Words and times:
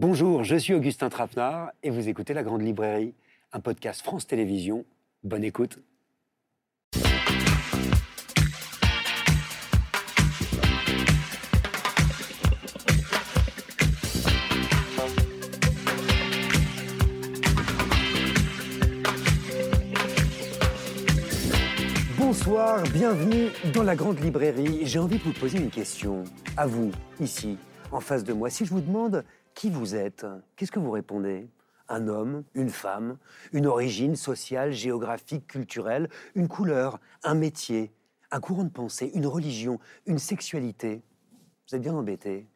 Bonjour, 0.00 0.44
je 0.44 0.56
suis 0.56 0.72
Augustin 0.72 1.10
Trapenard 1.10 1.72
et 1.82 1.90
vous 1.90 2.08
écoutez 2.08 2.32
La 2.32 2.42
Grande 2.42 2.62
Librairie, 2.62 3.12
un 3.52 3.60
podcast 3.60 4.00
France 4.00 4.26
Télévisions. 4.26 4.86
Bonne 5.24 5.44
écoute. 5.44 5.78
Bonsoir, 22.16 22.82
bienvenue 22.84 23.48
dans 23.74 23.82
la 23.82 23.94
grande 23.94 24.18
librairie. 24.20 24.80
J'ai 24.84 24.98
envie 24.98 25.18
de 25.18 25.24
vous 25.24 25.34
poser 25.34 25.58
une 25.58 25.68
question. 25.68 26.24
À 26.56 26.66
vous, 26.66 26.90
ici, 27.20 27.58
en 27.92 28.00
face 28.00 28.24
de 28.24 28.32
moi. 28.32 28.48
Si 28.48 28.64
je 28.64 28.70
vous 28.70 28.80
demande 28.80 29.24
qui 29.54 29.70
vous 29.70 29.94
êtes, 29.94 30.26
qu'est-ce 30.56 30.72
que 30.72 30.78
vous 30.78 30.90
répondez? 30.90 31.48
Un 31.88 32.06
homme, 32.08 32.44
une 32.54 32.70
femme, 32.70 33.18
une 33.52 33.66
origine 33.66 34.14
sociale, 34.14 34.72
géographique, 34.72 35.46
culturelle, 35.46 36.08
une 36.34 36.48
couleur, 36.48 37.00
un 37.24 37.34
métier, 37.34 37.92
un 38.30 38.40
courant 38.40 38.64
de 38.64 38.70
pensée, 38.70 39.10
une 39.14 39.26
religion, 39.26 39.80
une 40.06 40.18
sexualité? 40.18 41.02
Vous 41.68 41.76
êtes 41.76 41.82
bien 41.82 41.94
embêté. 41.94 42.46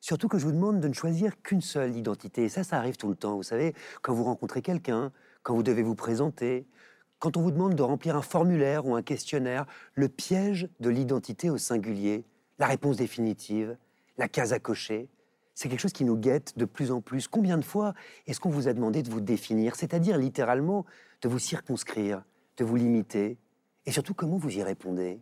Surtout 0.00 0.28
que 0.28 0.38
je 0.38 0.44
vous 0.44 0.52
demande 0.52 0.80
de 0.80 0.88
ne 0.88 0.94
choisir 0.94 1.40
qu'une 1.42 1.60
seule 1.60 1.96
identité. 1.96 2.48
Ça, 2.48 2.64
ça 2.64 2.78
arrive 2.78 2.96
tout 2.96 3.08
le 3.08 3.14
temps. 3.14 3.36
Vous 3.36 3.42
savez, 3.42 3.74
quand 4.02 4.14
vous 4.14 4.24
rencontrez 4.24 4.62
quelqu'un, 4.62 5.12
quand 5.42 5.54
vous 5.54 5.62
devez 5.62 5.82
vous 5.82 5.94
présenter, 5.94 6.66
quand 7.18 7.36
on 7.36 7.42
vous 7.42 7.50
demande 7.50 7.74
de 7.74 7.82
remplir 7.82 8.16
un 8.16 8.22
formulaire 8.22 8.86
ou 8.86 8.94
un 8.94 9.02
questionnaire, 9.02 9.66
le 9.94 10.08
piège 10.08 10.68
de 10.80 10.88
l'identité 10.88 11.50
au 11.50 11.58
singulier, 11.58 12.24
la 12.58 12.66
réponse 12.66 12.96
définitive, 12.96 13.76
la 14.16 14.26
case 14.26 14.52
à 14.52 14.58
cocher, 14.58 15.08
c'est 15.54 15.68
quelque 15.68 15.80
chose 15.80 15.92
qui 15.92 16.04
nous 16.04 16.16
guette 16.16 16.56
de 16.56 16.64
plus 16.64 16.90
en 16.90 17.00
plus. 17.00 17.28
Combien 17.28 17.58
de 17.58 17.64
fois 17.64 17.94
est-ce 18.26 18.40
qu'on 18.40 18.50
vous 18.50 18.68
a 18.68 18.72
demandé 18.72 19.02
de 19.02 19.10
vous 19.10 19.20
définir, 19.20 19.76
c'est-à-dire 19.76 20.18
littéralement 20.18 20.86
de 21.22 21.28
vous 21.28 21.38
circonscrire, 21.38 22.22
de 22.56 22.64
vous 22.64 22.76
limiter, 22.76 23.38
et 23.86 23.92
surtout 23.92 24.14
comment 24.14 24.36
vous 24.36 24.50
y 24.50 24.62
répondez? 24.62 25.20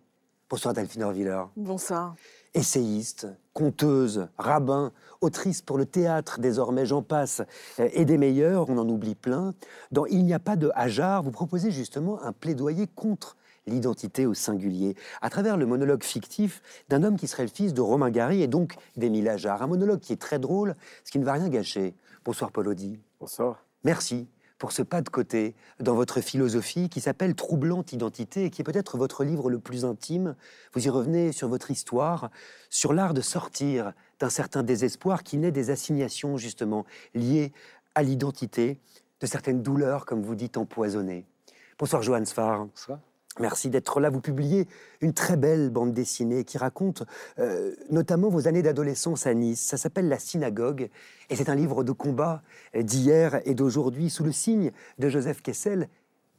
Bonsoir 0.50 0.72
Delphine 0.74 1.02
Orviller. 1.02 1.42
Bonsoir. 1.56 2.14
Essayiste, 2.54 3.26
conteuse, 3.52 4.28
rabbin, 4.38 4.92
autrice 5.20 5.60
pour 5.60 5.76
le 5.76 5.84
théâtre, 5.84 6.40
désormais 6.40 6.86
j'en 6.86 7.02
passe, 7.02 7.42
et 7.78 8.04
des 8.04 8.16
meilleurs, 8.16 8.70
on 8.70 8.78
en 8.78 8.88
oublie 8.88 9.14
plein. 9.14 9.54
Dans 9.92 10.06
Il 10.06 10.24
n'y 10.24 10.32
a 10.32 10.38
pas 10.38 10.56
de 10.56 10.70
hasard, 10.74 11.22
vous 11.22 11.30
proposez 11.30 11.70
justement 11.70 12.22
un 12.22 12.32
plaidoyer 12.32 12.86
contre 12.86 13.36
l'identité 13.68 14.26
au 14.26 14.34
singulier, 14.34 14.96
à 15.22 15.30
travers 15.30 15.56
le 15.56 15.66
monologue 15.66 16.02
fictif 16.02 16.62
d'un 16.88 17.02
homme 17.02 17.16
qui 17.16 17.26
serait 17.26 17.44
le 17.44 17.50
fils 17.50 17.74
de 17.74 17.80
Romain 17.80 18.10
Gary 18.10 18.42
et 18.42 18.48
donc 18.48 18.74
d'Émile 18.96 19.28
Ajar. 19.28 19.62
Un 19.62 19.66
monologue 19.66 20.00
qui 20.00 20.12
est 20.12 20.20
très 20.20 20.38
drôle, 20.38 20.74
ce 21.04 21.12
qui 21.12 21.18
ne 21.18 21.24
va 21.24 21.34
rien 21.34 21.48
gâcher. 21.48 21.94
Bonsoir 22.24 22.50
Paul 22.50 22.68
Audi. 22.68 22.98
Bonsoir. 23.20 23.64
Merci 23.84 24.28
pour 24.58 24.72
ce 24.72 24.82
pas 24.82 25.02
de 25.02 25.08
côté 25.08 25.54
dans 25.78 25.94
votre 25.94 26.20
philosophie 26.20 26.88
qui 26.88 27.00
s'appelle 27.00 27.34
Troublante 27.34 27.92
Identité 27.92 28.44
et 28.44 28.50
qui 28.50 28.60
est 28.60 28.64
peut-être 28.64 28.98
votre 28.98 29.24
livre 29.24 29.50
le 29.50 29.60
plus 29.60 29.84
intime. 29.84 30.34
Vous 30.74 30.84
y 30.84 30.90
revenez 30.90 31.32
sur 31.32 31.48
votre 31.48 31.70
histoire, 31.70 32.30
sur 32.68 32.92
l'art 32.92 33.14
de 33.14 33.20
sortir 33.20 33.92
d'un 34.18 34.30
certain 34.30 34.64
désespoir 34.64 35.22
qui 35.22 35.38
naît 35.38 35.52
des 35.52 35.70
assignations 35.70 36.36
justement 36.36 36.84
liées 37.14 37.52
à 37.94 38.02
l'identité, 38.02 38.78
de 39.20 39.26
certaines 39.26 39.62
douleurs, 39.62 40.06
comme 40.06 40.22
vous 40.22 40.36
dites, 40.36 40.56
empoisonnées. 40.56 41.24
Bonsoir 41.78 42.02
Johan 42.02 42.24
Sfar. 42.24 42.66
Bonsoir. 42.66 43.00
Merci 43.40 43.68
d'être 43.70 44.00
là. 44.00 44.10
Vous 44.10 44.20
publiez 44.20 44.66
une 45.00 45.12
très 45.12 45.36
belle 45.36 45.70
bande 45.70 45.92
dessinée 45.92 46.44
qui 46.44 46.58
raconte 46.58 47.04
euh, 47.38 47.74
notamment 47.90 48.28
vos 48.28 48.48
années 48.48 48.62
d'adolescence 48.62 49.26
à 49.26 49.34
Nice. 49.34 49.60
Ça 49.60 49.76
s'appelle 49.76 50.08
La 50.08 50.18
Synagogue 50.18 50.90
et 51.30 51.36
c'est 51.36 51.48
un 51.48 51.54
livre 51.54 51.84
de 51.84 51.92
combat 51.92 52.42
d'hier 52.74 53.40
et 53.44 53.54
d'aujourd'hui 53.54 54.10
sous 54.10 54.24
le 54.24 54.32
signe 54.32 54.72
de 54.98 55.08
Joseph 55.08 55.42
Kessel 55.42 55.88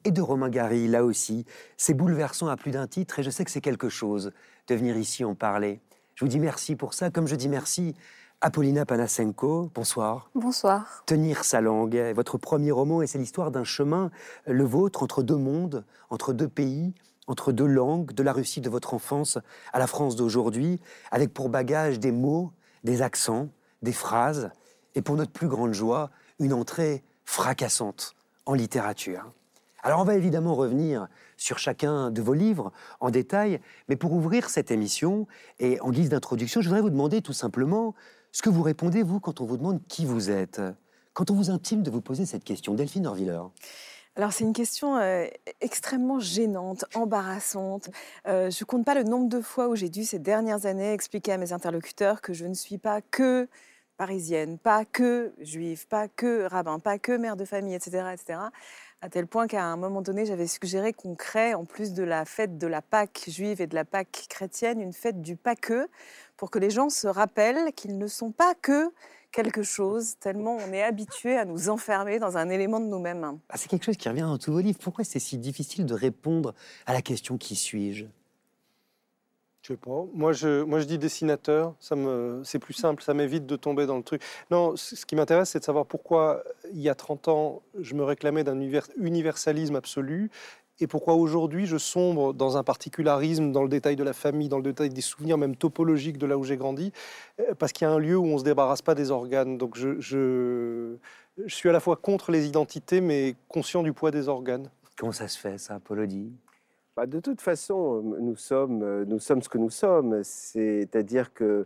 et 0.06 0.12
de 0.12 0.22
Romain 0.22 0.50
Gary, 0.50 0.88
là 0.88 1.04
aussi. 1.04 1.46
C'est 1.78 1.94
bouleversant 1.94 2.48
à 2.48 2.56
plus 2.56 2.72
d'un 2.72 2.88
titre 2.88 3.20
et 3.20 3.24
je 3.24 3.30
sais 3.30 3.46
que 3.46 3.52
c'est 3.52 3.62
quelque 3.62 3.90
chose 3.90 4.32
de 4.68 4.76
venir 4.76 4.98
ici 4.98 5.24
en 5.24 5.36
parler. 5.36 5.80
Je 6.16 6.26
vous 6.26 6.30
dis 6.30 6.40
merci 6.40 6.76
pour 6.76 6.94
ça, 6.94 7.10
comme 7.10 7.28
je 7.28 7.36
dis 7.36 7.50
merci 7.50 7.96
Apollina 8.42 8.86
Panasenko, 8.86 9.70
bonsoir. 9.76 10.30
Bonsoir. 10.34 11.04
Tenir 11.06 11.44
sa 11.44 11.60
langue, 11.60 11.98
votre 12.16 12.38
premier 12.38 12.72
roman, 12.72 13.02
et 13.02 13.08
c'est 13.08 13.18
l'histoire 13.18 13.52
d'un 13.52 13.66
chemin, 13.66 14.12
le 14.48 14.64
vôtre, 14.64 15.04
entre 15.04 15.24
deux 15.24 15.36
mondes, 15.36 15.84
entre 16.10 16.32
deux 16.32 16.48
pays, 16.48 16.94
entre 17.28 17.52
deux 17.52 17.66
langues, 17.66 18.14
de 18.14 18.24
la 18.24 18.32
Russie 18.32 18.62
de 18.62 18.70
votre 18.70 18.94
enfance 18.94 19.40
à 19.74 19.80
la 19.80 19.88
France 19.88 20.16
d'aujourd'hui, 20.16 20.80
avec 21.12 21.34
pour 21.34 21.50
bagage 21.50 22.00
des 22.00 22.14
mots, 22.14 22.54
des 22.86 23.02
accents, 23.02 23.50
des 23.82 23.92
phrases, 23.92 24.52
et 24.96 25.02
pour 25.02 25.18
notre 25.18 25.32
plus 25.32 25.50
grande 25.50 25.74
joie, 25.74 26.10
une 26.40 26.54
entrée 26.54 27.04
fracassante 27.26 28.16
en 28.46 28.54
littérature. 28.54 29.34
Alors 29.84 30.00
on 30.00 30.06
va 30.06 30.16
évidemment 30.16 30.56
revenir 30.56 31.08
sur 31.38 31.58
chacun 31.58 32.12
de 32.12 32.22
vos 32.22 32.34
livres 32.34 32.72
en 33.00 33.12
détail, 33.12 33.60
mais 33.88 33.96
pour 33.96 34.14
ouvrir 34.14 34.50
cette 34.50 34.72
émission 34.72 35.28
et 35.60 35.80
en 35.82 35.92
guise 35.92 36.10
d'introduction, 36.10 36.62
je 36.62 36.68
voudrais 36.68 36.82
vous 36.82 36.90
demander 36.90 37.22
tout 37.22 37.34
simplement 37.34 37.96
ce 38.32 38.42
que 38.42 38.50
vous 38.50 38.64
répondez, 38.64 39.04
vous, 39.04 39.20
quand 39.20 39.42
on 39.42 39.46
vous 39.46 39.58
demande 39.58 39.80
qui 39.88 40.06
vous 40.06 40.30
êtes, 40.30 40.62
quand 41.14 41.32
on 41.32 41.36
vous 41.36 41.50
intime 41.50 41.84
de 41.84 41.92
vous 41.92 42.02
poser 42.02 42.26
cette 42.26 42.44
question. 42.44 42.74
Delphine 42.74 43.08
Orviller. 43.08 43.42
Alors 44.16 44.34
c'est 44.34 44.44
une 44.44 44.54
question 44.54 44.98
euh, 44.98 45.28
extrêmement 45.62 46.20
gênante, 46.20 46.84
embarrassante. 46.94 47.90
Euh, 48.28 48.50
je 48.50 48.66
compte 48.66 48.86
pas 48.86 48.96
le 48.96 49.04
nombre 49.04 49.30
de 49.30 49.40
fois 49.40 49.70
où 49.70 49.76
j'ai 49.76 49.90
dû 49.90 50.04
ces 50.04 50.20
dernières 50.20 50.66
années 50.66 50.92
expliquer 50.92 51.34
à 51.34 51.38
mes 51.38 51.54
interlocuteurs 51.54 52.20
que 52.20 52.34
je 52.34 52.46
ne 52.46 52.54
suis 52.54 52.78
pas 52.78 53.02
que 53.02 53.48
parisienne, 53.96 54.58
pas 54.58 54.86
que 54.86 55.34
juive, 55.40 55.88
pas 55.88 56.08
que 56.08 56.48
rabbin, 56.48 56.80
pas 56.80 56.98
que 57.00 57.12
mère 57.12 57.36
de 57.36 57.46
famille, 57.46 57.76
etc., 57.76 58.08
etc. 58.14 58.40
À 59.02 59.08
tel 59.08 59.28
point 59.28 59.48
qu'à 59.48 59.64
un 59.64 59.78
moment 59.78 60.02
donné, 60.02 60.26
j'avais 60.26 60.46
suggéré 60.46 60.92
qu'on 60.92 61.16
crée, 61.16 61.54
en 61.54 61.64
plus 61.64 61.94
de 61.94 62.04
la 62.04 62.26
fête 62.26 62.58
de 62.58 62.68
la 62.68 62.82
Pâque 62.82 63.24
juive 63.30 63.62
et 63.62 63.68
de 63.68 63.74
la 63.74 63.86
Pâque 63.86 64.26
chrétienne, 64.28 64.82
une 64.82 64.92
fête 64.92 65.22
du 65.22 65.38
Pâqueux, 65.38 65.88
pour 66.36 66.52
que 66.52 66.60
les 66.60 66.70
gens 66.70 66.90
se 66.90 67.08
rappellent 67.08 67.72
qu'ils 67.74 67.98
ne 67.98 68.08
sont 68.08 68.32
pas 68.32 68.56
que 68.62 68.92
quelque 69.32 69.64
chose, 69.64 70.16
tellement 70.20 70.58
on 70.58 70.74
est 70.74 70.84
habitué 70.84 71.38
à 71.38 71.46
nous 71.46 71.70
enfermer 71.70 72.20
dans 72.20 72.36
un 72.36 72.50
élément 72.50 72.82
de 72.82 72.88
nous-mêmes. 72.88 73.40
Ah, 73.48 73.56
c'est 73.56 73.70
quelque 73.70 73.86
chose 73.86 73.96
qui 73.96 74.10
revient 74.10 74.22
dans 74.22 74.38
tous 74.38 74.52
vos 74.52 74.60
livres. 74.60 74.80
Pourquoi 74.82 75.06
c'est 75.06 75.20
si 75.20 75.38
difficile 75.38 75.86
de 75.86 75.94
répondre 75.94 76.54
à 76.86 76.92
la 76.92 77.02
question 77.02 77.38
qui 77.38 77.56
suis-je? 77.56 78.06
Je 79.70 79.76
sais 79.76 79.80
pas. 79.80 80.04
Moi 80.16 80.34
je, 80.34 80.64
moi, 80.64 80.80
je 80.80 80.86
dis 80.86 80.98
dessinateur. 80.98 81.76
Ça 81.80 81.96
me, 81.96 82.42
c'est 82.44 82.58
plus 82.58 82.74
simple. 82.74 83.04
Ça 83.04 83.14
m'évite 83.14 83.46
de 83.46 83.56
tomber 83.56 83.86
dans 83.86 83.98
le 83.98 84.04
truc. 84.04 84.24
Non, 84.50 84.76
ce 84.76 85.06
qui 85.06 85.16
m'intéresse, 85.16 85.52
c'est 85.52 85.60
de 85.60 85.64
savoir 85.64 85.86
pourquoi, 85.86 86.44
il 86.74 86.82
y 86.82 86.90
a 86.90 86.96
30 86.96 87.28
ans, 87.28 87.62
je 87.80 87.94
me 87.94 88.04
réclamais 88.04 88.44
d'un 88.44 88.60
universalisme 88.98 89.76
absolu 89.76 90.32
et 90.80 90.88
pourquoi 90.88 91.14
aujourd'hui 91.14 91.68
je 91.68 91.78
sombre 91.78 92.34
dans 92.34 92.58
un 92.58 92.64
particularisme, 92.64 93.52
dans 93.52 93.62
le 93.62 93.70
détail 93.70 93.96
de 93.96 94.04
la 94.04 94.14
famille, 94.14 94.50
dans 94.50 94.58
le 94.58 94.64
détail 94.64 94.90
des 94.90 95.02
souvenirs 95.02 95.38
même 95.38 95.56
topologiques 95.56 96.18
de 96.18 96.26
là 96.26 96.36
où 96.38 96.44
j'ai 96.44 96.58
grandi, 96.58 96.92
euh, 97.40 97.54
parce 97.54 97.72
qu'il 97.72 97.86
y 97.86 97.92
a 97.92 97.94
un 97.94 98.00
lieu 98.00 98.18
où 98.18 98.26
on 98.26 98.36
ne 98.36 98.40
se 98.40 98.44
débarrasse 98.44 98.82
pas 98.82 98.96
des 98.96 99.12
organes. 99.12 99.60
Donc 99.60 99.78
je, 99.78 100.00
je, 100.00 100.96
suis 101.46 101.70
à 101.70 101.74
la 101.74 101.80
fois 101.80 101.96
contre 101.96 102.32
les 102.32 102.48
identités, 102.48 103.02
mais 103.02 103.36
conscient 103.50 103.84
du 103.84 103.94
poids 103.94 104.10
des 104.10 104.30
organes. 104.30 104.72
Comment 104.98 105.12
ça 105.12 105.28
se 105.28 105.38
fait, 105.38 105.60
ça, 105.60 105.76
Apolodie 105.76 106.32
bah, 107.00 107.06
De 107.06 107.20
toute 107.20 107.42
façon, 107.42 108.02
nous 108.20 108.36
sommes, 108.36 109.04
nous 109.04 109.20
sommes 109.20 109.42
ce 109.42 109.50
que 109.50 109.58
nous 109.58 109.70
sommes. 109.70 110.22
C'est-à-dire 110.24 111.34
que 111.34 111.66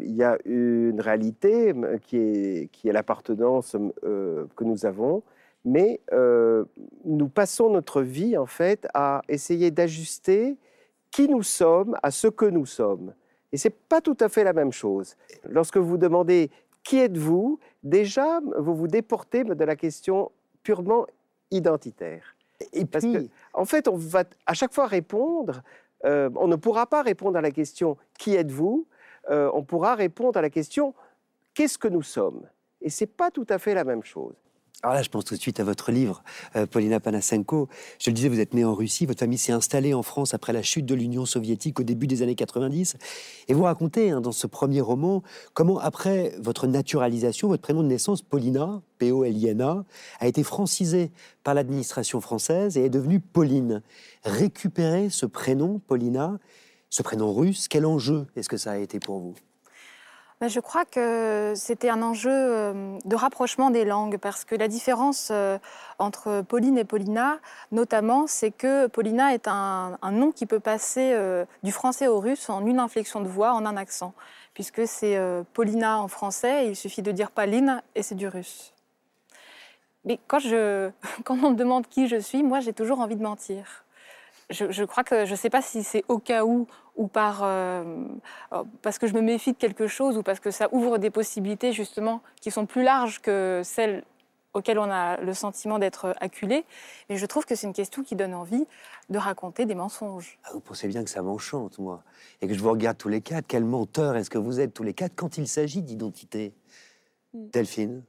il 0.00 0.14
y 0.14 0.22
a 0.22 0.36
une 0.44 1.00
réalité 1.00 1.72
qui 2.02 2.18
est, 2.18 2.92
l'appartenance 2.92 3.76
que 4.02 4.64
nous 4.64 4.84
avons, 4.84 5.22
mais 5.64 6.00
nous 7.04 7.28
passons 7.28 7.70
notre 7.70 8.02
vie 8.02 8.36
en 8.36 8.46
fait 8.46 8.86
à 8.94 9.22
essayer 9.28 9.70
d'ajuster 9.70 10.56
qui 11.10 11.28
nous 11.28 11.42
sommes 11.42 11.96
à 12.02 12.10
ce 12.10 12.28
que 12.28 12.44
nous 12.44 12.66
sommes. 12.66 13.14
Et 13.52 13.56
c'est 13.56 13.74
pas 13.74 14.00
tout 14.00 14.16
à 14.20 14.28
fait 14.28 14.44
la 14.44 14.52
même 14.52 14.72
chose. 14.72 15.16
Lorsque 15.48 15.78
vous 15.78 15.96
demandez 15.96 16.50
qui 16.84 16.98
êtes-vous, 16.98 17.58
déjà 17.82 18.40
vous 18.58 18.74
vous 18.74 18.88
déportez 18.88 19.44
de 19.44 19.64
la 19.64 19.76
question 19.76 20.30
purement 20.62 21.06
identitaire. 21.50 22.36
Et 22.72 22.84
Parce 22.84 23.04
que, 23.04 23.26
en 23.54 23.64
fait, 23.64 23.88
on 23.88 23.96
va 23.96 24.24
à 24.46 24.54
chaque 24.54 24.72
fois 24.72 24.86
répondre. 24.86 25.62
Euh, 26.04 26.30
on 26.36 26.48
ne 26.48 26.56
pourra 26.56 26.86
pas 26.86 27.02
répondre 27.02 27.36
à 27.36 27.40
la 27.40 27.50
question 27.50 27.96
qui 28.18 28.34
êtes-vous? 28.34 28.86
Euh, 29.30 29.50
on 29.52 29.62
pourra 29.62 29.94
répondre 29.94 30.38
à 30.38 30.42
la 30.42 30.50
question 30.50 30.94
qu'est-ce 31.54 31.78
que 31.78 31.88
nous 31.88 32.02
sommes? 32.02 32.42
Et 32.80 32.88
c'est 32.88 33.06
pas 33.06 33.30
tout 33.30 33.46
à 33.48 33.58
fait 33.58 33.74
la 33.74 33.84
même 33.84 34.02
chose. 34.02 34.34
Alors 34.82 34.94
là, 34.94 35.02
je 35.02 35.10
pense 35.10 35.26
tout 35.26 35.34
de 35.34 35.40
suite 35.40 35.60
à 35.60 35.64
votre 35.64 35.92
livre, 35.92 36.22
euh, 36.56 36.64
Paulina 36.64 37.00
Panasenko. 37.00 37.68
Je 37.98 38.08
le 38.08 38.14
disais, 38.14 38.30
vous 38.30 38.40
êtes 38.40 38.54
née 38.54 38.64
en 38.64 38.74
Russie, 38.74 39.04
votre 39.04 39.20
famille 39.20 39.36
s'est 39.36 39.52
installée 39.52 39.92
en 39.92 40.02
France 40.02 40.32
après 40.32 40.54
la 40.54 40.62
chute 40.62 40.86
de 40.86 40.94
l'Union 40.94 41.26
soviétique 41.26 41.78
au 41.80 41.82
début 41.82 42.06
des 42.06 42.22
années 42.22 42.34
90. 42.34 42.96
Et 43.48 43.52
vous 43.52 43.64
racontez 43.64 44.10
hein, 44.10 44.22
dans 44.22 44.32
ce 44.32 44.46
premier 44.46 44.80
roman 44.80 45.22
comment, 45.52 45.78
après 45.78 46.34
votre 46.40 46.66
naturalisation, 46.66 47.48
votre 47.48 47.60
prénom 47.60 47.82
de 47.82 47.88
naissance, 47.88 48.22
Paulina, 48.22 48.80
P-O-L-I-N-A, 48.96 49.84
a 50.18 50.26
été 50.26 50.42
francisé 50.42 51.10
par 51.44 51.52
l'administration 51.52 52.22
française 52.22 52.78
et 52.78 52.86
est 52.86 52.90
devenue 52.90 53.20
Pauline. 53.20 53.82
Récupérer 54.24 55.10
ce 55.10 55.26
prénom, 55.26 55.78
Paulina, 55.86 56.38
ce 56.88 57.02
prénom 57.02 57.34
russe, 57.34 57.68
quel 57.68 57.84
enjeu 57.84 58.26
est-ce 58.34 58.48
que 58.48 58.56
ça 58.56 58.70
a 58.72 58.78
été 58.78 58.98
pour 58.98 59.18
vous? 59.18 59.34
Je 60.48 60.60
crois 60.60 60.86
que 60.86 61.52
c'était 61.54 61.90
un 61.90 62.00
enjeu 62.00 62.30
euh, 62.32 62.98
de 63.04 63.14
rapprochement 63.14 63.70
des 63.70 63.84
langues, 63.84 64.16
parce 64.16 64.44
que 64.46 64.54
la 64.54 64.68
différence 64.68 65.28
euh, 65.30 65.58
entre 65.98 66.42
Pauline 66.42 66.78
et 66.78 66.84
Paulina, 66.84 67.38
notamment, 67.72 68.26
c'est 68.26 68.50
que 68.50 68.86
Paulina 68.86 69.34
est 69.34 69.48
un, 69.48 69.98
nom 70.12 70.32
qui 70.32 70.46
peut 70.46 70.60
passer 70.60 71.12
euh, 71.12 71.44
du 71.62 71.72
français 71.72 72.06
au 72.06 72.20
russe 72.20 72.48
en 72.48 72.64
une 72.64 72.78
inflexion 72.78 73.20
de 73.20 73.28
voix, 73.28 73.52
en 73.52 73.66
un 73.66 73.76
accent, 73.76 74.14
puisque 74.54 74.86
c'est 74.86 75.18
Paulina 75.52 76.00
en 76.00 76.08
français, 76.08 76.68
il 76.68 76.76
suffit 76.76 77.02
de 77.02 77.12
dire 77.12 77.30
Pauline 77.30 77.82
et 77.94 78.02
c'est 78.02 78.14
du 78.14 78.26
russe. 78.26 78.72
Mais 80.06 80.18
quand, 80.26 80.38
je, 80.38 80.90
quand 81.24 81.36
on 81.42 81.50
me 81.50 81.56
demande 81.56 81.86
qui 81.86 82.08
je 82.08 82.16
suis, 82.16 82.42
moi 82.42 82.60
j'ai 82.60 82.72
toujours 82.72 83.00
envie 83.00 83.16
de 83.16 83.22
mentir 83.22 83.84
je, 84.50 84.84
crois 84.84 85.04
que 85.04 85.24
je 85.26 85.32
ne 85.32 85.36
sais 85.36 85.50
pas 85.50 85.62
si 85.62 85.82
c'est 85.82 86.04
au 86.08 86.18
cas 86.18 86.44
où 86.44 86.66
ou 86.96 87.06
par, 87.06 87.42
euh, 87.42 87.82
euh, 88.52 88.64
parce 88.82 88.98
que 88.98 89.06
je 89.06 89.14
me 89.14 89.20
méfie 89.20 89.52
de 89.52 89.56
quelque 89.56 89.86
chose 89.86 90.18
ou 90.18 90.22
parce 90.22 90.40
que 90.40 90.50
ça 90.50 90.68
ouvre 90.72 90.98
des 90.98 91.10
possibilités 91.10 91.72
justement 91.72 92.20
qui 92.40 92.50
sont 92.50 92.66
plus 92.66 92.82
larges 92.82 93.20
que 93.20 93.62
celles 93.64 94.04
auxquelles 94.52 94.78
on 94.78 94.90
a 94.90 95.16
le 95.20 95.32
sentiment 95.32 95.78
d'être 95.78 96.14
acculé. 96.20 96.64
Mais 97.08 97.16
je 97.16 97.26
trouve 97.26 97.46
que 97.46 97.54
c'est 97.54 97.66
une 97.66 97.72
question 97.72 98.02
qui 98.02 98.16
donne 98.16 98.34
envie 98.34 98.66
de 99.08 99.18
raconter 99.18 99.64
des 99.64 99.76
mensonges. 99.76 100.38
Ah, 100.44 100.50
vous 100.52 100.60
pensez 100.60 100.88
bien 100.88 101.04
que 101.04 101.10
ça 101.10 101.22
m'enchante, 101.22 101.78
moi, 101.78 102.02
et 102.42 102.48
que 102.48 102.54
je 102.54 102.58
vous 102.58 102.70
regarde 102.70 102.98
tous 102.98 103.08
les 103.08 103.20
quatre. 103.20 103.44
Quel 103.46 103.64
menteur 103.64 104.16
est-ce 104.16 104.28
que 104.28 104.38
vous 104.38 104.58
êtes 104.58 104.74
tous 104.74 104.82
les 104.82 104.94
quatre 104.94 105.14
quand 105.14 105.38
il 105.38 105.46
s'agit 105.46 105.82
d'identité? 105.82 106.52
Hmm. 107.32 107.48
Delphine? 107.50 108.02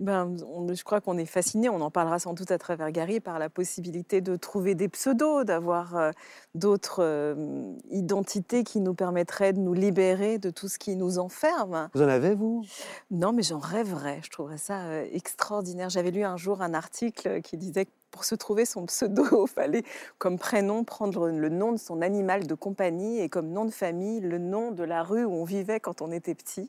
Ben, 0.00 0.34
je 0.72 0.82
crois 0.82 1.00
qu'on 1.00 1.18
est 1.18 1.26
fasciné, 1.26 1.68
on 1.68 1.80
en 1.82 1.90
parlera 1.90 2.18
sans 2.18 2.32
doute 2.32 2.50
à 2.50 2.58
travers 2.58 2.90
Gary, 2.90 3.20
par 3.20 3.38
la 3.38 3.50
possibilité 3.50 4.20
de 4.22 4.34
trouver 4.36 4.74
des 4.74 4.88
pseudos, 4.88 5.44
d'avoir 5.44 5.96
euh, 5.96 6.10
d'autres 6.54 7.02
euh, 7.02 7.74
identités 7.90 8.64
qui 8.64 8.80
nous 8.80 8.94
permettraient 8.94 9.52
de 9.52 9.60
nous 9.60 9.74
libérer 9.74 10.38
de 10.38 10.50
tout 10.50 10.68
ce 10.68 10.78
qui 10.78 10.96
nous 10.96 11.18
enferme. 11.18 11.90
Vous 11.94 12.02
en 12.02 12.08
avez, 12.08 12.34
vous? 12.34 12.64
Non, 13.10 13.32
mais 13.32 13.42
j'en 13.42 13.58
rêverais. 13.58 14.20
Je 14.24 14.30
trouverais 14.30 14.58
ça 14.58 14.80
euh, 14.84 15.06
extraordinaire. 15.12 15.90
J'avais 15.90 16.10
lu 16.10 16.24
un 16.24 16.38
jour 16.38 16.62
un 16.62 16.72
article 16.72 17.42
qui 17.42 17.58
disait 17.58 17.84
que 17.84 17.90
pour 18.10 18.24
se 18.24 18.34
trouver 18.34 18.64
son 18.64 18.86
pseudo, 18.86 19.24
il 19.46 19.50
fallait 19.50 19.84
comme 20.18 20.38
prénom 20.38 20.82
prendre 20.84 21.28
le 21.28 21.48
nom 21.48 21.72
de 21.72 21.78
son 21.78 22.02
animal 22.02 22.46
de 22.46 22.54
compagnie 22.54 23.20
et 23.20 23.28
comme 23.28 23.50
nom 23.50 23.64
de 23.64 23.70
famille 23.70 24.20
le 24.20 24.38
nom 24.38 24.72
de 24.72 24.82
la 24.82 25.02
rue 25.02 25.24
où 25.24 25.32
on 25.32 25.44
vivait 25.44 25.80
quand 25.80 26.02
on 26.02 26.10
était 26.10 26.34
petit. 26.34 26.68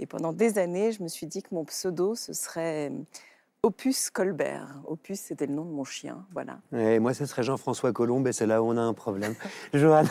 Et 0.00 0.06
pendant 0.06 0.32
des 0.32 0.58
années, 0.58 0.92
je 0.92 1.02
me 1.02 1.08
suis 1.08 1.26
dit 1.26 1.42
que 1.42 1.54
mon 1.54 1.64
pseudo, 1.66 2.14
ce 2.14 2.32
serait 2.32 2.90
Opus 3.62 4.08
Colbert. 4.08 4.80
Opus, 4.86 5.20
c'était 5.20 5.44
le 5.44 5.52
nom 5.52 5.66
de 5.66 5.70
mon 5.70 5.84
chien, 5.84 6.24
voilà. 6.32 6.60
Et 6.72 6.98
moi, 6.98 7.12
ce 7.12 7.26
serait 7.26 7.42
Jean-François 7.42 7.92
Colombe, 7.92 8.26
et 8.26 8.32
c'est 8.32 8.46
là 8.46 8.62
où 8.62 8.70
on 8.70 8.78
a 8.78 8.80
un 8.80 8.94
problème. 8.94 9.34
Johan 9.74 10.04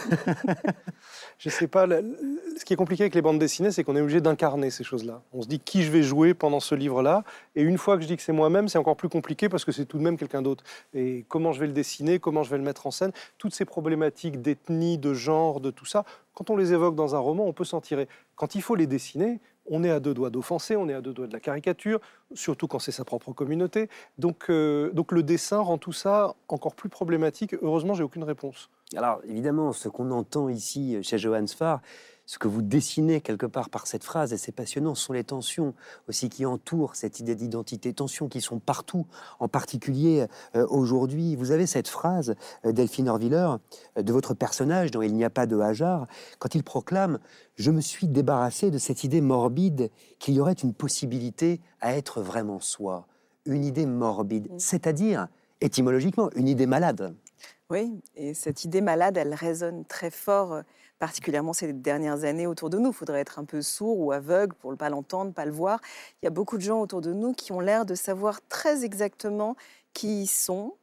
Je 1.39 1.49
sais 1.49 1.67
pas, 1.67 1.87
ce 1.87 2.63
qui 2.65 2.73
est 2.73 2.75
compliqué 2.75 3.01
avec 3.01 3.15
les 3.15 3.23
bandes 3.23 3.39
dessinées, 3.39 3.71
c'est 3.71 3.83
qu'on 3.83 3.95
est 3.95 4.01
obligé 4.01 4.21
d'incarner 4.21 4.69
ces 4.69 4.83
choses-là. 4.83 5.23
On 5.33 5.41
se 5.41 5.47
dit 5.47 5.59
qui 5.59 5.81
je 5.81 5.89
vais 5.89 6.03
jouer 6.03 6.35
pendant 6.35 6.59
ce 6.59 6.75
livre-là, 6.75 7.23
et 7.55 7.63
une 7.63 7.79
fois 7.79 7.97
que 7.97 8.03
je 8.03 8.07
dis 8.07 8.15
que 8.15 8.21
c'est 8.21 8.31
moi-même, 8.31 8.67
c'est 8.67 8.77
encore 8.77 8.95
plus 8.95 9.09
compliqué 9.09 9.49
parce 9.49 9.65
que 9.65 9.71
c'est 9.71 9.85
tout 9.85 9.97
de 9.97 10.03
même 10.03 10.17
quelqu'un 10.17 10.43
d'autre. 10.43 10.63
Et 10.93 11.25
comment 11.27 11.51
je 11.51 11.59
vais 11.59 11.67
le 11.67 11.73
dessiner, 11.73 12.19
comment 12.19 12.43
je 12.43 12.51
vais 12.51 12.59
le 12.59 12.63
mettre 12.63 12.85
en 12.85 12.91
scène, 12.91 13.11
toutes 13.39 13.55
ces 13.55 13.65
problématiques 13.65 14.43
d'ethnie, 14.43 14.99
de 14.99 15.15
genre, 15.15 15.59
de 15.59 15.71
tout 15.71 15.85
ça, 15.85 16.05
quand 16.35 16.51
on 16.51 16.55
les 16.55 16.71
évoque 16.71 16.95
dans 16.95 17.15
un 17.15 17.19
roman, 17.19 17.45
on 17.47 17.53
peut 17.53 17.65
s'en 17.65 17.81
tirer. 17.81 18.07
Quand 18.35 18.53
il 18.53 18.61
faut 18.61 18.75
les 18.75 18.87
dessiner, 18.87 19.41
on 19.69 19.83
est 19.83 19.89
à 19.89 19.99
deux 19.99 20.13
doigts 20.13 20.29
d'offenser, 20.29 20.75
on 20.75 20.89
est 20.89 20.93
à 20.93 21.01
deux 21.01 21.13
doigts 21.13 21.27
de 21.27 21.33
la 21.33 21.39
caricature, 21.39 21.99
surtout 22.33 22.67
quand 22.67 22.79
c'est 22.79 22.91
sa 22.91 23.05
propre 23.05 23.31
communauté. 23.31 23.89
Donc, 24.17 24.45
euh, 24.49 24.91
donc 24.91 25.11
le 25.11 25.23
dessin 25.23 25.59
rend 25.59 25.77
tout 25.77 25.93
ça 25.93 26.35
encore 26.47 26.75
plus 26.75 26.89
problématique. 26.89 27.55
Heureusement, 27.61 27.93
j'ai 27.93 28.03
aucune 28.03 28.23
réponse. 28.23 28.69
Alors 28.95 29.21
évidemment, 29.27 29.71
ce 29.71 29.87
qu'on 29.87 30.11
entend 30.11 30.49
ici 30.49 30.97
chez 31.03 31.17
Johannes 31.17 31.47
Farr, 31.47 31.81
ce 32.29 32.37
que 32.37 32.47
vous 32.47 32.61
dessinez 32.61 33.21
quelque 33.21 33.47
part 33.47 33.71
par 33.71 33.87
cette 33.87 34.03
phrase, 34.03 34.33
et 34.33 34.37
c'est 34.37 34.51
passionnant, 34.51 34.93
ce 34.93 35.05
sont 35.05 35.13
les 35.13 35.23
tensions 35.23 35.73
aussi 36.07 36.29
qui 36.29 36.45
entourent 36.45 36.95
cette 36.95 37.19
idée 37.19 37.33
d'identité, 37.33 37.91
tensions 37.91 38.27
qui 38.27 38.39
sont 38.39 38.59
partout, 38.59 39.07
en 39.39 39.47
particulier 39.47 40.27
euh, 40.55 40.67
aujourd'hui. 40.67 41.35
Vous 41.35 41.49
avez 41.49 41.65
cette 41.65 41.87
phrase, 41.87 42.35
euh, 42.65 42.71
Delphine 42.71 43.09
Orviller, 43.09 43.55
euh, 43.97 44.03
de 44.03 44.13
votre 44.13 44.35
personnage 44.35 44.91
dont 44.91 45.01
Il 45.01 45.15
n'y 45.15 45.23
a 45.23 45.31
pas 45.31 45.47
de 45.47 45.57
hasard, 45.57 46.05
quand 46.37 46.53
il 46.53 46.63
proclame 46.63 47.17
«Je 47.55 47.71
me 47.71 47.81
suis 47.81 48.07
débarrassé 48.07 48.69
de 48.69 48.77
cette 48.77 49.03
idée 49.03 49.21
morbide 49.21 49.89
qu'il 50.19 50.35
y 50.35 50.39
aurait 50.39 50.53
une 50.53 50.75
possibilité 50.75 51.59
à 51.81 51.97
être 51.97 52.21
vraiment 52.21 52.59
soi». 52.59 53.07
Une 53.45 53.65
idée 53.65 53.87
morbide, 53.87 54.49
c'est-à-dire, 54.59 55.29
étymologiquement, 55.61 56.29
une 56.35 56.47
idée 56.47 56.67
malade. 56.67 57.15
Oui, 57.71 57.99
et 58.15 58.35
cette 58.35 58.65
idée 58.65 58.81
malade, 58.81 59.17
elle 59.17 59.33
résonne 59.33 59.83
très 59.85 60.11
fort 60.11 60.61
particulièrement 60.99 61.53
ces 61.53 61.73
dernières 61.73 62.23
années 62.25 62.45
autour 62.45 62.69
de 62.69 62.77
nous. 62.77 62.89
Il 62.89 62.95
faudrait 62.95 63.21
être 63.21 63.39
un 63.39 63.45
peu 63.45 63.61
sourd 63.61 63.99
ou 63.99 64.11
aveugle 64.11 64.53
pour 64.55 64.71
ne 64.71 64.75
pas 64.75 64.89
l'entendre, 64.89 65.33
pas 65.33 65.45
le 65.45 65.51
voir. 65.51 65.79
Il 66.21 66.25
y 66.25 66.27
a 66.27 66.31
beaucoup 66.31 66.57
de 66.57 66.61
gens 66.61 66.81
autour 66.81 67.01
de 67.01 67.13
nous 67.13 67.33
qui 67.33 67.51
ont 67.51 67.59
l'air 67.59 67.85
de 67.85 67.95
savoir 67.95 68.41
très 68.47 68.83
exactement 68.83 69.55
qui 69.93 70.23
ils 70.23 70.27
sont, 70.27 70.75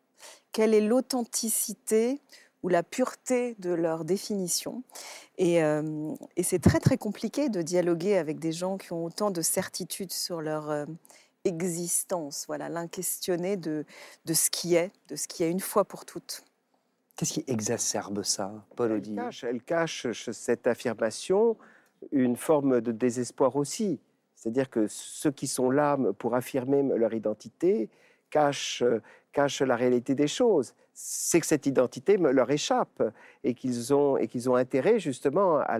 quelle 0.52 0.74
est 0.74 0.80
l'authenticité 0.80 2.20
ou 2.62 2.68
la 2.68 2.82
pureté 2.82 3.54
de 3.58 3.70
leur 3.70 4.04
définition. 4.04 4.82
Et, 5.38 5.62
euh, 5.62 6.14
c'est 6.42 6.60
très 6.60 6.80
très 6.80 6.96
compliqué 6.96 7.48
de 7.48 7.62
dialoguer 7.62 8.16
avec 8.16 8.38
des 8.38 8.52
gens 8.52 8.78
qui 8.78 8.92
ont 8.92 9.04
autant 9.04 9.30
de 9.30 9.42
certitudes 9.42 10.12
sur 10.12 10.40
leur 10.40 10.70
euh, 10.70 10.86
existence, 11.44 12.44
voilà, 12.48 12.68
l'inquestionner 12.68 13.56
de, 13.56 13.84
de 14.24 14.34
ce 14.34 14.50
qui 14.50 14.74
est, 14.74 14.90
de 15.08 15.16
ce 15.16 15.28
qui 15.28 15.44
est 15.44 15.50
une 15.50 15.60
fois 15.60 15.84
pour 15.84 16.04
toutes. 16.04 16.44
Qu'est-ce 17.16 17.32
qui 17.32 17.44
exacerbe 17.46 18.22
ça, 18.22 18.52
Paul 18.76 18.92
elle 18.92 19.14
cache, 19.14 19.44
elle 19.44 19.62
cache 19.62 20.06
cette 20.12 20.66
affirmation 20.66 21.56
une 22.12 22.36
forme 22.36 22.82
de 22.82 22.92
désespoir 22.92 23.56
aussi. 23.56 24.00
C'est-à-dire 24.34 24.68
que 24.68 24.86
ceux 24.86 25.30
qui 25.30 25.46
sont 25.46 25.70
là 25.70 25.96
pour 26.18 26.34
affirmer 26.34 26.82
leur 26.82 27.14
identité 27.14 27.88
cachent, 28.30 28.84
cachent 29.32 29.62
la 29.62 29.76
réalité 29.76 30.14
des 30.14 30.28
choses. 30.28 30.74
C'est 30.92 31.40
que 31.40 31.46
cette 31.46 31.66
identité 31.66 32.16
leur 32.16 32.50
échappe 32.50 33.02
et 33.44 33.54
qu'ils 33.54 33.94
ont, 33.94 34.16
et 34.16 34.28
qu'ils 34.28 34.48
ont 34.50 34.54
intérêt 34.54 34.98
justement 34.98 35.58
à, 35.58 35.78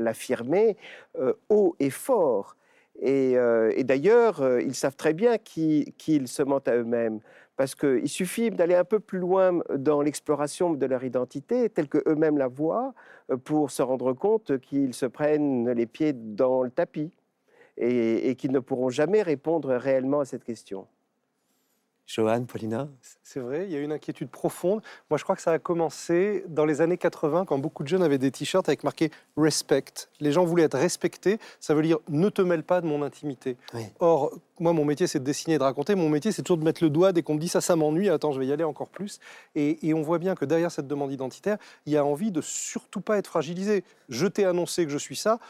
l'affirmer 0.00 0.76
euh, 1.18 1.34
haut 1.48 1.76
et 1.80 1.90
fort. 1.90 2.56
Et, 3.00 3.36
euh, 3.36 3.72
et 3.76 3.84
d'ailleurs, 3.84 4.40
euh, 4.40 4.62
ils 4.62 4.74
savent 4.74 4.96
très 4.96 5.12
bien 5.12 5.36
qu'ils 5.38 6.28
se 6.28 6.42
mentent 6.42 6.68
à 6.68 6.76
eux-mêmes 6.76 7.20
parce 7.56 7.74
qu'il 7.74 8.08
suffit 8.08 8.50
d'aller 8.50 8.74
un 8.74 8.84
peu 8.84 9.00
plus 9.00 9.18
loin 9.18 9.60
dans 9.74 10.02
l'exploration 10.02 10.74
de 10.74 10.86
leur 10.86 11.04
identité, 11.04 11.70
telle 11.70 11.88
qu'eux-mêmes 11.88 12.38
la 12.38 12.48
voient, 12.48 12.94
euh, 13.30 13.36
pour 13.36 13.70
se 13.70 13.82
rendre 13.82 14.12
compte 14.12 14.58
qu'ils 14.58 14.94
se 14.94 15.06
prennent 15.06 15.70
les 15.70 15.86
pieds 15.86 16.12
dans 16.12 16.62
le 16.62 16.70
tapis 16.70 17.12
et, 17.76 18.30
et 18.30 18.34
qu'ils 18.36 18.52
ne 18.52 18.60
pourront 18.60 18.90
jamais 18.90 19.22
répondre 19.22 19.74
réellement 19.74 20.20
à 20.20 20.24
cette 20.24 20.44
question. 20.44 20.86
Johan, 22.06 22.44
Paulina 22.44 22.88
C'est 23.24 23.40
vrai, 23.40 23.66
il 23.66 23.72
y 23.72 23.76
a 23.76 23.80
une 23.80 23.90
inquiétude 23.90 24.28
profonde. 24.28 24.80
Moi, 25.10 25.18
je 25.18 25.24
crois 25.24 25.34
que 25.34 25.42
ça 25.42 25.52
a 25.52 25.58
commencé 25.58 26.44
dans 26.48 26.64
les 26.64 26.80
années 26.80 26.98
80, 26.98 27.44
quand 27.46 27.58
beaucoup 27.58 27.82
de 27.82 27.88
jeunes 27.88 28.02
avaient 28.02 28.18
des 28.18 28.30
t-shirts 28.30 28.68
avec 28.68 28.84
marqué 28.84 29.10
Respect. 29.36 30.08
Les 30.20 30.30
gens 30.30 30.44
voulaient 30.44 30.62
être 30.62 30.78
respectés. 30.78 31.38
Ça 31.58 31.74
veut 31.74 31.82
dire 31.82 31.98
ne 32.08 32.28
te 32.28 32.42
mêle 32.42 32.62
pas 32.62 32.80
de 32.80 32.86
mon 32.86 33.02
intimité. 33.02 33.56
Or, 33.98 34.32
moi, 34.60 34.72
mon 34.72 34.84
métier, 34.84 35.08
c'est 35.08 35.18
de 35.18 35.24
dessiner 35.24 35.56
et 35.56 35.58
de 35.58 35.64
raconter. 35.64 35.96
Mon 35.96 36.08
métier, 36.08 36.30
c'est 36.30 36.42
toujours 36.42 36.58
de 36.58 36.64
mettre 36.64 36.82
le 36.82 36.90
doigt 36.90 37.12
dès 37.12 37.22
qu'on 37.22 37.34
me 37.34 37.40
dit 37.40 37.48
ça, 37.48 37.60
ça 37.60 37.74
m'ennuie. 37.74 38.08
Attends, 38.08 38.30
je 38.30 38.38
vais 38.38 38.46
y 38.46 38.52
aller 38.52 38.64
encore 38.64 38.88
plus. 38.88 39.18
Et, 39.56 39.88
et, 39.88 39.92
on 39.92 40.02
voit 40.02 40.18
bien 40.18 40.36
que 40.36 40.44
derrière 40.44 40.70
cette 40.70 40.86
demande 40.86 41.10
identitaire, 41.10 41.58
il 41.86 41.92
y 41.92 41.96
a 41.96 42.04
envie 42.04 42.30
de 42.30 42.40
surtout 42.40 43.00
pas 43.00 43.18
être 43.18 43.26
fragilisé. 43.26 43.82
Je 44.08 44.26
t'ai 44.26 44.44
annoncé 44.44 44.84
que 44.84 44.92
je 44.92 44.98
suis 44.98 45.16
ça, 45.16 45.40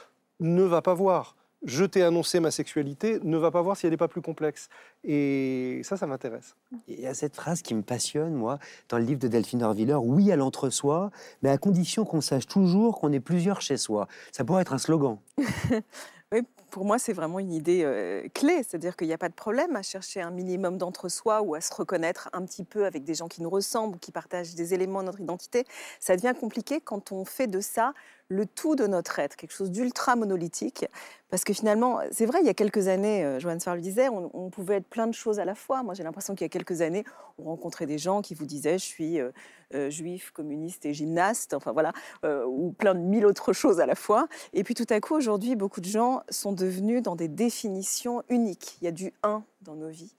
ne 0.41 0.63
va 0.63 0.81
pas 0.81 0.95
voir 0.95 1.37
je 1.67 1.85
t'ai 1.85 2.03
annoncé 2.03 2.41
ma 2.41 2.51
sexualité, 2.51 3.19
ne 3.25 3.37
va 3.37 3.51
pas 3.51 3.61
voir 3.61 3.77
si 3.77 3.87
elle 3.87 3.91
n'est 3.91 3.97
pas 3.99 4.09
plus 4.09 4.23
complexe. 4.23 4.69
Et 5.05 5.81
ça, 5.83 5.97
ça 5.97 6.07
m'intéresse. 6.07 6.55
Il 6.87 7.01
y 7.01 7.07
a 7.07 7.13
cette 7.13 7.35
phrase 7.35 7.61
qui 7.61 7.75
me 7.75 7.83
passionne, 7.83 8.35
moi, 8.35 8.59
dans 8.89 8.99
le 8.99 9.05
livre 9.05 9.19
de 9.19 9.29
Delphine 9.29 9.63
Orviller, 9.65 9.95
oui 9.95 10.31
à 10.31 10.37
l'entre-soi, 10.37 11.11
mais 11.43 11.51
à 11.51 11.59
condition 11.59 12.05
qu'on 12.05 12.21
sache 12.21 12.47
toujours 12.47 13.01
qu'on 13.01 13.13
est 13.13 13.21
plusieurs 13.21 13.61
chez 13.61 13.77
soi. 13.77 14.07
Ça 14.31 14.45
pourrait 14.45 14.63
être 14.63 14.73
un 14.73 14.79
slogan. 14.79 15.19
oui, 16.33 16.43
pour 16.77 16.85
moi, 16.85 16.99
c'est 16.99 17.15
vraiment 17.15 17.39
une 17.39 17.55
idée 17.55 18.31
clé. 18.35 18.63
C'est-à-dire 18.63 18.97
qu'il 18.97 19.07
n'y 19.07 19.15
a 19.15 19.19
pas 19.19 19.31
de 19.31 19.35
problème 19.35 19.77
à 19.77 19.83
chercher 19.83 20.21
un 20.21 20.31
minimum 20.31 20.77
d'entre-soi 20.77 21.41
ou 21.41 21.55
à 21.55 21.63
se 21.63 21.75
reconnaître 21.75 22.29
un 22.35 22.45
petit 22.45 22.65
peu 22.65 22.85
avec 22.85 23.03
des 23.03 23.15
gens 23.15 23.29
qui 23.29 23.41
nous 23.41 23.49
ressemblent, 23.49 23.99
qui 23.99 24.13
partagent 24.13 24.55
des 24.55 24.75
éléments 24.75 25.01
de 25.01 25.07
notre 25.07 25.23
identité. 25.23 25.65
Ça 26.01 26.17
devient 26.17 26.35
compliqué 26.39 26.83
quand 26.83 27.13
on 27.13 27.25
fait 27.25 27.47
de 27.47 27.63
ça 27.63 27.95
le 28.29 28.45
tout 28.45 28.75
de 28.75 28.87
notre 28.87 29.19
être, 29.19 29.37
quelque 29.37 29.53
chose 29.53 29.71
d'ultra 29.71 30.17
monolithique. 30.17 30.85
Parce 31.31 31.45
que 31.45 31.53
finalement, 31.53 32.01
c'est 32.11 32.27
vrai, 32.27 32.39
il 32.41 32.47
y 32.47 32.51
a 32.51 32.55
quelques 32.55 32.89
années, 32.89 33.25
euh, 33.25 33.39
Joanne 33.39 33.61
Sfar 33.61 33.75
le 33.75 33.81
disait, 33.81 34.09
on, 34.09 34.51
pouvait 34.51 34.77
être 34.77 34.89
plein 34.89 35.07
de 35.07 35.15
choses 35.15 35.39
à 35.39 35.45
la 35.45 35.55
fois. 35.55 35.83
Moi, 35.83 35.95
j'ai 35.95 36.03
l'impression 36.03 36.35
qu'il 36.35 36.45
y 36.45 36.47
a 36.47 36.49
quelques 36.49 36.81
années, 36.81 37.05
on 37.39 37.45
rencontrait 37.45 37.87
des 37.87 37.99
gens 37.99 38.23
qui 38.23 38.35
vous 38.35 38.47
disaient 38.47 38.79
je 38.79 38.85
suis 38.85 39.19
juif, 39.89 40.31
communiste 40.31 40.87
et 40.87 40.95
gymnaste, 40.95 41.53
enfin 41.53 41.73
voilà, 41.73 41.93
ou 42.25 42.73
plein 42.73 42.95
de 42.95 43.01
mille 43.01 43.27
autres 43.27 43.53
choses 43.53 43.81
à 43.81 43.87
la 43.87 43.97
fois. 43.97 44.29
Et 44.53 44.63
puis 44.63 44.75
tout 44.75 44.87
à 44.89 45.01
coup, 45.01 45.15
aujourd'hui, 45.15 45.57
beaucoup 45.57 45.81
de 45.81 45.87
gens 45.87 46.23
sont 46.31 46.53
dans 47.03 47.17
des 47.17 47.29
définitions 47.29 48.23
uniques. 48.29 48.79
Il 48.81 48.85
y 48.85 48.89
a 48.89 48.93
du 48.93 49.13
un 49.23 49.43
dans 49.63 49.75
nos 49.75 49.89
vies. 49.89 50.15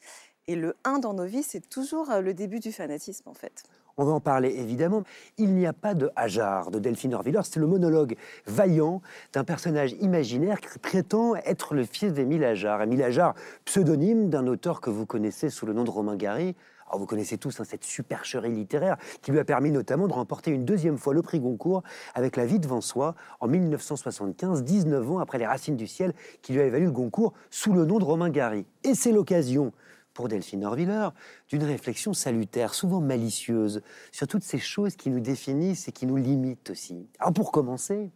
Et 0.47 0.55
le 0.55 0.75
un 0.85 0.99
dans 0.99 1.13
nos 1.13 1.25
vies, 1.25 1.43
c'est 1.43 1.69
toujours 1.69 2.09
le 2.21 2.33
début 2.33 2.59
du 2.59 2.71
fanatisme, 2.71 3.27
en 3.27 3.33
fait 3.33 3.63
On 3.97 4.05
va 4.05 4.13
en 4.13 4.21
parler 4.21 4.55
évidemment. 4.57 5.03
Il 5.37 5.53
n'y 5.55 5.65
a 5.65 5.73
pas 5.73 5.93
de 5.93 6.09
Hajar 6.15 6.71
de 6.71 6.79
Delphine 6.79 7.13
Orviller, 7.13 7.41
c'est 7.43 7.59
le 7.59 7.67
monologue 7.67 8.15
vaillant 8.45 9.01
d'un 9.33 9.43
personnage 9.43 9.93
imaginaire 9.99 10.61
qui 10.61 10.79
prétend 10.79 11.35
être 11.35 11.73
le 11.73 11.83
fils 11.83 12.13
d'Émile 12.13 12.45
Hajar. 12.45 12.81
Émile 12.81 13.03
Hajar, 13.03 13.35
pseudonyme 13.65 14.29
d'un 14.29 14.47
auteur 14.47 14.79
que 14.79 14.89
vous 14.89 15.05
connaissez 15.05 15.49
sous 15.49 15.65
le 15.65 15.73
nom 15.73 15.83
de 15.83 15.89
Romain 15.89 16.15
Gary. 16.15 16.55
Vous 16.93 17.05
connaissez 17.05 17.37
tous 17.37 17.59
hein, 17.59 17.63
cette 17.63 17.83
supercherie 17.83 18.51
littéraire 18.51 18.97
qui 19.21 19.31
lui 19.31 19.39
a 19.39 19.45
permis 19.45 19.71
notamment 19.71 20.07
de 20.07 20.13
remporter 20.13 20.51
une 20.51 20.65
deuxième 20.65 20.97
fois 20.97 21.13
le 21.13 21.21
prix 21.21 21.39
Goncourt 21.39 21.83
avec 22.15 22.35
La 22.35 22.45
vie 22.45 22.59
devant 22.59 22.81
soi 22.81 23.15
en 23.39 23.47
1975, 23.47 24.63
19 24.63 25.11
ans 25.11 25.19
après 25.19 25.37
Les 25.37 25.45
Racines 25.45 25.75
du 25.75 25.87
ciel, 25.87 26.13
qui 26.41 26.53
lui 26.53 26.61
a 26.61 26.69
valu 26.69 26.85
le 26.85 26.91
Goncourt 26.91 27.33
sous 27.49 27.73
le 27.73 27.85
nom 27.85 27.99
de 27.99 28.03
Romain 28.05 28.29
Gary. 28.29 28.65
Et 28.83 28.95
c'est 28.95 29.11
l'occasion 29.11 29.73
pour 30.13 30.27
Delphine 30.27 30.65
Orviller, 30.65 31.09
d'une 31.47 31.63
réflexion 31.63 32.11
salutaire, 32.11 32.73
souvent 32.73 32.99
malicieuse, 32.99 33.83
sur 34.11 34.27
toutes 34.27 34.43
ces 34.43 34.57
choses 34.57 34.95
qui 34.95 35.11
nous 35.11 35.19
définissent 35.19 35.87
et 35.87 35.91
qui 35.91 36.07
nous 36.07 36.17
limitent 36.17 36.71
aussi. 36.71 37.07
Alors 37.19 37.33
pour 37.33 37.51
commencer, 37.51 38.09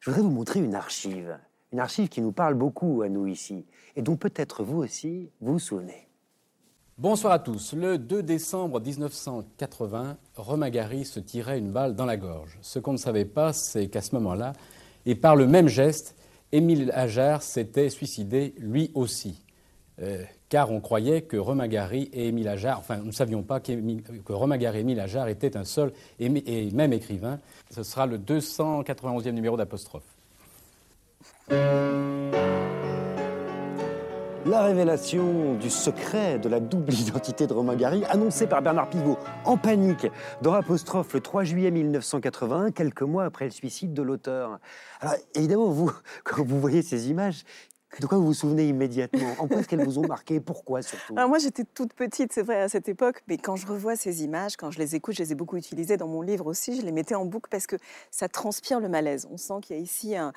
je 0.00 0.10
voudrais 0.10 0.24
vous 0.24 0.30
montrer 0.30 0.58
une 0.58 0.74
archive, 0.74 1.38
une 1.72 1.78
archive 1.78 2.08
qui 2.08 2.20
nous 2.20 2.32
parle 2.32 2.54
beaucoup 2.54 3.02
à 3.02 3.08
nous 3.08 3.28
ici, 3.28 3.64
et 3.94 4.02
dont 4.02 4.16
peut-être 4.16 4.64
vous 4.64 4.78
aussi 4.78 5.30
vous 5.40 5.60
souvenez. 5.60 6.05
Bonsoir 6.98 7.34
à 7.34 7.38
tous. 7.38 7.74
Le 7.74 7.98
2 7.98 8.22
décembre 8.22 8.80
1980, 8.80 10.16
Romain 10.34 10.70
Gary 10.70 11.04
se 11.04 11.20
tirait 11.20 11.58
une 11.58 11.70
balle 11.70 11.94
dans 11.94 12.06
la 12.06 12.16
gorge. 12.16 12.56
Ce 12.62 12.78
qu'on 12.78 12.92
ne 12.92 12.96
savait 12.96 13.26
pas, 13.26 13.52
c'est 13.52 13.88
qu'à 13.88 14.00
ce 14.00 14.14
moment-là, 14.14 14.54
et 15.04 15.14
par 15.14 15.36
le 15.36 15.46
même 15.46 15.68
geste, 15.68 16.16
Émile 16.52 16.90
Ajar 16.94 17.42
s'était 17.42 17.90
suicidé 17.90 18.54
lui 18.56 18.92
aussi. 18.94 19.42
Euh, 20.00 20.24
car 20.48 20.70
on 20.70 20.80
croyait 20.80 21.20
que 21.20 21.36
Romain 21.36 21.68
Gary 21.68 22.08
et 22.14 22.28
Émile 22.28 22.48
Ajar, 22.48 22.78
enfin 22.78 22.96
nous 22.96 23.04
ne 23.04 23.12
savions 23.12 23.42
pas 23.42 23.60
que 23.60 24.32
Romain 24.32 24.56
Gary 24.56 24.78
et 24.78 24.80
Émile 24.80 25.00
Ajar 25.00 25.28
étaient 25.28 25.58
un 25.58 25.64
seul 25.64 25.92
et, 26.18 26.30
même 26.70 26.94
écrivain. 26.94 27.40
Ce 27.72 27.82
sera 27.82 28.06
le 28.06 28.16
291e 28.16 29.32
numéro 29.32 29.58
d'Apostrophe. 29.58 30.16
La 34.48 34.62
révélation 34.62 35.54
du 35.54 35.70
secret 35.70 36.38
de 36.38 36.48
la 36.48 36.60
double 36.60 36.94
identité 37.00 37.48
de 37.48 37.52
Romain 37.52 37.74
Gary, 37.74 38.04
annoncée 38.04 38.46
par 38.46 38.62
Bernard 38.62 38.88
Pivot 38.88 39.18
en 39.44 39.56
panique 39.56 40.06
dans 40.40 40.52
Apostrophe 40.52 41.14
le 41.14 41.20
3 41.20 41.42
juillet 41.42 41.72
1981, 41.72 42.70
quelques 42.70 43.02
mois 43.02 43.24
après 43.24 43.46
le 43.46 43.50
suicide 43.50 43.92
de 43.92 44.02
l'auteur. 44.02 44.60
Alors 45.00 45.16
évidemment, 45.34 45.68
vous, 45.68 45.90
quand 46.24 46.44
vous 46.44 46.60
voyez 46.60 46.82
ces 46.82 47.10
images, 47.10 47.42
de 48.00 48.06
quoi 48.06 48.18
vous 48.18 48.26
vous 48.26 48.34
souvenez 48.34 48.68
immédiatement? 48.68 49.34
En 49.38 49.48
quoi 49.48 49.58
est-ce 49.58 49.68
qu'elles 49.68 49.84
vous 49.84 49.98
ont 49.98 50.06
marqué? 50.06 50.40
Pourquoi 50.40 50.82
surtout? 50.82 51.14
Alors 51.16 51.28
Moi, 51.28 51.38
j'étais 51.38 51.64
toute 51.64 51.92
petite, 51.94 52.32
c'est 52.32 52.42
vrai, 52.42 52.60
à 52.60 52.68
cette 52.68 52.88
époque, 52.88 53.22
mais 53.28 53.38
quand 53.38 53.56
je 53.56 53.66
revois 53.66 53.96
ces 53.96 54.22
images, 54.22 54.56
quand 54.56 54.70
je 54.70 54.78
les 54.78 54.94
écoute, 54.94 55.14
je 55.14 55.22
les 55.22 55.32
ai 55.32 55.34
beaucoup 55.34 55.56
utilisées 55.56 55.96
dans 55.96 56.08
mon 56.08 56.22
livre 56.22 56.46
aussi, 56.46 56.78
je 56.78 56.84
les 56.84 56.92
mettais 56.92 57.14
en 57.14 57.24
boucle 57.24 57.48
parce 57.50 57.66
que 57.66 57.76
ça 58.10 58.28
transpire 58.28 58.80
le 58.80 58.88
malaise. 58.88 59.26
On 59.30 59.36
sent 59.36 59.54
qu'il 59.62 59.76
y 59.76 59.78
a 59.78 59.82
ici 59.82 60.14
un, 60.16 60.32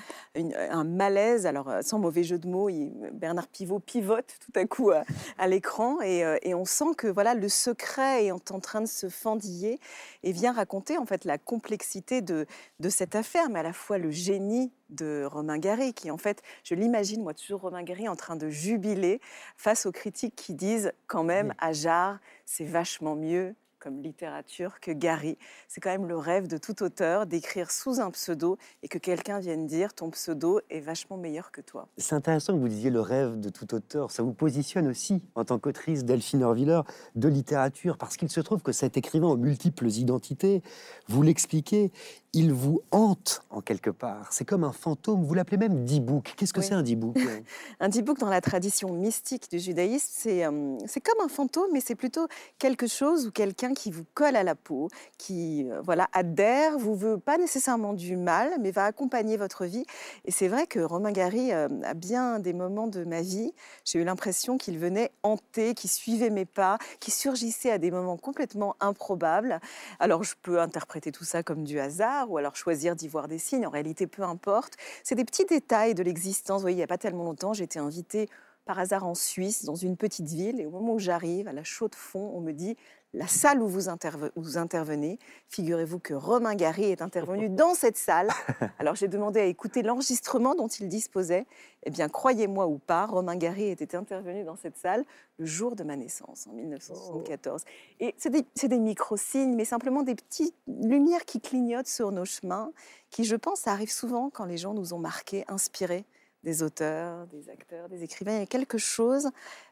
malaise, 0.83 1.45
alors 1.45 1.69
euh, 1.69 1.81
sans 1.81 1.99
mauvais 1.99 2.23
jeu 2.23 2.37
de 2.37 2.47
mots, 2.47 2.69
Bernard 3.13 3.47
Pivot 3.47 3.79
pivote 3.79 4.37
tout 4.39 4.59
à 4.59 4.65
coup 4.65 4.91
à, 4.91 5.03
à 5.37 5.47
l'écran 5.47 5.97
euh, 6.01 6.37
et, 6.41 6.53
on 6.53 6.65
sent 6.65 6.95
que 6.97 7.07
voilà 7.07 7.35
le 7.35 7.49
secret 7.49 8.25
est 8.25 8.31
en 8.31 8.59
train 8.59 8.81
de 8.81 8.87
se 8.87 9.09
fendiller 9.09 9.79
et 10.23 10.31
vient 10.31 10.51
raconter 10.51 10.97
en 10.97 11.05
fait 11.05 11.25
la 11.25 11.37
complexité 11.37 12.21
de 12.21 12.45
cette 12.89 13.15
affaire, 13.15 13.49
mais 13.49 13.59
à 13.59 13.63
la 13.63 13.73
fois 13.73 13.97
le 13.97 14.11
génie 14.11 14.71
de 14.89 15.25
Romain 15.25 15.57
Gary, 15.57 15.93
qui 15.93 16.11
en 16.11 16.17
fait, 16.17 16.41
je 16.63 16.75
l'imagine 16.75 17.23
moi 17.23 17.33
toujours 17.33 17.61
Romain 17.61 17.83
Gary 17.83 18.07
en 18.07 18.15
train 18.15 18.35
de 18.35 18.49
jubiler 18.49 19.21
face 19.57 19.85
aux 19.85 19.91
critiques 19.91 20.35
qui 20.35 20.53
disent 20.53 20.91
quand 21.07 21.23
même 21.23 21.53
à 21.59 21.73
Jarre, 21.73 22.19
c'est 22.45 22.65
vachement 22.65 23.15
mieux 23.15 23.55
comme 23.79 24.01
littérature 24.01 24.79
que 24.79 24.91
Gary. 24.91 25.37
C'est 25.67 25.81
quand 25.81 25.89
même 25.89 26.07
le 26.07 26.17
rêve 26.17 26.47
de 26.47 26.57
tout 26.57 26.83
auteur 26.83 27.25
d'écrire 27.25 27.71
sous 27.71 27.99
un 27.99 28.11
pseudo 28.11 28.57
et 28.83 28.87
que 28.87 28.97
quelqu'un 28.97 29.39
vienne 29.39 29.65
dire 29.65 29.93
ton 29.93 30.09
pseudo 30.11 30.59
est 30.69 30.81
vachement 30.81 31.17
meilleur 31.17 31.51
que 31.51 31.61
toi. 31.61 31.87
C'est 31.97 32.15
intéressant 32.15 32.53
que 32.53 32.59
vous 32.59 32.67
disiez 32.67 32.89
le 32.89 33.01
rêve 33.01 33.39
de 33.39 33.49
tout 33.49 33.73
auteur. 33.73 34.11
Ça 34.11 34.21
vous 34.21 34.33
positionne 34.33 34.87
aussi 34.87 35.21
en 35.35 35.45
tant 35.45 35.59
qu'autrice 35.59 36.03
Delphine 36.03 36.43
Orviller 36.43 36.81
de 37.15 37.29
littérature 37.29 37.97
parce 37.97 38.17
qu'il 38.17 38.29
se 38.29 38.41
trouve 38.41 38.61
que 38.61 38.71
cet 38.71 38.97
écrivain 38.97 39.27
aux 39.27 39.37
multiples 39.37 39.87
identités, 39.87 40.61
vous 41.07 41.21
l'expliquez, 41.21 41.91
il 42.33 42.53
vous 42.53 42.81
hante 42.91 43.41
en 43.49 43.61
quelque 43.61 43.89
part. 43.89 44.31
C'est 44.31 44.45
comme 44.45 44.63
un 44.63 44.71
fantôme. 44.71 45.23
Vous 45.23 45.33
l'appelez 45.33 45.57
même 45.57 45.83
dibouk. 45.83 46.33
Qu'est-ce 46.37 46.53
que 46.53 46.61
c'est 46.61 46.75
un 46.75 46.83
dibouk 46.83 47.17
Un 47.79 47.89
dibouk 47.89 48.19
dans 48.19 48.29
la 48.29 48.41
tradition 48.41 48.93
mystique 48.93 49.49
du 49.49 49.57
judaïsme, 49.57 50.07
c'est 50.11 50.45
euh, 50.45 50.77
c'est 50.85 51.01
comme 51.01 51.19
un 51.23 51.27
fantôme, 51.27 51.69
mais 51.73 51.81
c'est 51.81 51.95
plutôt 51.95 52.27
quelque 52.59 52.87
chose 52.87 53.27
ou 53.27 53.31
quelqu'un 53.31 53.73
qui 53.73 53.89
vous 53.89 54.05
colle 54.13 54.35
à 54.35 54.43
la 54.43 54.53
peau, 54.53 54.89
qui 55.17 55.67
euh, 55.69 55.81
voilà 55.81 56.07
adhère, 56.13 56.77
vous 56.77 56.95
veut 56.95 57.17
pas 57.17 57.37
nécessairement 57.37 57.93
du 57.93 58.15
mal, 58.15 58.51
mais 58.59 58.71
va 58.71 58.85
accompagner 58.85 59.37
votre 59.37 59.65
vie. 59.65 59.85
Et 60.25 60.31
c'est 60.31 60.47
vrai 60.47 60.67
que 60.67 60.79
Romain 60.79 61.11
Gary 61.11 61.51
euh, 61.51 61.67
a 61.83 61.95
bien 61.95 62.39
des 62.39 62.53
moments 62.53 62.87
de 62.87 63.03
ma 63.05 63.21
vie, 63.21 63.53
j'ai 63.85 63.99
eu 63.99 64.03
l'impression 64.03 64.57
qu'il 64.57 64.77
venait 64.77 65.11
hanter, 65.23 65.73
qu'il 65.73 65.89
suivait 65.89 66.29
mes 66.29 66.45
pas, 66.45 66.77
qu'il 66.99 67.13
surgissait 67.13 67.71
à 67.71 67.79
des 67.79 67.89
moments 67.89 68.17
complètement 68.17 68.75
improbables. 68.79 69.59
Alors 69.99 70.23
je 70.23 70.35
peux 70.41 70.59
interpréter 70.59 71.11
tout 71.11 71.23
ça 71.23 71.41
comme 71.41 71.63
du 71.63 71.79
hasard 71.79 72.18
ou 72.27 72.37
alors 72.37 72.55
choisir 72.55 72.95
d'y 72.95 73.07
voir 73.07 73.27
des 73.27 73.39
signes. 73.39 73.65
En 73.65 73.69
réalité, 73.69 74.07
peu 74.07 74.23
importe. 74.23 74.73
C'est 75.03 75.15
des 75.15 75.25
petits 75.25 75.45
détails 75.45 75.95
de 75.95 76.03
l'existence. 76.03 76.57
Vous 76.57 76.63
voyez, 76.63 76.75
il 76.75 76.79
n'y 76.79 76.83
a 76.83 76.87
pas 76.87 76.97
tellement 76.97 77.23
longtemps, 77.23 77.53
été 77.53 77.79
invitée 77.79 78.29
par 78.69 78.77
hasard 78.77 79.03
en 79.03 79.15
Suisse, 79.15 79.65
dans 79.65 79.73
une 79.73 79.97
petite 79.97 80.27
ville, 80.27 80.61
et 80.61 80.67
au 80.67 80.69
moment 80.69 80.93
où 80.93 80.99
j'arrive, 80.99 81.47
à 81.47 81.53
la 81.53 81.63
chaude 81.63 81.95
fond, 81.95 82.33
on 82.35 82.39
me 82.39 82.51
dit 82.51 82.77
la 83.15 83.25
salle 83.25 83.63
où 83.63 83.67
vous, 83.67 83.89
intervenez, 83.89 85.17
figurez-vous 85.47 85.97
que 85.97 86.13
Romain 86.13 86.53
Gary 86.53 86.83
est 86.83 87.01
intervenu 87.01 87.49
dans 87.49 87.73
cette 87.73 87.97
salle. 87.97 88.29
Alors 88.77 88.93
j'ai 88.93 89.07
demandé 89.07 89.39
à 89.39 89.45
écouter 89.45 89.81
l'enregistrement 89.81 90.53
dont 90.53 90.67
il 90.67 90.87
disposait. 90.87 91.47
Eh 91.81 91.89
bien, 91.89 92.09
croyez-moi 92.09 92.67
ou 92.67 92.77
pas, 92.77 93.07
Romain 93.07 93.37
Gary 93.37 93.69
était 93.69 93.95
intervenu 93.95 94.43
dans 94.43 94.55
cette 94.55 94.77
salle 94.77 95.03
le 95.39 95.47
jour 95.47 95.75
de 95.75 95.83
ma 95.83 95.95
naissance, 95.95 96.45
en 96.45 96.53
1974. 96.53 97.63
Et 97.99 98.13
c'est 98.19 98.29
des, 98.29 98.45
des 98.67 98.77
micro-signes, 98.77 99.55
mais 99.55 99.65
simplement 99.65 100.03
des 100.03 100.13
petites 100.13 100.53
lumières 100.67 101.25
qui 101.25 101.41
clignotent 101.41 101.87
sur 101.87 102.11
nos 102.11 102.25
chemins, 102.25 102.71
qui, 103.09 103.23
je 103.23 103.35
pense, 103.35 103.67
arrivent 103.67 103.91
souvent 103.91 104.29
quand 104.29 104.45
les 104.45 104.57
gens 104.57 104.75
nous 104.75 104.93
ont 104.93 104.99
marqués, 104.99 105.43
inspirés 105.47 106.05
des 106.43 106.63
auteurs, 106.63 107.27
des 107.27 107.49
acteurs, 107.49 107.89
des 107.89 108.03
écrivains. 108.03 108.33
Il 108.33 108.39
y 108.39 108.43
a 108.43 108.47
quelque 108.47 108.77
chose 108.77 109.29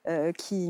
euh, 0.07 0.31
qui, 0.31 0.69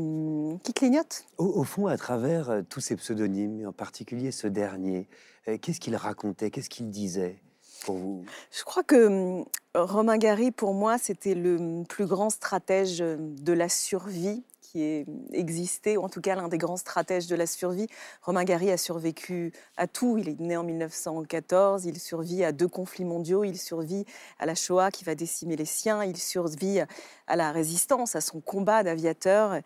qui, 0.62 0.72
clignote. 0.72 1.24
Au, 1.38 1.64
fond, 1.64 1.86
à 1.86 1.96
travers 1.96 2.50
euh, 2.50 2.62
tous 2.62 2.80
ces 2.80 2.96
pseudonymes, 2.96 3.60
et 3.60 3.66
en 3.66 3.72
particulier 3.72 4.30
ce 4.30 4.46
dernier, 4.46 5.08
euh, 5.48 5.58
qu'est-ce 5.58 5.80
qu'il 5.80 5.96
racontait, 5.96 6.50
qu'est-ce 6.50 6.70
qu'il 6.70 6.90
disait 6.90 7.40
pour 7.84 7.96
vous? 7.96 8.24
Je 8.52 8.64
crois 8.64 8.84
que 8.84 9.06
hum, 9.06 9.44
Romain 9.74 10.18
Gary, 10.18 10.50
pour 10.50 10.74
moi, 10.74 10.98
c'était 10.98 11.34
le 11.34 11.84
plus 11.88 12.06
grand 12.06 12.30
stratège 12.30 12.98
de 12.98 13.52
la 13.52 13.68
survie 13.68 14.44
qui 14.70 15.06
existé, 15.32 15.96
ou 15.96 16.02
en 16.02 16.08
tout 16.08 16.20
cas 16.20 16.34
l'un 16.34 16.48
des 16.48 16.58
grands 16.58 16.76
stratèges 16.76 17.26
de 17.26 17.36
la 17.36 17.46
survie. 17.46 17.86
Romain 18.22 18.44
Gary 18.44 18.70
a 18.70 18.76
survécu 18.76 19.52
à 19.76 19.86
tout. 19.86 20.18
Il 20.18 20.28
est 20.28 20.40
né 20.40 20.56
en 20.56 20.64
1914, 20.64 21.86
il 21.86 21.98
survit 21.98 22.44
à 22.44 22.52
deux 22.52 22.68
conflits 22.68 23.04
mondiaux, 23.04 23.44
il 23.44 23.58
survit 23.58 24.04
à 24.38 24.46
la 24.46 24.54
Shoah 24.54 24.90
qui 24.90 25.04
va 25.04 25.14
décimer 25.14 25.56
les 25.56 25.64
siens, 25.64 26.04
il 26.04 26.16
survit 26.16 26.80
à 27.26 27.36
la 27.36 27.50
résistance, 27.50 28.14
à 28.14 28.20
son 28.20 28.40
combat 28.40 28.82
d'aviateur 28.82 29.60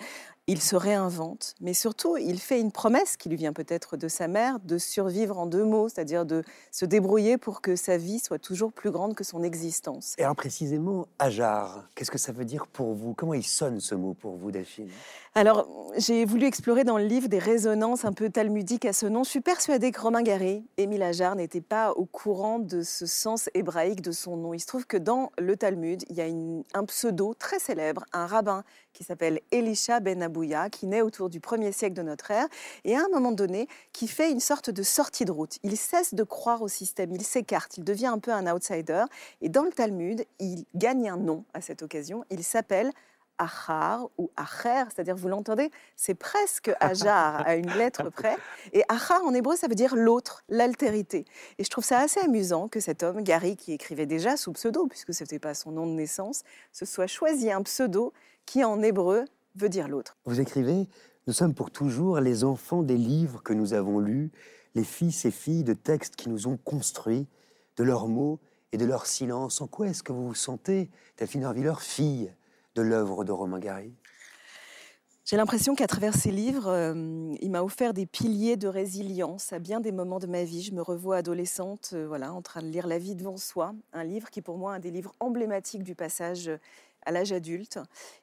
il 0.48 0.60
se 0.60 0.74
réinvente, 0.74 1.54
mais 1.60 1.72
surtout, 1.72 2.16
il 2.16 2.40
fait 2.40 2.60
une 2.60 2.72
promesse 2.72 3.16
qui 3.16 3.28
lui 3.28 3.36
vient 3.36 3.52
peut-être 3.52 3.96
de 3.96 4.08
sa 4.08 4.26
mère, 4.26 4.58
de 4.58 4.76
survivre 4.76 5.38
en 5.38 5.46
deux 5.46 5.64
mots, 5.64 5.88
c'est-à-dire 5.88 6.26
de 6.26 6.42
se 6.72 6.84
débrouiller 6.84 7.38
pour 7.38 7.60
que 7.60 7.76
sa 7.76 7.96
vie 7.96 8.18
soit 8.18 8.40
toujours 8.40 8.72
plus 8.72 8.90
grande 8.90 9.14
que 9.14 9.22
son 9.22 9.44
existence. 9.44 10.14
Et 10.18 10.24
alors 10.24 10.34
précisément, 10.34 11.06
Ajar, 11.20 11.88
qu'est-ce 11.94 12.10
que 12.10 12.18
ça 12.18 12.32
veut 12.32 12.44
dire 12.44 12.66
pour 12.66 12.92
vous? 12.94 13.14
Comment 13.14 13.34
il 13.34 13.46
sonne 13.46 13.78
ce 13.78 13.94
mot 13.94 14.14
pour 14.14 14.36
vous, 14.36 14.50
Delphine? 14.50 14.90
Alors, 15.34 15.66
j'ai 15.96 16.26
voulu 16.26 16.44
explorer 16.44 16.84
dans 16.84 16.98
le 16.98 17.04
livre 17.04 17.28
des 17.28 17.38
résonances 17.38 18.04
un 18.04 18.12
peu 18.12 18.28
talmudiques 18.28 18.84
à 18.84 18.92
ce 18.92 19.06
nom. 19.06 19.24
Je 19.24 19.30
suis 19.30 19.40
persuadée 19.40 19.90
que 19.90 19.98
Romain 19.98 20.22
Gary, 20.22 20.62
Émile 20.76 21.02
Ajar, 21.02 21.36
n'était 21.36 21.62
pas 21.62 21.92
au 21.92 22.04
courant 22.04 22.58
de 22.58 22.82
ce 22.82 23.06
sens 23.06 23.48
hébraïque 23.54 24.02
de 24.02 24.12
son 24.12 24.36
nom. 24.36 24.52
Il 24.52 24.60
se 24.60 24.66
trouve 24.66 24.86
que 24.86 24.98
dans 24.98 25.32
le 25.38 25.56
Talmud, 25.56 26.04
il 26.10 26.16
y 26.16 26.20
a 26.20 26.26
un 26.74 26.84
pseudo 26.84 27.32
très 27.32 27.58
célèbre, 27.58 28.04
un 28.12 28.26
rabbin 28.26 28.62
qui 28.92 29.04
s'appelle 29.04 29.40
Elisha 29.52 30.00
ben 30.00 30.22
Abouya, 30.22 30.68
qui 30.68 30.86
naît 30.86 31.00
autour 31.00 31.30
du 31.30 31.40
1er 31.40 31.72
siècle 31.72 31.94
de 31.94 32.02
notre 32.02 32.30
ère, 32.30 32.46
et 32.84 32.94
à 32.94 33.00
un 33.00 33.08
moment 33.08 33.32
donné, 33.32 33.68
qui 33.94 34.08
fait 34.08 34.30
une 34.30 34.40
sorte 34.40 34.68
de 34.68 34.82
sortie 34.82 35.24
de 35.24 35.32
route. 35.32 35.58
Il 35.62 35.78
cesse 35.78 36.12
de 36.12 36.24
croire 36.24 36.60
au 36.60 36.68
système, 36.68 37.10
il 37.10 37.22
s'écarte, 37.22 37.78
il 37.78 37.84
devient 37.84 38.08
un 38.08 38.18
peu 38.18 38.32
un 38.32 38.52
outsider, 38.52 39.04
et 39.40 39.48
dans 39.48 39.62
le 39.62 39.72
Talmud, 39.72 40.26
il 40.40 40.66
gagne 40.74 41.08
un 41.08 41.16
nom 41.16 41.44
à 41.54 41.62
cette 41.62 41.82
occasion. 41.82 42.24
Il 42.30 42.44
s'appelle 42.44 42.92
Achar 43.42 44.08
ou 44.18 44.30
Acher, 44.36 44.84
c'est-à-dire, 44.94 45.16
vous 45.16 45.28
l'entendez, 45.28 45.70
c'est 45.96 46.14
presque 46.14 46.70
Ajar 46.80 47.46
à 47.46 47.56
une 47.56 47.70
lettre 47.70 48.10
près. 48.10 48.36
Et 48.72 48.82
Achar 48.88 49.22
en 49.24 49.34
hébreu, 49.34 49.56
ça 49.56 49.68
veut 49.68 49.74
dire 49.74 49.96
l'autre, 49.96 50.44
l'altérité. 50.48 51.24
Et 51.58 51.64
je 51.64 51.70
trouve 51.70 51.84
ça 51.84 51.98
assez 51.98 52.20
amusant 52.20 52.68
que 52.68 52.80
cet 52.80 53.02
homme, 53.02 53.22
Gary, 53.22 53.56
qui 53.56 53.72
écrivait 53.72 54.06
déjà 54.06 54.36
sous 54.36 54.52
pseudo, 54.52 54.86
puisque 54.86 55.12
ce 55.12 55.24
n'était 55.24 55.38
pas 55.38 55.54
son 55.54 55.72
nom 55.72 55.86
de 55.86 55.92
naissance, 55.92 56.42
se 56.72 56.84
soit 56.84 57.06
choisi 57.06 57.50
un 57.50 57.62
pseudo 57.62 58.12
qui 58.46 58.64
en 58.64 58.80
hébreu 58.82 59.24
veut 59.56 59.68
dire 59.68 59.88
l'autre. 59.88 60.16
Vous 60.24 60.40
écrivez 60.40 60.88
Nous 61.26 61.32
sommes 61.32 61.54
pour 61.54 61.70
toujours 61.70 62.20
les 62.20 62.44
enfants 62.44 62.82
des 62.82 62.96
livres 62.96 63.42
que 63.42 63.52
nous 63.52 63.74
avons 63.74 63.98
lus, 63.98 64.30
les 64.74 64.84
fils 64.84 65.24
et 65.24 65.30
filles 65.30 65.64
de 65.64 65.74
textes 65.74 66.16
qui 66.16 66.28
nous 66.28 66.46
ont 66.46 66.56
construits, 66.56 67.26
de 67.76 67.84
leurs 67.84 68.08
mots 68.08 68.38
et 68.72 68.78
de 68.78 68.84
leur 68.84 69.06
silence. 69.06 69.60
En 69.60 69.66
quoi 69.66 69.88
est-ce 69.88 70.02
que 70.02 70.12
vous 70.12 70.28
vous 70.28 70.34
sentez, 70.34 70.90
Delphine 71.18 71.44
Orviller, 71.44 71.74
fille? 71.80 72.32
De 72.74 72.82
l'œuvre 72.82 73.24
de 73.24 73.32
Romain 73.32 73.58
Gary? 73.58 73.92
J'ai 75.24 75.36
l'impression 75.36 75.74
qu'à 75.74 75.86
travers 75.86 76.14
ses 76.14 76.32
livres, 76.32 76.68
euh, 76.68 77.32
il 77.40 77.50
m'a 77.50 77.62
offert 77.62 77.94
des 77.94 78.06
piliers 78.06 78.56
de 78.56 78.66
résilience 78.66 79.52
à 79.52 79.60
bien 79.60 79.80
des 79.80 79.92
moments 79.92 80.18
de 80.18 80.26
ma 80.26 80.42
vie. 80.42 80.62
Je 80.62 80.74
me 80.74 80.82
revois 80.82 81.18
adolescente, 81.18 81.90
euh, 81.92 82.06
voilà, 82.08 82.32
en 82.32 82.42
train 82.42 82.60
de 82.60 82.66
lire 82.66 82.86
La 82.86 82.98
vie 82.98 83.14
devant 83.14 83.36
soi, 83.36 83.72
un 83.92 84.04
livre 84.04 84.30
qui 84.30 84.42
pour 84.42 84.58
moi 84.58 84.72
est 84.72 84.76
un 84.76 84.80
des 84.80 84.90
livres 84.90 85.14
emblématiques 85.20 85.84
du 85.84 85.94
passage 85.94 86.50
à 87.06 87.12
l'âge 87.12 87.32
adulte. 87.32 87.78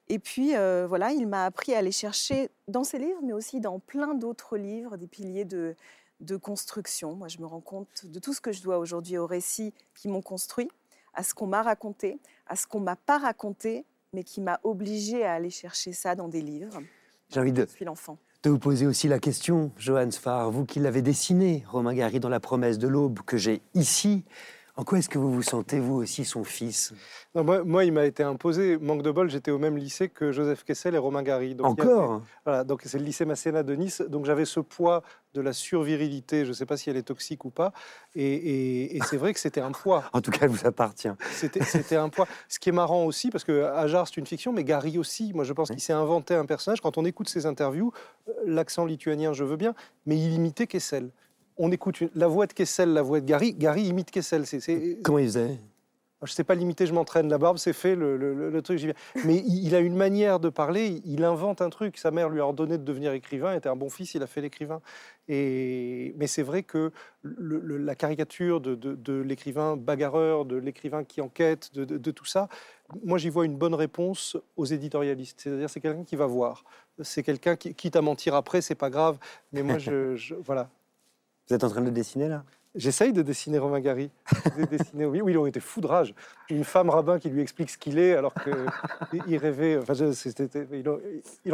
Et 0.09 0.19
puis 0.19 0.55
euh, 0.55 0.85
voilà, 0.87 1.11
il 1.11 1.25
m'a 1.27 1.45
appris 1.45 1.73
à 1.73 1.77
aller 1.77 1.91
chercher 1.91 2.49
dans 2.67 2.83
ses 2.83 2.99
livres, 2.99 3.21
mais 3.23 3.33
aussi 3.33 3.61
dans 3.61 3.79
plein 3.79 4.13
d'autres 4.13 4.57
livres, 4.57 4.97
des 4.97 5.07
piliers 5.07 5.45
de, 5.45 5.75
de 6.19 6.35
construction. 6.35 7.15
Moi, 7.15 7.29
je 7.29 7.39
me 7.39 7.45
rends 7.45 7.61
compte 7.61 8.05
de 8.05 8.19
tout 8.19 8.33
ce 8.33 8.41
que 8.41 8.51
je 8.51 8.61
dois 8.61 8.77
aujourd'hui 8.77 9.17
aux 9.17 9.27
récits 9.27 9.73
qui 9.95 10.09
m'ont 10.09 10.21
construit, 10.21 10.69
à 11.13 11.23
ce 11.23 11.33
qu'on 11.33 11.47
m'a 11.47 11.63
raconté, 11.63 12.19
à 12.45 12.55
ce 12.55 12.67
qu'on 12.67 12.81
m'a 12.81 12.95
pas 12.97 13.17
raconté, 13.17 13.85
mais 14.13 14.23
qui 14.23 14.41
m'a 14.41 14.59
obligée 14.63 15.23
à 15.23 15.33
aller 15.33 15.49
chercher 15.49 15.93
ça 15.93 16.15
dans 16.15 16.27
des 16.27 16.41
livres. 16.41 16.79
J'ai 17.31 17.39
envie 17.39 17.51
de, 17.51 17.67
l'enfant. 17.81 18.17
de 18.43 18.49
vous 18.49 18.57
poser 18.57 18.87
aussi 18.87 19.07
la 19.07 19.19
question, 19.19 19.71
Johannes 19.77 20.11
Farr, 20.11 20.49
vous 20.49 20.65
qui 20.65 20.79
l'avez 20.79 21.01
dessiné, 21.01 21.63
Romain 21.67 21.93
Gary, 21.93 22.19
dans 22.19 22.29
La 22.29 22.39
promesse 22.39 22.79
de 22.79 22.87
l'aube, 22.87 23.19
que 23.21 23.37
j'ai 23.37 23.61
ici. 23.75 24.25
En 24.79 24.85
quoi 24.85 24.99
est-ce 24.99 25.09
que 25.09 25.19
vous 25.19 25.33
vous 25.33 25.43
sentez, 25.43 25.77
vous 25.77 25.95
aussi, 25.95 26.23
son 26.23 26.45
fils? 26.45 26.93
Moi, 27.35 27.83
il 27.83 27.91
m'a 27.91 28.05
été 28.05 28.23
imposé. 28.23 28.77
Manque 28.77 29.01
de 29.01 29.11
bol, 29.11 29.29
j'étais 29.29 29.51
au 29.51 29.57
même 29.57 29.75
lycée 29.75 30.07
que 30.07 30.31
Joseph 30.31 30.63
Kessel 30.63 30.95
et 30.95 30.97
Romain 30.97 31.21
Gary. 31.21 31.53
Encore? 31.61 32.21
Voilà, 32.45 32.63
donc 32.63 32.83
c'est 32.85 32.97
le 32.97 33.03
lycée 33.03 33.25
Masséna 33.25 33.61
de 33.61 33.75
Nice. 33.75 33.99
Donc 33.99 34.23
j'avais 34.23 34.45
ce 34.45 34.61
poids 34.61 35.03
de 35.33 35.41
la 35.41 35.51
survirilité. 35.51 36.45
Je 36.45 36.51
ne 36.51 36.53
sais 36.53 36.65
pas 36.65 36.77
si 36.77 36.89
elle 36.89 36.95
est 36.95 37.03
toxique 37.03 37.43
ou 37.43 37.49
pas. 37.49 37.73
Et, 38.15 38.97
c'est 39.03 39.17
vrai 39.17 39.33
que 39.33 39.41
c'était 39.41 39.59
un 39.59 39.73
poids. 39.73 40.05
en 40.13 40.21
tout 40.21 40.31
cas, 40.31 40.39
elle 40.43 40.51
vous 40.51 40.65
appartient. 40.65 41.11
C'était 41.29 41.97
un 41.97 42.07
poids. 42.07 42.25
Ce 42.47 42.57
qui 42.57 42.69
est 42.69 42.71
marrant 42.71 43.03
aussi, 43.03 43.31
parce 43.31 43.43
que 43.43 43.63
Ajar, 43.63 44.07
c'est 44.07 44.15
une 44.15 44.27
fiction, 44.27 44.53
mais 44.53 44.63
Gary 44.63 44.97
aussi. 44.97 45.33
Moi, 45.33 45.43
je 45.43 45.51
pense 45.51 45.71
qu'il 45.71 45.81
s'est 45.81 45.91
inventé 45.91 46.35
un 46.35 46.45
personnage. 46.45 46.79
Quand 46.79 46.97
on 46.97 47.03
écoute 47.03 47.27
ses 47.27 47.45
interviews, 47.45 47.91
euh, 48.29 48.31
l'accent 48.45 48.85
lituanien, 48.85 49.33
je 49.33 49.43
veux 49.43 49.57
bien, 49.57 49.75
mais 50.05 50.15
il 50.17 50.35
imitait 50.35 50.67
Kessel 50.67 51.11
on 51.59 51.71
écoute 51.71 52.03
la 52.15 52.27
voix 52.27 52.47
de 52.47 52.53
Kessel, 52.53 52.93
la 52.93 53.01
voix 53.01 53.19
de 53.19 53.25
Gary. 53.25 53.53
Gary 53.53 53.83
imite 53.83 54.09
Kessel. 54.09 54.45
Comment 55.03 55.19
il 55.19 55.25
faisait? 55.25 55.57
Je 56.21 56.31
ne 56.31 56.35
sais 56.35 56.43
pas 56.43 56.55
limiter, 56.55 56.85
je 56.85 56.93
m'entraîne. 56.93 57.29
La 57.29 57.37
barbe, 57.37 57.57
c'est 57.57 57.71
fait, 57.71 57.95
le, 57.95 58.59
truc, 58.61 58.77
j'y 58.77 58.87
viens. 58.87 58.95
Mais 59.23 59.37
il, 59.37 59.73
a 59.73 59.79
une 59.79 59.95
manière 59.95 60.41
de 60.41 60.49
parler, 60.49 61.01
il 61.05 61.23
invente 61.23 61.61
un 61.61 61.69
truc. 61.69 61.97
Sa 61.97 62.11
mère 62.11 62.27
lui 62.27 62.41
a 62.41 62.43
ordonné 62.45 62.77
de 62.77 62.83
devenir 62.83 63.13
écrivain, 63.13 63.53
il 63.53 63.57
était 63.57 63.69
un 63.69 63.77
bon 63.77 63.89
fils, 63.89 64.15
il 64.15 64.23
a 64.23 64.27
fait 64.27 64.41
l'écrivain. 64.41 64.81
Et... 65.29 66.13
Mais 66.17 66.27
c'est 66.27 66.43
vrai 66.43 66.63
que 66.63 66.91
la 67.23 67.95
caricature 67.95 68.59
de, 68.59 69.21
l'écrivain 69.21 69.77
bagarreur, 69.77 70.43
de 70.43 70.57
l'écrivain 70.57 71.05
qui 71.05 71.21
enquête, 71.21 71.73
de, 71.73 72.11
tout 72.11 72.25
ça, 72.25 72.49
moi 73.05 73.17
j'y 73.17 73.29
vois 73.29 73.45
une 73.45 73.55
bonne 73.55 73.75
réponse 73.75 74.35
aux 74.57 74.65
éditorialistes. 74.65 75.39
C'est-à-dire 75.39 75.69
c'est 75.69 75.79
quelqu'un 75.79 76.03
qui 76.03 76.17
va 76.17 76.25
voir. 76.25 76.65
C'est 77.01 77.23
quelqu'un 77.23 77.55
qui, 77.55 77.73
quitte 77.73 77.95
à 77.95 78.01
mentir 78.01 78.35
après, 78.35 78.59
c'est 78.59 78.75
pas 78.75 78.89
grave. 78.89 79.17
Mais 79.53 79.63
moi, 79.63 79.77
je, 79.77 80.35
voilà. 80.35 80.69
Vous 81.49 81.55
êtes 81.55 81.63
en 81.63 81.69
train 81.69 81.81
de 81.81 81.87
le 81.87 81.91
dessiner 81.91 82.27
là? 82.27 82.43
J'essaye 82.75 83.11
de 83.11 83.23
dessiner 83.23 83.57
Romain 83.57 83.79
Gary. 83.79 84.11
dessiner, 84.69 85.07
oui, 85.07 85.21
oui, 85.21 85.31
il 85.33 85.37
aurait 85.37 85.49
été 85.49 85.59
foudrage. 85.59 86.13
Une 86.51 86.63
femme 86.63 86.91
rabbin 86.91 87.17
qui 87.17 87.29
lui 87.29 87.41
explique 87.41 87.71
ce 87.71 87.79
qu'il 87.79 87.97
est, 87.97 88.13
alors 88.13 88.31
qu'il 88.35 89.37
rêvait. 89.37 89.79
Enfin, 89.79 89.93
il, 89.95 90.87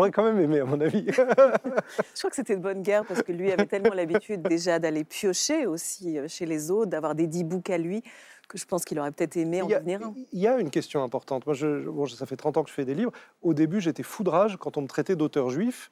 aurait, 0.02 0.12
quand 0.12 0.24
même 0.26 0.38
aimé, 0.42 0.60
à 0.60 0.66
mon 0.66 0.82
avis. 0.82 1.06
je 1.08 2.20
crois 2.20 2.30
que 2.30 2.36
c'était 2.36 2.58
de 2.58 2.62
bonne 2.62 2.82
guerre 2.82 3.06
parce 3.06 3.24
que 3.24 3.32
lui 3.32 3.50
avait 3.54 3.66
tellement 3.66 3.94
l'habitude 3.94 4.42
déjà 4.42 4.78
d'aller 4.78 5.06
piocher 5.06 5.66
aussi 5.66 6.20
euh, 6.20 6.28
chez 6.28 6.46
les 6.46 6.70
autres, 6.70 6.92
d'avoir 6.92 7.16
des 7.16 7.28
dix 7.28 7.46
boucs 7.46 7.70
à 7.70 7.78
lui 7.78 8.04
que 8.50 8.58
je 8.58 8.66
pense 8.66 8.84
qu'il 8.84 9.00
aurait 9.00 9.12
peut-être 9.12 9.38
aimé 9.38 9.62
en 9.62 9.68
devenir 9.68 10.02
un. 10.04 10.14
Il 10.34 10.40
y 10.40 10.48
a 10.48 10.60
une 10.60 10.70
question 10.70 11.02
importante. 11.02 11.46
Moi, 11.46 11.56
je, 11.56 11.90
bon, 11.90 12.06
ça 12.06 12.26
fait 12.26 12.36
30 12.36 12.58
ans 12.58 12.64
que 12.64 12.70
je 12.70 12.76
fais 12.76 12.86
des 12.86 12.94
livres. 12.94 13.14
Au 13.42 13.54
début, 13.54 13.80
j'étais 13.80 14.04
foudrage 14.04 14.58
quand 14.58 14.76
on 14.76 14.82
me 14.82 14.88
traitait 14.88 15.16
d'auteur 15.16 15.50
juif. 15.50 15.90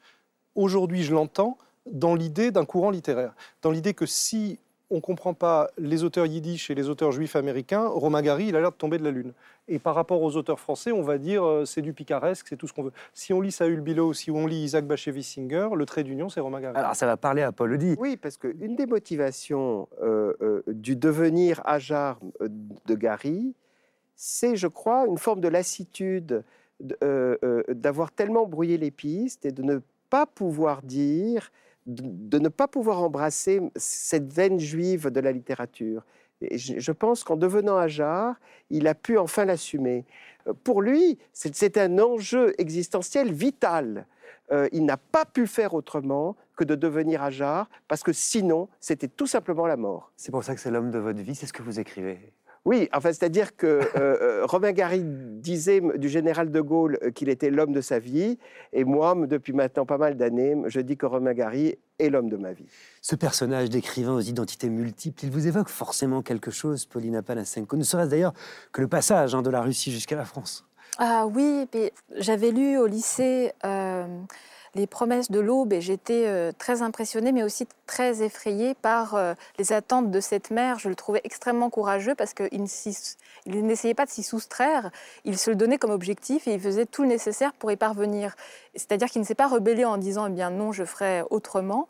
Aujourd'hui, 0.53 1.01
je 1.01 1.13
l'entends 1.13 1.57
dans 1.91 2.15
l'idée 2.15 2.51
d'un 2.51 2.65
courant 2.65 2.89
littéraire, 2.89 3.35
dans 3.61 3.72
l'idée 3.72 3.93
que 3.93 4.05
si 4.05 4.59
on 4.89 4.98
ne 4.98 5.01
comprend 5.01 5.33
pas 5.33 5.69
les 5.77 6.03
auteurs 6.03 6.27
yiddish 6.27 6.69
et 6.69 6.75
les 6.75 6.87
auteurs 6.87 7.11
juifs 7.11 7.35
américains, 7.35 7.87
Romain 7.87 8.22
Gary, 8.22 8.48
il 8.50 8.55
a 8.55 8.61
l'air 8.61 8.72
de 8.72 8.77
tomber 8.77 9.00
de 9.00 9.03
la 9.03 9.11
lune. 9.11 9.33
Et 9.67 9.79
par 9.79 9.96
rapport 9.96 10.22
aux 10.22 10.35
auteurs 10.35 10.59
français, 10.59 10.91
on 10.91 11.01
va 11.01 11.17
dire 11.17 11.43
euh, 11.43 11.65
c'est 11.65 11.81
du 11.81 11.93
picaresque, 11.93 12.48
c'est 12.50 12.57
tout 12.57 12.67
ce 12.67 12.74
qu'on 12.74 12.83
veut. 12.83 12.91
Si 13.13 13.33
on 13.33 13.41
lit 13.41 13.51
Saül 13.51 13.81
Bilo, 13.81 14.13
si 14.13 14.29
on 14.29 14.46
lit 14.46 14.63
Isaac 14.63 14.85
Bashevis-Singer, 14.85 15.69
le 15.75 15.85
trait 15.85 16.03
d'union, 16.03 16.29
c'est 16.29 16.41
Romain 16.41 16.61
Gary. 16.61 16.77
Alors 16.77 16.96
ça 16.96 17.07
va 17.07 17.17
parler 17.17 17.41
à 17.41 17.51
Paul 17.51 17.74
Odi. 17.74 17.96
Oui, 17.98 18.17
parce 18.17 18.37
qu'une 18.37 18.75
des 18.75 18.85
motivations 18.85 19.87
euh, 20.03 20.33
euh, 20.41 20.63
du 20.67 20.96
devenir 20.96 21.61
Ajar 21.65 22.19
de 22.39 22.96
Gary, 22.96 23.55
c'est, 24.15 24.55
je 24.55 24.67
crois, 24.67 25.05
une 25.07 25.17
forme 25.17 25.41
de 25.41 25.48
lassitude 25.48 26.43
d'avoir 26.79 28.11
tellement 28.11 28.46
brouillé 28.46 28.77
les 28.77 28.91
pistes 28.91 29.46
et 29.46 29.51
de 29.51 29.63
ne 29.63 29.79
pas 30.09 30.25
pouvoir 30.25 30.81
dire 30.81 31.50
de, 31.85 32.39
ne 32.39 32.50
pas 32.50 32.67
pouvoir 32.67 33.01
embrasser 33.01 33.61
cette 33.75 34.31
veine 34.31 34.59
juive 34.59 35.09
de 35.09 35.19
la 35.19 35.31
littérature. 35.31 36.03
Et 36.41 36.57
je, 36.57 36.91
pense 36.91 37.24
qu'en 37.24 37.37
devenant 37.37 37.77
Ajar, 37.77 38.35
il 38.69 38.87
a 38.87 38.96
pu 38.96 39.17
enfin 39.17 39.46
l'assumer. 39.46 40.05
Euh, 40.48 40.53
pour 40.63 40.81
lui, 40.81 41.17
c'est 41.31 41.77
un 41.77 42.00
enjeu 42.00 42.53
existentiel 42.57 43.31
vital. 43.31 44.05
Euh, 44.51 44.67
il 44.74 44.83
n'a 44.85 44.98
pas 44.98 45.25
pu 45.25 45.48
faire 45.48 45.74
autrement 45.74 46.35
que 46.55 46.63
de 46.63 46.75
devenir 46.75 47.24
Ajar, 47.24 47.69
parce 47.87 48.03
que 48.03 48.13
sinon, 48.13 48.67
c'était 48.79 49.07
tout 49.07 49.27
simplement 49.27 49.65
la 49.67 49.77
mort. 49.77 50.11
C'est 50.17 50.31
pour 50.31 50.43
ça 50.43 50.53
que 50.53 50.61
c'est 50.61 50.72
l'homme 50.72 50.91
de 50.91 51.00
votre 51.00 51.19
vie, 51.19 51.33
c'est 51.33 51.48
ce 51.48 51.53
que 51.53 51.63
vous 51.63 51.79
écrivez. 51.79 52.33
Oui, 52.65 52.87
enfin, 52.93 53.09
c'est-à-dire 53.11 53.57
que 53.57 53.67
euh, 53.67 53.81
euh, 53.95 54.45
Romain 54.45 54.71
Gary 54.71 55.01
disait 55.03 55.81
du 55.97 56.07
général 56.07 56.49
de 56.49 56.61
Gaulle 56.61 56.97
euh, 57.03 57.11
qu'il 57.11 57.27
était 57.27 57.49
l'homme 57.49 57.73
de 57.73 57.81
sa 57.81 57.99
vie, 57.99 58.37
et 58.71 58.85
moi, 58.85 59.15
depuis 59.27 59.51
maintenant 59.51 59.85
pas 59.85 59.97
mal 59.97 60.15
d'années, 60.15 60.55
je 60.67 60.79
dis 60.79 60.95
que 60.95 61.05
Romain 61.05 61.33
Gary 61.33 61.77
est 61.99 62.09
l'homme 62.09 62.29
de 62.29 62.37
ma 62.37 62.53
vie. 62.53 62.65
Ce 63.01 63.17
personnage 63.17 63.69
d'écrivain 63.69 64.13
aux 64.13 64.21
identités 64.21 64.69
multiples, 64.69 65.25
il 65.25 65.31
vous 65.31 65.45
évoque 65.45 65.67
forcément 65.67 66.21
quelque 66.21 66.51
chose, 66.51 66.85
Paulina 66.85 67.21
Panasenko, 67.21 67.75
ne 67.75 67.83
serait-ce 67.83 68.09
d'ailleurs 68.09 68.33
que 68.71 68.81
le 68.81 68.87
passage 68.87 69.35
hein, 69.35 69.41
de 69.41 69.49
la 69.49 69.61
Russie 69.61 69.91
jusqu'à 69.91 70.15
la 70.15 70.25
France. 70.25 70.65
Ah 70.99 71.27
oui, 71.27 71.67
j'avais 72.15 72.51
lu 72.51 72.77
au 72.77 72.85
lycée 72.85 73.51
les 74.75 74.88
promesses 74.88 75.29
de 75.29 75.40
l'aube 75.40 75.74
et 75.74 75.81
j'étais 75.81 76.25
euh, 76.27 76.51
très 76.57 76.81
impressionnée 76.81 77.31
mais 77.31 77.44
aussi 77.44 77.68
très 77.86 78.24
effrayée 78.24 78.74
par 78.74 79.16
euh, 79.16 79.33
les 79.57 79.74
attentes 79.74 80.09
de 80.12 80.20
cette 80.20 80.51
mère. 80.51 80.79
Je 80.79 80.90
le 80.90 80.96
trouvais 80.96 81.22
extrêmement 81.24 81.70
courageux 81.70 82.16
parce 82.16 82.33
qu'il 82.33 82.64
n'essayait 83.46 83.94
pas 83.94 84.05
de 84.05 84.09
s'y 84.09 84.24
soustraire, 84.24 84.90
il 85.25 85.38
se 85.38 85.50
le 85.50 85.55
donnait 85.55 85.77
comme 85.77 85.92
objectif 85.92 86.48
et 86.48 86.53
il 86.53 86.59
faisait 86.59 86.86
tout 86.86 87.03
le 87.03 87.09
nécessaire 87.09 87.53
pour 87.53 87.72
y 87.72 87.75
parvenir. 87.75 88.36
C'est-à-dire 88.75 89.09
qu'il 89.09 89.22
ne 89.22 89.25
s'est 89.25 89.36
pas 89.36 89.48
rebellé 89.48 89.86
en 89.86 89.98
disant 89.98 90.27
eh 90.27 90.31
bien 90.31 90.50
non, 90.50 90.72
je 90.72 90.83
ferai 90.83 91.24
autrement 91.29 91.88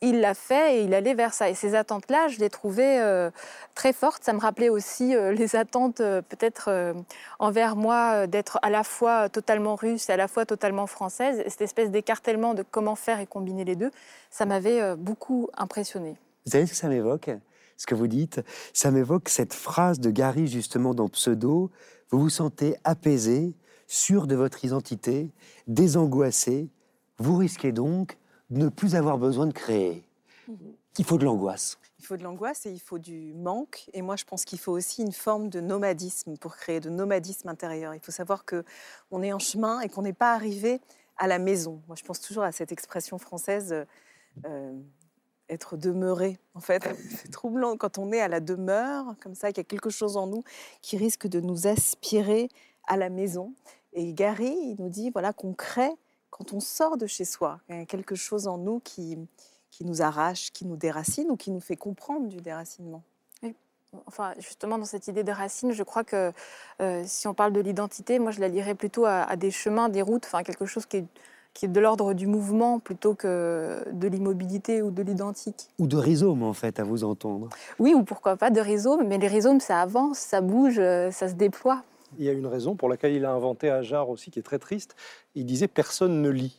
il 0.00 0.20
l'a 0.20 0.34
fait 0.34 0.78
et 0.78 0.84
il 0.84 0.94
allait 0.94 1.14
vers 1.14 1.34
ça. 1.34 1.50
Et 1.50 1.54
ces 1.54 1.74
attentes-là, 1.74 2.28
je 2.28 2.38
les 2.38 2.50
trouvais 2.50 3.00
euh, 3.00 3.30
très 3.74 3.92
fortes. 3.92 4.22
Ça 4.24 4.32
me 4.32 4.38
rappelait 4.38 4.68
aussi 4.68 5.14
euh, 5.14 5.32
les 5.34 5.56
attentes 5.56 6.00
euh, 6.00 6.22
peut-être 6.22 6.94
envers 7.38 7.76
moi 7.76 8.26
d'être 8.26 8.58
à 8.62 8.70
la 8.70 8.84
fois 8.84 9.28
totalement 9.28 9.74
russe 9.74 10.08
et 10.08 10.12
à 10.12 10.16
la 10.16 10.28
fois 10.28 10.46
totalement 10.46 10.86
française. 10.86 11.42
cette 11.46 11.62
espèce 11.62 11.90
d'écartèlement 11.90 12.54
de 12.54 12.64
comment 12.68 12.94
faire 12.94 13.20
et 13.20 13.26
combiner 13.26 13.64
les 13.64 13.76
deux, 13.76 13.90
ça 14.30 14.46
m'avait 14.46 14.96
beaucoup 14.96 15.48
impressionné. 15.56 16.16
Vous 16.46 16.52
savez 16.52 16.66
ce 16.66 16.72
que 16.72 16.76
ça 16.76 16.88
m'évoque? 16.88 17.30
Ce 17.76 17.86
que 17.86 17.94
vous 17.94 18.08
dites 18.08 18.40
Ça 18.72 18.90
m'évoque 18.90 19.28
cette 19.28 19.54
phrase 19.54 20.00
de 20.00 20.10
Gary 20.10 20.46
justement 20.48 20.94
dans 20.94 21.08
Pseudo. 21.08 21.70
Vous 22.10 22.18
vous 22.18 22.30
sentez 22.30 22.76
apaisé, 22.84 23.54
sûr 23.86 24.26
de 24.26 24.34
votre 24.34 24.64
identité, 24.64 25.30
désangoissé. 25.66 26.68
Vous 27.18 27.36
risquez 27.36 27.72
donc 27.72 28.17
ne 28.50 28.68
plus 28.68 28.94
avoir 28.94 29.18
besoin 29.18 29.46
de 29.46 29.52
créer. 29.52 30.04
Il 30.98 31.04
faut 31.04 31.18
de 31.18 31.24
l'angoisse. 31.24 31.78
Il 31.98 32.04
faut 32.04 32.16
de 32.16 32.22
l'angoisse 32.22 32.66
et 32.66 32.72
il 32.72 32.80
faut 32.80 32.98
du 32.98 33.32
manque. 33.34 33.88
Et 33.92 34.02
moi, 34.02 34.16
je 34.16 34.24
pense 34.24 34.44
qu'il 34.44 34.58
faut 34.58 34.72
aussi 34.72 35.02
une 35.02 35.12
forme 35.12 35.48
de 35.48 35.60
nomadisme 35.60 36.36
pour 36.36 36.56
créer, 36.56 36.80
de 36.80 36.90
nomadisme 36.90 37.48
intérieur. 37.48 37.94
Il 37.94 38.00
faut 38.00 38.12
savoir 38.12 38.44
que 38.44 38.64
on 39.10 39.22
est 39.22 39.32
en 39.32 39.38
chemin 39.38 39.80
et 39.80 39.88
qu'on 39.88 40.02
n'est 40.02 40.12
pas 40.12 40.32
arrivé 40.32 40.80
à 41.16 41.26
la 41.26 41.38
maison. 41.38 41.82
Moi, 41.86 41.96
je 41.96 42.04
pense 42.04 42.20
toujours 42.20 42.42
à 42.42 42.52
cette 42.52 42.72
expression 42.72 43.18
française. 43.18 43.86
Euh, 44.44 44.72
être 45.50 45.76
demeuré, 45.76 46.38
en 46.54 46.60
fait. 46.60 46.82
C'est 47.22 47.30
troublant 47.30 47.76
quand 47.76 47.98
on 47.98 48.12
est 48.12 48.20
à 48.20 48.28
la 48.28 48.40
demeure, 48.40 49.14
comme 49.22 49.34
ça, 49.34 49.48
qu'il 49.48 49.58
y 49.58 49.60
a 49.60 49.64
quelque 49.64 49.90
chose 49.90 50.16
en 50.16 50.26
nous 50.26 50.44
qui 50.82 50.96
risque 50.96 51.26
de 51.26 51.40
nous 51.40 51.66
aspirer 51.66 52.48
à 52.86 52.96
la 52.96 53.08
maison. 53.08 53.54
Et 53.92 54.12
Gary, 54.12 54.54
il 54.62 54.76
nous 54.78 54.90
dit 54.90 55.10
voilà 55.10 55.32
qu'on 55.32 55.54
crée 55.54 55.92
quand 56.38 56.52
on 56.52 56.60
sort 56.60 56.96
de 56.96 57.06
chez 57.06 57.24
soi, 57.24 57.60
il 57.68 57.76
y 57.76 57.80
a 57.80 57.84
quelque 57.84 58.14
chose 58.14 58.46
en 58.46 58.58
nous 58.58 58.80
qui, 58.80 59.18
qui 59.70 59.84
nous 59.84 60.02
arrache, 60.02 60.52
qui 60.52 60.64
nous 60.64 60.76
déracine 60.76 61.30
ou 61.30 61.36
qui 61.36 61.50
nous 61.50 61.60
fait 61.60 61.76
comprendre 61.76 62.28
du 62.28 62.40
déracinement? 62.40 63.02
Enfin, 64.06 64.34
justement, 64.38 64.76
dans 64.76 64.84
cette 64.84 65.08
idée 65.08 65.24
de 65.24 65.32
racine, 65.32 65.72
je 65.72 65.82
crois 65.82 66.04
que 66.04 66.30
euh, 66.82 67.02
si 67.06 67.26
on 67.26 67.32
parle 67.32 67.54
de 67.54 67.60
l'identité, 67.60 68.18
moi 68.18 68.32
je 68.32 68.40
la 68.40 68.48
lirais 68.48 68.74
plutôt 68.74 69.06
à, 69.06 69.34
des 69.36 69.50
chemins, 69.50 69.88
des 69.88 70.02
routes, 70.02 70.26
enfin 70.26 70.42
quelque 70.42 70.66
chose 70.66 70.84
qui 70.84 70.98
est 70.98 71.04
qui 71.54 71.64
est 71.64 71.68
de 71.68 71.80
l'ordre 71.80 72.12
du 72.14 72.28
mouvement 72.28 72.78
plutôt 72.78 73.14
que 73.14 73.82
de 73.90 74.06
l'immobilité 74.06 74.80
ou 74.80 74.92
de 74.92 75.02
l'identique. 75.02 75.70
Ou 75.80 75.88
de 75.88 75.96
rhizome, 75.96 76.44
en 76.44 76.52
fait, 76.52 76.78
à 76.78 76.84
vous 76.84 77.02
entendre. 77.02 77.48
Oui, 77.80 77.94
ou 77.94 78.04
pourquoi 78.04 78.36
pas 78.36 78.50
de 78.50 78.60
rhizome, 78.60 79.04
mais 79.08 79.18
les 79.18 79.26
rhizomes, 79.26 79.58
ça 79.58 79.80
avance, 79.80 80.18
ça 80.18 80.40
bouge, 80.40 80.78
euh, 80.78 81.10
ça 81.10 81.26
se 81.26 81.34
déploie. 81.34 81.82
Il 82.18 82.24
y 82.24 82.28
a 82.28 82.32
une 82.32 82.46
raison 82.46 82.74
pour 82.74 82.88
laquelle 82.88 83.12
il 83.12 83.24
a 83.24 83.32
inventé 83.32 83.68
Ajar 83.68 84.08
aussi, 84.08 84.30
qui 84.30 84.38
est 84.38 84.42
très 84.42 84.58
triste. 84.58 84.96
Il 85.34 85.44
disait 85.44 85.68
personne 85.68 86.22
ne 86.22 86.30
lit. 86.30 86.56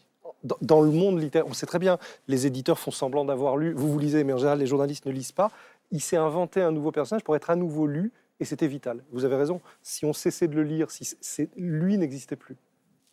Dans, 0.62 0.80
le 0.80 0.92
monde 0.92 1.20
littéraire, 1.20 1.48
on 1.50 1.54
sait 1.54 1.66
très 1.66 1.80
bien, 1.80 1.98
les 2.30 2.48
éditeurs 2.48 2.80
font 2.80 2.92
semblant 2.92 3.26
d'avoir 3.26 3.58
lu. 3.58 3.74
Vous 3.74 3.92
vous 3.92 4.00
lisez, 4.00 4.24
mais 4.24 4.32
en 4.32 4.38
général, 4.38 4.60
les 4.60 4.68
journalistes 4.68 5.06
ne 5.06 5.12
lisent 5.12 5.34
pas. 5.34 5.52
Il 5.92 6.02
s'est 6.02 6.18
inventé 6.18 6.62
un 6.62 6.72
nouveau 6.72 6.92
personnage 6.92 7.24
pour 7.24 7.36
être 7.36 7.50
à 7.50 7.56
nouveau 7.58 7.88
lu, 7.88 8.14
et 8.40 8.46
c'était 8.46 8.68
vital. 8.68 9.04
Vous 9.12 9.26
avez 9.26 9.36
raison. 9.36 9.60
Si 9.82 10.06
on 10.06 10.14
cessait 10.14 10.48
de 10.48 10.56
le 10.56 10.64
lire, 10.64 10.92
si 10.92 11.50
lui 11.58 11.98
n'existait 11.98 12.38
plus. 12.38 12.56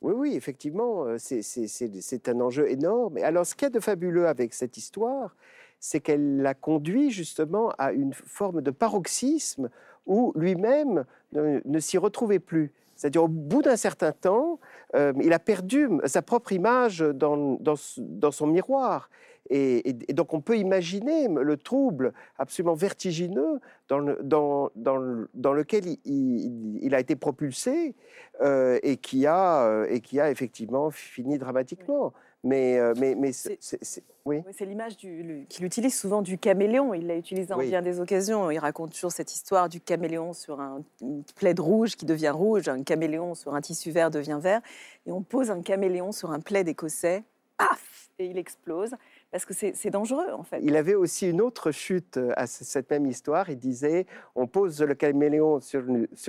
Oui, 0.02 0.12
oui, 0.14 0.36
effectivement, 0.36 1.06
euh, 1.06 1.16
c'est 1.18 2.28
un 2.28 2.40
enjeu 2.40 2.70
énorme. 2.70 3.18
Et 3.18 3.24
alors, 3.24 3.46
ce 3.46 3.54
qu'il 3.54 3.64
y 3.64 3.66
a 3.66 3.70
de 3.70 3.80
fabuleux 3.80 4.28
avec 4.28 4.54
cette 4.54 4.76
histoire, 4.76 5.34
c'est 5.80 6.00
qu'elle 6.00 6.42
l'a 6.42 6.54
conduit 6.54 7.10
justement 7.10 7.70
à 7.78 7.92
une 7.92 8.12
forme 8.12 8.60
de 8.60 8.70
paroxysme 8.70 9.70
où 10.06 10.32
lui-même 10.36 11.04
ne, 11.32 11.78
s'y 11.80 11.98
retrouvait 11.98 12.38
plus. 12.38 12.72
C'est-à-dire, 12.94 13.24
au 13.24 13.28
bout 13.28 13.62
d'un 13.62 13.76
certain 13.76 14.12
temps, 14.12 14.58
euh, 14.94 15.12
il 15.22 15.32
a 15.32 15.38
perdu 15.38 15.88
sa 16.06 16.22
propre 16.22 16.52
image 16.52 17.00
dans, 17.00 17.58
son 17.76 18.46
miroir. 18.46 19.10
Et, 19.48 19.92
donc, 20.12 20.34
on 20.34 20.40
peut 20.40 20.56
imaginer 20.56 21.28
le 21.28 21.56
trouble 21.56 22.12
absolument 22.38 22.74
vertigineux 22.74 23.60
dans, 23.88 23.98
le- 24.00 24.18
dans, 24.22 24.70
dans, 24.74 24.96
le- 24.96 25.28
dans 25.34 25.52
lequel 25.52 25.84
il- 26.04 26.94
a 26.94 27.00
été 27.00 27.16
propulsé 27.16 27.94
euh, 28.40 28.78
euh, 29.26 29.86
et 29.90 30.00
qui 30.00 30.20
a 30.20 30.30
effectivement 30.30 30.90
fini 30.90 31.38
dramatiquement. 31.38 32.12
Mais, 32.46 32.78
euh, 32.78 32.94
mais, 32.96 33.16
mais 33.16 33.32
c'est- 33.32 33.58
c'est- 33.60 33.82
c'est- 33.82 34.04
oui. 34.24 34.40
Oui, 34.46 34.52
c'est 34.56 34.64
l'image 34.66 34.96
qu'il 34.96 35.64
utilise 35.64 35.98
souvent 35.98 36.22
du 36.22 36.38
caméléon. 36.38 36.94
Il 36.94 37.08
l'a 37.08 37.16
utilisé 37.16 37.52
en 37.52 37.58
Oui. 37.58 37.68
bien 37.68 37.82
des 37.82 37.98
occasions. 37.98 38.50
Il 38.52 38.58
raconte 38.58 38.92
toujours 38.92 39.10
cette 39.10 39.34
histoire 39.34 39.68
du 39.68 39.80
caméléon 39.80 40.32
sur 40.32 40.60
un, 40.60 40.82
une 41.00 41.24
plaid 41.34 41.58
rouge 41.58 41.96
qui 41.96 42.06
devient 42.06 42.30
rouge, 42.30 42.68
un 42.68 42.84
caméléon 42.84 43.34
sur 43.34 43.54
un 43.54 43.60
tissu 43.60 43.90
vert 43.90 44.10
devient 44.12 44.38
vert. 44.40 44.60
Et 45.06 45.10
on 45.10 45.22
pose 45.22 45.50
un 45.50 45.60
caméléon 45.60 46.12
sur 46.12 46.30
un 46.30 46.38
plaid 46.38 46.68
écossais, 46.68 47.24
paf, 47.56 48.10
et 48.20 48.26
il 48.26 48.38
explose. 48.38 48.94
Parce 49.32 49.44
que 49.44 49.52
c'est 49.52 49.90
dangereux, 49.90 50.30
en 50.32 50.44
fait. 50.44 50.60
Il 50.62 50.76
avait 50.76 50.94
aussi 50.94 51.28
une 51.28 51.40
autre 51.40 51.72
chute 51.72 52.16
euh, 52.16 52.32
à 52.36 52.46
cette 52.46 52.88
même 52.90 53.06
histoire. 53.06 53.50
Il 53.50 53.58
disait 53.58 54.06
on 54.36 54.46
pose 54.46 54.80
le 54.80 54.94
caméléon 54.94 55.60
sur 55.60 55.82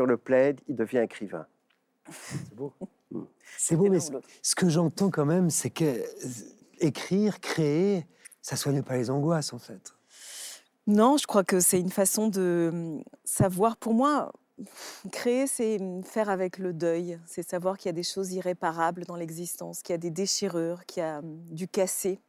le 0.07 0.17
plaid, 0.17 0.59
il 0.67 0.75
devient 0.75 0.97
écrivain. 0.99 1.45
C'est 2.09 2.55
beau. 2.55 2.73
C'est 3.57 3.75
beau, 3.75 3.89
mais 3.89 3.99
ce 3.99 4.55
que 4.55 4.69
j'entends 4.69 5.09
quand 5.09 5.25
même, 5.25 5.49
c'est 5.49 5.69
que 5.69 5.85
euh, 5.85 6.03
écrire, 6.79 7.39
créer, 7.39 8.05
ça 8.41 8.55
soigne 8.55 8.83
pas 8.83 8.97
les 8.97 9.09
angoisses, 9.09 9.53
en 9.53 9.59
fait. 9.59 9.93
Non, 10.85 11.17
je 11.17 11.27
crois 11.27 11.43
que 11.43 11.59
c'est 11.59 11.79
une 11.79 11.91
façon 11.91 12.29
de 12.29 12.69
hum, 12.71 13.03
savoir. 13.25 13.77
Pour 13.77 13.93
moi, 13.93 14.31
créer, 15.11 15.47
c'est 15.47 15.79
faire 16.03 16.29
avec 16.29 16.57
le 16.57 16.73
deuil. 16.73 17.19
C'est 17.25 17.43
savoir 17.43 17.77
qu'il 17.77 17.89
y 17.89 17.89
a 17.89 17.93
des 17.93 18.03
choses 18.03 18.31
irréparables 18.31 19.05
dans 19.05 19.15
l'existence, 19.15 19.81
qu'il 19.81 19.93
y 19.93 19.95
a 19.95 19.97
des 19.97 20.11
déchirures, 20.11 20.85
qu'il 20.85 21.01
y 21.01 21.05
a 21.05 21.19
hum, 21.19 21.43
du 21.49 21.67
cassé. 21.67 22.19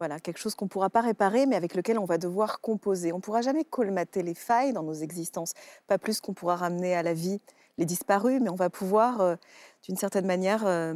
Voilà, 0.00 0.18
quelque 0.18 0.38
chose 0.38 0.54
qu'on 0.54 0.64
ne 0.64 0.70
pourra 0.70 0.90
pas 0.90 1.00
réparer, 1.00 1.46
mais 1.46 1.56
avec 1.56 1.74
lequel 1.74 1.98
on 1.98 2.04
va 2.04 2.18
devoir 2.18 2.60
composer. 2.60 3.12
On 3.12 3.16
ne 3.16 3.22
pourra 3.22 3.42
jamais 3.42 3.64
colmater 3.64 4.22
les 4.22 4.34
failles 4.34 4.72
dans 4.72 4.82
nos 4.82 4.94
existences, 4.94 5.52
pas 5.86 5.98
plus 5.98 6.20
qu'on 6.20 6.34
pourra 6.34 6.56
ramener 6.56 6.94
à 6.94 7.02
la 7.02 7.14
vie 7.14 7.40
les 7.78 7.84
disparus, 7.84 8.40
mais 8.40 8.50
on 8.50 8.54
va 8.56 8.70
pouvoir, 8.70 9.20
euh, 9.20 9.36
d'une 9.82 9.96
certaine 9.96 10.26
manière, 10.26 10.66
euh, 10.66 10.94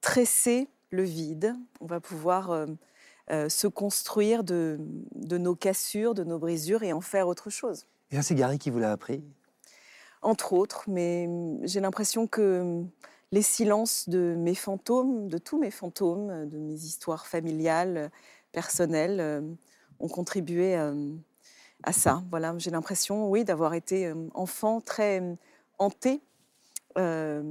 tresser 0.00 0.68
le 0.90 1.02
vide. 1.02 1.54
On 1.80 1.86
va 1.86 2.00
pouvoir 2.00 2.50
euh, 3.30 3.48
se 3.48 3.66
construire 3.66 4.44
de, 4.44 4.78
de 5.14 5.38
nos 5.38 5.54
cassures, 5.54 6.14
de 6.14 6.24
nos 6.24 6.38
brisures 6.38 6.82
et 6.82 6.92
en 6.92 7.00
faire 7.00 7.28
autre 7.28 7.50
chose. 7.50 7.86
Et 8.10 8.16
ça, 8.16 8.22
c'est 8.22 8.34
Gary 8.34 8.58
qui 8.58 8.70
vous 8.70 8.78
l'a 8.78 8.92
appris? 8.92 9.22
Entre 10.22 10.52
autres, 10.52 10.84
mais 10.86 11.26
hum, 11.26 11.58
j'ai 11.64 11.80
l'impression 11.80 12.26
que 12.26 12.60
hum, 12.60 12.90
les 13.32 13.42
silences 13.42 14.08
de 14.08 14.34
mes 14.38 14.54
fantômes, 14.54 15.28
de 15.28 15.38
tous 15.38 15.58
mes 15.58 15.72
fantômes, 15.72 16.48
de 16.48 16.58
mes 16.58 16.74
histoires 16.74 17.26
familiales, 17.26 18.10
personnelles, 18.52 19.42
ont 19.98 20.06
contribué 20.06 20.76
à 21.84 21.92
ça. 21.92 22.22
Voilà, 22.30 22.54
j'ai 22.58 22.70
l'impression, 22.70 23.28
oui, 23.28 23.44
d'avoir 23.44 23.74
été 23.74 24.12
enfant 24.34 24.80
très 24.80 25.20
euh, 25.20 25.34
hanté 25.78 26.20
euh, 26.96 27.42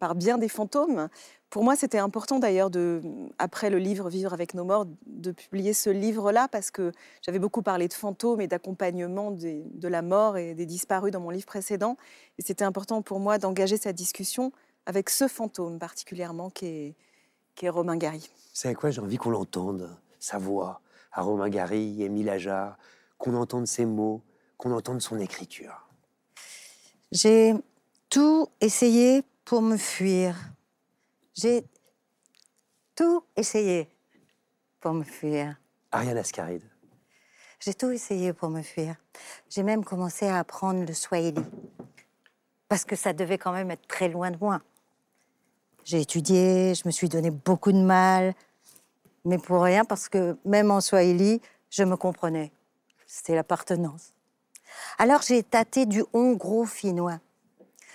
par 0.00 0.16
bien 0.16 0.38
des 0.38 0.48
fantômes. 0.48 1.08
Pour 1.50 1.62
moi, 1.62 1.76
c'était 1.76 1.98
important 1.98 2.40
d'ailleurs, 2.40 2.70
après 3.38 3.70
le 3.70 3.78
livre 3.78 4.08
Vivre 4.08 4.32
avec 4.32 4.54
nos 4.54 4.64
morts, 4.64 4.86
de 5.06 5.30
publier 5.30 5.72
ce 5.72 5.90
livre-là 5.90 6.48
parce 6.48 6.72
que 6.72 6.90
j'avais 7.20 7.38
beaucoup 7.38 7.62
parlé 7.62 7.86
de 7.86 7.92
fantômes 7.92 8.40
et 8.40 8.48
d'accompagnement 8.48 9.30
de 9.30 9.88
la 9.88 10.02
mort 10.02 10.36
et 10.36 10.54
des 10.54 10.66
disparus 10.66 11.12
dans 11.12 11.20
mon 11.20 11.30
livre 11.30 11.46
précédent. 11.46 11.96
Et 12.38 12.42
c'était 12.42 12.64
important 12.64 13.02
pour 13.02 13.20
moi 13.20 13.38
d'engager 13.38 13.76
cette 13.76 13.94
discussion 13.94 14.50
avec 14.86 15.10
ce 15.10 15.28
fantôme 15.28 15.78
particulièrement 15.78 16.50
qui 16.50 16.96
est, 17.60 17.68
Romain 17.68 17.96
Gary. 17.96 18.30
Vous 18.34 18.50
savez 18.54 18.74
quoi 18.74 18.90
J'ai 18.90 19.00
envie 19.00 19.18
qu'on 19.18 19.30
l'entende, 19.30 19.88
sa 20.18 20.38
voix, 20.38 20.80
à 21.12 21.22
Romain 21.22 21.50
Gary, 21.50 22.02
Émile 22.02 22.30
Ajar, 22.30 22.76
qu'on 23.18 23.34
entende 23.34 23.68
ses 23.68 23.84
mots, 23.84 24.22
qu'on 24.56 24.72
entende 24.72 25.00
son 25.00 25.20
écriture. 25.20 25.86
J'ai 27.12 27.54
tout 28.08 28.48
essayé 28.62 29.22
pour 29.44 29.60
me 29.60 29.76
fuir. 29.76 30.34
J'ai 31.34 31.62
tout 32.94 33.22
essayé 33.36 33.86
pour 34.80 34.94
me 34.94 35.04
fuir. 35.04 35.56
Ariane 35.90 36.16
Ascaride. 36.16 36.62
J'ai 37.60 37.74
tout 37.74 37.90
essayé 37.90 38.32
pour 38.32 38.48
me 38.48 38.62
fuir. 38.62 38.96
J'ai 39.50 39.62
même 39.62 39.84
commencé 39.84 40.26
à 40.26 40.38
apprendre 40.38 40.86
le 40.86 40.94
swahili. 40.94 41.44
Parce 42.66 42.86
que 42.86 42.96
ça 42.96 43.12
devait 43.12 43.36
quand 43.36 43.52
même 43.52 43.70
être 43.70 43.86
très 43.86 44.08
loin 44.08 44.30
de 44.30 44.38
moi. 44.40 44.62
J'ai 45.84 46.00
étudié, 46.00 46.74
je 46.74 46.82
me 46.86 46.90
suis 46.90 47.10
donné 47.10 47.30
beaucoup 47.30 47.72
de 47.72 47.82
mal. 47.82 48.34
Mais 49.26 49.36
pour 49.36 49.62
rien, 49.62 49.84
parce 49.84 50.08
que 50.08 50.38
même 50.46 50.70
en 50.70 50.80
swahili, 50.80 51.42
je 51.68 51.82
me 51.84 51.96
comprenais. 51.96 52.52
C'était 53.06 53.34
l'appartenance. 53.34 54.14
Alors 54.98 55.22
j'ai 55.22 55.42
tâté 55.42 55.86
du 55.86 56.04
hongro-finnois. 56.12 57.18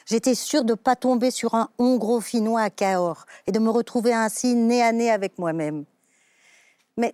J'étais 0.05 0.35
sûre 0.35 0.63
de 0.63 0.71
ne 0.71 0.77
pas 0.77 0.95
tomber 0.95 1.31
sur 1.31 1.53
un 1.53 1.69
hongro-finnois 1.77 2.61
à 2.61 2.69
Cahors 2.69 3.25
et 3.45 3.51
de 3.51 3.59
me 3.59 3.69
retrouver 3.69 4.13
ainsi 4.13 4.55
nez 4.55 4.81
à 4.81 4.91
nez 4.93 5.11
avec 5.11 5.37
moi-même. 5.37 5.83
Mais 6.95 7.13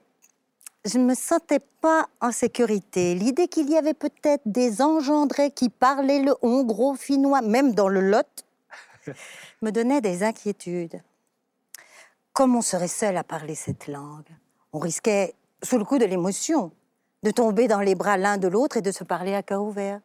je 0.86 1.00
ne 1.00 1.06
me 1.06 1.16
sentais 1.16 1.60
pas 1.82 2.08
en 2.22 2.32
sécurité. 2.32 3.16
L'idée 3.16 3.48
qu'il 3.48 3.70
y 3.70 3.78
avait 3.78 3.96
peut-être 3.96 4.44
des 4.46 4.82
engendrés 4.82 5.50
qui 5.50 5.70
parlaient 5.70 6.22
le 6.22 6.36
hongro-finnois, 6.44 7.42
même 7.42 7.74
dans 7.74 7.90
le 7.90 8.02
Lot, 8.02 8.46
me 9.62 9.72
donnait 9.72 10.02
des 10.02 10.24
inquiétudes. 10.24 11.02
Comme 12.32 12.56
on 12.56 12.62
serait 12.62 12.88
seul 12.88 13.18
à 13.18 13.24
parler 13.24 13.56
cette 13.56 13.88
langue, 13.88 14.30
on 14.72 14.80
risquait, 14.80 15.36
sous 15.62 15.78
le 15.78 15.86
coup 15.86 15.98
de 15.98 16.06
l'émotion, 16.06 16.72
de 17.24 17.32
tomber 17.32 17.68
dans 17.68 17.80
les 17.80 17.96
bras 17.96 18.18
l'un 18.18 18.38
de 18.38 18.48
l'autre 18.48 18.78
et 18.78 18.82
de 18.82 18.92
se 18.92 19.04
parler 19.04 19.34
à 19.34 19.42
cœur 19.42 19.64
ouvert. 19.64 20.00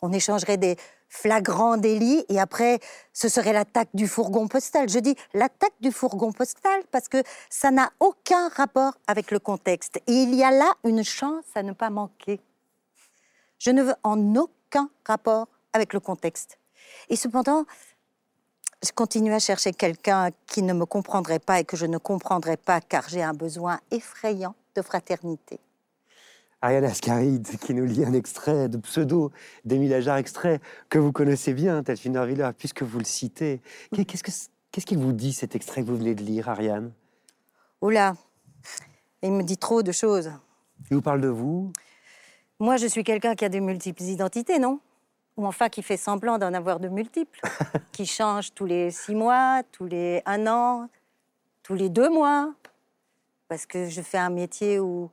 On 0.00 0.12
échangerait 0.12 0.56
des 0.56 0.76
flagrants 1.08 1.76
délits 1.76 2.24
et 2.28 2.40
après, 2.40 2.80
ce 3.12 3.28
serait 3.28 3.52
l'attaque 3.52 3.90
du 3.94 4.08
fourgon 4.08 4.48
postal. 4.48 4.88
Je 4.88 4.98
dis 4.98 5.14
l'attaque 5.34 5.74
du 5.80 5.92
fourgon 5.92 6.32
postal 6.32 6.82
parce 6.90 7.06
que 7.06 7.22
ça 7.50 7.70
n'a 7.70 7.90
aucun 8.00 8.48
rapport 8.48 8.94
avec 9.06 9.30
le 9.30 9.38
contexte. 9.38 9.98
Et 10.06 10.14
il 10.14 10.34
y 10.34 10.42
a 10.42 10.50
là 10.50 10.72
une 10.84 11.04
chance 11.04 11.44
à 11.54 11.62
ne 11.62 11.72
pas 11.72 11.90
manquer. 11.90 12.40
Je 13.58 13.70
ne 13.70 13.82
veux 13.82 13.94
en 14.02 14.34
aucun 14.34 14.88
rapport 15.06 15.46
avec 15.72 15.92
le 15.92 16.00
contexte. 16.00 16.58
Et 17.08 17.16
cependant, 17.16 17.64
je 18.82 18.90
continue 18.90 19.32
à 19.32 19.38
chercher 19.38 19.72
quelqu'un 19.72 20.30
qui 20.46 20.62
ne 20.62 20.72
me 20.72 20.86
comprendrait 20.86 21.38
pas 21.38 21.60
et 21.60 21.64
que 21.64 21.76
je 21.76 21.86
ne 21.86 21.98
comprendrais 21.98 22.56
pas 22.56 22.80
car 22.80 23.08
j'ai 23.08 23.22
un 23.22 23.34
besoin 23.34 23.78
effrayant 23.92 24.56
de 24.74 24.82
fraternité. 24.82 25.60
Ariane 26.62 26.84
Ascaride 26.84 27.46
qui 27.58 27.74
nous 27.74 27.84
lit 27.84 28.04
un 28.04 28.12
extrait 28.12 28.68
de 28.68 28.76
pseudo 28.78 29.32
d'Émile 29.64 29.92
Ajar, 29.94 30.16
extrait 30.16 30.60
que 30.88 30.98
vous 30.98 31.10
connaissez 31.10 31.54
bien, 31.54 31.82
Delphine 31.82 32.24
Viller, 32.24 32.50
puisque 32.56 32.82
vous 32.84 32.98
le 32.98 33.04
citez. 33.04 33.60
Qu'est- 33.92 34.04
Qu'est-ce 34.04 34.22
que 34.22 34.30
qu'est-ce 34.70 34.86
qu'il 34.86 34.98
vous 34.98 35.12
dit, 35.12 35.32
cet 35.32 35.54
extrait 35.56 35.82
que 35.82 35.88
vous 35.88 35.96
venez 35.96 36.14
de 36.14 36.22
lire, 36.22 36.48
Ariane? 36.48 36.92
Oula, 37.82 38.14
il 39.22 39.32
me 39.32 39.42
dit 39.42 39.58
trop 39.58 39.82
de 39.82 39.90
choses. 39.92 40.30
Il 40.90 40.94
vous 40.96 41.02
parle 41.02 41.20
de 41.20 41.28
vous? 41.28 41.72
Moi, 42.60 42.76
je 42.76 42.86
suis 42.86 43.02
quelqu'un 43.02 43.34
qui 43.34 43.44
a 43.44 43.48
de 43.48 43.58
multiples 43.58 44.04
identités, 44.04 44.58
non? 44.60 44.78
Ou 45.36 45.46
enfin 45.46 45.68
qui 45.68 45.82
fait 45.82 45.96
semblant 45.96 46.38
d'en 46.38 46.54
avoir 46.54 46.78
de 46.78 46.88
multiples, 46.88 47.40
qui 47.92 48.06
change 48.06 48.54
tous 48.54 48.66
les 48.66 48.90
six 48.92 49.14
mois, 49.16 49.62
tous 49.72 49.86
les 49.86 50.22
un 50.26 50.46
an, 50.46 50.88
tous 51.64 51.74
les 51.74 51.88
deux 51.88 52.08
mois, 52.08 52.54
parce 53.48 53.66
que 53.66 53.88
je 53.88 54.00
fais 54.00 54.18
un 54.18 54.30
métier 54.30 54.78
où... 54.78 55.10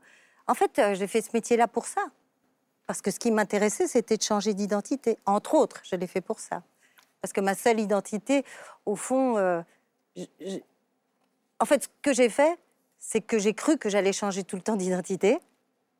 En 0.49 0.55
fait, 0.55 0.79
euh, 0.79 0.95
j'ai 0.95 1.05
fait 1.05 1.21
ce 1.21 1.29
métier-là 1.33 1.67
pour 1.67 1.85
ça. 1.85 2.01
Parce 2.87 3.03
que 3.03 3.11
ce 3.11 3.19
qui 3.19 3.29
m'intéressait, 3.29 3.87
c'était 3.87 4.17
de 4.17 4.23
changer 4.23 4.55
d'identité. 4.55 5.19
Entre 5.27 5.53
autres, 5.53 5.79
je 5.83 5.95
l'ai 5.95 6.07
fait 6.07 6.21
pour 6.21 6.39
ça. 6.39 6.63
Parce 7.21 7.31
que 7.33 7.39
ma 7.39 7.53
seule 7.53 7.79
identité, 7.79 8.43
au 8.87 8.95
fond, 8.95 9.37
euh, 9.37 9.61
je- 10.15 10.23
je- 10.39 10.57
En 11.61 11.65
fait, 11.65 11.83
ce 11.83 11.89
que 12.01 12.13
j'ai 12.13 12.29
fait, 12.29 12.57
c'est 12.97 13.19
que 13.21 13.37
j'ai 13.37 13.53
cru 13.53 13.77
que 13.77 13.89
j'allais 13.89 14.13
changer 14.13 14.43
tout 14.45 14.55
le 14.55 14.61
temps 14.61 14.77
d'identité, 14.77 15.37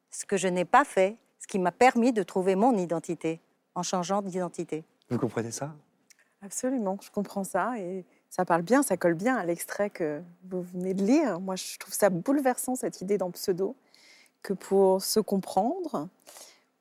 ce 0.09 0.25
que 0.25 0.35
je 0.37 0.47
n'ai 0.47 0.65
pas 0.65 0.85
fait, 0.85 1.17
ce 1.37 1.45
qui 1.47 1.59
m'a 1.59 1.71
permis 1.73 2.11
de 2.13 2.23
trouver 2.23 2.55
mon 2.55 2.75
identité 2.77 3.41
en 3.75 3.83
changeant 3.83 4.21
d'identité. 4.21 4.83
Vous 5.09 5.19
comprenez 5.19 5.51
ça? 5.51 5.75
Absolument, 6.41 6.97
je 7.01 7.11
comprends 7.11 7.43
ça 7.43 7.77
et 7.77 8.05
ça 8.29 8.45
parle 8.45 8.61
bien, 8.61 8.81
ça 8.83 8.95
colle 8.97 9.15
bien 9.15 9.35
à 9.35 9.43
l'extrait 9.45 9.89
que 9.89 10.21
vous 10.49 10.61
venez 10.61 10.93
de 10.93 11.03
lire. 11.03 11.39
Moi, 11.41 11.55
je 11.57 11.77
trouve 11.77 11.93
ça 11.93 12.09
bouleversant 12.09 12.75
cette 12.75 13.01
idée 13.01 13.17
dans 13.17 13.29
Pseudo, 13.31 13.75
que 14.41 14.53
pour 14.53 15.01
se 15.01 15.19
comprendre, 15.19 16.07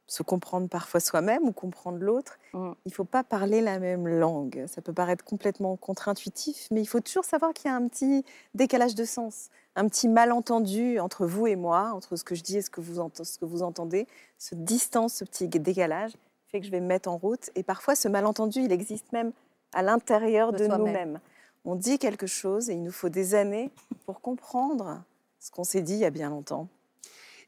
se 0.07 0.23
comprendre 0.23 0.69
parfois 0.69 1.01
soi-même 1.01 1.45
ou 1.45 1.53
comprendre 1.53 1.99
l'autre, 1.99 2.39
Mm. 2.55 2.73
il 2.87 2.89
ne 2.89 2.95
faut 2.95 3.05
pas 3.05 3.23
parler 3.25 3.61
la 3.61 3.79
même 3.79 4.09
langue. 4.09 4.65
Ça 4.67 4.81
peut 4.81 4.93
paraître 4.95 5.23
complètement 5.25 5.77
contre-intuitif, 5.77 6.69
mais 6.71 6.81
il 6.81 6.87
faut 6.87 7.01
toujours 7.01 7.25
savoir 7.27 7.53
qu'il 7.53 7.71
y 7.71 7.75
a 7.75 7.77
un 7.77 7.87
petit 7.89 8.25
décalage 8.55 8.95
de 8.95 9.05
sens, 9.05 9.51
un 9.77 9.87
petit 9.87 10.09
malentendu 10.09 10.99
entre 10.99 11.27
vous 11.27 11.47
et 11.47 11.57
moi, 11.57 11.91
entre 11.95 12.17
ce 12.17 12.25
que 12.25 12.35
je 12.35 12.43
dis 12.43 12.57
et 12.57 12.63
ce 12.63 12.71
que 12.71 12.81
vous, 12.81 13.01
ent- 13.01 13.11
ce 13.23 13.39
que 13.39 13.45
vous 13.45 13.63
entendez. 13.63 14.07
Ce 14.39 14.55
distance, 14.55 15.15
ce 15.15 15.25
petit 15.25 15.47
décalage 15.49 16.13
fait 16.47 16.61
que 16.61 16.67
je 16.67 16.71
vais 16.71 16.81
me 16.81 16.87
mettre 16.87 17.11
en 17.11 17.19
route. 17.19 17.51
Et 17.55 17.63
parfois, 17.63 17.95
ce 17.95 18.09
malentendu, 18.09 18.61
il 18.61 18.73
existe 18.73 19.13
même 19.13 19.33
à 19.75 19.83
l'intérieur 19.83 20.53
De 20.53 20.67
nous-mêmes. 20.79 21.21
On 21.67 21.75
dit 21.75 21.99
quelque 21.99 22.27
chose 22.27 22.71
et 22.71 22.73
il 22.75 22.83
nous 22.83 22.93
faut 22.93 23.11
des 23.11 23.35
années 23.35 23.71
pour 24.07 24.23
comprendre 24.23 25.03
ce 25.39 25.51
qu'on 25.51 25.65
s'est 25.65 25.83
dit 25.83 25.93
il 25.95 25.99
y 25.99 26.05
a 26.07 26.11
bien 26.11 26.31
longtemps. 26.31 26.67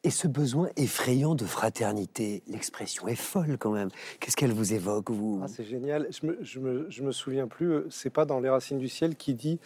Et 0.02 0.10
ce 0.10 0.26
besoin 0.26 0.70
effrayant 0.76 1.34
de 1.34 1.44
fraternité, 1.44 2.42
l'expression 2.46 3.06
est 3.06 3.16
folle 3.16 3.58
quand 3.58 3.72
même. 3.72 3.90
Qu'est-ce 4.18 4.34
qu'elle 4.34 4.52
vous 4.52 4.72
évoque, 4.72 5.10
vous? 5.10 5.40
Ah, 5.42 5.48
c'est 5.48 5.64
génial. 5.64 6.08
Je 6.10 6.26
me, 6.26 6.38
je, 6.40 6.58
me, 6.58 6.86
je 6.88 7.02
me 7.02 7.12
souviens 7.12 7.46
plus, 7.46 7.70
euh, 7.70 7.86
c'est 7.90 8.08
pas 8.08 8.24
dans 8.24 8.40
Les 8.40 8.48
Racines 8.48 8.78
du 8.78 8.88
Ciel 8.88 9.14
qui 9.14 9.34
dit 9.34 9.58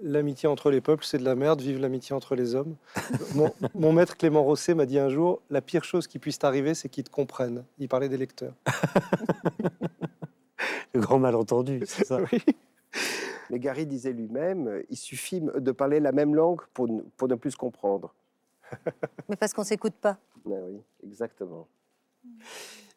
L'amitié 0.00 0.48
entre 0.48 0.70
les 0.70 0.80
peuples, 0.80 1.04
c'est 1.04 1.18
de 1.18 1.24
la 1.24 1.34
merde, 1.34 1.60
vive 1.60 1.80
l'amitié 1.80 2.14
entre 2.14 2.36
les 2.36 2.54
hommes. 2.54 2.76
mon, 3.34 3.52
mon 3.74 3.92
maître 3.92 4.16
Clément 4.16 4.44
Rosset 4.44 4.74
m'a 4.74 4.86
dit 4.86 5.00
un 5.00 5.08
jour 5.08 5.42
La 5.50 5.60
pire 5.60 5.82
chose 5.82 6.06
qui 6.06 6.20
puisse 6.20 6.38
t'arriver, 6.38 6.74
c'est 6.74 6.88
qu'ils 6.88 7.02
te 7.02 7.10
comprennent. 7.10 7.64
Il 7.80 7.88
parlait 7.88 8.08
des 8.08 8.18
lecteurs. 8.18 8.54
Le 10.94 11.00
grand 11.00 11.18
malentendu, 11.18 11.82
c'est 11.86 12.04
ça 12.06 12.20
Oui. 12.32 12.40
Mais 13.50 13.58
Gary 13.58 13.86
disait 13.86 14.12
lui-même, 14.12 14.82
il 14.90 14.96
suffit 14.96 15.40
de 15.40 15.72
parler 15.72 15.98
la 16.00 16.12
même 16.12 16.34
langue 16.36 16.60
pour, 16.74 16.86
ne- 16.86 17.00
pour 17.16 17.26
ne 17.28 17.34
plus 17.34 17.50
se 17.52 17.56
comprendre. 17.56 18.14
Mais 19.28 19.36
parce 19.36 19.52
qu'on 19.52 19.64
s'écoute 19.64 19.94
pas. 19.94 20.18
Ah 20.46 20.50
oui, 20.68 20.80
exactement. 21.04 21.68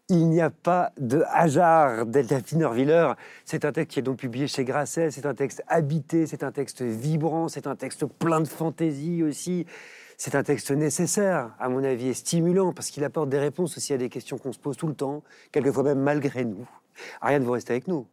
Il 0.09 0.29
n'y 0.29 0.41
a 0.41 0.49
pas 0.49 0.91
de 0.97 1.23
hasard, 1.29 2.05
Delphine 2.05 2.65
Willer. 2.65 3.13
C'est 3.45 3.63
un 3.63 3.71
texte 3.71 3.93
qui 3.93 3.99
est 3.99 4.03
donc 4.03 4.17
publié 4.17 4.47
chez 4.47 4.65
Grasset. 4.65 5.09
C'est 5.09 5.25
un 5.25 5.33
texte 5.33 5.63
habité, 5.67 6.27
c'est 6.27 6.43
un 6.43 6.51
texte 6.51 6.81
vibrant, 6.81 7.47
c'est 7.47 7.65
un 7.65 7.77
texte 7.77 8.05
plein 8.05 8.41
de 8.41 8.47
fantaisie 8.47 9.23
aussi. 9.23 9.65
C'est 10.17 10.35
un 10.35 10.43
texte 10.43 10.69
nécessaire, 10.71 11.55
à 11.59 11.69
mon 11.69 11.83
avis, 11.83 12.09
et 12.09 12.13
stimulant, 12.13 12.73
parce 12.73 12.89
qu'il 12.89 13.03
apporte 13.03 13.29
des 13.29 13.39
réponses 13.39 13.77
aussi 13.77 13.93
à 13.93 13.97
des 13.97 14.09
questions 14.09 14.37
qu'on 14.37 14.53
se 14.53 14.59
pose 14.59 14.77
tout 14.77 14.87
le 14.87 14.93
temps, 14.93 15.23
quelquefois 15.51 15.83
même 15.83 15.99
malgré 15.99 16.45
nous. 16.45 16.67
Ariane, 17.21 17.43
vous 17.43 17.53
restez 17.53 17.71
avec 17.73 17.87
nous. 17.87 18.05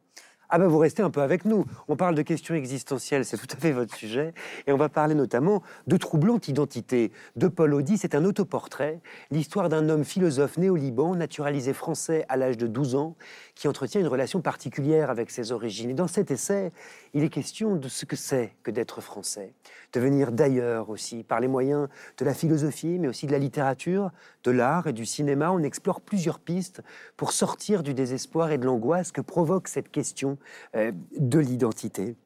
Ah 0.51 0.59
ben 0.59 0.67
vous 0.67 0.79
restez 0.79 1.03
un 1.03 1.11
peu 1.11 1.21
avec 1.21 1.45
nous. 1.45 1.67
On 1.89 1.97
parle 1.97 2.15
de 2.15 2.23
questions 2.23 2.55
existentielles, 2.55 3.27
c'est 3.27 3.37
tout 3.37 3.55
à 3.55 3.57
fait 3.57 3.73
votre 3.73 3.95
sujet. 3.95 4.33
Et 4.67 4.73
on 4.73 4.79
va 4.79 4.89
parler 4.89 5.15
notamment 5.15 5.63
de 5.87 5.99
troublante 5.99 6.49
identité. 6.49 7.13
De 7.37 7.49
Paul 7.49 7.75
Audi, 7.75 7.99
c'est 7.99 8.15
un 8.15 8.25
autoportrait, 8.25 9.01
l'histoire 9.31 9.69
d'un 9.69 9.91
homme 9.91 10.05
philosophe 10.05 10.57
né 10.57 10.71
au 10.71 10.77
Liban, 10.77 11.15
naturalisé 11.15 11.75
français 11.75 12.25
à 12.31 12.39
l'âge 12.39 12.57
de 12.57 12.67
12 12.67 12.95
ans, 12.95 13.15
qui 13.55 13.69
entretient 13.69 14.01
une 14.01 14.07
relation 14.07 14.41
particulière 14.41 15.11
avec 15.11 15.31
ses 15.31 15.53
origines. 15.53 15.91
Et 15.91 15.95
dans 15.95 16.09
cet 16.09 16.31
essai, 16.31 16.73
il 17.13 17.25
est 17.25 17.29
question 17.29 17.77
de 17.77 17.89
ce 17.89 18.07
que 18.07 18.17
c'est 18.17 18.55
que 18.63 18.71
d'être 18.71 19.03
français, 19.03 19.53
de 19.93 20.01
venir 20.01 20.33
d'ailleurs 20.33 20.89
aussi, 20.89 21.25
par 21.25 21.41
les 21.41 21.49
moyens 21.49 21.89
de 22.17 22.25
la 22.25 22.33
philosophie, 22.33 22.99
mais 22.99 23.09
aussi 23.09 23.27
de 23.27 23.33
la 23.33 23.39
littérature, 23.39 24.13
de 24.45 24.51
l'art 24.51 24.87
et 24.87 24.95
du 24.95 25.05
cinéma. 25.05 25.51
On 25.51 25.63
explore 25.63 26.01
plusieurs 26.01 26.39
pistes 26.39 26.81
pour 27.19 27.33
sortir 27.33 27.83
du 27.83 27.93
désespoir 27.93 28.51
et 28.51 28.57
de 28.57 28.65
l'angoisse 28.65 29.13
que 29.13 29.21
provoque 29.21 29.69
cette 29.69 29.91
question 29.91 30.38
euh, 30.75 30.93
de 31.17 31.39
l'identité. 31.39 32.17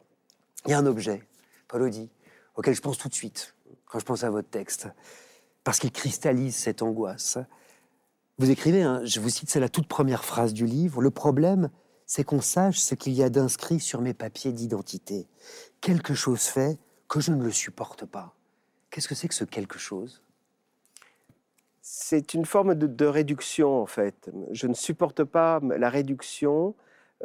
Il 0.66 0.70
y 0.70 0.74
a 0.74 0.78
un 0.78 0.86
objet, 0.86 1.22
Paul 1.68 1.82
Audi, 1.82 2.10
auquel 2.54 2.74
je 2.74 2.80
pense 2.80 2.98
tout 2.98 3.08
de 3.08 3.14
suite 3.14 3.54
quand 3.86 3.98
je 3.98 4.04
pense 4.04 4.24
à 4.24 4.30
votre 4.30 4.48
texte, 4.48 4.88
parce 5.64 5.78
qu'il 5.78 5.92
cristallise 5.92 6.56
cette 6.56 6.82
angoisse. 6.82 7.38
Vous 8.38 8.50
écrivez, 8.50 8.82
hein, 8.82 9.02
je 9.04 9.20
vous 9.20 9.28
cite, 9.28 9.50
c'est 9.50 9.60
la 9.60 9.68
toute 9.68 9.86
première 9.86 10.24
phrase 10.24 10.54
du 10.54 10.64
livre, 10.64 11.02
le 11.02 11.10
problème, 11.10 11.70
c'est 12.06 12.24
qu'on 12.24 12.40
sache 12.40 12.78
ce 12.78 12.94
qu'il 12.94 13.12
y 13.12 13.22
a 13.22 13.28
d'inscrit 13.28 13.80
sur 13.80 14.00
mes 14.00 14.14
papiers 14.14 14.52
d'identité. 14.52 15.28
Quelque 15.80 16.14
chose 16.14 16.42
fait 16.42 16.78
que 17.08 17.20
je 17.20 17.32
ne 17.32 17.42
le 17.42 17.50
supporte 17.50 18.06
pas. 18.06 18.34
Qu'est-ce 18.90 19.08
que 19.08 19.14
c'est 19.14 19.28
que 19.28 19.34
ce 19.34 19.44
quelque 19.44 19.78
chose? 19.78 20.22
C'est 21.80 22.32
une 22.32 22.46
forme 22.46 22.74
de, 22.74 23.04
réduction, 23.06 23.80
en 23.80 23.86
fait. 23.86 24.30
Je 24.52 24.66
ne 24.66 24.74
supporte 24.74 25.24
pas 25.24 25.60
la 25.62 25.90
réduction 25.90 26.74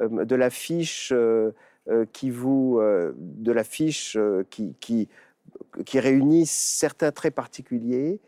de 0.02 0.36
la 0.36 0.50
fiche 0.50 1.12
euh, 1.14 1.52
euh, 1.90 2.06
qui 2.12 2.30
vous, 2.30 2.80
euh, 2.80 3.14
de 3.18 3.52
la 3.52 3.64
fiche 3.64 4.18
euh, 4.18 4.44
qui, 4.50 4.76
qui, 4.80 5.08
certains 6.46 7.12
traits 7.12 7.34
particuliers. 7.34 8.20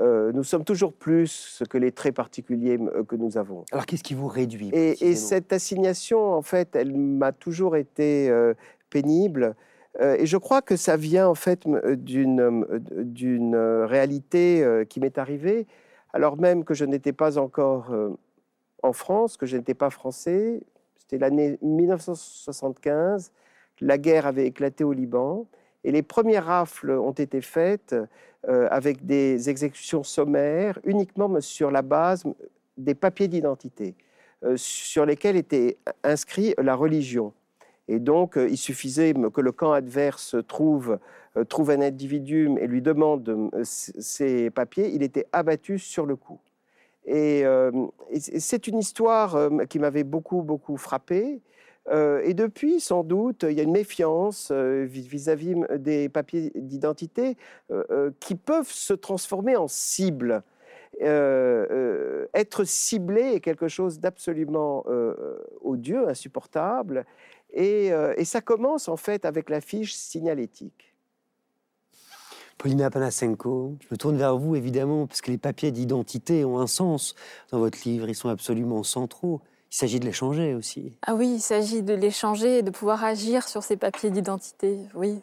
Euh, 0.00 0.32
nous 0.32 0.42
sommes 0.42 0.64
toujours 0.64 0.94
plus 0.94 1.62
que 1.68 1.76
les 1.76 1.92
traits 1.92 2.14
particuliers 2.14 2.78
euh, 2.78 3.04
que 3.04 3.14
nous 3.14 3.36
avons. 3.36 3.64
Alors 3.72 3.84
qu'est-ce 3.84 4.02
qui 4.02 4.14
vous 4.14 4.26
réduit 4.26 4.70
Et, 4.72 5.14
cette 5.14 5.52
assignation, 5.52 6.32
en 6.32 6.42
fait, 6.42 6.74
elle 6.74 6.94
m'a 6.94 7.32
toujours 7.32 7.76
été 7.76 8.30
euh, 8.30 8.54
pénible. 8.88 9.54
Euh, 10.00 10.16
et 10.18 10.24
je 10.24 10.38
crois 10.38 10.62
que 10.62 10.76
ça 10.76 10.96
vient, 10.96 11.28
en 11.28 11.34
fait, 11.34 11.66
euh, 11.66 11.96
d'une 11.96 12.40
euh, 12.40 13.54
euh, 13.54 13.86
réalité 13.86 14.64
euh, 14.64 14.84
qui 14.84 15.00
m'est 15.00 15.18
arrivée, 15.18 15.66
alors 16.14 16.38
même 16.38 16.64
que 16.64 16.72
je 16.72 16.86
n'étais 16.86 17.12
pas 17.12 17.36
encore 17.36 17.92
euh, 17.92 18.08
en 18.82 18.94
France, 18.94 19.36
que 19.36 19.44
je 19.44 19.56
n'étais 19.58 19.74
pas 19.74 19.90
français. 19.90 20.62
C'était 21.12 21.26
l'année 21.26 21.58
1975. 21.60 23.32
La 23.82 23.98
guerre 23.98 24.26
avait 24.26 24.46
éclaté 24.46 24.82
au 24.82 24.94
Liban. 24.94 25.46
Et 25.84 25.92
les 25.92 26.00
premières 26.00 26.46
rafles 26.46 26.92
ont 26.92 27.12
été 27.12 27.42
faites 27.42 27.94
euh, 28.48 28.66
avec 28.70 29.04
des 29.04 29.50
exécutions 29.50 30.04
sommaires 30.04 30.78
uniquement 30.84 31.38
sur 31.42 31.70
la 31.70 31.82
base 31.82 32.24
des 32.78 32.94
papiers 32.94 33.28
d'identité 33.28 33.94
euh, 34.42 34.56
sur 34.56 35.04
lesquels 35.04 35.36
était 35.36 35.76
inscrit 36.02 36.54
la 36.56 36.74
religion. 36.74 37.34
Et 37.88 37.98
donc, 37.98 38.38
euh, 38.38 38.48
il 38.48 38.56
suffisait 38.56 39.12
que 39.12 39.40
le 39.42 39.52
camp 39.52 39.72
adverse 39.72 40.36
trouve, 40.48 40.98
trouve 41.50 41.72
un 41.72 41.82
individu 41.82 42.48
et 42.58 42.66
lui 42.66 42.80
demande 42.80 43.50
ses 43.64 44.48
papiers, 44.48 44.88
il 44.94 45.02
était 45.02 45.26
abattu 45.30 45.78
sur 45.78 46.06
le 46.06 46.16
coup. 46.16 46.40
Et, 47.04 47.44
euh, 47.44 47.70
c'est 48.38 48.66
une 48.66 48.78
histoire 48.78 49.34
euh, 49.34 49.64
qui 49.68 49.78
m'avait 49.78 50.04
beaucoup, 50.04 50.42
beaucoup 50.42 50.76
frappé. 50.76 51.40
Euh, 51.88 52.20
et 52.24 52.32
depuis, 52.32 52.78
sans 52.80 53.02
doute, 53.02 53.44
il 53.48 53.56
y 53.56 53.60
a 53.60 53.64
une 53.64 53.72
méfiance 53.72 54.52
vis- 54.52 55.08
vis-à-vis 55.08 55.56
des 55.78 56.08
papiers 56.08 56.52
d'identité 56.54 57.36
qui 58.20 58.36
peuvent 58.36 58.70
se 58.70 58.92
transformer 58.94 59.56
en 59.56 59.66
cible. 59.66 60.44
Être 61.00 62.64
ciblé 62.64 63.34
est 63.34 63.40
quelque 63.40 63.66
chose 63.66 63.98
d'absolument 63.98 64.84
odieux, 65.62 66.08
insupportable. 66.08 67.04
Et, 67.52 67.88
et 68.16 68.24
ça 68.24 68.40
commence 68.40 68.88
en 68.88 68.96
fait 68.96 69.24
avec 69.24 69.50
la 69.50 69.60
fiche 69.60 69.94
signalétique. 69.94 70.91
Paulina 72.62 72.90
Panasenko, 72.90 73.76
je 73.80 73.88
me 73.90 73.96
tourne 73.96 74.16
vers 74.16 74.38
vous 74.38 74.54
évidemment, 74.54 75.08
parce 75.08 75.20
que 75.20 75.32
les 75.32 75.38
papiers 75.38 75.72
d'identité 75.72 76.44
ont 76.44 76.60
un 76.60 76.68
sens 76.68 77.16
dans 77.50 77.58
votre 77.58 77.76
livre, 77.84 78.08
ils 78.08 78.14
sont 78.14 78.28
absolument 78.28 78.84
centraux. 78.84 79.40
Il 79.72 79.74
s'agit 79.74 79.98
de 79.98 80.04
les 80.04 80.12
changer 80.12 80.54
aussi. 80.54 80.96
Ah 81.04 81.16
oui, 81.16 81.32
il 81.34 81.40
s'agit 81.40 81.82
de 81.82 81.92
l'échanger 81.92 82.58
et 82.58 82.62
de 82.62 82.70
pouvoir 82.70 83.02
agir 83.02 83.48
sur 83.48 83.64
ces 83.64 83.76
papiers 83.76 84.10
d'identité, 84.10 84.78
oui. 84.94 85.20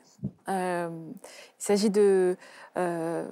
Euh, 0.49 0.89
il 1.21 1.63
s'agit 1.63 1.89
de... 1.89 2.35
euh, 2.75 3.25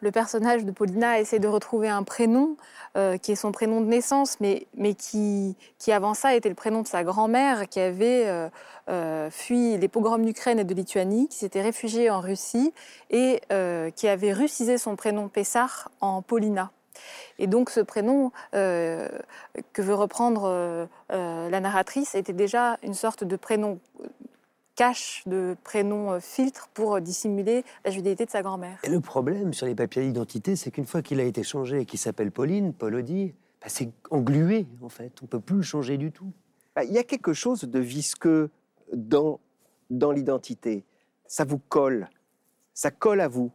le 0.00 0.10
personnage 0.10 0.64
de 0.64 0.70
Paulina 0.70 1.20
essaie 1.20 1.38
de 1.38 1.48
retrouver 1.48 1.88
un 1.88 2.02
prénom 2.02 2.56
euh, 2.96 3.18
qui 3.18 3.32
est 3.32 3.36
son 3.36 3.52
prénom 3.52 3.80
de 3.80 3.86
naissance, 3.86 4.38
mais, 4.40 4.66
mais 4.74 4.94
qui, 4.94 5.56
qui 5.78 5.92
avant 5.92 6.14
ça 6.14 6.34
était 6.34 6.48
le 6.48 6.54
prénom 6.54 6.82
de 6.82 6.88
sa 6.88 7.04
grand-mère 7.04 7.68
qui 7.68 7.80
avait 7.80 8.26
euh, 8.26 8.48
euh, 8.88 9.30
fui 9.30 9.76
les 9.76 9.88
pogroms 9.88 10.24
d'Ukraine 10.24 10.58
et 10.58 10.64
de 10.64 10.74
Lituanie, 10.74 11.28
qui 11.28 11.38
s'était 11.38 11.62
réfugiée 11.62 12.10
en 12.10 12.20
Russie 12.20 12.72
et 13.10 13.40
qui 13.94 14.08
avait 14.08 14.32
russisé 14.32 14.78
son 14.78 14.96
prénom 14.96 15.28
Pessar 15.28 15.90
en 16.00 16.22
Paulina. 16.22 16.70
Et 17.38 17.46
donc 17.46 17.70
ce 17.70 17.80
prénom 17.80 18.30
que 18.52 19.10
veut 19.82 19.94
reprendre 19.94 20.88
la 21.08 21.60
narratrice 21.60 22.14
était 22.14 22.32
déjà 22.32 22.78
une 22.82 22.94
sorte 22.94 23.24
de 23.24 23.36
prénom 23.36 23.78
cache, 24.80 25.22
de 25.26 25.58
prénom 25.62 26.12
euh, 26.12 26.20
filtre 26.20 26.70
pour 26.72 26.94
euh, 26.94 27.00
dissimuler 27.00 27.64
la 27.84 27.90
judéité 27.90 28.24
de 28.24 28.30
sa 28.30 28.40
grand-mère. 28.40 28.78
Et 28.82 28.88
le 28.88 29.00
problème 29.00 29.52
sur 29.52 29.66
les 29.66 29.74
papiers 29.74 30.00
d'identité, 30.00 30.56
c'est 30.56 30.70
qu'une 30.70 30.86
fois 30.86 31.02
qu'il 31.02 31.20
a 31.20 31.24
été 31.24 31.42
changé 31.42 31.80
et 31.80 31.84
qu'il 31.84 31.98
s'appelle 31.98 32.30
Pauline, 32.32 32.72
Paul 32.72 32.94
Audi, 32.94 33.34
bah, 33.60 33.66
c'est 33.68 33.90
englué 34.10 34.66
en 34.80 34.88
fait. 34.88 35.12
On 35.22 35.26
peut 35.26 35.38
plus 35.38 35.56
le 35.56 35.62
changer 35.62 35.98
du 35.98 36.12
tout. 36.12 36.32
Bah, 36.74 36.82
Il 36.84 36.92
y 36.92 36.98
a 36.98 37.04
quelque 37.04 37.34
chose 37.34 37.64
de 37.64 37.78
visqueux 37.78 38.48
dans, 38.94 39.38
dans 39.90 40.12
l'identité. 40.12 40.86
ça 41.26 41.44
vous 41.44 41.58
colle, 41.58 42.08
ça 42.72 42.90
colle 42.90 43.20
à 43.20 43.28
vous. 43.28 43.52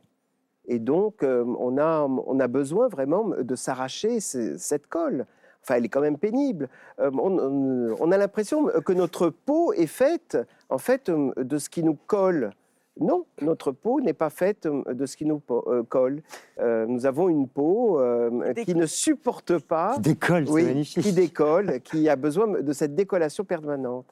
Et 0.67 0.77
donc, 0.77 1.23
euh, 1.23 1.43
on, 1.57 1.79
a, 1.79 2.03
on 2.03 2.39
a 2.39 2.47
besoin 2.47 2.87
vraiment 2.87 3.29
de 3.29 3.55
s'arracher 3.55 4.19
cette 4.19 4.85
colle. 4.85 5.25
Enfin, 5.65 5.77
elle 5.77 5.85
est 5.85 5.89
quand 5.89 6.01
même 6.01 6.19
pénible. 6.19 6.69
Euh, 6.99 7.09
on, 7.11 8.11
a 8.11 8.17
l'impression 8.17 8.67
que 8.85 8.93
notre 8.93 9.29
peau 9.29 9.73
est 9.73 9.87
faite, 9.87 10.37
en 10.69 10.77
fait, 10.77 11.09
euh, 11.09 11.31
de 11.37 11.57
ce 11.57 11.69
qui 11.69 11.83
nous 11.83 11.97
colle. 12.07 12.51
Non, 12.99 13.25
notre 13.41 13.73
peau 13.73 13.99
n'est 13.99 14.13
pas 14.13 14.29
faite 14.29 14.67
de 14.67 15.05
ce 15.05 15.17
qui 15.17 15.25
nous 15.25 15.41
colle. 15.89 16.21
nous 16.57 17.05
avons 17.05 17.27
une 17.27 17.45
peau 17.45 17.99
qui 18.63 18.73
ne 18.73 18.85
supporte 18.85 19.57
pas. 19.59 19.95
Qui 19.95 20.01
décolle, 20.01 20.47
c'est 20.47 20.63
magnifique. 20.63 21.03
Qui 21.03 21.11
décolle, 21.11 21.81
qui 21.81 22.07
a 22.07 22.15
besoin 22.15 22.47
de 22.47 22.71
cette 22.71 22.95
décollation 22.95 23.43
permanente. 23.43 24.05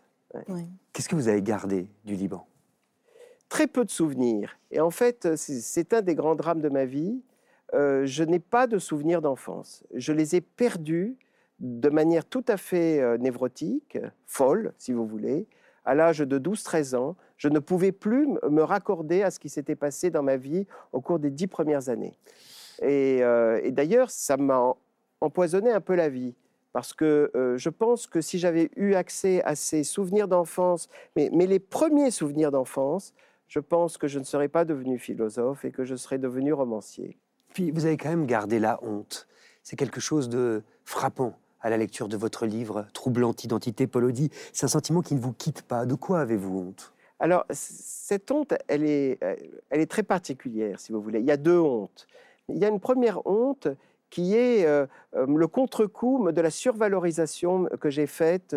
Qu'est-ce 0.91 1.07
que 1.07 1.15
vous 1.15 1.29
avez 1.29 1.41
gardé 1.41 1.87
du 2.03 2.15
Liban? 2.15 2.45
Très 3.47 3.67
peu 3.67 3.85
de 3.85 3.89
souvenirs. 3.89 4.57
Et 4.71 4.81
en 4.81 4.89
fait, 4.89 5.35
c'est 5.37 5.93
un 5.93 6.01
des 6.01 6.15
grands 6.15 6.35
drames 6.35 6.59
de 6.59 6.69
ma 6.69 6.85
vie. 6.85 7.21
Euh, 7.73 8.05
je 8.05 8.23
n'ai 8.23 8.39
pas 8.39 8.67
de 8.67 8.77
souvenirs 8.77 9.21
d'enfance. 9.21 9.83
Je 9.93 10.13
les 10.13 10.35
ai 10.35 10.41
perdus 10.41 11.15
de 11.59 11.89
manière 11.89 12.25
tout 12.25 12.43
à 12.47 12.57
fait 12.57 12.99
euh, 12.99 13.17
névrotique, 13.17 13.97
folle, 14.25 14.73
si 14.77 14.91
vous 14.91 15.05
voulez. 15.05 15.47
À 15.85 15.95
l'âge 15.95 16.19
de 16.19 16.39
12-13 16.39 16.95
ans, 16.95 17.15
je 17.37 17.49
ne 17.49 17.59
pouvais 17.59 17.91
plus 17.91 18.27
me 18.49 18.61
raccorder 18.61 19.21
à 19.21 19.31
ce 19.31 19.39
qui 19.39 19.49
s'était 19.49 19.75
passé 19.75 20.09
dans 20.09 20.23
ma 20.23 20.37
vie 20.37 20.65
au 20.93 21.01
cours 21.01 21.19
des 21.19 21.29
dix 21.29 21.47
premières 21.47 21.89
années. 21.89 22.17
Et, 22.81 23.19
euh, 23.21 23.69
d'ailleurs, 23.71 24.09
ça 24.09 24.37
m'a 24.37 24.73
empoisonné 25.21 25.71
un 25.71 25.81
peu 25.81 25.95
la 25.95 26.09
vie 26.09 26.35
parce 26.71 26.93
que 26.93 27.31
euh, 27.35 27.57
je 27.57 27.69
pense 27.69 28.07
que 28.07 28.19
si 28.21 28.39
j'avais 28.39 28.71
eu 28.75 28.95
accès 28.95 29.43
à 29.43 29.55
ces 29.55 29.83
souvenirs 29.83 30.27
d'enfance, 30.27 30.89
mais, 31.15 31.29
les 31.29 31.59
premiers 31.59 32.11
souvenirs 32.11 32.51
d'enfance, 32.51 33.13
je 33.47 33.59
pense 33.59 33.97
que 33.97 34.07
je 34.07 34.19
ne 34.19 34.23
serais 34.23 34.47
pas 34.47 34.65
devenu 34.65 34.97
philosophe 34.97 35.65
et 35.65 35.71
que 35.71 35.83
je 35.83 35.95
serais 35.95 36.17
devenu 36.17 36.53
romancier. 36.53 37.19
Puis 37.53 37.69
vous 37.71 37.85
avez 37.85 37.97
quand 37.97 38.09
même 38.09 38.25
gardé 38.25 38.57
la 38.57 38.79
honte. 38.83 39.27
C'est 39.61 39.75
quelque 39.75 39.99
chose 39.99 40.27
de 40.29 40.63
frappant 40.83 41.37
à 41.63 41.69
la 41.69 41.77
lecture 41.77 42.07
de 42.07 42.17
votre 42.17 42.45
livre 42.45 42.85
Troublante 42.93 43.43
identité 43.43 43.87
Polodie. 43.87 44.29
C'est 44.51 44.65
un 44.65 44.69
sentiment 44.69 45.01
qui 45.01 45.15
ne 45.15 45.19
vous 45.19 45.33
quitte 45.33 45.63
pas. 45.63 45.85
De 45.85 45.95
quoi 45.95 46.19
avez-vous 46.19 46.59
honte? 46.59 46.93
Alors, 47.19 47.45
cette 47.49 48.29
honte, 48.31 48.53
elle 48.67 48.83
est, 48.83 49.17
elle 49.69 49.79
est 49.79 49.89
très 49.89 50.03
particulière, 50.03 50.79
si 50.79 50.91
vous 50.91 51.01
voulez. 51.01 51.19
Il 51.19 51.25
y 51.25 51.31
a 51.31 51.37
deux 51.37 51.59
hontes. 51.59 52.05
Il 52.49 52.57
y 52.57 52.65
a 52.65 52.67
une 52.67 52.81
première 52.81 53.25
honte 53.25 53.69
qui 54.13 54.35
est 54.35 54.67
euh, 54.67 54.85
euh, 55.15 55.25
le 55.25 55.47
contre-coup 55.47 56.31
de 56.31 56.39
la 56.39 56.51
survalorisation 56.51 57.67
que 57.79 57.89
j'ai 57.89 58.05
faite 58.05 58.55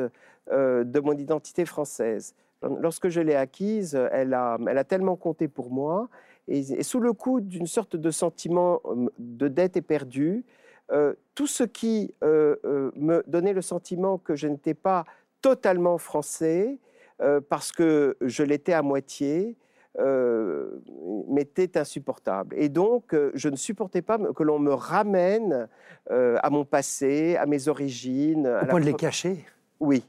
euh, 0.53 0.85
de 0.85 1.01
mon 1.01 1.15
identité 1.15 1.65
française. 1.65 2.35
Lorsque 2.81 3.09
je 3.09 3.23
l'ai 3.23 3.35
acquise, 3.35 3.99
elle 4.13 4.35
a, 4.35 4.59
elle 4.69 4.77
a 4.77 4.85
tellement 4.85 5.17
compté 5.17 5.49
pour 5.49 5.71
moi, 5.71 6.09
et, 6.49 6.83
sous 6.83 7.01
le 7.01 7.13
coup 7.13 7.41
d'une 7.41 7.67
sorte 7.67 7.97
de 7.97 8.11
sentiment 8.11 8.81
de 9.19 9.49
dette 9.49 9.77
éperdue, 9.77 10.45
tout 11.35 11.47
ce 11.47 11.65
qui 11.65 12.15
me 12.23 13.23
donnait 13.27 13.53
le 13.53 13.63
sentiment 13.63 14.19
que 14.19 14.37
je 14.37 14.47
n'étais 14.47 14.75
pas 14.75 15.05
totalement 15.43 15.99
français, 15.99 16.79
parce 17.49 17.73
que 17.73 18.17
je 18.21 18.43
l'étais 18.43 18.73
à 18.73 18.83
moitié, 18.83 19.57
euh, 19.99 20.83
m'était 21.29 21.79
insupportable. 21.79 22.55
Et 22.59 22.69
donc, 22.69 23.15
euh, 23.15 23.31
je 23.35 23.49
ne 23.49 23.57
supportais 23.57 24.03
pas 24.03 24.19
que 24.19 24.43
l'on 24.43 24.59
me 24.59 24.75
ramène 24.75 25.69
euh, 26.11 26.37
à 26.43 26.51
mon 26.51 26.67
passé, 26.67 27.37
à 27.37 27.47
mes 27.47 27.69
origines. 27.69 28.47
Au 28.47 28.67
point 28.67 28.81
de 28.81 28.85
les 28.85 28.93
cacher? 28.93 29.47
Oui. 29.81 30.05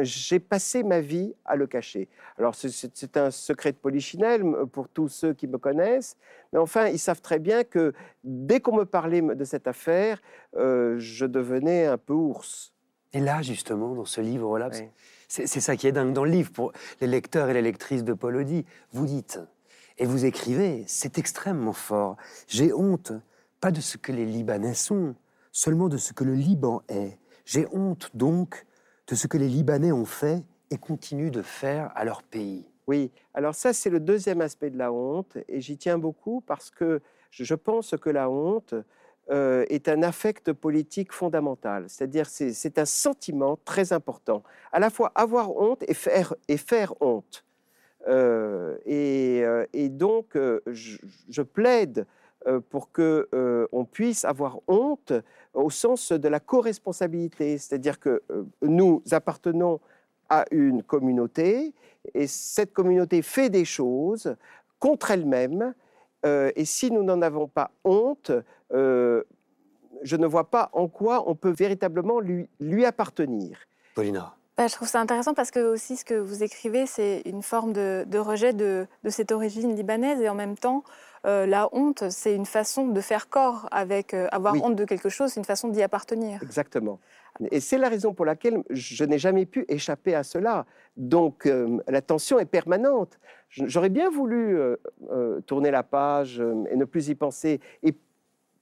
J'ai 0.00 0.40
passé 0.40 0.82
ma 0.82 1.00
vie 1.00 1.34
à 1.44 1.56
le 1.56 1.66
cacher. 1.66 2.08
Alors, 2.38 2.54
c'est 2.54 3.16
un 3.16 3.30
secret 3.30 3.72
de 3.72 3.76
polichinelle 3.76 4.44
pour 4.72 4.88
tous 4.88 5.08
ceux 5.08 5.32
qui 5.32 5.46
me 5.46 5.58
connaissent, 5.58 6.16
mais 6.52 6.58
enfin, 6.58 6.88
ils 6.88 6.98
savent 6.98 7.20
très 7.20 7.38
bien 7.38 7.64
que 7.64 7.92
dès 8.24 8.60
qu'on 8.60 8.76
me 8.76 8.84
parlait 8.84 9.22
de 9.22 9.44
cette 9.44 9.68
affaire, 9.68 10.20
je 10.54 11.24
devenais 11.24 11.86
un 11.86 11.98
peu 11.98 12.14
ours. 12.14 12.72
Et 13.12 13.20
là, 13.20 13.42
justement, 13.42 13.94
dans 13.94 14.04
ce 14.04 14.20
livre-là, 14.20 14.70
c'est 15.28 15.46
ça 15.46 15.76
qui 15.76 15.86
est 15.86 15.92
dingue 15.92 16.12
dans 16.12 16.24
le 16.24 16.30
livre 16.30 16.52
pour 16.52 16.72
les 17.00 17.06
lecteurs 17.06 17.48
et 17.48 17.54
les 17.54 17.62
lectrices 17.62 18.04
de 18.04 18.12
Paul 18.12 18.36
Audi. 18.36 18.64
Vous 18.92 19.06
dites 19.06 19.40
et 19.98 20.04
vous 20.04 20.26
écrivez, 20.26 20.84
c'est 20.86 21.16
extrêmement 21.16 21.72
fort. 21.72 22.16
J'ai 22.48 22.72
honte, 22.72 23.12
pas 23.60 23.70
de 23.70 23.80
ce 23.80 23.96
que 23.96 24.12
les 24.12 24.26
Libanais 24.26 24.74
sont, 24.74 25.14
seulement 25.52 25.88
de 25.88 25.96
ce 25.96 26.12
que 26.12 26.22
le 26.22 26.34
Liban 26.34 26.82
est. 26.88 27.18
J'ai 27.46 27.66
honte 27.72 28.10
donc 28.12 28.66
de 29.06 29.14
ce 29.14 29.26
que 29.26 29.38
les 29.38 29.48
Libanais 29.48 29.92
ont 29.92 30.04
fait 30.04 30.42
et 30.70 30.78
continuent 30.78 31.30
de 31.30 31.42
faire 31.42 31.92
à 31.94 32.04
leur 32.04 32.22
pays. 32.22 32.66
Oui, 32.86 33.10
alors 33.34 33.54
ça 33.54 33.72
c'est 33.72 33.90
le 33.90 34.00
deuxième 34.00 34.40
aspect 34.40 34.70
de 34.70 34.78
la 34.78 34.92
honte 34.92 35.36
et 35.48 35.60
j'y 35.60 35.76
tiens 35.76 35.98
beaucoup 35.98 36.40
parce 36.40 36.70
que 36.70 37.00
je 37.30 37.54
pense 37.54 37.94
que 38.00 38.10
la 38.10 38.30
honte, 38.30 38.74
euh, 39.28 39.64
est 39.70 39.88
un 39.88 40.04
affect 40.04 40.52
politique 40.52 41.12
fondamental. 41.12 41.86
C'est-à-dire 41.88 42.26
c'est 42.28 42.78
un 42.78 42.84
sentiment 42.84 43.58
très 43.64 43.92
important. 43.92 44.44
À 44.70 44.78
la 44.78 44.88
fois 44.88 45.10
avoir 45.16 45.50
honte 45.56 45.82
et 45.88 45.94
faire, 45.94 46.32
et 46.46 46.56
faire 46.56 46.94
honte. 47.00 47.44
Euh, 48.06 48.76
euh, 48.86 49.66
et, 49.72 49.88
donc, 49.88 50.38
je, 50.66 51.42
plaide 51.42 52.06
pour 52.70 52.92
que 52.92 53.28
on 53.72 53.84
puisse 53.84 54.24
avoir 54.24 54.60
honte 54.68 55.12
au 55.54 55.70
sens 55.70 56.12
de 56.12 56.28
la 56.28 56.40
co-responsabilité, 56.40 57.58
c'est-à-dire 57.58 57.98
que 57.98 58.22
nous 58.62 59.02
appartenons 59.10 59.80
à 60.28 60.44
une 60.50 60.82
communauté 60.82 61.74
et 62.14 62.26
cette 62.26 62.72
communauté 62.72 63.22
fait 63.22 63.50
des 63.50 63.64
choses 63.64 64.36
contre 64.78 65.10
elle-même 65.10 65.74
et 66.24 66.64
si 66.64 66.90
nous 66.90 67.02
n'en 67.02 67.22
avons 67.22 67.48
pas 67.48 67.70
honte, 67.84 68.32
euh, 68.72 69.22
je 70.02 70.16
ne 70.16 70.26
vois 70.26 70.50
pas 70.50 70.70
en 70.72 70.88
quoi 70.88 71.28
on 71.28 71.34
peut 71.34 71.50
véritablement 71.50 72.20
lui, 72.20 72.48
lui 72.60 72.84
appartenir. 72.84 73.58
Paulina. 73.94 74.34
Bah, 74.56 74.68
je 74.68 74.74
trouve 74.74 74.88
ça 74.88 75.00
intéressant 75.00 75.34
parce 75.34 75.50
que 75.50 75.60
aussi 75.60 75.96
ce 75.96 76.04
que 76.04 76.14
vous 76.14 76.42
écrivez, 76.42 76.86
c'est 76.86 77.22
une 77.26 77.42
forme 77.42 77.72
de, 77.72 78.18
rejet 78.18 78.52
de, 78.54 78.86
cette 79.08 79.32
origine 79.32 79.76
libanaise 79.76 80.20
et 80.20 80.28
en 80.28 80.34
même 80.34 80.56
temps, 80.56 80.82
euh, 81.26 81.46
la 81.46 81.68
honte, 81.72 82.04
c'est 82.10 82.34
une 82.34 82.46
façon 82.46 82.88
de 82.88 83.00
faire 83.00 83.28
corps 83.28 83.68
avec 83.70 84.14
euh, 84.14 84.28
avoir 84.32 84.54
honte 84.62 84.76
de 84.76 84.84
quelque 84.84 85.08
chose, 85.08 85.32
c'est 85.32 85.40
une 85.40 85.44
façon 85.44 85.68
d'y 85.68 85.82
appartenir. 85.82 86.40
Exactement. 86.42 87.00
Et 87.50 87.60
c'est 87.60 87.78
la 87.78 87.88
raison 87.88 88.14
pour 88.14 88.24
laquelle 88.24 88.62
je 88.70 89.04
n'ai 89.04 89.18
jamais 89.18 89.44
pu 89.44 89.66
échapper 89.68 90.14
à 90.14 90.22
cela. 90.22 90.64
Donc 90.96 91.46
la 91.86 92.00
tension 92.00 92.38
est 92.38 92.46
permanente. 92.46 93.18
J'aurais 93.50 93.90
bien 93.90 94.08
voulu 94.08 94.58
tourner 95.44 95.70
la 95.70 95.82
page 95.82 96.42
et 96.70 96.76
ne 96.76 96.84
plus 96.86 97.08
y 97.08 97.14
penser 97.14 97.60
et 97.82 97.94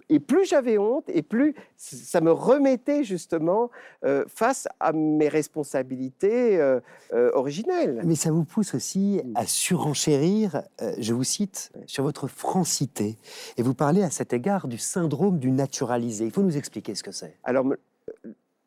et 0.09 0.21
plus 0.21 0.45
j'avais 0.45 0.79
honte, 0.79 1.05
et 1.09 1.23
plus 1.23 1.55
ça 1.77 2.21
me 2.21 2.31
remettait 2.31 3.05
justement 3.05 3.71
euh, 4.05 4.25
face 4.29 4.69
à 4.81 4.93
mes 4.93 5.29
responsabilités 5.29 6.61
euh, 6.61 6.81
euh, 7.13 7.31
originelles. 7.35 8.03
Mais 8.05 8.15
ça 8.15 8.31
vous 8.31 8.45
pousse 8.45 8.75
aussi 8.75 9.23
à 9.35 9.47
surenchérir, 9.47 10.63
je 10.99 11.15
vous 11.15 11.25
cite, 11.25 11.73
sur 11.87 12.05
votre 12.05 12.29
francité. 12.29 13.17
Et 13.57 13.63
vous 13.63 13.75
parlez 13.75 14.03
à 14.03 14.11
cet 14.11 14.33
égard 14.33 14.69
du 14.69 14.79
syndrome 14.79 15.39
du 15.39 15.51
naturalisé. 15.51 16.27
Il 16.27 16.33
faut 16.33 16.43
nous 16.43 16.57
expliquer 16.57 16.95
ce 16.95 17.03
que 17.03 17.13
c'est. 17.13 17.37
Alors, 17.45 17.65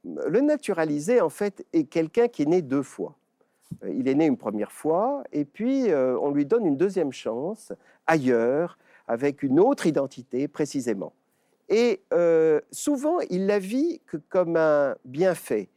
le 0.03 0.41
naturalisé, 0.41 1.21
en 1.21 1.29
fait, 1.29 1.65
est 1.73 1.83
quelqu'un 1.83 2.27
qui 2.27 2.43
est 2.43 2.47
né 2.47 2.61
deux 2.61 2.83
fois. 2.83 3.15
Il 3.87 4.07
est 4.07 4.15
né 4.15 4.25
une 4.25 4.37
première 4.37 4.71
fois, 4.71 5.23
et 5.33 5.45
puis 5.45 5.87
on 5.93 6.31
lui 6.31 6.45
donne 6.45 6.65
une 6.65 6.77
deuxième 6.77 7.11
chance 7.11 7.73
ailleurs, 8.07 8.77
avec 9.07 9.43
une 9.43 9.59
autre 9.59 9.87
identité 9.87 10.47
précisément. 10.47 11.13
Et 11.69 12.01
euh, 12.13 12.61
souvent, 12.71 13.19
il 13.29 13.45
la 13.45 13.59
vit 13.59 14.01
comme 14.29 14.55
un 14.55 14.95
bienfait. 15.05 15.69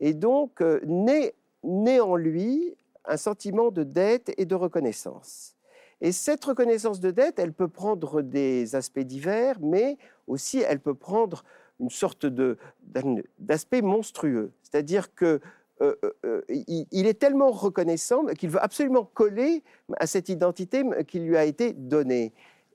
Et 0.00 0.14
donc, 0.14 0.60
euh, 0.60 0.80
naît, 0.84 2.00
en 2.00 2.16
lui 2.16 2.74
un 3.06 3.16
sentiment 3.16 3.70
de 3.70 3.82
dette 3.82 4.32
et 4.38 4.46
de 4.46 4.54
reconnaissance. 4.54 5.54
Et 6.00 6.12
cette 6.12 6.44
reconnaissance 6.44 7.00
de 7.00 7.10
dette, 7.10 7.38
elle 7.38 7.52
peut 7.52 7.68
prendre 7.68 8.22
des 8.22 8.74
aspects 8.74 9.00
divers, 9.00 9.58
mais 9.60 9.96
aussi 10.26 10.60
elle 10.60 10.80
peut 10.80 10.94
prendre 10.94 11.44
une 11.80 11.90
sorte 11.90 12.26
d'aspect 13.38 13.82
monstrueux. 13.82 14.52
C'est-à-dire 14.62 15.14
que 15.14 15.40
euh, 15.82 15.94
est 16.48 17.18
tellement 17.18 17.50
reconnaissant 17.50 18.24
qu'il 18.26 18.50
veut 18.50 18.62
absolument 18.62 19.04
coller 19.04 19.62
à 19.98 20.06
cette 20.06 20.28
identité 20.28 20.82
qui 21.06 21.20
lui 21.20 21.36
a 21.36 21.44
été 21.44 21.72
donnée. 21.72 22.32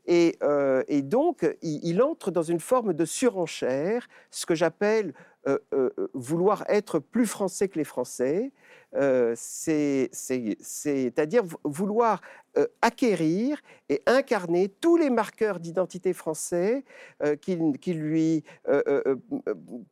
Euh, 0.10 0.84
et, 0.88 1.02
donc, 1.02 1.46
il, 1.62 2.02
entre 2.02 2.32
dans 2.32 2.42
une 2.42 2.60
forme 2.60 2.94
de 2.94 3.06
surenchère, 3.06 4.10
ce 4.32 4.46
que 4.46 4.56
j'appelle 4.56 5.14
euh, 5.48 5.58
euh, 5.74 5.90
vouloir 6.14 6.66
être 6.68 7.00
plus 7.00 7.28
français 7.28 7.70
que 7.70 7.78
les 7.78 7.86
Français, 7.86 8.52
c'est-à-dire 9.36 11.44
vouloir 11.64 12.22
acquérir 12.82 13.62
et 13.88 14.02
incarner 14.08 14.68
tous 14.68 14.98
les 14.98 15.12
marqueurs 15.12 15.60
d'identité 15.60 16.12
français 16.14 16.84
qui, 17.40 17.94
lui 17.94 18.44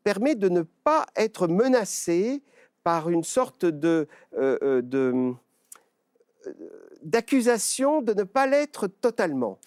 permet 0.03 0.33
de 0.33 0.49
ne 0.49 0.63
pas 0.63 1.05
être 1.15 1.47
menacé 1.47 2.41
par 2.83 3.11
une 3.11 3.23
sorte 3.23 3.65
de 3.65 4.07
d'accusation 7.03 8.01
de 8.01 8.15
ne 8.15 8.23
pas 8.23 8.47
l'être 8.47 8.87
totalement. 8.87 9.59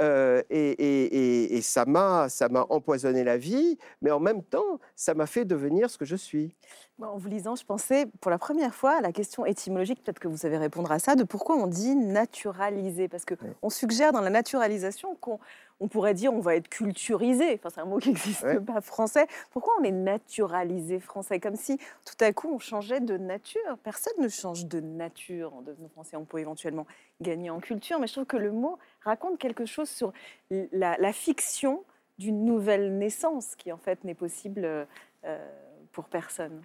Euh, 0.00 0.42
et, 0.50 0.70
et- 0.72 1.04
et- 1.44 1.56
et 1.56 1.62
ça 1.62 1.84
m'a 1.86 2.28
empoisonné 2.70 3.24
la 3.24 3.36
vie, 3.38 3.78
mais 4.00 4.10
en 4.10 4.20
même 4.20 4.42
temps, 4.42 4.80
ça 4.96 5.14
m'a 5.14 5.26
fait 5.26 5.44
devenir 5.44 5.90
ce 5.90 5.98
que 5.98 6.04
je 6.04 6.16
suis. 6.16 6.54
En 7.00 7.16
vous 7.16 7.28
lisant, 7.28 7.56
je 7.56 7.64
pensais 7.64 8.06
pour 8.20 8.30
la 8.30 8.38
première 8.38 8.74
fois 8.74 8.98
à 8.98 9.00
la 9.00 9.12
question 9.12 9.44
étymologique, 9.44 10.04
peut-être 10.04 10.20
que 10.20 10.28
vous 10.28 10.36
savez 10.36 10.56
répondre 10.56 10.92
à 10.92 10.98
ça, 10.98 11.16
de 11.16 11.24
pourquoi 11.24 11.56
on 11.56 11.66
dit 11.66 11.96
naturaliser. 11.96 13.08
Parce 13.08 13.24
qu'on 13.24 13.36
on 13.60 13.70
suggère 13.70 14.12
dans 14.12 14.20
la 14.20 14.30
naturalisation 14.30 15.16
qu'on 15.16 15.40
on 15.80 15.88
pourrait 15.88 16.14
dire 16.14 16.32
on 16.32 16.40
va 16.40 16.54
être 16.54 16.68
culturisé. 16.68 17.54
Enfin, 17.54 17.70
c'est 17.70 17.80
un 17.80 17.86
mot 17.86 17.98
qui 17.98 18.10
n'existe 18.10 18.60
pas 18.60 18.80
français. 18.80 19.26
Pourquoi 19.50 19.74
on 19.80 19.82
est 19.82 19.90
naturalisé 19.90 21.00
français? 21.00 21.40
Comme 21.40 21.56
si 21.56 21.78
tout 22.04 22.24
à 22.24 22.32
coup 22.32 22.54
on 22.54 22.58
changeait 22.60 23.00
de 23.00 23.16
nature. 23.16 23.78
Personne 23.82 24.14
ne 24.18 24.28
change 24.28 24.66
de 24.66 24.78
nature 24.78 25.54
en 25.54 25.62
devenant 25.62 25.88
français. 25.88 26.16
On 26.16 26.24
peut 26.24 26.38
éventuellement 26.38 26.86
gagner 27.20 27.50
en 27.50 27.58
culture, 27.58 27.98
mais 27.98 28.06
je 28.06 28.12
trouve 28.12 28.26
que 28.26 28.36
le 28.36 28.52
mot 28.52 28.78
raconte 29.00 29.38
quelque 29.38 29.66
chose 29.66 29.88
sur 29.88 30.12
la, 30.50 30.96
la 30.98 31.12
fiction 31.12 31.84
d'une 32.18 32.44
nouvelle 32.44 32.96
naissance 32.96 33.56
qui 33.56 33.72
en 33.72 33.78
fait 33.78 34.04
n'est 34.04 34.14
possible 34.14 34.86
euh, 35.24 35.48
pour 35.90 36.04
personne. 36.04 36.62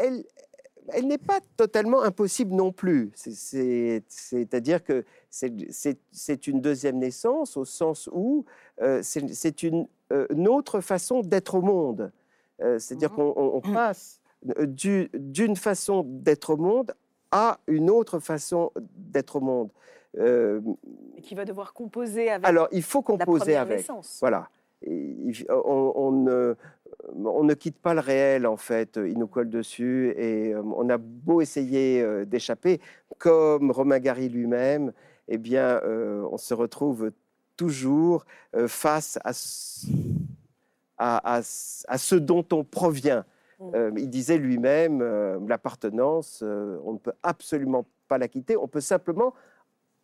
Elle, 0.00 0.24
elle 0.92 1.06
n'est 1.06 1.18
pas 1.18 1.40
totalement 1.56 2.02
impossible 2.02 2.54
non 2.54 2.72
plus. 2.72 3.10
C'est- 3.14 3.34
c'est- 3.34 4.02
C'est-à-dire 4.08 4.84
que 4.84 5.04
c'est- 5.30 6.46
une 6.46 6.60
deuxième 6.60 6.98
naissance 6.98 7.56
au 7.56 7.64
sens 7.64 8.08
où 8.12 8.44
euh, 8.82 9.00
c'est 9.02 9.62
une, 9.62 9.86
euh, 10.12 10.26
une 10.30 10.48
autre 10.48 10.80
façon 10.80 11.20
d'être 11.22 11.54
au 11.56 11.62
monde. 11.62 12.12
Euh, 12.62 12.78
C'est-à-dire 12.78 13.10
Mhm. 13.10 13.16
qu'on 13.16 13.32
on- 13.36 13.56
on 13.56 13.72
passe 13.72 14.20
euh, 14.58 14.66
du- 14.66 15.08
d'une 15.14 15.56
façon 15.56 16.04
d'être 16.06 16.50
au 16.50 16.56
monde 16.56 16.94
à 17.32 17.58
une 17.66 17.90
autre 17.90 18.18
façon 18.20 18.70
d'être 18.96 19.36
au 19.36 19.40
monde. 19.40 19.70
Euh, 20.18 20.60
Et 21.16 21.20
qui 21.22 21.34
va 21.34 21.44
devoir 21.44 21.72
composer 21.74 22.30
avec 22.30 22.46
alors, 22.46 22.68
il 22.70 22.82
faut 22.82 23.00
la 23.00 23.16
composer 23.24 23.40
première 23.44 23.60
avec. 23.62 23.78
naissance. 23.78 24.18
Voilà. 24.20 24.48
Et 24.82 25.16
on, 25.50 25.92
on 25.96 26.56
on 27.14 27.44
ne 27.44 27.54
quitte 27.54 27.78
pas 27.78 27.94
le 27.94 28.00
réel, 28.00 28.46
en 28.46 28.56
fait. 28.56 28.96
Il 29.02 29.18
nous 29.18 29.26
colle 29.26 29.50
dessus 29.50 30.12
et 30.16 30.52
euh, 30.54 30.62
on 30.62 30.88
a 30.88 30.98
beau 30.98 31.40
essayer 31.40 32.00
euh, 32.02 32.24
d'échapper, 32.24 32.80
comme 33.18 33.70
Romain 33.70 33.98
Gary 33.98 34.28
lui-même, 34.28 34.92
eh 35.28 35.38
bien, 35.38 35.80
euh, 35.84 36.26
on 36.30 36.36
se 36.36 36.54
retrouve 36.54 37.10
toujours 37.56 38.24
euh, 38.54 38.68
face 38.68 39.18
à, 39.24 39.32
ce- 39.32 39.86
à, 40.98 41.34
à 41.36 41.42
ce- 41.42 41.84
à 41.88 41.98
ce 41.98 42.14
dont 42.16 42.44
on 42.52 42.64
provient. 42.64 43.24
Mm. 43.58 43.70
Euh, 43.74 43.90
il 43.96 44.10
disait 44.10 44.36
lui-même, 44.38 45.00
euh, 45.02 45.38
l'appartenance, 45.48 46.40
euh, 46.42 46.78
on 46.84 46.92
ne 46.94 46.98
peut 46.98 47.14
absolument 47.22 47.86
pas 48.08 48.18
la 48.18 48.28
quitter, 48.28 48.56
on 48.56 48.68
peut 48.68 48.80
simplement 48.82 49.32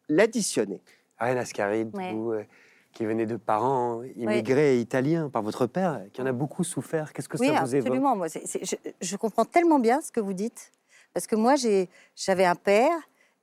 l'additionner. 0.09 0.81
Ariane 1.19 1.39
Ascaride, 1.39 1.95
Ouais. 1.95 2.13
vous 2.13 2.33
euh, 2.33 2.45
qui 2.93 3.07
venez 3.07 3.27
de 3.27 3.37
parents 3.37 4.03
immigrés 4.17 4.79
italiens 4.81 5.29
par 5.31 5.43
votre 5.43 5.67
père, 5.67 6.03
qui 6.13 6.21
en 6.23 6.27
a 6.27 6.33
beaucoup 6.33 6.65
souffert, 6.65 7.13
qu'est-ce 7.13 7.29
que 7.29 7.39
Oui, 7.39 7.47
ça 7.49 7.61
vous 7.65 7.75
évoque? 7.75 7.87
absolument. 7.87 8.17
Moi, 8.17 8.29
c'est- 8.29 8.47
c'est- 8.47 8.65
je, 8.65 8.77
je 9.01 9.17
comprends 9.17 9.45
tellement 9.45 9.79
bien 9.79 10.01
ce 10.01 10.13
que 10.13 10.21
vous 10.21 10.33
dites. 10.35 10.73
Parce 11.15 11.27
que 11.27 11.37
moi, 11.37 11.57
j'ai- 11.57 11.89
j'avais 12.17 12.45
un 12.45 12.55
père, 12.55 12.93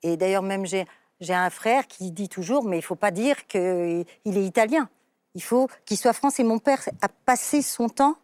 et 0.04 0.18
d'ailleurs, 0.18 0.44
même 0.44 0.66
j'ai 0.66 0.86
j'ai 1.22 1.34
un 1.34 1.50
frère 1.50 1.86
qui 1.86 2.12
dit 2.12 2.30
toujours 2.30 2.64
Mais 2.64 2.78
il 2.78 2.80
ne 2.80 2.86
faut 2.86 2.96
pas 2.96 3.12
dire 3.12 3.46
qu'il 3.48 4.06
est 4.26 4.46
italien. 4.46 4.88
Il 5.36 5.44
faut 5.44 5.68
qu'il 5.84 5.98
soit 5.98 6.14
français. 6.14 6.44
Mon 6.44 6.60
père 6.60 6.80
a 7.02 7.10
passé 7.10 7.62
son 7.62 7.90
temps 7.90 8.16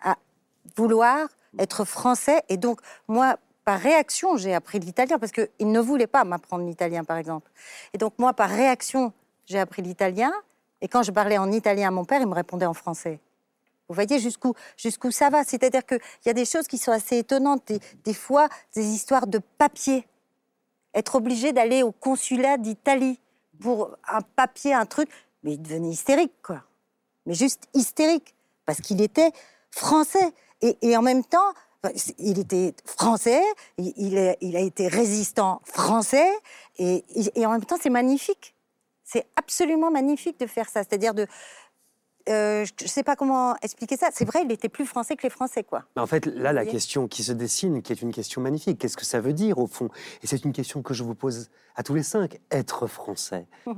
à 0.00 0.14
vouloir 0.76 1.26
être 1.58 1.84
français. 1.84 2.44
Et 2.48 2.56
donc, 2.56 2.80
moi, 3.08 3.36
par 3.64 3.80
réaction, 3.80 4.36
j'ai 4.36 4.54
appris 4.54 4.78
l'italien, 4.78 5.18
parce 5.18 5.32
qu'il 5.32 5.48
ne 5.72 5.80
voulait 5.80 6.06
pas 6.06 6.22
m'apprendre 6.22 6.64
l'italien, 6.64 7.02
par 7.02 7.16
exemple. 7.16 7.50
Et 7.92 7.98
donc, 7.98 8.12
moi, 8.16 8.32
par 8.32 8.48
réaction, 8.48 9.12
j'ai 9.46 9.58
appris 9.58 9.82
l'italien. 9.82 10.32
Et 10.86 10.88
quand 10.88 11.02
je 11.02 11.10
parlais 11.10 11.36
en 11.36 11.50
italien 11.50 11.88
à 11.88 11.90
mon 11.90 12.04
père, 12.04 12.20
il 12.20 12.28
me 12.28 12.34
répondait 12.34 12.64
en 12.64 12.72
français. 12.72 13.18
Vous 13.88 13.94
voyez 13.96 14.20
jusqu'où 14.20 14.54
jusqu'où 14.76 15.10
ça 15.10 15.30
va 15.30 15.42
C'est-à-dire 15.42 15.84
qu'il 15.84 15.98
y 16.26 16.28
a 16.28 16.32
des 16.32 16.44
choses 16.44 16.68
qui 16.68 16.78
sont 16.78 16.92
assez 16.92 17.18
étonnantes. 17.18 17.72
Des, 18.04 18.14
fois, 18.14 18.48
des 18.72 18.86
histoires 18.86 19.26
de 19.26 19.40
papier. 19.58 20.06
Être 20.94 21.16
obligé 21.16 21.52
d'aller 21.52 21.82
au 21.82 21.90
consulat 21.90 22.56
d'Italie 22.56 23.18
pour 23.60 23.96
un 24.06 24.20
papier, 24.20 24.74
un 24.74 24.86
truc. 24.86 25.10
Mais 25.42 25.54
il 25.54 25.62
devenait 25.62 25.88
hystérique, 25.88 26.40
quoi. 26.40 26.62
Mais 27.26 27.34
juste 27.34 27.64
hystérique. 27.74 28.36
Parce 28.64 28.80
qu'il 28.80 29.02
était 29.02 29.32
français. 29.72 30.32
Et, 30.62 30.96
en 30.96 31.02
même 31.02 31.24
temps, 31.24 31.52
il 32.20 32.38
était 32.38 32.74
français, 32.84 33.42
il, 33.76 34.16
a 34.16 34.60
été 34.60 34.86
résistant 34.86 35.62
français. 35.64 36.30
Et 36.78 37.02
en 37.44 37.50
même 37.50 37.64
temps, 37.64 37.76
c'est 37.82 37.90
magnifique. 37.90 38.55
C'est 39.06 39.24
absolument 39.36 39.90
magnifique 39.90 40.38
de 40.38 40.46
faire 40.46 40.68
ça. 40.68 40.82
C'est-à-dire 40.82 41.14
de. 41.14 41.26
euh, 42.28 42.64
je 42.64 42.84
ne 42.84 42.88
sais 42.88 43.04
pas 43.04 43.14
comment 43.14 43.54
expliquer 43.62 43.96
ça. 43.96 44.08
C'est 44.12 44.24
vrai, 44.24 44.42
il 44.44 44.50
était 44.50 44.68
plus 44.68 44.84
français 44.84 45.14
que 45.14 45.22
les 45.22 45.30
Français, 45.30 45.62
quoi. 45.62 45.84
Mais 45.94 46.02
En 46.02 46.06
fait, 46.08 46.26
là, 46.26 46.52
la 46.52 46.66
question 46.66 47.06
qui 47.06 47.22
se 47.22 47.32
dessine, 47.32 47.82
qui 47.82 47.92
est 47.92 48.02
une 48.02 48.12
question 48.12 48.40
magnifique, 48.42 48.78
qu'est-ce 48.78 48.96
que 48.96 49.04
ça 49.04 49.20
veut 49.20 49.32
dire 49.32 49.58
au 49.58 49.68
fond? 49.68 49.90
Et 50.22 50.26
c'est 50.26 50.44
une 50.44 50.52
question 50.52 50.82
que 50.82 50.92
je 50.92 51.04
vous 51.04 51.14
pose 51.14 51.50
à 51.76 51.84
tous 51.84 51.94
les 51.94 52.02
cinq. 52.02 52.40
Être 52.50 52.88
français. 52.88 53.46
Euh, 53.68 53.74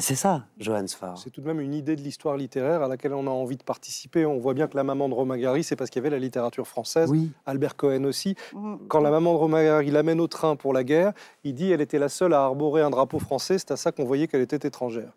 c'est 0.00 0.14
ça, 0.14 0.46
Johannes 0.58 0.88
Farr. 0.88 1.18
C'est 1.18 1.30
tout 1.30 1.40
de 1.40 1.46
même 1.46 1.60
une 1.60 1.74
idée 1.74 1.96
de 1.96 2.00
l'histoire 2.00 2.36
littéraire 2.36 2.82
à 2.82 2.88
laquelle 2.88 3.12
on 3.12 3.26
a 3.26 3.30
envie 3.30 3.56
de 3.56 3.62
participer. 3.62 4.24
On 4.24 4.38
voit 4.38 4.54
bien 4.54 4.66
que 4.66 4.76
la 4.76 4.84
maman 4.84 5.08
de 5.08 5.14
Romain 5.14 5.36
Gary, 5.36 5.64
c'est 5.64 5.76
parce 5.76 5.90
qu'il 5.90 6.00
y 6.00 6.02
avait 6.02 6.14
la 6.14 6.18
littérature 6.18 6.66
française. 6.66 7.10
Oui, 7.10 7.30
Albert 7.46 7.76
Cohen 7.76 8.04
aussi. 8.04 8.34
Mhm. 8.54 8.86
Quand 8.88 9.00
la 9.00 9.10
maman 9.10 9.32
de 9.32 9.38
Romain 9.38 9.62
Gary 9.62 9.90
l'amène 9.90 10.20
au 10.20 10.28
train 10.28 10.56
pour 10.56 10.72
la 10.72 10.84
guerre, 10.84 11.12
il 11.44 11.54
dit 11.54 11.70
elle 11.70 11.80
était 11.80 11.98
la 11.98 12.08
seule 12.08 12.32
à 12.32 12.42
arborer 12.42 12.82
un 12.82 12.90
drapeau 12.90 13.18
français. 13.18 13.58
C'est 13.58 13.72
à 13.72 13.76
ça 13.76 13.92
qu'on 13.92 14.04
voyait 14.04 14.28
qu'elle 14.28 14.42
était 14.42 14.66
étrangère. 14.66 15.12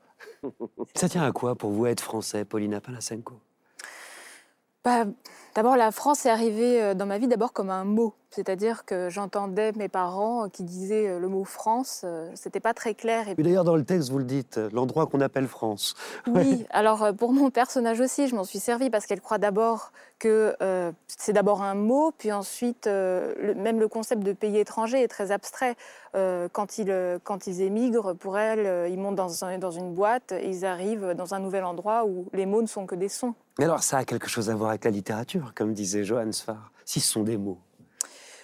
ça 0.95 1.09
tient 1.09 1.23
à 1.23 1.31
quoi 1.31 1.55
pour 1.55 1.71
vous 1.71 1.85
être 1.85 2.01
français, 2.01 2.45
Paulina 2.45 2.81
Palasenko 2.81 3.35
Bah, 4.85 5.05
D'abord, 5.55 5.77
la 5.77 5.91
France 5.91 6.25
est 6.25 6.29
arrivée 6.29 6.81
euh, 6.81 6.93
dans 6.95 7.05
ma 7.05 7.17
vie 7.17 7.27
d'abord 7.29 7.53
comme 7.53 7.69
un 7.69 7.85
mot. 7.85 8.13
C'est-à-dire 8.29 8.83
que 8.83 9.09
j'entendais 9.09 9.71
mes 9.71 9.87
parents 9.87 10.49
qui 10.49 10.63
disaient 10.63 11.07
euh, 11.07 11.17
le 11.19 11.29
mot 11.29 11.45
France, 11.45 12.01
euh, 12.03 12.29
c'était 12.35 12.59
pas 12.59 12.73
très 12.73 12.93
clair. 12.93 13.29
Et 13.29 13.35
D'ailleurs, 13.41 13.63
dans 13.63 13.77
le 13.77 13.85
texte, 13.85 14.09
vous 14.09 14.17
le 14.17 14.25
dites, 14.25 14.59
l'endroit 14.73 15.07
qu'on 15.07 15.21
appelle 15.21 15.47
France. 15.47 15.95
Oui, 16.27 16.65
alors 16.71 17.15
pour 17.17 17.31
mon 17.31 17.51
personnage 17.51 18.01
aussi, 18.01 18.27
je 18.27 18.35
m'en 18.35 18.43
suis 18.43 18.59
servi 18.59 18.89
parce 18.89 19.05
qu'elle 19.05 19.21
croit 19.21 19.37
d'abord 19.37 19.93
que 20.19 20.55
euh, 20.61 20.91
c'est 21.07 21.31
d'abord 21.33 21.61
un 21.61 21.75
mot, 21.75 22.11
puis 22.17 22.33
ensuite, 22.33 22.87
euh, 22.87 23.33
le- 23.39 23.55
même 23.55 23.79
le 23.79 23.87
concept 23.87 24.23
de 24.23 24.33
pays 24.33 24.57
étranger 24.59 25.01
est 25.03 25.07
très 25.07 25.31
abstrait. 25.31 25.75
Euh, 26.15 26.49
quand, 26.51 26.77
ils, 26.77 26.93
quand 27.23 27.47
ils 27.47 27.61
émigrent, 27.61 28.13
pour 28.13 28.37
elle, 28.37 28.91
ils 28.91 28.99
montent 28.99 29.15
dans, 29.15 29.45
un- 29.45 29.57
dans 29.57 29.71
une 29.71 29.93
boîte 29.93 30.33
et 30.33 30.49
ils 30.49 30.65
arrivent 30.65 31.13
dans 31.15 31.33
un 31.33 31.39
nouvel 31.39 31.63
endroit 31.63 32.05
où 32.05 32.25
les 32.33 32.45
mots 32.45 32.61
ne 32.61 32.67
sont 32.67 32.85
que 32.85 32.95
des 32.95 33.09
sons. 33.09 33.33
Mais 33.57 33.65
alors, 33.65 33.83
ça 33.83 33.97
a 33.99 34.05
quelque 34.05 34.27
chose 34.27 34.49
à 34.49 34.55
voir 34.55 34.69
avec 34.71 34.83
la 34.83 34.91
littérature, 34.91 35.53
comme 35.55 35.73
disait 35.73 36.03
Johannes 36.03 36.33
Farr, 36.33 36.71
si 36.83 36.99
ce 36.99 37.09
sont 37.11 37.23
des 37.23 37.37
mots. 37.37 37.57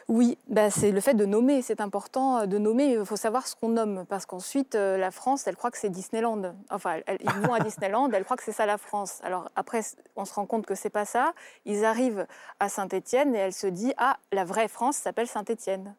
Oui, 0.08 0.38
bah, 0.50 0.70
c'est 0.70 0.92
le 0.92 1.00
fait 1.00 1.14
de 1.14 1.26
nommer. 1.26 1.62
C'est 1.62 1.80
important 1.80 2.40
euh, 2.40 2.46
de 2.46 2.58
nommer. 2.58 2.86
Il 2.94 3.06
faut 3.06 3.16
savoir 3.16 3.48
ce 3.48 3.56
qu'on 3.56 3.70
nomme. 3.70 4.06
Parce 4.10 4.26
qu'ensuite, 4.26 4.76
euh, 4.76 4.98
la 4.98 5.10
France, 5.12 5.48
elle 5.48 5.56
croit 5.56 5.72
que 5.72 5.78
c'est 5.78 5.90
Disneyland. 5.90 6.54
Enfin, 6.70 7.00
elle- 7.08 7.20
ils 7.22 7.30
vont 7.48 7.54
à 7.54 7.60
Disneyland, 7.64 8.10
elle 8.12 8.26
croit 8.26 8.36
que 8.36 8.44
c'est 8.44 8.52
ça 8.52 8.66
la 8.66 8.78
France. 8.78 9.20
Alors 9.24 9.50
après, 9.56 9.82
on 10.18 10.26
se 10.26 10.34
rend 10.34 10.46
compte 10.46 10.66
que 10.66 10.76
c'est 10.76 10.90
pas 10.90 11.06
ça. 11.06 11.34
Ils 11.66 11.86
arrivent 11.86 12.26
à 12.60 12.68
Saint-Étienne 12.68 13.36
et 13.36 13.40
elle 13.40 13.54
se 13.54 13.68
dit 13.68 13.94
Ah, 13.98 14.18
la 14.34 14.44
vraie 14.44 14.68
France 14.68 14.98
s'appelle 14.98 15.28
Saint-Étienne. 15.28 15.96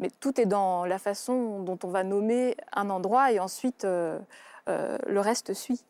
Mais 0.00 0.10
tout 0.20 0.38
est 0.38 0.46
dans 0.46 0.84
la 0.84 0.98
façon 0.98 1.60
dont 1.60 1.78
on 1.82 1.88
va 1.88 2.04
nommer 2.04 2.56
un 2.74 2.90
endroit 2.90 3.32
et 3.32 3.38
ensuite 3.38 3.86
euh, 3.86 4.18
euh, 4.68 4.98
le 5.06 5.20
reste 5.20 5.54
suit. 5.54 5.82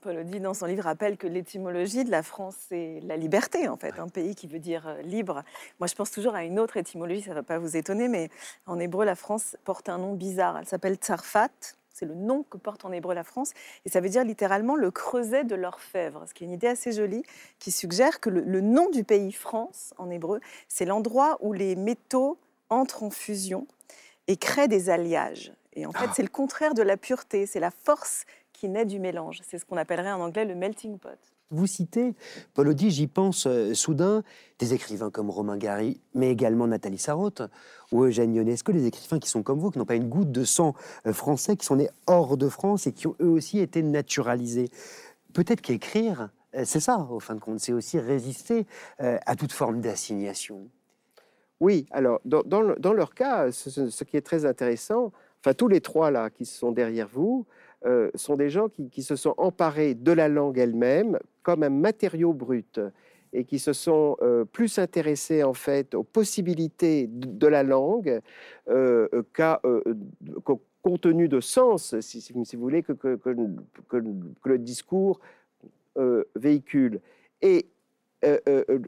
Paul 0.00 0.24
dans 0.40 0.54
son 0.54 0.66
livre, 0.66 0.84
rappelle 0.84 1.16
que 1.16 1.26
l'étymologie 1.26 2.04
de 2.04 2.10
la 2.10 2.22
France, 2.22 2.54
c'est 2.68 3.00
la 3.02 3.16
liberté, 3.16 3.68
en 3.68 3.76
fait, 3.76 3.98
un 3.98 4.08
pays 4.08 4.36
qui 4.36 4.46
veut 4.46 4.60
dire 4.60 4.86
euh, 4.86 5.02
libre. 5.02 5.42
Moi, 5.80 5.88
je 5.88 5.94
pense 5.94 6.12
toujours 6.12 6.36
à 6.36 6.44
une 6.44 6.60
autre 6.60 6.76
étymologie, 6.76 7.22
ça 7.22 7.30
ne 7.30 7.34
va 7.34 7.42
pas 7.42 7.58
vous 7.58 7.76
étonner, 7.76 8.06
mais 8.06 8.30
en 8.66 8.78
hébreu, 8.78 9.04
la 9.04 9.16
France 9.16 9.56
porte 9.64 9.88
un 9.88 9.98
nom 9.98 10.14
bizarre. 10.14 10.58
Elle 10.58 10.66
s'appelle 10.66 10.94
Tsarfat, 10.94 11.48
c'est 11.92 12.06
le 12.06 12.14
nom 12.14 12.44
que 12.44 12.56
porte 12.56 12.84
en 12.84 12.92
hébreu 12.92 13.14
la 13.14 13.24
France, 13.24 13.52
et 13.84 13.88
ça 13.88 14.00
veut 14.00 14.08
dire 14.08 14.22
littéralement 14.22 14.76
le 14.76 14.92
creuset 14.92 15.42
de 15.42 15.56
l'orfèvre, 15.56 16.24
ce 16.28 16.34
qui 16.34 16.44
est 16.44 16.46
une 16.46 16.52
idée 16.52 16.68
assez 16.68 16.92
jolie, 16.92 17.24
qui 17.58 17.72
suggère 17.72 18.20
que 18.20 18.30
le, 18.30 18.42
le 18.42 18.60
nom 18.60 18.90
du 18.90 19.02
pays 19.02 19.32
France, 19.32 19.92
en 19.98 20.08
hébreu, 20.08 20.40
c'est 20.68 20.84
l'endroit 20.84 21.36
où 21.40 21.52
les 21.52 21.74
métaux 21.74 22.38
entrent 22.70 23.02
en 23.02 23.10
fusion 23.10 23.66
et 24.28 24.36
créent 24.36 24.68
des 24.68 24.88
alliages. 24.88 25.52
Et 25.76 25.86
en 25.86 25.92
fait, 25.92 26.08
c'est 26.14 26.22
le 26.22 26.28
contraire 26.28 26.74
de 26.74 26.82
la 26.82 26.96
pureté, 26.96 27.46
c'est 27.46 27.58
la 27.58 27.72
force 27.72 28.24
qui 28.64 28.70
naît 28.70 28.86
du 28.86 28.98
mélange. 28.98 29.42
C'est 29.46 29.58
ce 29.58 29.66
qu'on 29.66 29.76
appellerait 29.76 30.12
en 30.12 30.20
anglais 30.20 30.46
le 30.46 30.54
melting 30.54 30.98
pot. 30.98 31.10
Vous 31.50 31.66
citez, 31.66 32.14
Paul 32.54 32.68
Audi, 32.68 32.90
j'y 32.90 33.06
pense 33.06 33.46
euh, 33.46 33.74
soudain, 33.74 34.22
des 34.58 34.72
écrivains 34.72 35.10
comme 35.10 35.28
Romain 35.28 35.58
Gary, 35.58 36.00
mais 36.14 36.30
également 36.30 36.66
Nathalie 36.66 36.96
Sarraute 36.96 37.42
ou 37.92 38.04
Eugène 38.04 38.34
Ionesco, 38.34 38.72
des 38.72 38.86
écrivains 38.86 39.18
qui 39.18 39.28
sont 39.28 39.42
comme 39.42 39.58
vous, 39.58 39.70
qui 39.70 39.78
n'ont 39.78 39.84
pas 39.84 39.96
une 39.96 40.08
goutte 40.08 40.32
de 40.32 40.44
sang 40.44 40.74
euh, 41.06 41.12
français, 41.12 41.58
qui 41.58 41.66
sont 41.66 41.76
nés 41.76 41.90
hors 42.06 42.38
de 42.38 42.48
France 42.48 42.86
et 42.86 42.92
qui 42.92 43.06
ont 43.06 43.16
eux 43.20 43.28
aussi 43.28 43.58
été 43.58 43.82
naturalisés. 43.82 44.70
Peut-être 45.34 45.60
qu'écrire, 45.60 46.30
euh, 46.54 46.62
c'est 46.64 46.80
ça, 46.80 47.06
au 47.10 47.20
fin 47.20 47.34
de 47.34 47.40
compte, 47.40 47.60
c'est 47.60 47.74
aussi 47.74 47.98
résister 47.98 48.66
euh, 49.02 49.18
à 49.26 49.36
toute 49.36 49.52
forme 49.52 49.82
d'assignation. 49.82 50.70
Oui, 51.60 51.84
alors 51.90 52.18
dans, 52.24 52.42
dans 52.46 52.62
le- 52.62 52.76
dans 52.76 52.94
leur 52.94 53.14
cas, 53.14 53.52
ce 53.52 54.04
qui 54.04 54.16
est 54.16 54.22
très 54.22 54.46
intéressant, 54.46 55.12
enfin 55.40 55.52
tous 55.52 55.68
les 55.68 55.82
trois 55.82 56.10
là 56.10 56.30
qui 56.30 56.46
sont 56.46 56.72
derrière 56.72 57.08
vous, 57.12 57.44
euh, 57.86 58.10
sont 58.14 58.36
des 58.36 58.50
gens 58.50 58.68
qui, 58.68 58.88
qui 58.88 59.02
se 59.02 59.16
sont 59.16 59.34
emparés 59.36 59.94
de 59.94 60.12
la 60.12 60.28
langue 60.28 60.58
elle-même 60.58 61.18
comme 61.42 61.62
un 61.62 61.70
matériau 61.70 62.32
brut 62.32 62.80
et 63.32 63.44
qui 63.44 63.58
se 63.58 63.72
sont 63.72 64.16
euh, 64.22 64.44
plus 64.44 64.78
intéressés 64.78 65.42
en 65.42 65.54
fait 65.54 65.94
aux 65.94 66.04
possibilités 66.04 67.06
de, 67.08 67.26
de 67.26 67.46
la 67.46 67.62
langue 67.62 68.20
euh, 68.68 69.08
qu'à, 69.34 69.60
qu'au 70.44 70.60
contenu 70.82 71.28
de 71.28 71.40
sens, 71.40 71.98
si, 72.00 72.20
si- 72.20 72.32
vous 72.32 72.44
voulez, 72.62 72.82
que, 72.82 72.92
que- 72.92 73.16
que- 73.16 74.04
le 74.44 74.58
discours 74.58 75.18
véhicule. 76.36 77.00
Et 77.42 77.66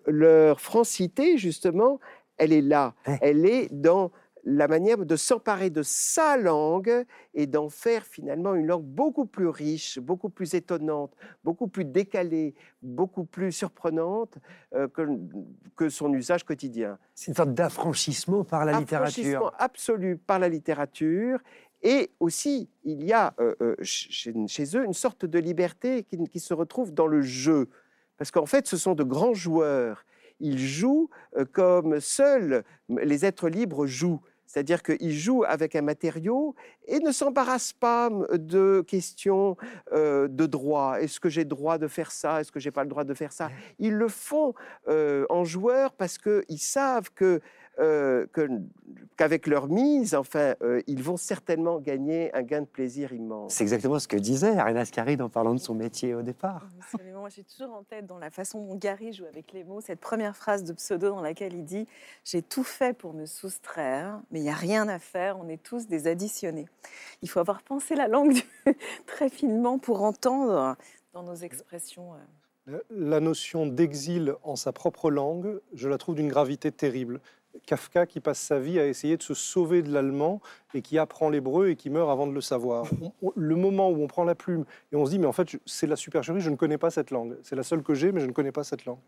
leur 0.06 0.60
francité, 0.60 1.38
justement, 1.38 2.00
elle 2.36 2.52
est 2.52 2.62
là. 2.62 2.94
Ouais. 3.06 3.18
Elle 3.22 3.46
est 3.46 3.72
dans 3.72 4.10
la 4.46 4.68
manière 4.68 5.04
de 5.04 5.16
s'emparer 5.16 5.70
de 5.70 5.82
sa 5.82 6.36
langue 6.36 7.04
et 7.34 7.48
d'en 7.48 7.68
faire 7.68 8.04
finalement 8.04 8.54
une 8.54 8.66
langue 8.66 8.84
beaucoup 8.84 9.26
plus 9.26 9.48
riche, 9.48 9.98
beaucoup 9.98 10.28
plus 10.30 10.54
étonnante, 10.54 11.12
beaucoup 11.42 11.66
plus 11.66 11.84
décalée, 11.84 12.54
beaucoup 12.80 13.24
plus 13.24 13.50
surprenante 13.50 14.38
euh, 14.72 14.86
que, 14.86 15.02
que 15.74 15.88
son 15.88 16.14
usage 16.14 16.44
quotidien. 16.44 16.96
C'est 17.12 17.32
une 17.32 17.34
sorte 17.34 17.54
d'affranchissement 17.54 18.44
par 18.44 18.64
la 18.64 18.76
Affranchissement 18.76 19.24
littérature. 19.24 19.52
absolu 19.58 20.16
par 20.16 20.38
la 20.38 20.48
littérature. 20.48 21.40
Et 21.82 22.12
aussi, 22.20 22.70
il 22.84 23.02
y 23.02 23.12
a 23.12 23.34
euh, 23.40 23.56
euh, 23.60 23.74
chez, 23.82 24.32
chez 24.46 24.76
eux 24.76 24.84
une 24.84 24.94
sorte 24.94 25.26
de 25.26 25.40
liberté 25.40 26.04
qui, 26.04 26.22
qui 26.28 26.38
se 26.38 26.54
retrouve 26.54 26.94
dans 26.94 27.08
le 27.08 27.20
jeu. 27.20 27.68
Parce 28.16 28.30
qu'en 28.30 28.46
fait, 28.46 28.68
ce 28.68 28.76
sont 28.76 28.94
de 28.94 29.02
grands 29.02 29.34
joueurs. 29.34 30.04
Ils 30.38 30.58
jouent 30.58 31.08
comme 31.52 31.98
seuls 31.98 32.62
les 32.88 33.24
êtres 33.24 33.48
libres 33.48 33.86
jouent. 33.86 34.20
C'est-à-dire 34.56 34.82
qu'ils 34.82 35.12
jouent 35.12 35.44
avec 35.46 35.76
un 35.76 35.82
matériau 35.82 36.54
et 36.88 36.98
ne 37.00 37.12
s'embarrassent 37.12 37.74
pas 37.74 38.08
de 38.32 38.82
questions 38.88 39.58
euh, 39.92 40.28
de 40.28 40.46
droit. 40.46 40.96
Est-ce 40.98 41.20
que 41.20 41.28
j'ai 41.28 41.42
le 41.42 41.50
droit 41.50 41.76
de 41.76 41.88
faire 41.88 42.10
ça? 42.10 42.40
Est-ce 42.40 42.50
que 42.50 42.58
j'ai 42.58 42.70
pas 42.70 42.82
le 42.82 42.88
droit 42.88 43.04
de 43.04 43.12
faire 43.12 43.34
ça? 43.34 43.50
Ils 43.78 43.92
le 43.92 44.08
font 44.08 44.54
euh, 44.88 45.26
en 45.28 45.44
joueurs 45.44 45.92
parce 45.92 46.16
qu'ils 46.16 46.58
savent 46.58 47.10
que 47.14 47.42
euh, 47.78 48.26
qu'avec 49.16 49.46
leur 49.46 49.68
mise, 49.68 50.14
enfin, 50.14 50.54
euh, 50.62 50.80
ils 50.86 51.02
vont 51.02 51.16
certainement 51.16 51.78
gagner 51.78 52.34
un 52.34 52.42
gain 52.42 52.60
de 52.62 52.66
plaisir 52.66 53.12
immense. 53.12 53.52
C'est 53.54 53.64
exactement 53.64 53.98
ce 53.98 54.08
que 54.08 54.16
disait 54.16 54.56
Arena 54.58 54.80
Ascaride 54.80 55.20
en 55.22 55.28
parlant 55.28 55.54
de 55.54 55.58
son 55.60 55.74
métier 55.74 56.14
au 56.14 56.22
départ. 56.22 56.66
Absolument. 56.80 57.20
Moi, 57.20 57.28
j'ai 57.28 57.44
toujours 57.44 57.74
en 57.74 57.82
tête, 57.82 58.06
dans 58.06 58.18
la 58.18 58.30
façon 58.30 58.64
dont 58.64 58.76
Gary 58.76 59.12
joue 59.12 59.26
avec 59.26 59.52
les 59.52 59.64
mots, 59.64 59.80
cette 59.80 60.00
première 60.00 60.36
phrase 60.36 60.64
de 60.64 60.72
Pseudo 60.72 61.10
dans 61.10 61.20
laquelle 61.22 61.54
il 61.54 61.64
dit 61.64 61.86
J'ai 62.24 62.42
tout 62.42 62.64
fait 62.64 62.96
pour 62.96 63.12
me 63.14 63.26
soustraire, 63.26 64.20
mais 64.30 64.40
il 64.40 64.44
n'y 64.44 64.50
a 64.50 64.54
rien 64.54 64.88
à 64.88 64.98
faire, 64.98 65.38
on 65.38 65.48
est 65.48 65.62
tous 65.62 65.86
des 65.86 66.06
additionnés. 66.06 66.66
Il 67.22 67.28
faut 67.28 67.40
avoir 67.40 67.62
pensé 67.62 67.94
la 67.94 68.08
langue 68.08 68.32
du- 68.34 68.42
très 69.06 69.28
finement 69.28 69.78
pour 69.78 70.02
entendre 70.02 70.76
dans 71.12 71.22
nos 71.22 71.34
expressions. 71.34 72.12
euh, 72.68 72.78
La 72.90 73.20
notion 73.20 73.66
d'exil 73.66 74.34
en 74.42 74.56
sa 74.56 74.72
propre 74.72 75.10
langue, 75.10 75.60
je 75.72 75.88
la 75.88 75.98
trouve 75.98 76.14
d'une 76.16 76.28
gravité 76.28 76.70
terrible. 76.72 77.20
Kafka 77.66 78.06
qui 78.06 78.20
passe 78.20 78.38
sa 78.38 78.58
vie 78.58 78.78
à 78.78 78.86
essayer 78.86 79.16
de 79.16 79.22
se 79.22 79.34
sauver 79.34 79.82
de 79.82 79.92
l'allemand 79.92 80.40
et 80.74 80.82
qui 80.82 80.98
apprend 80.98 81.28
l'hébreu 81.30 81.68
et 81.70 81.76
qui 81.76 81.88
meurt 81.90 82.10
avant 82.10 82.26
de 82.26 82.32
le 82.32 82.40
savoir. 82.40 82.84
On- 83.02 83.12
on- 83.22 83.32
le 83.34 83.56
moment 83.56 83.90
où 83.90 84.02
on 84.02 84.06
prend 84.06 84.24
la 84.24 84.34
plume 84.34 84.64
et 84.92 84.96
on 84.96 85.06
se 85.06 85.10
dit 85.10 85.18
mais 85.18 85.26
en 85.26 85.32
fait 85.32 85.48
c'est 85.66 85.86
la 85.86 85.96
supercherie, 85.96 86.40
je 86.40 86.50
ne 86.50 86.56
connais 86.56 86.78
pas 86.78 86.90
cette 86.90 87.10
langue. 87.10 87.36
C'est 87.42 87.56
la 87.56 87.62
seule 87.62 87.82
que 87.82 87.94
j'ai 87.94 88.12
mais 88.12 88.20
je 88.20 88.26
ne 88.26 88.32
connais 88.32 88.52
pas 88.52 88.64
cette 88.64 88.84
langue. 88.84 88.98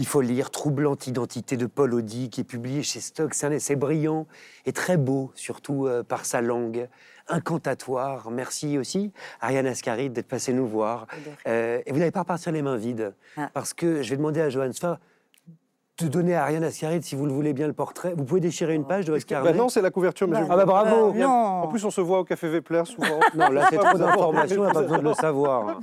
Il 0.00 0.06
faut 0.06 0.20
lire 0.20 0.50
Troublante 0.52 1.08
identité 1.08 1.56
de 1.56 1.66
Paul 1.66 1.92
Audi, 1.92 2.30
qui 2.30 2.42
est 2.42 2.44
publié 2.44 2.84
chez 2.84 3.00
Stock. 3.00 3.34
C'est 3.34 3.46
un 3.46 3.50
essai 3.50 3.74
brillant 3.74 4.28
et 4.64 4.72
très 4.72 4.96
beau, 4.96 5.32
surtout 5.34 5.88
euh, 5.88 6.04
par 6.04 6.24
sa 6.24 6.40
langue 6.40 6.88
incantatoire. 7.26 8.30
Merci 8.30 8.78
aussi, 8.78 9.12
Ariane 9.40 9.66
Ascaride, 9.66 10.12
d'être 10.12 10.28
passée 10.28 10.52
nous 10.52 10.66
voir. 10.68 11.06
Euh, 11.46 11.80
et 11.84 11.92
vous 11.92 11.98
n'allez 11.98 12.10
pas 12.12 12.20
repartir 12.20 12.52
les 12.52 12.62
mains 12.62 12.76
vides, 12.76 13.12
Ah. 13.36 13.50
parce 13.52 13.74
que 13.74 14.02
je 14.02 14.10
vais 14.10 14.16
demander 14.16 14.40
à 14.40 14.50
Johan 14.50 14.72
Sfar 14.72 14.98
de 16.00 16.06
donner 16.06 16.36
à 16.36 16.42
Ariane 16.44 16.62
Ascaride, 16.62 17.02
si 17.02 17.16
vous 17.16 17.26
le 17.26 17.32
voulez 17.32 17.52
bien, 17.52 17.66
le 17.66 17.72
portrait. 17.72 18.14
Vous 18.16 18.24
pouvez 18.24 18.40
déchirer 18.40 18.74
une 18.74 18.86
page 18.86 19.04
de 19.06 19.12
votre 19.12 19.26
carnet 19.26 19.50
Bah 19.50 19.56
non, 19.58 19.68
c'est 19.68 19.82
la 19.82 19.90
couverture. 19.90 20.28
Mais 20.28 20.36
je- 20.38 20.44
Ah 20.48 20.56
bah 20.56 20.64
bravo 20.64 21.10
Euh, 21.12 21.18
non. 21.18 21.28
En 21.28 21.66
plus, 21.66 21.84
on 21.84 21.90
se 21.90 22.00
voit 22.00 22.20
au 22.20 22.24
Café 22.24 22.48
Vepler 22.48 22.82
souvent. 22.84 23.18
Non, 23.34 23.48
là, 23.50 23.66
c'est 23.68 23.78
trop 23.78 23.98
d'informations, 23.98 24.62
on 24.62 24.64
n'a 24.66 24.72
pas 24.72 24.82
besoin 24.82 24.98
de 24.98 25.04
le 25.08 25.14
savoir. 25.14 25.80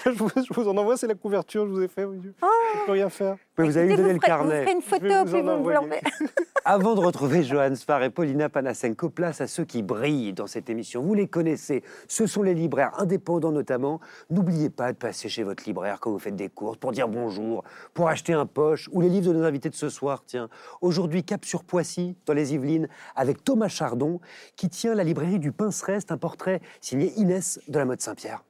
je, 0.05 0.09
vous, 0.09 0.29
je 0.35 0.53
vous 0.53 0.67
en 0.67 0.75
envoie, 0.77 0.97
c'est 0.97 1.07
la 1.07 1.13
couverture, 1.15 1.65
je 1.67 1.71
vous 1.71 1.81
ai 1.81 1.87
fait. 1.87 2.03
oui. 2.05 2.19
Je 2.23 2.27
ne 2.29 2.85
peux 2.85 2.91
rien 2.93 3.09
faire. 3.09 3.35
Mais 3.57 3.65
vous 3.65 3.77
allez 3.77 3.95
donner 3.95 4.13
le 4.13 4.19
carnet. 4.19 4.65
Vous 4.65 4.71
une 4.71 4.81
Je 4.81 4.85
photo, 4.87 5.05
vous 5.25 5.31
puis 5.31 5.41
vous 5.41 5.87
me. 5.87 5.95
Avant 6.65 6.95
de 6.95 6.99
retrouver 6.99 7.43
Johan 7.43 7.75
Sfar 7.75 8.03
et 8.03 8.09
Paulina 8.09 8.49
Panasenko, 8.49 9.09
place 9.09 9.39
à 9.39 9.47
ceux 9.47 9.63
qui 9.63 9.83
brillent 9.83 10.33
dans 10.33 10.47
cette 10.47 10.69
émission. 10.69 11.01
Vous 11.01 11.13
les 11.13 11.27
connaissez, 11.27 11.81
ce 12.09 12.25
sont 12.27 12.41
les 12.43 12.53
libraires 12.53 12.91
indépendants 12.97 13.53
notamment. 13.53 14.01
N'oubliez 14.29 14.69
pas 14.69 14.91
de 14.91 14.97
passer 14.97 15.29
chez 15.29 15.43
votre 15.43 15.63
libraire 15.65 15.99
quand 16.01 16.11
vous 16.11 16.19
faites 16.19 16.35
des 16.35 16.49
courses 16.49 16.77
pour 16.77 16.91
dire 16.91 17.07
bonjour, 17.07 17.63
pour 17.93 18.09
acheter 18.09 18.33
un 18.33 18.45
poche 18.47 18.89
ou 18.91 19.01
les 19.01 19.09
livres 19.09 19.31
de 19.31 19.37
nos 19.37 19.45
invités 19.45 19.69
de 19.69 19.75
ce 19.75 19.89
soir. 19.89 20.23
Tiens, 20.25 20.49
aujourd'hui 20.81 21.23
cap 21.23 21.45
sur 21.45 21.63
Poissy, 21.63 22.15
dans 22.25 22.33
les 22.33 22.53
Yvelines, 22.53 22.87
avec 23.15 23.43
Thomas 23.43 23.67
Chardon, 23.67 24.19
qui 24.55 24.69
tient 24.69 24.95
la 24.95 25.03
librairie 25.03 25.39
du 25.39 25.51
Pince-Reste, 25.51 26.11
un 26.11 26.17
portrait 26.17 26.61
signé 26.81 27.13
Inès 27.17 27.59
de 27.67 27.77
la 27.77 27.85
mode 27.85 28.01
Saint-Pierre. 28.01 28.43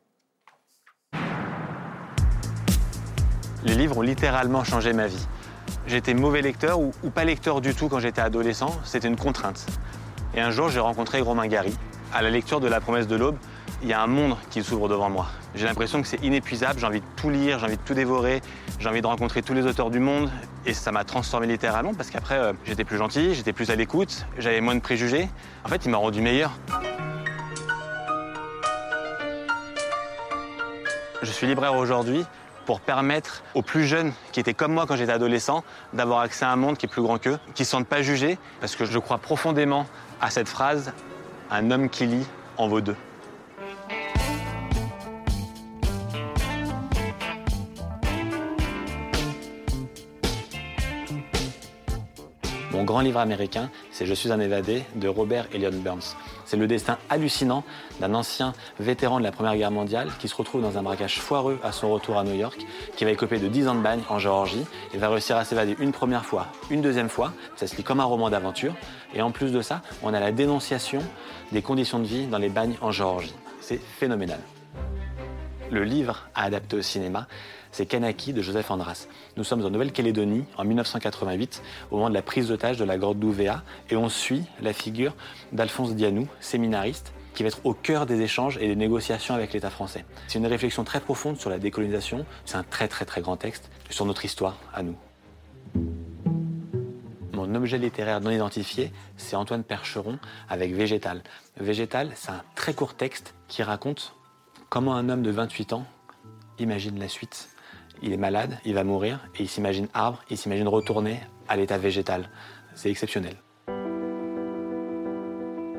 Les 3.64 3.76
livres 3.76 3.98
ont 3.98 4.02
littéralement 4.02 4.64
changé 4.64 4.94
ma 4.94 5.08
vie. 5.08 5.28
J'étais 5.88 6.14
mauvais 6.14 6.42
lecteur 6.42 6.80
ou, 6.80 6.92
ou 7.04 7.10
pas 7.10 7.26
lecteur 7.26 7.60
du 7.60 7.74
tout 7.74 7.90
quand 7.90 8.00
j'étais 8.00 8.22
adolescent, 8.22 8.72
c'était 8.84 9.08
une 9.08 9.18
contrainte. 9.18 9.66
Et 10.36 10.42
un 10.42 10.52
jour, 10.52 10.70
j'ai 10.70 10.80
rencontré 10.80 11.22
Romain 11.22 11.48
Gary. 11.48 11.76
À 12.14 12.22
la 12.22 12.30
lecture 12.30 12.60
de 12.60 12.68
La 12.68 12.80
promesse 12.80 13.08
de 13.08 13.16
l'aube, 13.16 13.38
il 13.82 13.90
y 13.90 13.94
a 13.94 14.02
un 14.02 14.08
monde 14.08 14.36
qui 14.50 14.64
s'ouvre 14.64 14.90
devant 14.90 15.10
moi. 15.10 15.28
J'ai 15.56 15.66
l'impression 15.66 16.02
que 16.02 16.08
c'est 16.08 16.24
inépuisable, 16.24 16.80
j'ai 16.80 16.86
envie 16.86 17.00
de 17.00 17.06
tout 17.16 17.30
lire, 17.30 17.60
j'ai 17.60 17.66
envie 17.66 17.78
de 17.78 17.82
tout 17.82 17.94
dévorer, 17.94 18.42
j'ai 18.80 18.90
envie 18.90 19.02
de 19.02 19.08
rencontrer 19.08 19.42
tous 19.42 19.54
les 19.54 19.66
auteurs 19.66 19.90
du 19.90 20.00
monde. 20.00 20.32
Et 20.66 20.74
ça 20.74 20.92
m'a 20.92 21.04
transformé 21.04 21.48
littéralement 21.48 21.94
parce 21.94 22.10
qu'après, 22.10 22.38
euh, 22.38 22.54
j'étais 22.66 22.84
plus 22.84 22.98
gentil, 22.98 23.36
j'étais 23.36 23.54
plus 23.54 23.70
à 23.70 23.76
l'écoute, 23.76 24.26
j'avais 24.38 24.62
moins 24.62 24.76
de 24.76 24.82
préjugés. 24.82 25.30
En 25.64 25.70
fait, 25.70 25.86
il 25.86 25.92
m'a 25.92 25.98
rendu 25.98 26.22
meilleur. 26.22 26.52
Je 31.22 31.32
suis 31.32 31.48
libraire 31.48 31.76
aujourd'hui 31.76 32.26
pour 32.66 32.82
permettre 32.82 33.44
aux 33.54 33.62
plus 33.62 33.86
jeunes 33.86 34.12
qui 34.32 34.40
étaient 34.40 34.54
comme 34.54 34.74
moi 34.74 34.86
quand 34.88 34.96
j'étais 34.96 35.12
adolescent 35.12 35.64
d'avoir 35.94 36.20
accès 36.20 36.46
à 36.46 36.52
un 36.52 36.56
monde 36.56 36.78
qui 36.78 36.86
est 36.86 36.90
plus 36.90 37.02
grand 37.02 37.18
qu'eux, 37.18 37.40
qui 37.56 37.62
ne 37.62 37.66
se 37.66 37.72
sentent 37.72 37.88
pas 37.88 38.02
jugés, 38.02 38.38
parce 38.60 38.76
que 38.76 38.86
je 38.86 39.00
crois 39.00 39.20
profondément 39.20 39.86
à 40.20 40.30
cette 40.30 40.50
phrase 40.50 40.92
un 41.50 41.72
homme 41.72 41.90
qui 41.90 42.08
lit 42.08 42.28
en 42.58 42.68
vaut 42.68 42.82
deux. 42.82 42.96
Mon 52.78 52.84
grand 52.84 53.00
livre 53.00 53.20
américain, 53.20 53.72
c'est 53.90 54.06
Je 54.06 54.14
suis 54.14 54.32
un 54.32 54.40
évadé 54.40 54.84
de 54.94 55.08
Robert 55.08 55.48
Elliott 55.52 55.74
Burns. 55.74 56.16
C'est 56.46 56.58
le 56.58 56.68
destin 56.68 57.00
hallucinant 57.10 57.64
d'un 58.00 58.14
ancien 58.14 58.54
vétéran 58.80 59.18
de 59.18 59.24
la 59.24 59.32
Première 59.32 59.58
Guerre 59.58 59.72
mondiale 59.72 60.12
qui 60.20 60.28
se 60.28 60.36
retrouve 60.36 60.62
dans 60.62 60.78
un 60.78 60.84
braquage 60.84 61.20
foireux 61.20 61.60
à 61.64 61.72
son 61.72 61.92
retour 61.92 62.20
à 62.20 62.24
New 62.24 62.36
York, 62.36 62.68
qui 62.96 63.04
va 63.04 63.10
écoper 63.10 63.40
de 63.40 63.48
10 63.48 63.70
ans 63.70 63.74
de 63.74 63.82
bagne 63.82 64.02
en 64.10 64.20
Géorgie 64.20 64.64
et 64.94 65.00
va 65.00 65.10
réussir 65.10 65.38
à 65.38 65.44
s'évader 65.44 65.76
une 65.80 65.92
première 65.92 66.24
fois, 66.24 66.46
une 66.70 66.84
deuxième 66.84 67.10
fois. 67.10 67.34
Ça 67.56 67.66
se 67.66 67.76
lit 67.78 67.84
comme 67.84 68.00
un 68.00 68.04
roman 68.04 68.30
d'aventure. 68.30 68.76
Et 69.16 69.24
en 69.24 69.32
plus 69.32 69.52
de 69.52 69.64
ça, 69.64 69.82
on 70.04 70.14
a 70.14 70.20
la 70.20 70.32
dénonciation 70.32 71.02
des 71.52 71.64
conditions 71.64 71.98
de 71.98 72.06
vie 72.06 72.28
dans 72.28 72.38
les 72.38 72.50
bagnes 72.50 72.76
en 72.82 72.92
Géorgie. 72.92 73.34
C'est 73.60 73.82
phénoménal. 73.82 74.40
Le 75.72 75.84
livre 75.84 76.28
à 76.36 76.44
adapter 76.44 76.78
au 76.78 76.82
cinéma, 76.84 77.28
c'est 77.72 77.86
Kanaki 77.86 78.34
de 78.34 78.42
Joseph 78.42 78.72
Andras. 78.72 79.08
Nous 79.36 79.44
sommes 79.44 79.64
en 79.66 79.70
Nouvelle-Calédonie 79.70 80.46
en 80.58 80.64
1988, 80.64 81.62
au 81.92 81.98
moment 81.98 82.10
de 82.10 82.14
la 82.14 82.22
prise 82.22 82.48
d'otage 82.48 82.78
de 82.78 82.86
la 82.86 82.98
grotte 82.98 83.20
d'Ouvéa, 83.20 83.64
et 83.90 83.96
on 83.96 84.10
suit 84.10 84.44
la 84.62 84.74
figure 84.74 85.16
d'Alphonse 85.52 85.96
Dianou, 85.96 86.28
séminariste, 86.40 87.14
qui 87.34 87.44
va 87.44 87.48
être 87.48 87.66
au 87.66 87.74
cœur 87.74 88.06
des 88.06 88.22
échanges 88.22 88.58
et 88.58 88.68
des 88.68 88.76
négociations 88.76 89.36
avec 89.36 89.54
l'État 89.54 89.70
français. 89.70 90.06
C'est 90.28 90.40
une 90.40 90.48
réflexion 90.48 90.84
très 90.84 91.00
profonde 91.00 91.38
sur 91.38 91.50
la 91.50 91.60
décolonisation, 91.60 92.26
c'est 92.46 92.58
un 92.58 92.64
très 92.64 92.88
très 92.88 93.06
très 93.06 93.22
grand 93.22 93.38
texte 93.38 93.70
sur 93.90 94.06
notre 94.06 94.26
histoire 94.26 94.58
à 94.74 94.82
nous. 94.82 94.96
Mon 97.34 97.54
objet 97.54 97.78
littéraire 97.78 98.20
non 98.22 98.32
identifié, 98.32 98.92
c'est 99.16 99.36
Antoine 99.36 99.64
Percheron 99.64 100.18
avec 100.50 100.74
Végétal. 100.74 101.22
Végétal, 101.60 102.10
c'est 102.16 102.32
un 102.32 102.42
très 102.56 102.74
court 102.74 102.96
texte 102.96 103.36
qui 103.48 103.62
raconte 103.62 104.16
comment 104.70 104.96
un 104.96 105.08
homme 105.08 105.22
de 105.22 105.30
28 105.30 105.74
ans 105.74 105.86
imagine 106.58 106.98
la 107.00 107.08
suite. 107.08 107.50
Il 108.02 108.14
est 108.14 108.18
malade, 108.18 108.58
il 108.66 108.74
va 108.74 108.84
mourir, 108.84 109.20
et 109.38 109.44
il 109.44 109.50
s'imagine 109.50 109.88
arbre, 109.94 110.24
il 110.30 110.38
s'imagine 110.38 110.68
retourner 110.68 111.20
à 111.48 111.58
l'état 111.58 111.78
végétal. 111.78 112.30
C'est 112.76 112.90
exceptionnel. 112.90 113.36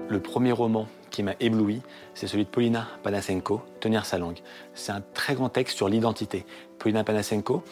Le 0.08 0.20
premier 0.20 0.52
roman 0.52 0.88
qui 1.10 1.22
m'a 1.22 1.34
ébloui, 1.38 1.82
c'est 2.14 2.26
celui 2.26 2.44
de 2.44 2.48
Polina 2.48 2.88
Panasenko, 3.02 3.62
Tenir 3.80 4.06
sa 4.06 4.18
langue. 4.18 4.38
C'est 4.74 4.92
un 4.92 5.02
très 5.14 5.34
grand 5.34 5.48
texte 5.48 5.76
sur 5.76 5.88
l'identité. 5.88 6.46
Polina 6.78 7.04
Panasenko, 7.04 7.62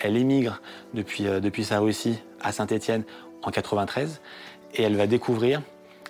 Elle 0.00 0.16
émigre 0.16 0.60
depuis, 0.92 1.26
euh, 1.26 1.40
sa 1.62 1.78
Russie 1.78 2.18
à 2.40 2.52
Saint-Étienne 2.52 3.04
en 3.42 3.50
93 3.50 4.20
et 4.74 4.82
elle 4.82 4.96
va 4.96 5.06
découvrir 5.06 5.62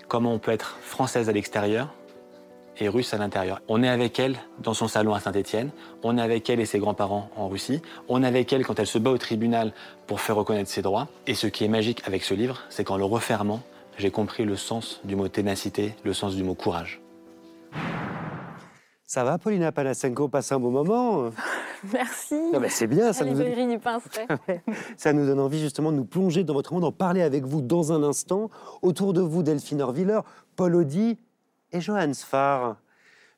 comment 0.09 0.33
on 0.33 0.39
peut 0.39 0.53
être 0.53 0.79
française 0.81 1.29
à 1.29 1.33
l'extérieur 1.33 1.93
et 2.79 2.89
russe 2.89 3.15
à 3.15 3.19
l'intérieur. 3.19 3.61
On 3.69 3.83
est 3.83 3.89
avec 3.89 4.19
elle 4.19 4.37
dans 4.63 4.75
son 4.75 4.89
salon 4.89 5.15
à 5.15 5.21
Saint-Étienne, 5.21 5.71
on 6.03 6.19
est 6.19 6.23
avec 6.23 6.49
elle 6.51 6.61
et 6.61 6.67
ses 6.67 6.79
grands-parents 6.79 7.31
en 7.37 7.49
Russie, 7.49 7.83
on 8.09 8.23
est 8.23 8.27
avec 8.27 8.53
elle 8.53 8.67
quand 8.67 8.79
elle 8.79 8.87
se 8.87 8.99
bat 8.99 9.11
au 9.11 9.19
tribunal 9.19 9.73
pour 10.07 10.21
faire 10.21 10.37
reconnaître 10.37 10.71
ses 10.71 10.83
droits. 10.83 11.09
Et 11.27 11.35
ce 11.35 11.47
qui 11.47 11.65
est 11.65 11.69
magique 11.69 12.03
avec 12.07 12.25
ce 12.25 12.35
livre, 12.35 12.63
c'est 12.69 12.85
qu'en 12.85 12.97
le 12.97 13.05
refermant, 13.05 13.61
j'ai 13.99 14.11
compris 14.11 14.45
le 14.45 14.57
sens 14.57 15.01
du 15.05 15.17
mot 15.17 15.29
ténacité, 15.29 15.95
le 16.05 16.13
sens 16.13 16.35
du 16.35 16.43
mot 16.43 16.55
courage. 16.55 17.01
Ça 19.07 19.23
va, 19.23 19.39
Paulina 19.39 19.71
Panasenko 19.71 20.29
Passe 20.29 20.51
un 20.51 20.59
bon 20.59 20.71
moment 20.71 21.31
Merci. 21.93 22.35
Non, 22.53 22.61
mais 22.61 22.71
c'est 22.71 22.87
bien, 22.87 23.13
ça 23.13 23.25
nous, 23.25 23.37
frais. 23.37 24.27
ça 24.97 25.13
nous 25.13 25.27
donne 25.27 25.41
envie 25.41 25.61
justement 25.61 25.93
de 25.93 25.99
nous 25.99 26.05
plonger 26.05 26.43
dans 26.43 26.55
votre 26.55 26.73
monde, 26.73 26.85
en 26.85 26.93
parler 26.93 27.23
avec 27.23 27.45
vous 27.45 27.61
dans 27.61 27.93
un 27.93 28.03
instant. 28.03 28.51
Autour 28.83 29.13
de 29.13 29.21
vous, 29.21 29.43
Delphine 29.43 29.83
Orviller, 29.83 30.21
Paul 30.57 30.75
Audi 30.75 31.19
et 31.75 31.81
Johannes 31.81 32.15
Farr. 32.15 32.77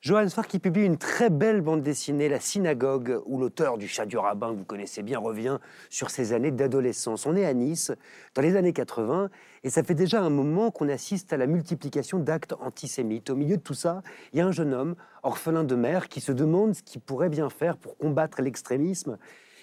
Johannes 0.03 0.29
Farr 0.29 0.47
qui 0.47 0.59
publie 0.59 0.85
une 0.85 0.99
très 0.99 1.31
belle 1.31 1.63
bande 1.63 1.83
dessinée, 1.83 2.29
La 2.29 2.39
Synagogue, 2.39 3.19
où 3.25 3.41
l'auteur 3.41 3.79
du 3.79 3.89
Chat 3.89 4.05
du 4.05 4.19
Rabbin, 4.19 4.53
que 4.53 4.59
vous 4.59 4.65
connaissez 4.65 5.03
bien, 5.03 5.19
revient 5.19 5.59
sur 5.89 6.11
ses 6.11 6.35
années 6.35 6.51
d'adolescence. 6.51 7.25
On 7.25 7.35
est 7.35 7.47
à 7.47 7.55
Nice, 7.55 7.93
dans 8.35 8.43
les 8.43 8.55
années 8.55 8.75
80, 8.75 9.31
et 9.65 9.71
ça 9.71 9.83
fait 9.83 9.95
déjà 9.95 10.21
un 10.21 10.29
moment 10.29 10.71
qu'on 10.71 10.91
assiste 10.91 11.33
à 11.33 11.39
la 11.39 11.47
multiplication 11.47 12.19
d'actes 12.19 12.53
antisémites. 12.61 13.31
Au 13.31 13.37
milieu 13.37 13.57
de 13.57 13.63
tout 13.63 13.75
ça, 13.75 14.03
il 14.33 14.39
y 14.39 14.43
a 14.43 14.47
un 14.47 14.53
jeune 14.53 14.75
homme, 14.75 14.97
orphelin 15.23 15.65
de 15.65 15.75
mère, 15.75 16.09
qui 16.09 16.21
se 16.21 16.31
demande 16.31 16.75
ce 16.75 16.83
qu'il 16.83 17.01
pourrait 17.01 17.31
bien 17.31 17.49
faire 17.49 17.79
pour 17.79 17.97
combattre 17.97 18.43
l'extrémisme, 18.43 19.17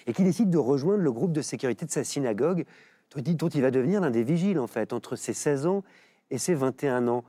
et 0.08 0.12
qui 0.12 0.24
décide 0.24 0.50
de 0.50 0.58
rejoindre 0.58 1.02
le 1.02 1.12
groupe 1.12 1.32
de 1.32 1.42
sécurité 1.42 1.86
de 1.86 1.92
sa 1.92 2.02
synagogue, 2.02 2.66
dont 3.14 3.48
il 3.48 3.62
va 3.62 3.70
devenir 3.70 4.00
l'un 4.00 4.10
des 4.10 4.24
vigiles, 4.24 4.58
en 4.58 4.66
fait, 4.66 4.92
entre 4.92 5.14
ses 5.14 5.32
16 5.32 5.66
ans 5.66 5.84
et 6.30 6.38
ses 6.38 6.54
21 6.54 7.06
ans. 7.06 7.24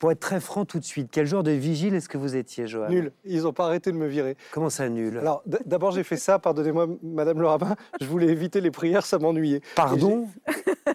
Pour 0.00 0.10
être 0.10 0.18
très 0.18 0.40
franc 0.40 0.64
tout 0.64 0.78
de 0.78 0.84
suite, 0.84 1.08
quel 1.12 1.26
genre 1.26 1.42
de 1.42 1.50
vigile 1.50 1.94
est-ce 1.94 2.08
que 2.08 2.16
vous 2.16 2.34
étiez, 2.34 2.66
Joël 2.66 2.90
Nul. 2.90 3.12
Ils 3.26 3.42
n'ont 3.42 3.52
pas 3.52 3.66
arrêté 3.66 3.92
de 3.92 3.98
me 3.98 4.06
virer. 4.06 4.34
Comment 4.50 4.70
ça, 4.70 4.88
nul? 4.88 5.18
Alors, 5.18 5.42
d'abord, 5.66 5.90
j'ai 5.92 6.04
fait 6.04 6.16
ça, 6.16 6.38
pardonnez-moi, 6.38 6.86
Madame 7.02 7.38
le 7.38 7.46
rabbin, 7.46 7.76
je 8.00 8.06
voulais 8.06 8.28
éviter 8.28 8.62
les 8.62 8.70
prières, 8.70 9.04
ça 9.04 9.18
m'ennuyait. 9.18 9.60
Pardon? 9.76 10.26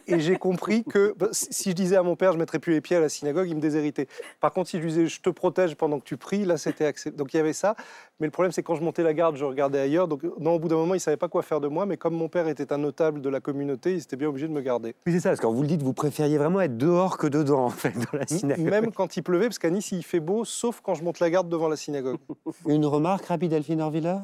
Et 0.08 0.20
j'ai 0.20 0.38
compris 0.38 0.84
que 0.84 1.14
bah, 1.20 1.28
si 1.32 1.70
je 1.70 1.76
disais 1.76 1.96
à 1.96 2.02
mon 2.02 2.16
père, 2.16 2.32
je 2.32 2.38
ne 2.38 2.42
mettrais 2.42 2.58
plus 2.58 2.74
les 2.74 2.82
pieds 2.82 2.98
à 2.98 3.00
la 3.00 3.10
synagogue, 3.10 3.48
il 3.48 3.56
me 3.56 3.62
déshéritait. 3.62 4.08
Par 4.40 4.52
contre, 4.52 4.70
si 4.72 4.78
je 4.78 4.82
lui 4.82 4.90
disais, 4.90 5.06
je 5.06 5.22
te 5.22 5.30
protège 5.30 5.76
pendant 5.76 6.00
que 6.00 6.04
tu 6.04 6.18
pries, 6.18 6.44
là, 6.44 6.58
c'était 6.58 6.86
accepté. 6.86 7.16
Donc, 7.16 7.34
il 7.36 7.38
y 7.38 7.40
avait 7.40 7.54
ça. 7.54 7.76
Mais 8.20 8.26
le 8.26 8.32
problème, 8.32 8.52
c'est 8.52 8.64
quand 8.64 8.76
je 8.76 8.82
montais 8.82 9.04
la 9.04 9.14
garde, 9.14 9.36
je 9.36 9.46
regardais 9.46 9.80
ailleurs. 9.80 10.08
Donc, 10.08 10.24
non, 10.40 10.56
au 10.56 10.60
bout 10.60 10.68
d'un 10.68 10.78
moment, 10.78 10.96
il 10.96 10.98
ne 10.98 11.02
savait 11.02 11.18
pas 11.18 11.28
quoi 11.28 11.44
faire 11.44 11.62
de 11.62 11.68
moi. 11.68 11.86
Mais 11.86 11.98
comme 11.98 12.16
mon 12.16 12.28
père 12.28 12.48
était 12.48 12.74
un 12.74 12.80
notable 12.80 13.22
de 13.22 13.30
la 13.30 13.40
communauté, 13.40 13.94
il 13.94 13.98
était 13.98 14.16
bien 14.16 14.30
obligé 14.30 14.48
de 14.48 14.54
me 14.54 14.62
garder. 14.62 14.96
Oui, 15.06 15.14
c'est 15.14 15.20
ça, 15.20 15.30
parce 15.30 15.40
que 15.40 15.46
quand 15.46 15.54
vous 15.54 15.62
le 15.62 15.68
dites, 15.68 15.84
vous 15.84 15.94
préfériez 15.94 16.40
vraiment 16.40 16.62
être 16.62 16.78
dehors 16.78 17.20
que 17.20 17.28
dedans, 17.28 17.66
en 17.66 17.70
fait, 17.70 17.94
dans 17.94 18.18
la 18.18 18.26
synagogue. 18.26 18.66
Même 18.66 18.92
quand 18.96 19.18
il 19.18 19.24
pleuvait, 19.24 19.46
parce 19.46 19.60
qu'à 19.60 19.70
Nice, 19.70 19.92
il 19.92 20.04
fait 20.04 20.20
beau, 20.20 20.46
sauf 20.46 20.82
quand 20.82 20.96
je 20.96 21.04
monte 21.04 21.20
la 21.20 21.30
garde 21.30 21.50
devant 21.50 21.68
la 21.68 21.76
synagogue. 21.76 22.18
Une 22.68 22.86
remarque 22.86 23.26
rapide, 23.26 23.52
Delphine 23.52 23.82
Orviller? 23.82 24.18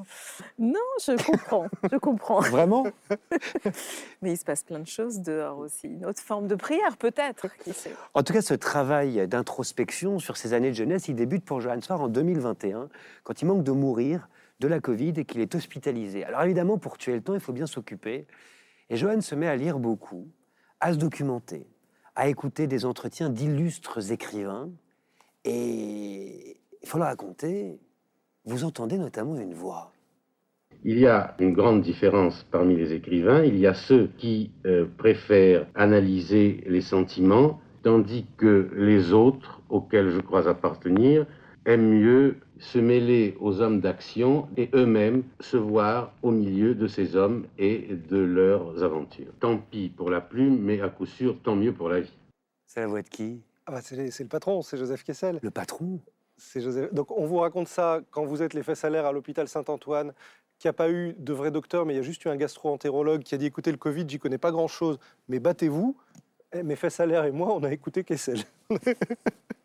Non, 0.57 0.79
je 0.99 1.23
comprends, 1.23 1.67
je 1.91 1.97
comprends. 1.97 2.39
Vraiment? 2.41 2.87
Mais 4.21 4.31
il 4.33 4.37
se 4.37 4.45
passe 4.45 4.63
plein 4.63 4.79
de 4.79 4.87
choses 4.87 5.19
dehors 5.19 5.59
aussi. 5.59 5.87
Une 5.87 6.05
autre 6.05 6.21
forme 6.21 6.47
de 6.47 6.55
prière, 6.55 6.97
peut-être. 6.97 7.47
En 8.13 8.23
tout 8.23 8.33
cas, 8.33 8.41
ce 8.41 8.53
travail 8.53 9.27
d'introspection 9.27 10.19
sur 10.19 10.37
ces 10.37 10.53
années 10.53 10.71
de 10.71 10.75
jeunesse, 10.75 11.07
il 11.07 11.15
débute 11.15 11.45
pour 11.45 11.61
Johannes 11.61 11.81
Farr 11.81 12.01
en 12.01 12.07
2021, 12.07 12.89
quand 13.23 13.41
il 13.41 13.45
manque 13.45 13.63
de 13.63 13.71
mourir 13.71 14.27
de 14.59 14.67
la 14.67 14.79
Covid 14.79 15.13
et 15.17 15.25
qu'il 15.25 15.41
est 15.41 15.55
hospitalisé. 15.55 16.23
Alors 16.23 16.43
évidemment, 16.43 16.77
pour 16.77 16.97
tuer 16.97 17.13
le 17.15 17.21
temps, 17.21 17.33
il 17.33 17.39
faut 17.39 17.53
bien 17.53 17.65
s'occuper. 17.65 18.27
Et 18.89 18.97
Johannes 18.97 19.21
se 19.21 19.35
met 19.35 19.47
à 19.47 19.55
lire 19.55 19.79
beaucoup, 19.79 20.27
à 20.79 20.93
se 20.93 20.97
documenter, 20.97 21.65
à 22.15 22.27
écouter 22.27 22.67
des 22.67 22.85
entretiens 22.85 23.29
d'illustres 23.29 24.11
écrivains. 24.11 24.69
Et 25.45 26.57
il 26.81 26.87
faut 26.87 26.97
le 26.97 27.03
raconter, 27.03 27.79
vous 28.45 28.63
entendez 28.63 28.97
notamment 28.97 29.35
une 29.39 29.53
voix. 29.53 29.91
Il 30.83 30.97
y 30.97 31.05
a 31.05 31.35
une 31.39 31.53
grande 31.53 31.81
différence 31.81 32.43
parmi 32.49 32.75
les 32.75 32.93
écrivains. 32.93 33.43
Il 33.43 33.57
y 33.57 33.67
a 33.67 33.75
ceux 33.75 34.09
qui 34.17 34.51
euh, 34.65 34.85
préfèrent 34.97 35.67
analyser 35.75 36.63
les 36.65 36.81
sentiments, 36.81 37.59
tandis 37.83 38.25
que 38.37 38.71
les 38.75 39.13
autres, 39.13 39.61
auxquels 39.69 40.09
je 40.09 40.19
crois 40.19 40.47
appartenir, 40.47 41.27
aiment 41.65 41.89
mieux 41.89 42.37
se 42.61 42.77
mêler 42.77 43.35
aux 43.39 43.59
hommes 43.59 43.81
d'action 43.81 44.47
et 44.55 44.69
eux-mêmes 44.73 45.23
se 45.39 45.57
voir 45.57 46.13
au 46.21 46.31
milieu 46.31 46.75
de 46.75 46.87
ces 46.87 47.15
hommes 47.15 47.45
et 47.57 47.87
de 48.09 48.17
leurs 48.17 48.83
aventures. 48.83 49.33
Tant 49.39 49.57
pis 49.57 49.89
pour 49.89 50.09
la 50.09 50.21
plume, 50.21 50.59
mais 50.59 50.79
à 50.79 50.89
coup 50.89 51.05
sûr, 51.07 51.35
tant 51.43 51.55
mieux 51.55 51.73
pour 51.73 51.89
la 51.89 52.01
vie. 52.01 52.13
C'est 52.67 52.81
la 52.81 52.87
voix 52.87 53.01
de 53.01 53.09
qui? 53.09 53.41
Ah 53.65 53.71
bah, 53.73 53.81
c'est 53.81 54.11
c'est 54.11 54.23
le 54.23 54.29
patron, 54.29 54.61
c'est 54.61 54.77
Joseph 54.77 55.03
Kessel. 55.03 55.39
Le 55.41 55.51
patron? 55.51 55.99
C'est 56.37 56.61
Joseph- 56.61 56.93
Donc 56.93 57.11
on 57.11 57.25
vous 57.25 57.37
raconte 57.37 57.67
ça 57.67 58.01
quand 58.11 58.25
vous 58.25 58.41
êtes 58.41 58.53
les 58.53 58.63
fesses 58.63 58.85
à 58.85 58.89
l'air 58.89 59.05
à 59.05 59.11
l'hôpital 59.11 59.47
Saint-Antoine, 59.47 60.13
qu'il 60.59 60.67
n'y 60.67 60.71
a 60.71 60.73
pas 60.73 60.89
eu 60.91 61.15
de 61.17 61.33
vrai 61.33 61.49
docteur, 61.49 61.85
mais 61.85 61.93
il 61.93 61.97
y 61.97 61.99
a 61.99 62.03
juste 62.03 62.23
eu 62.25 62.29
un 62.29 62.35
gastro-entérologue 62.35 63.23
qui 63.23 63.33
a 63.33 63.37
dit 63.39 63.47
écoutez, 63.47 63.71
le 63.71 63.77
Covid, 63.77 64.05
j'y 64.07 64.19
connais 64.19 64.37
pas 64.37 64.51
grand-chose, 64.51 64.99
mais 65.27 65.39
battez-vous. 65.39 65.97
Et 66.53 66.63
mes 66.63 66.75
l'air 67.05 67.23
et 67.25 67.31
moi, 67.31 67.53
on 67.55 67.63
a 67.63 67.71
écouté 67.71 68.03
Kessel. 68.03 68.39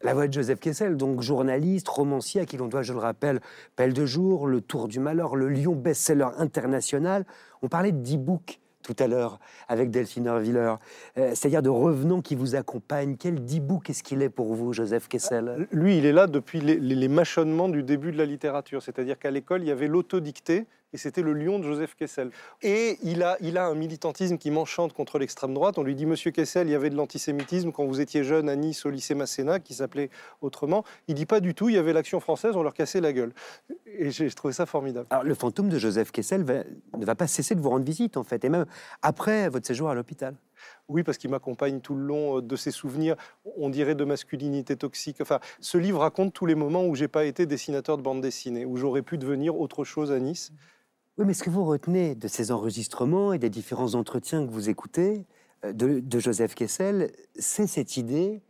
La 0.02 0.14
voix 0.14 0.28
de 0.28 0.32
Joseph 0.32 0.60
Kessel, 0.60 0.96
donc 0.96 1.20
journaliste, 1.20 1.88
romancier, 1.88 2.42
à 2.42 2.44
qui 2.46 2.56
l'on 2.56 2.68
doit, 2.68 2.82
je 2.82 2.92
le 2.92 3.00
rappelle, 3.00 3.40
Pelle 3.74 3.92
de 3.92 4.06
jour, 4.06 4.46
Le 4.46 4.60
Tour 4.60 4.86
du 4.86 5.00
Malheur, 5.00 5.34
le 5.34 5.48
Lion 5.48 5.74
best-seller 5.74 6.28
international. 6.38 7.24
On 7.62 7.68
parlait 7.68 7.90
d'e-book 7.90 8.60
tout 8.82 8.94
à 9.00 9.08
l'heure 9.08 9.40
avec 9.66 9.90
Delphine 9.90 10.28
Orviller, 10.28 10.74
Euh, 11.18 11.30
c'est-à-dire 11.30 11.62
de 11.62 11.68
revenants 11.70 12.20
qui 12.20 12.36
vous 12.36 12.54
accompagnent. 12.54 13.16
Quel 13.16 13.34
e-book 13.38 13.90
est-ce 13.90 14.04
qu'il 14.04 14.22
est 14.22 14.28
pour 14.28 14.54
vous, 14.54 14.72
Joseph 14.72 15.08
Kessel? 15.08 15.66
Lui, 15.72 15.98
il 15.98 16.06
est 16.06 16.12
là 16.12 16.28
depuis 16.28 16.60
les, 16.60 16.76
les- 16.78 16.94
les 16.94 17.08
mâchonnements 17.08 17.68
du 17.68 17.82
début 17.82 18.12
de 18.12 18.18
la 18.18 18.26
littérature. 18.26 18.80
C'est-à-dire 18.82 19.18
qu'à 19.18 19.32
l'école, 19.32 19.62
il 19.62 19.68
y 19.68 19.72
avait 19.72 19.88
l'autodicté, 19.88 20.66
et 20.92 20.98
c'était 20.98 21.22
le 21.22 21.32
lion 21.32 21.58
de 21.58 21.64
Joseph 21.64 21.94
Kessel. 21.94 22.30
Et 22.62 22.98
il 23.02 23.22
a, 23.22 23.36
il 23.40 23.58
a 23.58 23.66
un 23.66 23.74
militantisme 23.74 24.38
qui 24.38 24.50
m'enchante 24.50 24.92
contre 24.92 25.18
l'extrême 25.18 25.54
droite. 25.54 25.78
On 25.78 25.82
lui 25.82 25.94
dit, 25.94 26.06
Monsieur 26.06 26.30
Kessel, 26.30 26.68
il 26.68 26.72
y 26.72 26.74
avait 26.74 26.90
de 26.90 26.96
l'antisémitisme 26.96 27.72
quand 27.72 27.84
vous 27.84 28.00
étiez 28.00 28.24
jeune 28.24 28.48
à 28.48 28.56
Nice, 28.56 28.86
au 28.86 28.90
lycée 28.90 29.14
Masséna, 29.14 29.60
qui 29.60 29.74
s'appelait 29.74 30.10
autrement. 30.40 30.84
Il 31.08 31.14
dit 31.14 31.26
pas 31.26 31.40
du 31.40 31.54
tout, 31.54 31.68
il 31.68 31.74
y 31.74 31.78
avait 31.78 31.92
l'action 31.92 32.20
française, 32.20 32.56
on 32.56 32.62
leur 32.62 32.74
cassait 32.74 33.00
la 33.00 33.12
gueule. 33.12 33.32
Et 33.86 34.10
j'ai 34.10 34.30
trouvé 34.30 34.52
ça 34.52 34.66
formidable. 34.66 35.06
Alors, 35.10 35.24
le 35.24 35.34
fantôme 35.34 35.68
de 35.68 35.78
Joseph 35.78 36.12
Kessel 36.12 36.44
ne 36.44 37.04
va 37.04 37.14
pas 37.14 37.26
cesser 37.26 37.54
de 37.54 37.60
vous 37.60 37.70
rendre 37.70 37.84
visite, 37.84 38.16
en 38.16 38.24
fait, 38.24 38.44
et 38.44 38.48
même 38.48 38.66
après 39.02 39.48
votre 39.48 39.66
séjour 39.66 39.90
à 39.90 39.94
l'hôpital. 39.94 40.34
Oui, 40.88 41.02
parce 41.02 41.18
qu'il 41.18 41.30
m'accompagne 41.30 41.80
tout 41.80 41.94
le 41.94 42.04
long 42.04 42.38
euh, 42.38 42.42
de 42.42 42.56
ses 42.56 42.70
souvenirs, 42.70 43.16
on 43.56 43.70
dirait 43.70 43.94
de 43.94 44.04
masculinité 44.04 44.76
toxique. 44.76 45.20
Enfin, 45.20 45.40
ce 45.60 45.78
livre 45.78 46.00
raconte 46.00 46.32
tous 46.32 46.46
les 46.46 46.54
moments 46.54 46.86
où 46.86 46.94
j'ai 46.94 47.08
pas 47.08 47.24
été 47.24 47.46
dessinateur 47.46 47.96
de 47.96 48.02
bande 48.02 48.20
dessinée, 48.20 48.64
où 48.64 48.76
j'aurais 48.76 49.02
pu 49.02 49.18
devenir 49.18 49.58
autre 49.58 49.84
chose 49.84 50.12
à 50.12 50.18
Nice. 50.18 50.52
Oui, 51.18 51.24
mais 51.26 51.34
ce 51.34 51.42
que 51.42 51.50
vous 51.50 51.64
retenez 51.64 52.14
de 52.14 52.28
ces 52.28 52.52
enregistrements 52.52 53.32
et 53.32 53.38
des 53.38 53.50
différents 53.50 53.94
entretiens 53.94 54.46
que 54.46 54.50
vous 54.50 54.68
écoutez 54.68 55.24
euh, 55.64 55.72
de, 55.72 56.00
de 56.00 56.18
Joseph 56.18 56.54
Kessel, 56.54 57.12
c'est 57.38 57.66
cette 57.66 57.96
idée 57.96 58.42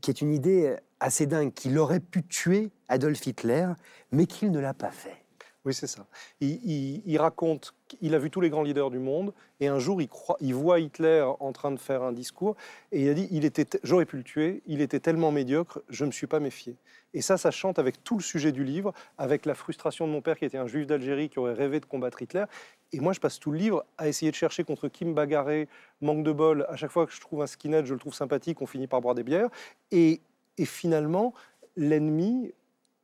qui 0.00 0.10
est 0.10 0.20
une 0.20 0.32
idée 0.32 0.76
assez 0.98 1.26
dingue, 1.26 1.52
qu'il 1.52 1.78
aurait 1.78 2.00
pu 2.00 2.22
tuer 2.22 2.70
Adolf 2.88 3.26
Hitler, 3.26 3.66
mais 4.12 4.26
qu'il 4.26 4.50
ne 4.50 4.60
l'a 4.60 4.74
pas 4.74 4.90
fait. 4.90 5.19
Oui, 5.66 5.74
c'est 5.74 5.86
ça. 5.86 6.06
Il, 6.40 6.58
il- 6.64 7.02
il 7.04 7.18
raconte 7.18 7.74
qu'il 7.88 8.14
a 8.14 8.18
vu 8.18 8.30
tous 8.30 8.40
les 8.40 8.48
grands 8.48 8.62
leaders 8.62 8.90
du 8.90 8.98
monde 8.98 9.34
et 9.60 9.68
un 9.68 9.78
jour 9.78 10.00
il, 10.00 10.54
voit 10.54 10.80
Hitler 10.80 11.22
en 11.38 11.52
train 11.52 11.70
de 11.70 11.78
faire 11.78 12.02
un 12.02 12.12
discours 12.12 12.56
et 12.92 13.02
il 13.02 13.08
a 13.10 13.14
dit 13.14 13.28
il 13.30 13.50
j'aurais 13.82 14.06
pu 14.06 14.16
le 14.16 14.22
tuer, 14.22 14.62
il 14.66 14.80
était 14.80 15.00
tellement 15.00 15.32
médiocre, 15.32 15.82
je 15.90 16.04
ne 16.04 16.08
me 16.08 16.12
suis 16.12 16.26
pas 16.26 16.40
méfié. 16.40 16.76
Et 17.12 17.20
ça, 17.20 17.36
ça 17.36 17.50
chante 17.50 17.78
avec 17.78 18.02
tout 18.04 18.16
le 18.16 18.22
sujet 18.22 18.52
du 18.52 18.64
livre, 18.64 18.94
avec 19.18 19.44
la 19.44 19.54
frustration 19.54 20.06
de 20.06 20.12
mon 20.12 20.22
père 20.22 20.38
qui 20.38 20.44
était 20.46 20.56
un 20.58 20.66
juif 20.68 20.86
d'Algérie 20.86 21.28
qui 21.28 21.38
aurait 21.40 21.52
rêvé 21.52 21.80
de 21.80 21.84
combattre 21.84 22.22
Hitler. 22.22 22.44
Et 22.92 23.00
moi, 23.00 23.12
je 23.12 23.20
passe 23.20 23.38
tout 23.40 23.50
le 23.50 23.58
livre 23.58 23.84
à 23.98 24.08
essayer 24.08 24.30
de 24.30 24.36
chercher 24.36 24.62
contre 24.64 24.88
qui 24.88 25.04
me 25.04 25.12
bagarrer, 25.12 25.68
manque 26.00 26.22
de 26.24 26.32
bol. 26.32 26.66
À 26.68 26.76
chaque 26.76 26.90
fois 26.92 27.06
que 27.06 27.12
je 27.12 27.20
trouve 27.20 27.42
un 27.42 27.46
skinhead, 27.48 27.84
je 27.84 27.94
le 27.94 28.00
trouve 28.00 28.14
sympathique, 28.14 28.62
on 28.62 28.66
finit 28.66 28.86
par 28.86 29.00
boire 29.00 29.14
des 29.16 29.24
bières. 29.24 29.48
Et 29.90 30.20
finalement, 30.64 31.34
l'ennemi, 31.76 32.52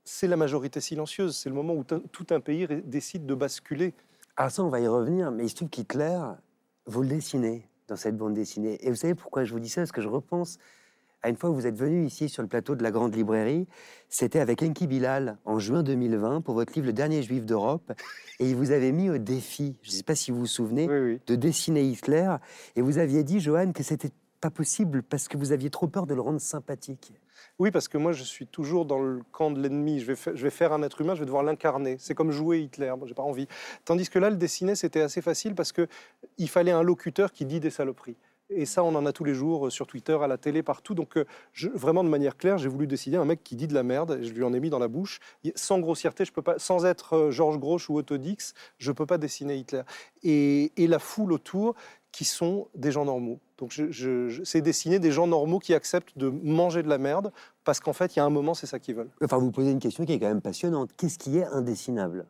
c'est 0.07 0.29
la 0.29 0.37
majorité 0.37 0.81
silencieuse. 0.81 1.37
C'est 1.37 1.49
le 1.51 1.55
moment 1.55 1.75
où 1.75 1.85
tout 1.85 2.27
un 2.31 2.41
pays 2.41 2.67
décide 2.85 3.27
de 3.27 3.35
basculer. 3.35 3.93
Alors 4.37 4.51
ça, 4.51 4.63
on 4.65 4.69
va 4.69 4.81
y 4.81 4.87
revenir, 4.87 5.31
mais 5.31 5.45
il 5.45 5.49
se 5.51 5.57
trouve 5.57 5.69
qu'Hitler, 5.69 6.19
vous 6.87 7.03
le 7.03 7.09
dessinez 7.09 7.69
dans 7.89 7.97
cette 7.97 8.17
bande 8.17 8.35
dessinée. 8.35 8.79
Et 8.87 8.91
vous 8.91 8.97
savez 8.97 9.15
pourquoi 9.15 9.45
je 9.45 9.53
vous 9.53 9.61
dis 9.61 9.69
ça? 9.69 9.83
Parce 9.83 9.93
que 9.93 10.01
je 10.01 10.09
repense 10.09 10.59
à 11.23 11.29
une 11.29 11.37
fois 11.37 11.51
où 11.51 11.55
vous 11.55 11.67
êtes 11.67 11.77
venu 11.77 12.05
ici 12.07 12.29
sur 12.29 12.43
le 12.43 12.49
plateau 12.49 12.77
de 12.77 12.83
la 12.85 12.91
Grande 12.93 13.15
Librairie. 13.15 13.67
C'était 14.09 14.39
avec 14.39 14.63
Enki 14.63 14.87
Bilal 14.87 15.39
en 15.45 15.59
juin 15.59 15.83
2020 15.83 16.41
pour 16.43 16.55
votre 16.55 16.73
livre 16.75 16.87
Le 16.87 16.93
dernier 16.93 17.23
juif 17.23 17.45
d'Europe. 17.45 17.93
Et 18.39 18.49
il 18.49 18.55
vous 18.55 18.71
avait 18.71 18.93
mis 18.93 19.11
au 19.11 19.19
défi, 19.19 19.77
je 19.83 19.91
ne 19.91 19.95
sais 19.97 20.03
pas 20.03 20.15
si 20.15 20.31
vous 20.31 20.41
vous 20.41 20.47
souvenez, 20.47 20.87
Oui, 20.89 20.99
oui. 21.15 21.21
de 21.27 21.35
dessiner 21.35 21.83
Hitler. 21.83 22.37
Et 22.77 22.83
vous 22.83 22.99
aviez 22.99 23.25
dit, 23.25 23.41
Johan, 23.41 23.73
que 23.73 23.83
c'était 23.83 24.11
pas 24.41 24.51
possible 24.51 25.03
parce 25.03 25.29
que 25.29 25.37
vous 25.37 25.53
aviez 25.53 25.71
trop 25.71 25.89
peur 25.89 26.07
de 26.07 26.15
le 26.15 26.21
rendre 26.21 26.41
sympathique. 26.41 27.13
Oui, 27.59 27.71
parce 27.71 27.89
que 27.89 27.99
moi, 27.99 28.13
je 28.13 28.23
suis 28.23 28.47
toujours 28.47 28.85
dans 28.85 28.99
le 28.99 29.23
camp 29.33 29.51
de 29.51 29.61
l'ennemi. 29.61 30.01
Je, 30.01 30.13
vais 30.13 30.51
faire 30.51 30.73
un 30.73 30.83
être 30.83 31.01
humain, 31.01 31.15
je 31.15 31.21
vais 31.21 31.27
devoir 31.27 31.43
l'incarner. 31.43 31.97
C'est 31.99 32.15
comme 32.15 32.31
jouer 32.31 32.61
Hitler. 32.61 32.93
Moi, 32.97 33.07
j'ai 33.07 33.15
pas 33.15 33.23
envie. 33.23 33.49
Tandis 33.85 34.09
que 34.09 34.19
là, 34.19 34.31
le 34.31 34.37
dessiner, 34.37 34.75
c'était 34.75 35.01
assez 35.01 35.23
facile 35.23 35.55
parce 35.55 35.73
que 35.73 35.89
il 36.39 36.49
fallait 36.49 36.73
un 36.73 36.83
locuteur 36.83 37.33
qui 37.33 37.45
dit 37.45 37.61
des 37.61 37.71
saloperies. 37.71 38.17
Et 38.49 38.65
ça, 38.65 38.85
on 38.85 38.95
en 38.95 39.07
a 39.07 39.13
tous 39.13 39.25
les 39.25 39.35
jours 39.35 39.67
euh, 39.67 39.71
sur 39.71 39.87
Twitter, 39.87 40.17
à 40.23 40.27
la 40.29 40.39
télé, 40.39 40.63
partout. 40.63 40.95
Donc, 40.95 41.17
euh, 41.17 41.25
vraiment, 41.75 42.05
de 42.05 42.09
manière 42.09 42.37
claire, 42.37 42.59
j'ai 42.59 42.69
voulu 42.69 42.87
dessiner 42.87 43.17
un 43.17 43.25
mec 43.25 43.43
qui 43.43 43.57
dit 43.57 43.67
de 43.67 43.75
la 43.75 43.83
merde. 43.83 44.19
Et 44.21 44.25
je 44.25 44.33
lui 44.33 44.45
en 44.45 44.53
ai 44.53 44.61
mis 44.61 44.71
dans 44.71 44.79
la 44.79 44.89
bouche. 44.89 45.19
Sans 45.57 45.81
grossièreté, 45.81 46.25
je 46.25 46.33
peux 46.33 46.43
pas, 46.43 46.59
sans 46.59 46.87
être 46.87 47.15
euh, 47.15 47.31
Georges 47.31 47.59
Grosch 47.59 47.91
ou 47.91 47.99
Otto 47.99 48.19
Dix, 48.19 48.55
je 48.79 48.93
peux 48.93 49.07
pas 49.07 49.19
dessiner 49.19 49.57
Hitler. 49.57 49.83
Et 50.23 50.71
la 50.79 50.99
foule 50.99 51.33
autour, 51.33 51.75
qui 52.17 52.25
sont 52.25 52.69
des 52.75 52.93
gens 52.93 53.05
normaux. 53.05 53.41
Donc, 53.59 53.73
je, 53.73 53.91
je- 53.91 54.31
je- 54.31 54.43
c'est 54.43 54.63
dessiner 54.63 54.99
des 54.99 55.13
gens 55.13 55.27
normaux 55.27 55.59
qui 55.59 55.75
acceptent 55.75 56.17
de 56.17 56.31
manger 56.31 56.83
de 56.83 56.89
la 56.89 56.97
merde 56.97 57.31
parce 57.63 57.79
qu'en 57.79 57.93
fait, 57.93 58.17
il 58.17 58.21
y 58.21 58.23
a 58.23 58.25
un 58.25 58.31
moment, 58.31 58.55
c'est 58.55 58.67
ça 58.67 58.79
qu'ils 58.79 58.95
veulent. 58.95 59.11
Enfin, 59.23 59.37
vous 59.37 59.51
posez 59.51 59.71
une 59.71 59.79
question 59.81 60.07
qui 60.07 60.15
est 60.15 60.19
quand 60.19 60.29
même 60.29 60.41
passionnante. 60.41 60.93
Qu'est-ce 60.97 61.19
qui 61.19 61.37
est 61.37 61.45
indessinable? 61.45 62.25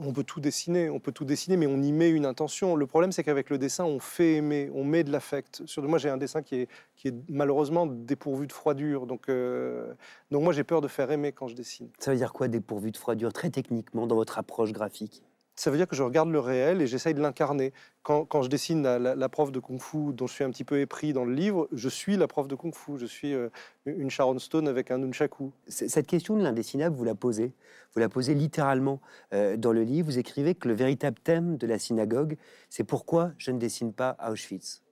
On 0.00 0.12
peut 0.12 0.24
tout 0.24 0.40
dessiner, 0.40 0.90
on 0.90 0.98
peut 0.98 1.12
tout 1.12 1.24
dessiner, 1.24 1.56
mais 1.56 1.68
on 1.68 1.80
y 1.80 1.92
met 1.92 2.10
une 2.10 2.26
intention. 2.26 2.74
Le 2.74 2.88
problème, 2.88 3.12
c'est 3.12 3.22
qu'avec 3.22 3.50
le 3.50 3.58
dessin, 3.58 3.84
on 3.84 4.00
fait 4.00 4.34
aimer, 4.34 4.68
on 4.74 4.82
met 4.82 5.04
de 5.04 5.12
l'affect. 5.12 5.62
Moi, 5.78 5.98
j'ai 5.98 6.08
un 6.10 6.16
dessin 6.16 6.42
qui 6.42 6.56
est, 6.56 6.68
qui 6.96 7.06
est 7.06 7.14
malheureusement 7.28 7.86
dépourvu 7.86 8.48
de 8.48 8.52
froidure. 8.52 9.06
Donc, 9.06 9.28
euh, 9.28 9.94
donc 10.32 10.42
moi, 10.42 10.52
j'ai 10.52 10.64
peur 10.64 10.80
de 10.80 10.88
faire 10.88 11.12
aimer 11.12 11.30
quand 11.30 11.46
je 11.46 11.54
dessine. 11.54 11.88
Ça 12.00 12.10
veut 12.10 12.16
dire 12.16 12.32
quoi, 12.32 12.48
dépourvu 12.48 12.90
de 12.90 12.96
froidure, 12.96 13.32
très 13.32 13.50
techniquement, 13.50 14.08
dans 14.08 14.16
votre 14.16 14.38
approche 14.38 14.72
graphique? 14.72 15.22
Ça 15.58 15.70
veut 15.70 15.78
dire 15.78 15.88
que 15.88 15.96
je 15.96 16.02
regarde 16.02 16.28
le 16.30 16.38
réel 16.38 16.82
et 16.82 16.86
j'essaye 16.86 17.14
de 17.14 17.20
l'incarner. 17.22 17.72
Quand, 18.02 18.26
quand 18.26 18.42
je 18.42 18.48
dessine 18.50 18.82
la, 18.82 18.98
la- 18.98 19.14
la 19.14 19.28
prof 19.30 19.50
de 19.50 19.58
kung-fu 19.58 20.12
dont 20.12 20.26
je 20.26 20.34
suis 20.34 20.44
un 20.44 20.50
petit 20.50 20.64
peu 20.64 20.78
épris 20.80 21.14
dans 21.14 21.24
le 21.24 21.32
livre, 21.32 21.66
je 21.72 21.88
suis 21.88 22.18
la 22.18 22.26
prof 22.28 22.46
de 22.46 22.54
kung-fu. 22.54 22.98
Je 22.98 23.06
suis 23.06 23.32
euh, 23.32 23.48
une 23.86 24.10
Sharon 24.10 24.38
Stone 24.38 24.68
avec 24.68 24.90
un 24.90 24.98
nunchaku. 24.98 25.50
Cette 25.66 26.06
question 26.06 26.36
de 26.36 26.42
l'indessinable, 26.42 26.94
vous 26.94 27.04
la 27.04 27.14
posez. 27.14 27.54
Vous 27.94 28.00
la 28.00 28.10
posez 28.10 28.34
littéralement 28.34 29.00
euh, 29.32 29.56
dans 29.56 29.72
le 29.72 29.82
livre. 29.82 30.08
Vous 30.08 30.18
écrivez 30.18 30.54
que 30.54 30.68
le 30.68 30.74
véritable 30.74 31.18
thème 31.24 31.56
de 31.56 31.66
la 31.66 31.78
synagogue, 31.78 32.36
c'est 32.68 32.84
pourquoi 32.84 33.32
je 33.38 33.50
ne 33.50 33.58
dessine 33.58 33.94
pas 33.94 34.18
Auschwitz. 34.30 34.82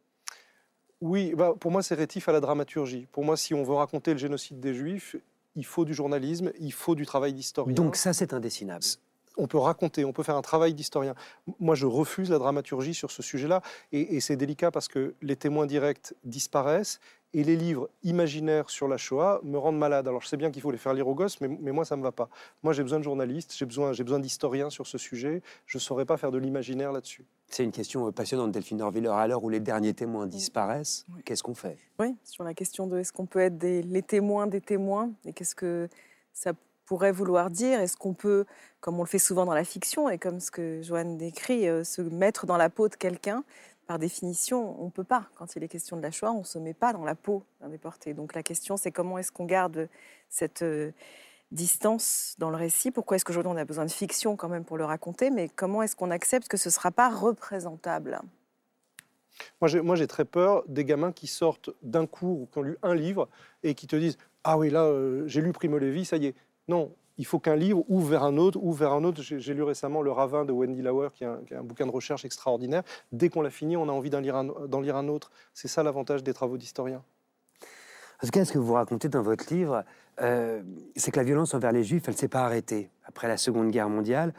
Oui, 1.02 1.34
bah, 1.36 1.52
pour 1.60 1.70
moi, 1.70 1.82
c'est 1.82 1.94
rétif 1.94 2.28
à 2.30 2.32
la 2.32 2.40
dramaturgie. 2.40 3.06
Pour 3.12 3.24
moi, 3.24 3.36
si 3.36 3.52
on 3.52 3.62
veut 3.62 3.74
raconter 3.74 4.12
le 4.12 4.18
génocide 4.18 4.60
des 4.60 4.72
Juifs, 4.72 5.16
il 5.56 5.66
faut 5.66 5.84
du 5.84 5.92
journalisme, 5.92 6.52
il 6.58 6.72
faut 6.72 6.94
du 6.94 7.04
travail 7.04 7.34
d'historien. 7.34 7.74
Donc 7.74 7.96
ça, 7.96 8.14
c'est 8.14 8.32
indessinable. 8.32 8.84
On 9.36 9.46
peut 9.46 9.58
raconter, 9.58 10.04
on 10.04 10.12
peut 10.12 10.22
faire 10.22 10.36
un 10.36 10.42
travail 10.42 10.74
d'historien. 10.74 11.14
Moi, 11.60 11.74
je 11.74 11.86
refuse 11.86 12.30
la 12.30 12.38
dramaturgie 12.38 12.94
sur 12.94 13.10
ce 13.10 13.22
sujet-là, 13.22 13.62
et, 13.92 14.16
et 14.16 14.20
c'est 14.20 14.36
délicat 14.36 14.70
parce 14.70 14.88
que 14.88 15.14
les 15.22 15.36
témoins 15.36 15.66
directs 15.66 16.14
disparaissent, 16.24 17.00
et 17.36 17.42
les 17.42 17.56
livres 17.56 17.90
imaginaires 18.04 18.70
sur 18.70 18.86
la 18.86 18.96
Shoah 18.96 19.40
me 19.42 19.58
rendent 19.58 19.76
malade. 19.76 20.06
Alors, 20.06 20.22
je 20.22 20.28
sais 20.28 20.36
bien 20.36 20.52
qu'il 20.52 20.62
faut 20.62 20.70
les 20.70 20.78
faire 20.78 20.94
lire 20.94 21.08
aux 21.08 21.16
gosses, 21.16 21.40
mais, 21.40 21.48
mais 21.48 21.72
moi, 21.72 21.84
ça 21.84 21.96
ne 21.96 22.00
me 22.00 22.04
va 22.04 22.12
pas. 22.12 22.28
Moi, 22.62 22.72
j'ai 22.72 22.84
besoin 22.84 23.00
de 23.00 23.04
journalistes, 23.04 23.52
j'ai 23.56 23.66
besoin, 23.66 23.92
j'ai 23.92 24.04
besoin 24.04 24.20
d'historiens 24.20 24.70
sur 24.70 24.86
ce 24.86 24.98
sujet. 24.98 25.42
Je 25.66 25.78
ne 25.78 25.80
saurais 25.80 26.04
pas 26.04 26.16
faire 26.16 26.30
de 26.30 26.38
l'imaginaire 26.38 26.92
là-dessus. 26.92 27.24
C'est 27.48 27.64
une 27.64 27.72
question 27.72 28.12
passionnante, 28.12 28.52
Delphine 28.52 28.80
Orviller. 28.82 29.08
À 29.08 29.26
l'heure 29.26 29.42
où 29.42 29.48
les 29.48 29.58
derniers 29.58 29.94
témoins 29.94 30.28
disparaissent, 30.28 31.06
Oui. 31.12 31.22
qu'est-ce 31.24 31.42
qu'on 31.42 31.56
fait? 31.56 31.76
Oui, 31.98 32.14
sur 32.22 32.44
la 32.44 32.54
question 32.54 32.86
de 32.86 32.98
est-ce 32.98 33.12
qu'on 33.12 33.26
peut 33.26 33.40
être 33.40 33.58
des, 33.58 33.82
les 33.82 34.02
témoins 34.02 34.46
des 34.46 34.60
témoins 34.60 35.10
et 35.24 35.32
qu'est-ce 35.32 35.56
que 35.56 35.88
ça 36.32 36.52
pourrait 36.86 37.12
vouloir 37.12 37.50
dire 37.50 37.80
Est-ce 37.80 37.96
qu'on 37.96 38.14
peut, 38.14 38.44
comme 38.80 38.98
on 38.98 39.02
le 39.02 39.08
fait 39.08 39.18
souvent 39.18 39.44
dans 39.44 39.54
la 39.54 39.64
fiction 39.64 40.08
et 40.08 40.18
comme 40.18 40.40
ce 40.40 40.50
que 40.50 40.82
Joanne 40.82 41.16
décrit, 41.16 41.68
euh, 41.68 41.84
se 41.84 42.02
mettre 42.02 42.46
dans 42.46 42.56
la 42.56 42.70
peau 42.70 42.88
de 42.88 42.94
quelqu'un 42.94 43.44
Par 43.86 43.98
définition, 43.98 44.80
on 44.80 44.86
ne 44.86 44.90
peut 44.90 45.04
pas. 45.04 45.26
Quand 45.36 45.56
il 45.56 45.62
est 45.62 45.68
question 45.68 45.96
de 45.96 46.02
la 46.02 46.10
Shoah, 46.10 46.32
on 46.32 46.40
ne 46.40 46.44
se 46.44 46.58
met 46.58 46.74
pas 46.74 46.92
dans 46.92 47.04
la 47.04 47.14
peau 47.14 47.44
d'un 47.60 47.68
déporté. 47.68 48.14
Donc 48.14 48.34
la 48.34 48.42
question, 48.42 48.76
c'est 48.76 48.92
comment 48.92 49.18
est-ce 49.18 49.32
qu'on 49.32 49.46
garde 49.46 49.88
cette 50.28 50.62
euh, 50.62 50.92
distance 51.52 52.34
dans 52.38 52.50
le 52.50 52.56
récit? 52.56 52.90
Pourquoi 52.90 53.16
est-ce 53.16 53.24
qu'aujourd'hui 53.24 53.52
on 53.52 53.56
a 53.56 53.64
besoin 53.64 53.84
de 53.84 53.90
fiction 53.90 54.36
quand 54.36 54.48
même 54.48 54.64
pour 54.64 54.76
le 54.76 54.84
raconter? 54.84 55.30
Mais 55.30 55.48
comment 55.48 55.82
est-ce 55.82 55.96
qu'on 55.96 56.10
accepte 56.10 56.48
que 56.48 56.56
ce 56.56 56.68
ne 56.68 56.72
sera 56.72 56.90
pas 56.90 57.08
représentable? 57.08 58.20
Moi, 59.60 59.96
j'ai, 59.96 60.06
très 60.06 60.24
peur 60.24 60.62
des 60.68 60.84
gamins 60.84 61.12
qui 61.12 61.26
sortent 61.26 61.70
d'un 61.82 62.06
cours 62.06 62.42
ou 62.42 62.46
qui 62.46 62.58
ont 62.58 62.62
lu 62.62 62.76
un 62.82 62.94
livre 62.94 63.28
et 63.62 63.74
qui 63.74 63.86
te 63.86 63.96
disent 63.96 64.16
Ah 64.44 64.56
oui, 64.58 64.70
là, 64.70 64.84
euh, 64.84 65.26
j'ai 65.26 65.40
lu 65.40 65.52
Primo 65.52 65.78
Levi, 65.78 66.04
ça 66.04 66.16
y 66.16 66.26
est. 66.26 66.34
Non, 66.68 66.94
il 67.16 67.26
faut 67.26 67.38
qu'un 67.38 67.56
livre 67.56 67.84
ouvre 67.88 68.08
vers 68.08 68.24
un 68.24 68.36
autre, 68.36 68.58
ouvre 68.60 68.78
vers 68.78 68.92
un 68.92 69.04
autre. 69.04 69.22
J'ai, 69.22 69.54
lu 69.54 69.62
récemment 69.62 70.02
Le 70.02 70.10
Ravin 70.10 70.44
de 70.44 70.52
Wendy 70.52 70.82
Lauer, 70.82 71.08
qui 71.14 71.24
est, 71.24 71.54
un, 71.54 71.62
bouquin 71.62 71.86
de 71.86 71.92
recherche 71.92 72.24
extraordinaire. 72.24 72.82
Dès 73.12 73.28
qu'on 73.28 73.42
l'a 73.42 73.50
fini, 73.50 73.76
on 73.76 73.88
a 73.88 73.92
envie 73.92 74.10
d'en 74.10 74.20
lire 74.20 74.36
un, 74.36 75.08
autre. 75.08 75.30
C'est 75.52 75.68
ça 75.68 75.82
l'avantage 75.82 76.22
des 76.24 76.34
travaux 76.34 76.56
d'historien. 76.56 77.02
En 78.22 78.26
tout 78.26 78.32
cas, 78.32 78.44
ce 78.44 78.52
que 78.52 78.58
vous 78.58 78.72
racontez 78.72 79.08
dans 79.08 79.22
votre 79.22 79.52
livre, 79.52 79.84
euh, 80.22 80.62
c'est 80.96 81.10
que 81.10 81.18
la 81.18 81.24
violence 81.24 81.54
envers 81.54 81.72
les 81.72 81.84
Juifs, 81.84 82.04
elle 82.06 82.14
ne 82.14 82.18
s'est 82.18 82.28
pas 82.28 82.44
arrêtée 82.44 82.90
après 83.04 83.28
la 83.28 83.36
Seconde 83.36 83.70
Guerre 83.70 83.88
mondiale. 83.88 84.32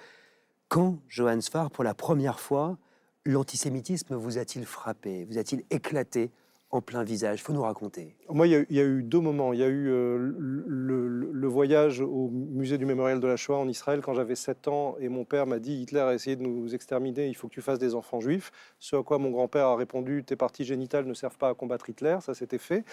Quand, 0.67 0.97
Johann 1.07 1.41
Sfar, 1.41 1.71
pour 1.71 1.83
la 1.83 1.93
première 1.93 2.39
fois, 2.39 2.77
l'antisémitisme 3.25 4.15
vous 4.15 4.37
a-t-il 4.37 4.65
frappé, 4.65 5.25
vous 5.25 5.37
a-t-il 5.37 5.63
éclaté? 5.69 6.31
En 6.75 6.81
plein 6.81 7.03
visage 7.03 7.41
faut 7.41 7.53
nous 7.53 7.61
raconter. 7.61 8.15
Moi, 8.29 8.47
il 8.47 8.65
y, 8.69 8.79
a, 8.79 8.83
eu- 8.83 9.03
deux 9.03 9.19
moments. 9.19 9.53
Il 9.53 9.59
y 9.59 9.63
a 9.63 9.67
eu 9.67 9.89
euh, 9.89 10.17
le, 10.17 11.47
voyage 11.47 12.01
au 12.01 12.29
musée 12.29 12.77
du 12.77 12.85
mémorial 12.85 13.19
de 13.19 13.27
la 13.27 13.37
Shoah 13.37 13.57
en 13.57 13.67
Israël 13.67 14.01
quand 14.01 14.13
j'avais 14.13 14.35
7 14.35 14.67
ans 14.67 14.95
et 14.99 15.09
mon 15.09 15.23
père 15.23 15.45
m'a 15.45 15.59
dit 15.59 15.81
Hitler 15.81 16.01
a 16.01 16.13
essayé 16.13 16.35
de 16.35 16.41
nous 16.41 16.73
exterminer, 16.75 17.27
il 17.27 17.35
faut 17.35 17.47
que 17.47 17.53
tu 17.53 17.61
fasses 17.61 17.79
des 17.79 17.95
enfants 17.95 18.19
juifs. 18.19 18.51
Ce 18.79 18.95
à 18.95 19.03
quoi 19.03 19.19
mon 19.19 19.29
grand-père 19.29 19.67
a 19.67 19.75
répondu 19.75 20.23
Tes 20.25 20.35
parties 20.35 20.65
génitales 20.65 21.05
ne 21.05 21.13
servent 21.13 21.37
pas 21.37 21.49
à 21.49 21.53
combattre 21.53 21.89
Hitler, 21.89 22.17
ça 22.21 22.33
c'était 22.33 22.57
fait. 22.57 22.83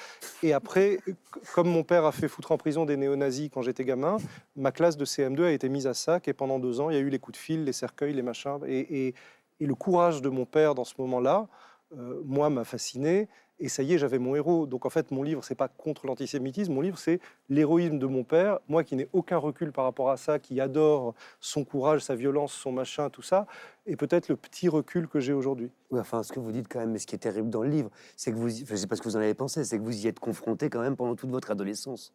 Et 0.43 0.53
après, 0.53 0.99
comme 1.55 1.69
mon 1.69 1.83
père 1.83 2.05
a 2.05 2.13
fait 2.13 2.29
foutre 2.29 2.53
en 2.53 2.59
prison 2.59 2.85
des 2.85 2.97
néo-nazis 2.97 3.51
quand 3.53 3.63
j'étais 3.63 3.85
gamin, 3.85 4.19
ma 4.55 4.71
classe 4.71 4.97
de 4.97 5.05
CM2 5.05 5.45
a 5.45 5.51
été 5.51 5.69
mise 5.69 5.87
à 5.87 5.95
sac 5.95 6.29
et 6.29 6.33
pendant 6.33 6.59
deux 6.59 6.81
ans, 6.81 6.91
il 6.91 6.95
y 6.95 6.99
a 6.99 7.03
eu 7.03 7.11
les 7.11 7.19
coups 7.19 7.39
de 7.39 7.43
fil, 7.43 7.65
les 7.65 7.73
cercueils, 7.73 8.13
les 8.13 8.23
machins. 8.23 8.61
Et 8.69 9.15
le 9.61 9.75
courage 9.75 10.23
de 10.23 10.29
mon 10.29 10.45
père 10.45 10.75
dans 10.75 10.85
ce 10.85 10.95
moment-là, 10.99 11.49
euh, 11.99 12.23
moi, 12.25 12.51
m'a 12.51 12.65
fasciné. 12.65 13.29
Et 13.63 13.69
ça 13.69 13.85
y 13.85 13.95
est, 13.95 13.99
j'avais 13.99 14.19
mon 14.19 14.35
héros. 14.35 14.67
Donc 14.67 14.87
en 14.87 14.91
fait, 14.91 15.13
mon 15.13 15.23
livre, 15.23 15.45
c'est 15.45 15.55
pas 15.55 15.69
contre 15.69 16.07
l'antisémitisme. 16.07 16.73
Mon 16.75 16.81
livre, 16.81 16.99
c'est 16.99 17.21
l'héroïsme 17.49 17.97
de 17.97 18.07
mon 18.07 18.25
père. 18.25 18.59
Moi, 18.69 18.83
qui 18.83 18.97
n'ai 18.97 19.09
aucun 19.13 19.39
recul 19.39 19.71
par 19.71 19.85
rapport 19.85 20.11
à 20.11 20.17
ça, 20.17 20.41
qui 20.41 20.61
adore 20.61 21.15
son 21.39 21.65
courage, 21.65 22.01
sa 22.01 22.17
violence, 22.17 22.53
son 22.53 22.73
machin, 22.73 23.09
tout 23.09 23.23
ça, 23.23 23.47
et 23.87 23.95
peut-être 23.95 24.29
le 24.29 24.35
petit 24.35 24.69
recul 24.69 25.07
que 25.07 25.21
j'ai 25.21 25.33
aujourd'hui. 25.33 25.71
Oui, 25.93 26.01
enfin, 26.01 26.25
ce 26.25 26.33
que 26.33 26.41
vous 26.41 26.51
dites 26.51 26.67
quand 26.69 26.81
même, 26.81 26.91
mais 26.91 26.99
ce 26.99 27.07
qui 27.07 27.15
est 27.15 27.19
terrible 27.19 27.51
dans 27.51 27.63
le 27.63 27.71
livre, 27.71 27.91
c'est 28.17 28.33
que 28.33 28.37
vous, 28.37 28.49
enfin, 28.51 28.75
je 28.75 28.77
sais 28.77 28.89
pas 28.89 28.97
ce 28.97 29.03
que 29.03 29.09
vous 29.09 29.17
en 29.17 29.21
avez 29.21 29.35
pensé, 29.35 29.63
c'est 29.63 29.79
que 29.79 29.85
vous 29.85 30.05
y 30.05 30.09
êtes 30.09 30.19
confronté 30.19 30.69
quand 30.69 30.81
même 30.81 30.97
pendant 30.97 31.15
toute 31.15 31.31
votre 31.31 31.53
adolescence. 31.53 32.13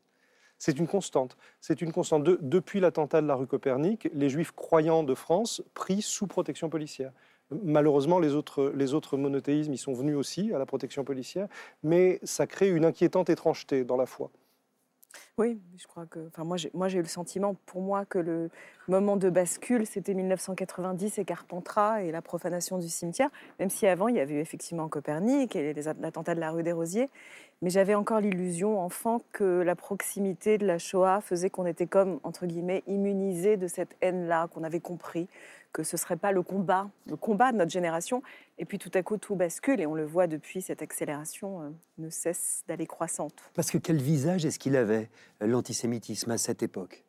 C'est 0.57 0.77
une 0.79 0.87
constante. 0.87 1.37
C'est 1.61 1.81
une 1.81 1.93
constante. 1.93 2.23
De- 2.23 2.39
depuis 2.41 2.81
l'attentat 2.81 3.21
de 3.21 3.27
la 3.27 3.35
rue 3.35 3.47
Copernic, 3.47 4.09
les 4.13 4.29
juifs 4.29 4.51
croyants 4.51 5.03
de 5.03 5.13
France 5.13 5.63
pris 5.73 6.01
sous 6.01 6.27
protection 6.27 6.69
policière. 6.69 7.13
Malheureusement, 7.51 8.19
les 8.19 8.33
autres, 8.33 9.17
monothéismes 9.17 9.73
y 9.73 9.77
sont 9.77 9.93
venus 9.93 10.15
aussi 10.15 10.53
à 10.53 10.59
la 10.59 10.65
protection 10.65 11.03
policière, 11.03 11.47
mais 11.81 12.19
ça 12.23 12.45
crée 12.45 12.69
une 12.69 12.83
inquiétante 12.83 13.29
étrangeté 13.29 13.85
dans 13.85 13.97
la 13.97 14.05
foi. 14.05 14.31
Oui, 15.37 15.61
je 15.77 15.85
crois 15.85 16.05
que. 16.07 16.27
Enfin, 16.27 16.43
moi, 16.43 16.57
j'ai, 16.57 16.97
eu 16.97 17.01
le 17.01 17.07
sentiment, 17.07 17.55
pour 17.67 17.81
moi, 17.81 18.05
que 18.05 18.17
le 18.17 18.49
moment 18.87 19.17
de 19.17 19.29
bascule, 19.29 19.85
c'était 19.85 20.13
1990 20.13 21.19
et 21.19 21.25
Carpentras 21.25 22.01
et 22.01 22.11
la 22.11 22.21
profanation 22.21 22.79
du 22.79 22.89
cimetière. 22.89 23.29
Même 23.59 23.69
si 23.69 23.85
avant, 23.87 24.07
il 24.07 24.15
y 24.15 24.19
avait 24.19 24.33
eu 24.33 24.39
effectivement 24.39 24.89
Copernic 24.89 25.55
et 25.55 25.73
l'attentat 25.73 26.33
de 26.33 26.39
la 26.39 26.51
rue 26.51 26.63
des 26.63 26.71
Rosiers. 26.71 27.09
Mais 27.61 27.71
j'avais 27.71 27.95
encore 27.95 28.19
l'illusion, 28.19 28.79
enfant, 28.79 29.21
que 29.31 29.61
la 29.61 29.75
proximité 29.75 30.59
de 30.59 30.65
la 30.67 30.77
Shoah 30.77 31.21
faisait 31.21 31.49
qu'on 31.49 31.65
était 31.65 31.87
comme, 31.87 32.19
entre 32.23 32.45
guillemets, 32.45 32.83
immunisé 32.85 33.57
de 33.57 33.67
cette 33.67 33.95
haine-là, 34.01 34.47
qu'on 34.53 34.63
avait 34.63 34.79
compris 34.79 35.27
que 35.73 35.83
ce 35.83 35.97
serait 35.97 36.17
pas 36.17 36.31
le 36.31 36.43
combat, 36.43 36.89
le 37.07 37.15
combat 37.15 37.51
de 37.51 37.57
notre 37.57 37.71
génération. 37.71 38.21
Et 38.57 38.65
puis 38.65 38.79
tout 38.79 38.91
à 38.93 39.03
coup, 39.03 39.17
tout 39.17 39.35
bascule 39.35 39.81
et 39.81 39.85
on 39.85 39.95
le 39.95 40.05
voit 40.05 40.27
depuis, 40.27 40.61
cette 40.61 40.81
accélération 40.81 41.61
euh, 41.61 41.69
ne 41.97 42.09
cesse 42.09 42.63
d'aller 42.67 42.87
croissante. 42.87 43.33
Parce 43.53 43.71
que 43.71 43.77
quel 43.77 44.01
visage 44.01 44.45
est-ce 44.45 44.59
qu'il 44.59 44.75
avait, 44.75 45.09
euh, 45.41 45.47
l'antisémitisme, 45.47 46.31
à 46.31 46.37
cette 46.37 46.63
époque? 46.63 47.03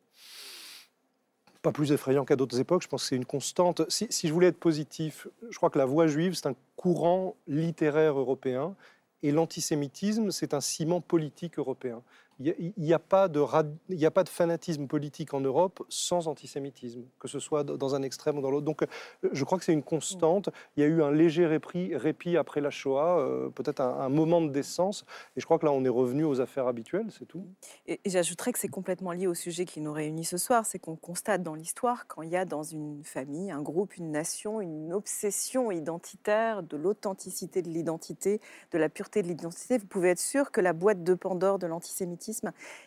Pas 1.61 1.71
plus 1.71 1.91
effrayant 1.91 2.25
qu'à 2.25 2.35
d'autres 2.35 2.59
époques. 2.59 2.83
Je 2.83 2.87
pense 2.87 3.03
que 3.03 3.09
c'est 3.09 3.15
une 3.15 3.25
constante. 3.25 3.89
Si, 3.89 4.07
si 4.09 4.27
je 4.27 4.33
voulais 4.33 4.47
être 4.47 4.59
positif, 4.59 5.27
je 5.49 5.57
crois 5.57 5.69
que 5.69 5.77
la 5.77 5.85
voix 5.85 6.07
juive, 6.07 6.33
c'est 6.33 6.47
un 6.47 6.55
courant 6.75 7.35
littéraire 7.47 8.17
européen 8.17 8.75
et 9.23 9.31
l'antisémitisme, 9.31 10.31
c'est 10.31 10.53
un 10.53 10.61
ciment 10.61 11.01
politique 11.01 11.59
européen. 11.59 12.01
Il 12.39 12.73
n'y 12.77 12.93
a, 12.93 12.99
pas 12.99 13.27
de 13.27 14.29
fanatisme 14.29 14.87
politique 14.87 15.33
en 15.33 15.41
Europe 15.41 15.83
sans 15.89 16.29
antisémitisme, 16.29 17.03
que 17.19 17.27
ce 17.27 17.39
soit 17.39 17.65
dans 17.65 17.95
un 17.95 18.01
extrême 18.01 18.37
ou 18.37 18.41
dans 18.41 18.49
l'autre. 18.49 18.65
Donc 18.65 18.85
je 19.29 19.43
crois 19.43 19.57
que 19.57 19.65
c'est 19.65 19.73
une 19.73 19.83
constante. 19.83 20.49
Il 20.77 20.81
y 20.81 20.85
a 20.85 20.87
eu 20.87 21.03
un 21.03 21.11
léger 21.11 21.45
répit, 21.45 22.37
après 22.37 22.61
la 22.61 22.69
Shoah, 22.69 23.19
euh, 23.19 23.49
peut-être 23.49 23.81
un, 23.81 24.07
moment 24.07 24.41
de 24.41 24.49
décence. 24.49 25.03
Et 25.35 25.41
je 25.41 25.45
crois 25.45 25.59
que 25.59 25.65
là, 25.65 25.73
on 25.73 25.83
est 25.83 25.89
revenu 25.89 26.23
aux 26.23 26.39
affaires 26.39 26.67
habituelles, 26.67 27.07
c'est 27.17 27.25
tout. 27.25 27.45
Et, 27.87 27.99
j'ajouterais 28.05 28.53
que 28.53 28.59
c'est 28.59 28.69
complètement 28.69 29.11
lié 29.11 29.27
au 29.27 29.33
sujet 29.33 29.65
qui 29.65 29.81
nous 29.81 29.91
réunit 29.91 30.25
ce 30.25 30.37
soir. 30.37 30.65
C'est 30.65 30.79
qu'on 30.79 30.95
constate 30.95 31.43
dans 31.43 31.55
l'histoire, 31.55 32.07
quand 32.07 32.21
il 32.21 32.29
y 32.29 32.37
a 32.37 32.45
dans 32.45 32.63
une 32.63 33.03
famille, 33.03 33.51
un 33.51 33.61
groupe, 33.61 33.97
une 33.97 34.11
nation, 34.11 34.61
une 34.61 34.93
obsession 34.93 35.71
identitaire 35.71 36.63
de 36.63 36.77
l'authenticité 36.77 37.61
de 37.61 37.69
l'identité, 37.69 38.39
de 38.71 38.77
la 38.77 38.87
pureté 38.87 39.21
de 39.23 39.27
l'identité, 39.27 39.77
vous 39.77 39.87
pouvez 39.87 40.09
être 40.09 40.19
sûr 40.19 40.51
que 40.51 40.61
la 40.61 40.71
boîte 40.71 41.03
de 41.03 41.13
Pandore 41.13 41.59
de 41.59 41.67
l'antisémitisme 41.67 42.28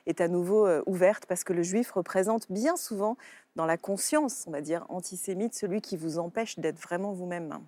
est 0.06 0.20
à 0.20 0.28
nouveau 0.28 0.66
euh, 0.66 0.82
ouverte 0.86 1.26
parce 1.26 1.44
que 1.44 1.52
le 1.52 1.62
juif 1.62 1.90
représente 1.92 2.50
bien 2.50 2.76
souvent 2.76 3.16
dans 3.56 3.66
la 3.66 3.76
conscience, 3.76 4.44
on 4.46 4.50
va 4.50 4.60
dire, 4.60 4.86
antisémite, 4.88 5.54
celui 5.54 5.80
qui 5.80 5.96
vous 5.96 6.18
empêche 6.18 6.58
d'être 6.58 6.78
vraiment 6.78 7.12
vous-même. 7.12 7.58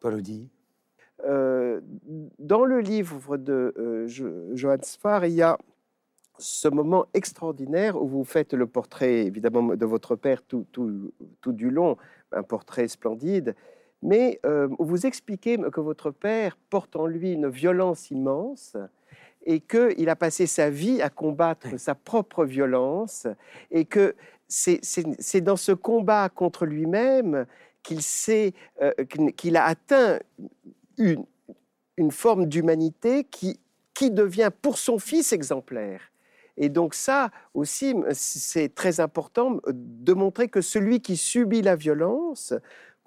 Paul 0.00 0.14
Audi 0.14 0.48
euh, 1.24 1.80
Dans 2.38 2.64
le 2.64 2.80
livre 2.80 3.36
de 3.36 3.74
euh, 3.78 4.54
Johann 4.54 4.80
il 5.24 5.32
y 5.32 5.42
a 5.42 5.58
ce 6.38 6.68
moment 6.68 7.06
extraordinaire 7.14 8.00
où 8.00 8.06
vous 8.06 8.24
faites 8.24 8.54
le 8.54 8.66
portrait, 8.66 9.26
évidemment, 9.26 9.74
de 9.74 9.86
votre 9.86 10.14
père 10.14 10.42
tout, 10.42 10.66
tout, 10.70 11.12
tout 11.40 11.52
du 11.52 11.70
long, 11.70 11.96
un 12.32 12.44
portrait 12.44 12.86
splendide, 12.86 13.56
mais 14.02 14.40
euh, 14.46 14.68
vous 14.78 15.06
expliquez 15.06 15.58
que 15.58 15.80
votre 15.80 16.10
père 16.10 16.56
porte 16.70 16.96
en 16.96 17.06
lui 17.06 17.32
une 17.32 17.48
violence 17.48 18.10
immense 18.10 18.76
et 19.44 19.60
qu'il 19.60 20.08
a 20.08 20.16
passé 20.16 20.46
sa 20.46 20.70
vie 20.70 21.00
à 21.02 21.10
combattre 21.10 21.78
sa 21.78 21.94
propre 21.94 22.44
violence 22.44 23.26
et 23.70 23.84
que 23.84 24.14
c'est 24.48 25.40
dans 25.40 25.56
ce 25.56 25.72
combat 25.72 26.28
contre 26.28 26.66
lui-même 26.66 27.46
qu'il 27.82 28.00
euh, 28.30 28.92
qu'il 29.36 29.56
a 29.56 29.64
atteint 29.64 30.18
une, 30.96 31.24
une 31.96 32.10
forme 32.10 32.46
d'humanité 32.46 33.24
qui, 33.24 33.60
qui 33.94 34.10
devient 34.10 34.50
pour 34.62 34.78
son 34.78 34.98
fils 34.98 35.32
exemplaire. 35.32 36.00
Et 36.56 36.68
donc 36.68 36.94
ça 36.94 37.30
aussi, 37.54 37.94
c'est 38.12 38.74
très 38.74 38.98
important 39.00 39.60
de 39.68 40.12
montrer 40.12 40.48
que 40.48 40.60
celui 40.60 41.00
qui 41.00 41.16
subit 41.16 41.62
la 41.62 41.76
violence 41.76 42.52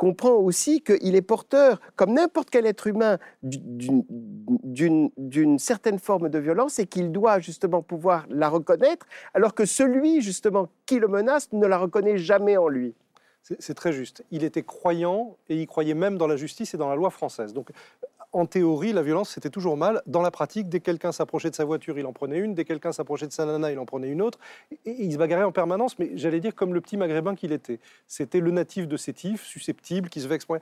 comprend 0.02 0.34
aussi 0.34 0.82
qu'il 0.82 1.14
est 1.14 1.22
porteur, 1.22 1.80
comme 1.96 2.14
n'importe 2.14 2.50
quel 2.50 2.66
être 2.66 2.88
humain, 2.88 3.20
d'une 3.44 5.60
certaine 5.60 6.00
forme 6.00 6.30
de 6.30 6.40
violence 6.40 6.80
et 6.80 6.88
qu'il 6.88 7.12
doit 7.12 7.38
justement 7.38 7.84
pouvoir 7.84 8.26
la 8.32 8.50
reconnaître, 8.50 9.06
alors 9.36 9.54
que 9.54 9.64
celui 9.64 10.24
justement 10.24 10.70
qui 10.88 10.98
le 10.98 11.08
menace 11.08 11.54
ne 11.54 11.68
la 11.68 11.78
reconnaît 11.78 12.18
jamais 12.18 12.58
en 12.58 12.68
lui. 12.68 12.96
C'est 13.44 13.76
très 13.76 13.94
juste. 13.94 14.24
Il 14.32 14.44
était 14.44 14.64
croyant 14.64 15.38
et 15.50 15.56
il 15.56 15.68
croyait 15.68 15.94
même 15.94 16.18
dans 16.18 16.28
la 16.28 16.36
justice 16.36 16.74
et 16.74 16.78
dans 16.78 16.90
la 16.90 16.96
loi 16.96 17.12
française. 17.12 17.54
Donc 17.54 17.70
en 18.34 18.46
théorie, 18.46 18.94
la 18.94 19.02
violence, 19.02 19.30
c'était 19.30 19.50
toujours 19.50 19.76
mal. 19.76 20.02
Dans 20.06 20.22
la 20.22 20.32
pratique, 20.32 20.70
dès 20.70 20.80
que 20.80 20.86
quelqu'un 20.86 21.12
s'approchait 21.12 21.50
de 21.50 21.56
sa 21.56 21.66
voiture, 21.66 22.00
il 22.00 22.06
en 22.06 22.14
prenait 22.14 22.40
une. 22.40 22.54
Dès 22.54 22.64
que 22.64 22.70
quelqu'un 22.70 22.92
s'approchait 22.92 23.28
de 23.28 23.34
sa 23.34 23.46
nana, 23.46 23.72
il 23.72 23.80
en 23.80 23.86
prenait 23.86 24.08
une 24.08 24.22
autre. 24.22 24.40
Et, 24.86 25.04
il 25.04 25.12
se 25.12 25.18
bagarrait 25.18 25.44
en 25.44 25.52
permanence, 25.52 26.00
mais 26.00 26.12
j'allais 26.16 26.40
dire 26.40 26.56
comme 26.56 26.74
le 26.74 26.82
petit 26.82 26.98
maghrébin 26.98 27.36
qu'il 27.36 27.52
était. 27.52 27.80
C'était 28.08 28.40
le 28.40 28.52
natif 28.52 28.88
de 28.88 28.98
Sétif, 28.98 29.44
susceptible, 29.44 30.10
qui 30.10 30.22
se 30.22 30.32
exprimer. 30.32 30.60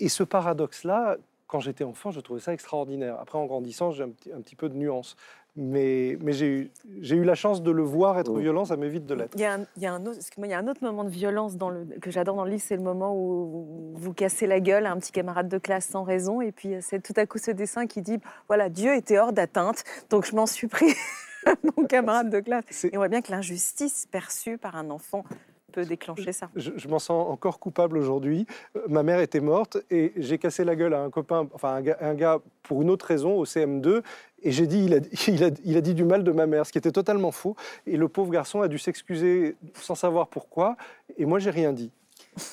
Et 0.00 0.08
ce 0.08 0.22
paradoxe-là, 0.22 1.18
quand 1.46 1.60
j'étais 1.60 1.84
enfant, 1.84 2.10
je 2.10 2.20
trouvais 2.20 2.40
ça 2.40 2.54
extraordinaire. 2.54 3.18
Après, 3.20 3.36
en 3.36 3.44
grandissant, 3.44 3.90
j'ai 3.90 4.04
un 4.04 4.40
petit, 4.40 4.56
peu 4.56 4.70
de 4.70 4.74
nuance 4.74 5.16
mais, 5.54 6.16
mais 6.20 6.32
j'ai 6.32 6.46
eu, 6.46 6.70
eu, 7.02 7.24
la 7.24 7.34
chance 7.34 7.62
de 7.62 7.70
le 7.70 7.82
voir 7.82 8.18
être 8.18 8.34
violent, 8.38 8.64
ça 8.64 8.76
m'évite 8.76 9.04
de 9.04 9.14
l'être. 9.14 9.34
Il, 9.36 9.40
y 9.40 9.44
a 9.44 9.52
un 9.52 10.06
autre, 10.06 10.18
il 10.38 10.46
y 10.46 10.52
a 10.54 10.58
un 10.58 10.66
autre 10.66 10.82
moment 10.82 11.04
de 11.04 11.10
violence 11.10 11.56
dans 11.56 11.68
le, 11.68 11.84
que 12.00 12.10
j'adore 12.10 12.36
dans 12.36 12.44
le 12.44 12.50
livre, 12.50 12.62
c'est 12.64 12.76
le 12.76 12.82
moment 12.82 13.14
où 13.14 13.92
vous 13.94 14.14
cassez 14.14 14.46
la 14.46 14.60
gueule 14.60 14.86
à 14.86 14.92
un 14.92 14.98
petit 14.98 15.12
camarade 15.12 15.48
de 15.48 15.58
classe 15.58 15.86
sans 15.86 16.04
raison, 16.04 16.40
et 16.40 16.52
puis 16.52 16.76
c'est 16.80 17.02
tout 17.02 17.14
à 17.16 17.26
coup 17.26 17.38
ce 17.38 17.50
dessin 17.50 17.86
qui 17.86 18.00
dit 18.00 18.18
voilà, 18.48 18.70
Dieu 18.70 18.94
était 18.94 19.18
hors 19.18 19.32
d'atteinte, 19.32 19.84
donc 20.08 20.24
je 20.24 20.34
m'en 20.34 20.46
suis 20.46 20.68
pris 20.68 20.94
à 21.46 21.54
mon 21.76 21.84
camarade 21.86 22.30
de 22.30 22.40
classe. 22.40 22.84
Et 22.84 22.90
on 22.94 22.98
voit 22.98 23.08
bien 23.08 23.20
que 23.20 23.30
l'injustice 23.30 24.06
perçue 24.10 24.56
par 24.56 24.76
un 24.76 24.88
enfant 24.88 25.24
peut 25.72 25.84
déclencher 25.84 26.32
ça. 26.32 26.50
Je, 26.54 26.86
m'en 26.86 26.98
sens 26.98 27.28
encore 27.28 27.58
coupable 27.58 27.96
aujourd'hui. 27.96 28.46
Euh, 28.76 28.82
ma 28.88 29.02
mère 29.02 29.20
était 29.20 29.40
morte 29.40 29.78
et 29.90 30.12
j'ai 30.16 30.38
cassé 30.38 30.64
la 30.64 30.76
gueule 30.76 30.94
à 30.94 31.00
un 31.00 31.10
copain, 31.10 31.48
enfin 31.52 31.82
un 32.00 32.14
gars, 32.14 32.40
pour 32.62 32.82
une 32.82 32.90
autre 32.90 33.06
raison 33.06 33.36
au 33.36 33.44
CM2 33.44 34.02
et 34.42 34.50
j'ai 34.50 34.66
dit 34.66 34.86
il 35.28 35.44
a, 35.76 35.80
dit 35.80 35.94
du 35.94 36.04
mal 36.04 36.24
de 36.24 36.32
ma 36.32 36.46
mère, 36.46 36.66
ce 36.66 36.72
qui 36.72 36.78
était 36.78 36.92
totalement 36.92 37.30
faux. 37.30 37.56
Et 37.86 37.96
le 37.96 38.08
pauvre 38.08 38.30
garçon 38.30 38.60
a 38.60 38.68
dû 38.68 38.78
s'excuser 38.78 39.56
sans 39.74 39.94
savoir 39.94 40.28
pourquoi 40.28 40.76
et 41.16 41.26
moi 41.26 41.38
j'ai 41.38 41.50
rien 41.50 41.72
dit. 41.72 41.90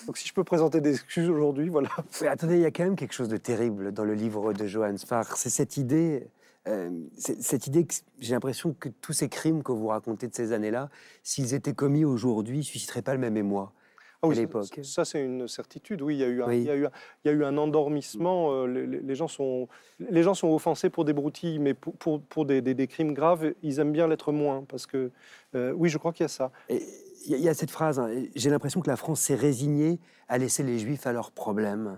Donc 0.07 0.17
si 0.17 0.27
je 0.27 0.33
peux 0.33 0.43
présenter 0.43 0.81
des 0.81 0.91
excuses 0.91 1.29
aujourd'hui, 1.29 1.69
voilà. 1.69 1.89
attendez, 2.27 2.55
il 2.55 2.61
y 2.61 2.65
a 2.65 2.71
quand 2.71 2.83
même 2.83 2.97
quelque 2.97 3.13
chose 3.13 3.29
de 3.29 3.37
terrible 3.37 3.93
dans 3.93 4.03
le 4.03 4.13
livre 4.13 4.51
de 4.53 4.67
Johannes 4.67 4.97
Farr. 4.97 5.37
C'est 5.37 5.49
cette 5.49 5.77
idée 5.77 6.27
euh, 6.67 6.89
cette 7.17 7.67
idée 7.67 7.85
que 7.85 7.93
j'ai 8.19 8.33
l'impression 8.33 8.75
que 8.77 8.89
tous 8.89 9.13
ces 9.13 9.29
crimes 9.29 9.63
que 9.63 9.71
vous 9.71 9.87
racontez 9.87 10.27
de 10.27 10.35
ces 10.35 10.51
années-là, 10.51 10.89
s'ils 11.23 11.53
étaient 11.53 11.73
commis 11.73 12.05
aujourd'hui, 12.05 12.63
susciteraient 12.63 13.01
pas 13.01 13.13
le 13.13 13.19
même 13.19 13.37
émoi. 13.37 13.73
Ah 14.21 14.27
à 14.27 14.33
l'époque. 14.33 14.79
Ça, 14.83 15.05
c'est 15.05 15.23
une 15.23 15.47
certitude. 15.47 16.01
Oui, 16.01 16.15
il 16.15 16.19
y 16.19 16.23
a 16.23 16.27
eu 16.27 16.43
un, 16.43 16.51
il 16.51 16.63
y 16.63 16.69
a 16.69 16.75
eu 16.75 16.85
un, 16.85 16.91
il 17.23 17.27
y 17.29 17.31
a 17.31 17.33
eu 17.33 17.43
un 17.45 17.57
endormissement. 17.57 18.51
Euh, 18.51 18.65
les, 18.67 19.15
gens 19.15 19.29
sont, 19.29 19.69
les 19.99 20.23
gens 20.23 20.33
sont 20.33 20.49
offensés 20.49 20.89
pour 20.89 21.05
des 21.05 21.13
broutilles, 21.13 21.59
mais 21.59 21.73
pour, 21.73 21.95
pour, 21.95 22.21
pour 22.21 22.45
des, 22.45 22.61
des, 22.61 22.87
crimes 22.87 23.13
graves, 23.13 23.53
ils 23.63 23.79
aiment 23.79 23.93
bien 23.93 24.07
l'être 24.07 24.33
moins. 24.33 24.65
Parce 24.67 24.85
que, 24.85 25.11
euh, 25.55 25.71
oui, 25.71 25.87
je 25.87 25.97
crois 25.97 26.11
qu'il 26.11 26.23
y 26.23 26.25
a 26.25 26.29
ça. 26.29 26.51
Il 26.69 27.37
y, 27.37 27.49
a 27.49 27.53
cette 27.53 27.71
phrase 27.71 27.99
hein, 27.99 28.09
J'ai 28.35 28.49
l'impression 28.49 28.81
que 28.81 28.89
la 28.89 28.95
France 28.95 29.21
s'est 29.21 29.35
résignée 29.35 29.99
à 30.27 30.37
laisser 30.37 30.63
les 30.63 30.79
Juifs 30.79 31.05
à 31.05 31.13
leurs 31.13 31.31
problèmes. 31.31 31.97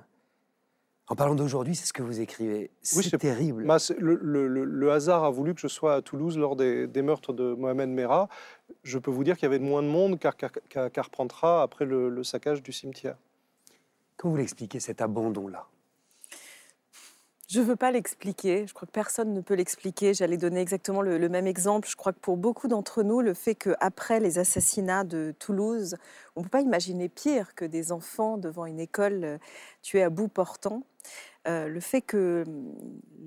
En 1.11 1.15
parlant 1.15 1.35
d'aujourd'hui, 1.35 1.75
c'est 1.75 1.85
ce 1.85 1.91
que 1.91 2.03
vous 2.03 2.21
écrivez. 2.21 2.71
C'est 2.81 3.17
terrible. 3.17 3.67
le, 3.99 4.91
hasard 4.93 5.25
a 5.25 5.29
voulu 5.29 5.53
que 5.53 5.59
je 5.59 5.67
sois 5.67 5.95
à 5.95 6.01
Toulouse 6.01 6.37
lors 6.37 6.55
des, 6.55 6.87
meurtres 7.01 7.33
de 7.33 7.53
Mohamed 7.53 7.89
Merah. 7.89 8.29
Je 8.83 8.97
peux 8.97 9.11
vous 9.11 9.25
dire 9.25 9.35
qu'il 9.35 9.43
y 9.43 9.47
avait 9.47 9.59
moins 9.59 9.83
de 9.83 9.89
monde 9.89 10.17
qu'à 10.17 10.89
Carpentras 10.89 11.63
après 11.63 11.83
le, 11.83 12.23
saccage 12.23 12.63
du 12.63 12.71
cimetière. 12.71 13.17
Comment 14.15 14.35
vous 14.35 14.37
l'expliquez, 14.37 14.79
cet 14.79 15.01
abandon-là 15.01 15.67
je 17.51 17.59
ne 17.59 17.65
veux 17.65 17.75
pas 17.75 17.91
l'expliquer, 17.91 18.65
je 18.65 18.73
crois 18.73 18.85
que 18.85 18.93
personne 18.93 19.33
ne 19.33 19.41
peut 19.41 19.55
l'expliquer. 19.55 20.13
J'allais 20.13 20.37
donner 20.37 20.61
exactement 20.61 21.01
le, 21.01 21.27
même 21.27 21.47
exemple. 21.47 21.85
Je 21.89 21.97
crois 21.97 22.13
que 22.13 22.19
pour 22.19 22.37
beaucoup 22.37 22.69
d'entre 22.69 23.03
nous, 23.03 23.19
le 23.19 23.33
fait 23.33 23.55
qu'après 23.55 24.21
les 24.21 24.39
assassinats 24.39 25.03
de 25.03 25.33
Toulouse, 25.37 25.97
on 26.37 26.39
ne 26.39 26.45
peut 26.45 26.49
pas 26.49 26.61
imaginer 26.61 27.09
pire 27.09 27.53
que 27.53 27.65
des 27.65 27.91
enfants 27.91 28.37
devant 28.37 28.65
une 28.65 28.79
école 28.79 29.23
euh, 29.25 29.37
tués 29.81 30.01
à 30.01 30.09
bout 30.09 30.29
portant. 30.29 30.83
Euh, 31.45 31.67
le 31.67 31.79
fait 31.81 32.01
que 32.01 32.45
hum, 32.47 32.73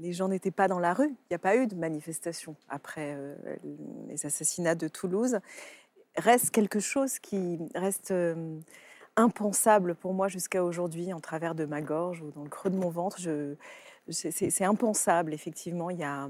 les 0.01 0.14
gens 0.14 0.29
n'étaient 0.29 0.51
pas 0.51 0.68
dans 0.68 0.79
la 0.79 0.95
rue, 0.95 1.09
il 1.09 1.27
n'y 1.31 1.37
a 1.37 1.39
pas 1.39 1.57
eu 1.57 1.66
de 1.66 1.75
manifestation 1.75 2.57
après 2.70 3.14
euh, 3.18 3.35
les 4.09 4.25
assassinats 4.25 4.75
de 4.75 4.89
Toulouse, 4.89 5.39
reste 6.16 6.51
quelque 6.51 6.81
chose 6.81 7.18
qui 7.18 7.59
reste 7.75 8.11
hum, 8.11 8.62
impensable 9.16 9.95
pour 9.95 10.14
moi 10.14 10.29
jusqu'à 10.29 10.64
aujourd'hui, 10.64 11.12
en 11.12 11.20
travers 11.20 11.55
de 11.55 11.66
ma 11.66 11.83
gorge 11.83 12.22
ou 12.22 12.31
dans 12.31 12.43
le 12.43 12.49
creux 12.49 12.70
de 12.70 12.79
mon 12.79 12.89
ventre. 12.89 13.18
C'est 14.11 14.65
impensable, 14.65 15.33
effectivement. 15.33 15.89
Il 15.89 15.99
y, 15.99 16.05
a, 16.05 16.29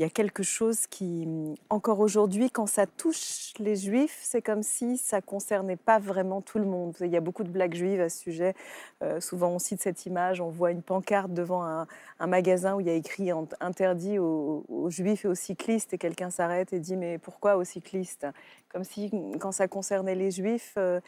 a 0.00 0.10
quelque 0.10 0.42
chose 0.42 0.86
qui, 0.88 1.28
encore 1.70 2.00
aujourd'hui, 2.00 2.50
quand 2.50 2.66
ça 2.66 2.86
touche 2.86 3.52
les 3.58 3.76
juifs, 3.76 4.18
c'est 4.22 4.42
comme 4.42 4.62
si 4.62 4.98
ça 4.98 5.20
concernait 5.20 5.76
pas 5.76 6.00
vraiment 6.00 6.40
tout 6.40 6.58
le 6.58 6.64
monde. 6.64 6.96
Il 7.00 7.06
y 7.06 7.16
a 7.16 7.20
beaucoup 7.20 7.44
de 7.44 7.48
blagues 7.48 7.74
juives 7.74 8.00
à 8.00 8.08
ce 8.08 8.18
sujet. 8.18 8.54
Euh, 9.02 9.20
souvent, 9.20 9.50
on 9.50 9.58
cite 9.60 9.80
cette 9.80 10.04
image, 10.06 10.40
on 10.40 10.50
voit 10.50 10.72
une 10.72 10.82
pancarte 10.82 11.32
devant 11.32 11.62
un, 11.62 11.86
magasin 12.26 12.74
où 12.74 12.80
il 12.80 12.86
y 12.86 12.90
a 12.90 12.94
écrit 12.94 13.30
interdit 13.60 14.18
aux, 14.18 14.88
juifs 14.88 15.24
et 15.24 15.28
aux 15.28 15.34
cyclistes, 15.34 15.94
et 15.94 15.98
quelqu'un 15.98 16.30
s'arrête 16.30 16.72
et 16.72 16.80
dit 16.80 16.96
mais 16.96 17.18
pourquoi 17.18 17.56
aux 17.56 17.64
cyclistes? 17.64 18.26
Comme 18.68 18.84
si, 18.84 19.12
quand 19.38 19.52
ça 19.52 19.68
concernait 19.68 20.16
les 20.16 20.32
juifs, 20.32 20.74
euh, 20.76 21.00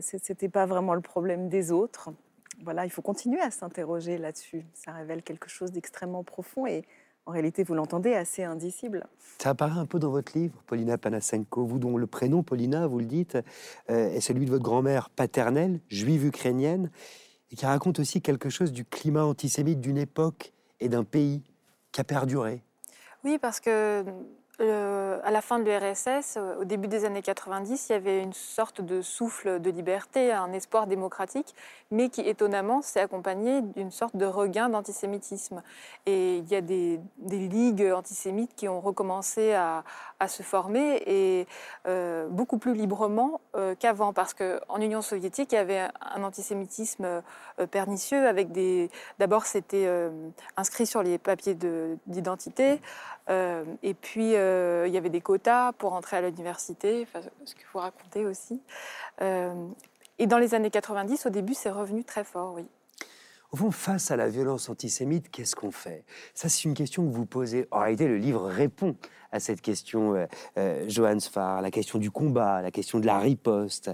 c'était 0.00 0.48
pas 0.48 0.66
vraiment 0.66 0.94
le 0.94 1.00
problème 1.00 1.48
des 1.48 1.72
autres 1.72 2.10
voilà, 2.62 2.84
il 2.84 2.90
faut 2.90 3.02
continuer 3.02 3.40
à 3.40 3.50
s'interroger 3.50 4.18
là-dessus. 4.18 4.64
Ça 4.74 4.92
révèle 4.92 5.22
quelque 5.22 5.48
chose 5.48 5.72
d'extrêmement 5.72 6.24
profond 6.24 6.66
et 6.66 6.84
en 7.24 7.30
réalité, 7.30 7.62
vous 7.62 7.74
l'entendez, 7.74 8.14
assez 8.14 8.42
indicible. 8.42 9.06
Ça 9.38 9.50
apparaît 9.50 9.78
un 9.78 9.86
peu 9.86 10.00
dans 10.00 10.10
votre 10.10 10.36
livre, 10.36 10.60
Paulina 10.66 10.98
Panasenko, 10.98 11.64
vous 11.64 11.78
dont 11.78 11.96
le 11.96 12.08
prénom 12.08 12.42
Paulina, 12.42 12.88
vous 12.88 12.98
le 12.98 13.04
dites, 13.04 13.38
euh, 13.90 14.10
est 14.10 14.20
celui 14.20 14.44
de 14.44 14.50
votre 14.50 14.64
grand-mère 14.64 15.08
paternelle, 15.08 15.78
juive 15.88 16.26
ukrainienne, 16.26 16.90
et 17.52 17.56
qui 17.56 17.64
raconte 17.64 18.00
aussi 18.00 18.22
quelque 18.22 18.48
chose 18.48 18.72
du 18.72 18.84
climat 18.84 19.24
antisémite 19.24 19.80
d'une 19.80 19.98
époque 19.98 20.52
et 20.80 20.88
d'un 20.88 21.04
pays 21.04 21.42
qui 21.92 22.00
a 22.00 22.04
perduré. 22.04 22.64
Oui, 23.22 23.38
parce 23.38 23.60
que 23.60 24.04
euh, 24.68 25.18
à 25.24 25.30
la 25.32 25.40
fin 25.40 25.58
de 25.58 25.64
l'URSS, 25.64 26.36
euh, 26.36 26.60
au 26.60 26.64
début 26.64 26.86
des 26.86 27.04
années 27.04 27.22
90, 27.22 27.88
il 27.88 27.92
y 27.92 27.96
avait 27.96 28.22
une 28.22 28.32
sorte 28.32 28.80
de 28.80 29.02
souffle 29.02 29.60
de 29.60 29.70
liberté, 29.70 30.32
un 30.32 30.52
espoir 30.52 30.86
démocratique, 30.86 31.54
mais 31.90 32.08
qui 32.08 32.20
étonnamment 32.20 32.80
s'est 32.80 33.00
accompagné 33.00 33.60
d'une 33.62 33.90
sorte 33.90 34.14
de 34.14 34.24
regain 34.24 34.68
d'antisémitisme. 34.68 35.62
Et 36.06 36.36
il 36.36 36.48
y 36.48 36.54
a 36.54 36.60
des, 36.60 37.00
ligues 37.28 37.90
antisémites 37.92 38.54
qui 38.54 38.68
ont 38.68 38.80
recommencé 38.80 39.52
à, 39.52 39.84
se 40.28 40.44
former 40.44 41.02
et 41.06 41.48
euh, 41.88 42.28
beaucoup 42.28 42.56
plus 42.56 42.74
librement 42.74 43.40
qu'avant, 43.80 44.12
parce 44.12 44.34
qu'en 44.34 44.80
Union 44.80 45.02
soviétique, 45.02 45.50
il 45.50 45.56
y 45.56 45.58
avait 45.58 45.88
un 46.00 46.22
antisémitisme 46.22 47.22
pernicieux 47.72 48.28
avec 48.28 48.52
des. 48.52 48.88
D'abord, 49.18 49.46
c'était 49.46 49.90
inscrit 50.56 50.86
sur 50.86 51.02
les 51.02 51.18
papiers 51.18 51.56
d'identité, 52.06 52.80
et 53.28 53.94
puis 53.94 54.36
euh, 54.52 54.84
il 54.86 54.94
y 54.94 54.96
avait 54.96 55.10
des 55.10 55.20
quotas 55.20 55.72
pour 55.72 55.94
entrer 55.94 56.18
à 56.18 56.20
l'université, 56.20 57.06
ce 57.44 57.54
qu'il 57.54 57.64
faut 57.64 57.78
raconter 57.78 58.24
aussi. 58.24 58.60
Euh, 59.20 59.68
et 60.18 60.26
dans 60.26 60.38
les 60.38 60.54
années 60.54 60.70
90, 60.70 61.26
au 61.26 61.30
début, 61.30 61.54
c'est 61.54 61.70
revenu 61.70 62.04
très 62.04 62.24
fort, 62.24 62.54
oui. 62.54 62.66
Au 63.50 63.56
fond, 63.56 63.70
face 63.70 64.10
à 64.10 64.16
la 64.16 64.28
violence 64.28 64.70
antisémite, 64.70 65.30
qu'est-ce 65.30 65.54
qu'on 65.54 65.70
fait? 65.70 66.04
Ça, 66.32 66.48
c'est 66.48 66.64
une 66.64 66.74
question 66.74 67.06
que 67.06 67.12
vous 67.12 67.26
posez. 67.26 67.66
En 67.70 67.80
réalité, 67.80 68.08
le 68.08 68.16
livre 68.16 68.46
répond 68.46 68.96
à 69.30 69.40
cette 69.40 69.60
question, 69.60 70.14
euh, 70.14 70.26
euh 70.56 70.84
Johannes 70.88 71.20
Farr, 71.20 71.60
la 71.60 71.70
question 71.70 71.98
du 71.98 72.10
combat, 72.10 72.62
la 72.62 72.70
question 72.70 72.98
de 72.98 73.06
la 73.06 73.18
riposte. 73.18 73.90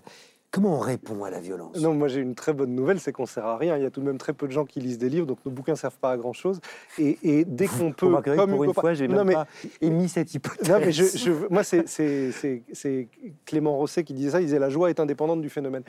Comment 0.50 0.76
on 0.76 0.80
répond 0.80 1.24
à 1.24 1.30
la 1.30 1.40
violence? 1.40 1.76
Non, 1.76 1.92
moi 1.92 2.08
j'ai 2.08 2.20
une 2.20 2.34
très 2.34 2.54
bonne 2.54 2.74
nouvelle, 2.74 3.00
c'est 3.00 3.12
qu'on 3.12 3.26
sert 3.26 3.44
à 3.44 3.58
rien. 3.58 3.76
Il 3.76 3.82
y 3.82 3.86
a 3.86 3.90
tout 3.90 4.00
de 4.00 4.06
même 4.06 4.16
très 4.16 4.32
peu 4.32 4.46
de 4.46 4.52
gens 4.52 4.64
qui 4.64 4.80
lisent 4.80 4.96
des 4.96 5.10
livres, 5.10 5.26
donc 5.26 5.38
nos 5.44 5.50
bouquins 5.50 5.76
servent 5.76 5.98
pas 5.98 6.12
à 6.12 6.16
grand 6.16 6.32
chose. 6.32 6.60
Et, 6.98 7.44
dès 7.44 7.66
qu'on 7.66 7.92
peut, 7.92 8.10
comme 8.22 8.50
pour 8.50 8.64
une 8.64 8.72
fois, 8.72 8.94
j'ai 8.94 9.08
même 9.08 9.30
pas 9.30 9.46
émis 9.82 10.08
cette 10.08 10.32
hypothèse. 10.32 10.70
Non, 10.70 10.78
mais 10.80 10.90
je, 10.90 11.48
moi 11.50 11.62
c'est 11.64 13.08
Clément 13.44 13.76
Rosset 13.76 14.04
qui 14.04 14.14
disait 14.14 14.30
ça. 14.30 14.40
Il 14.40 14.46
disait 14.46 14.58
la 14.58 14.70
joie 14.70 14.88
est 14.88 15.00
indépendante 15.00 15.42
du 15.42 15.50
phénomène. 15.50 15.82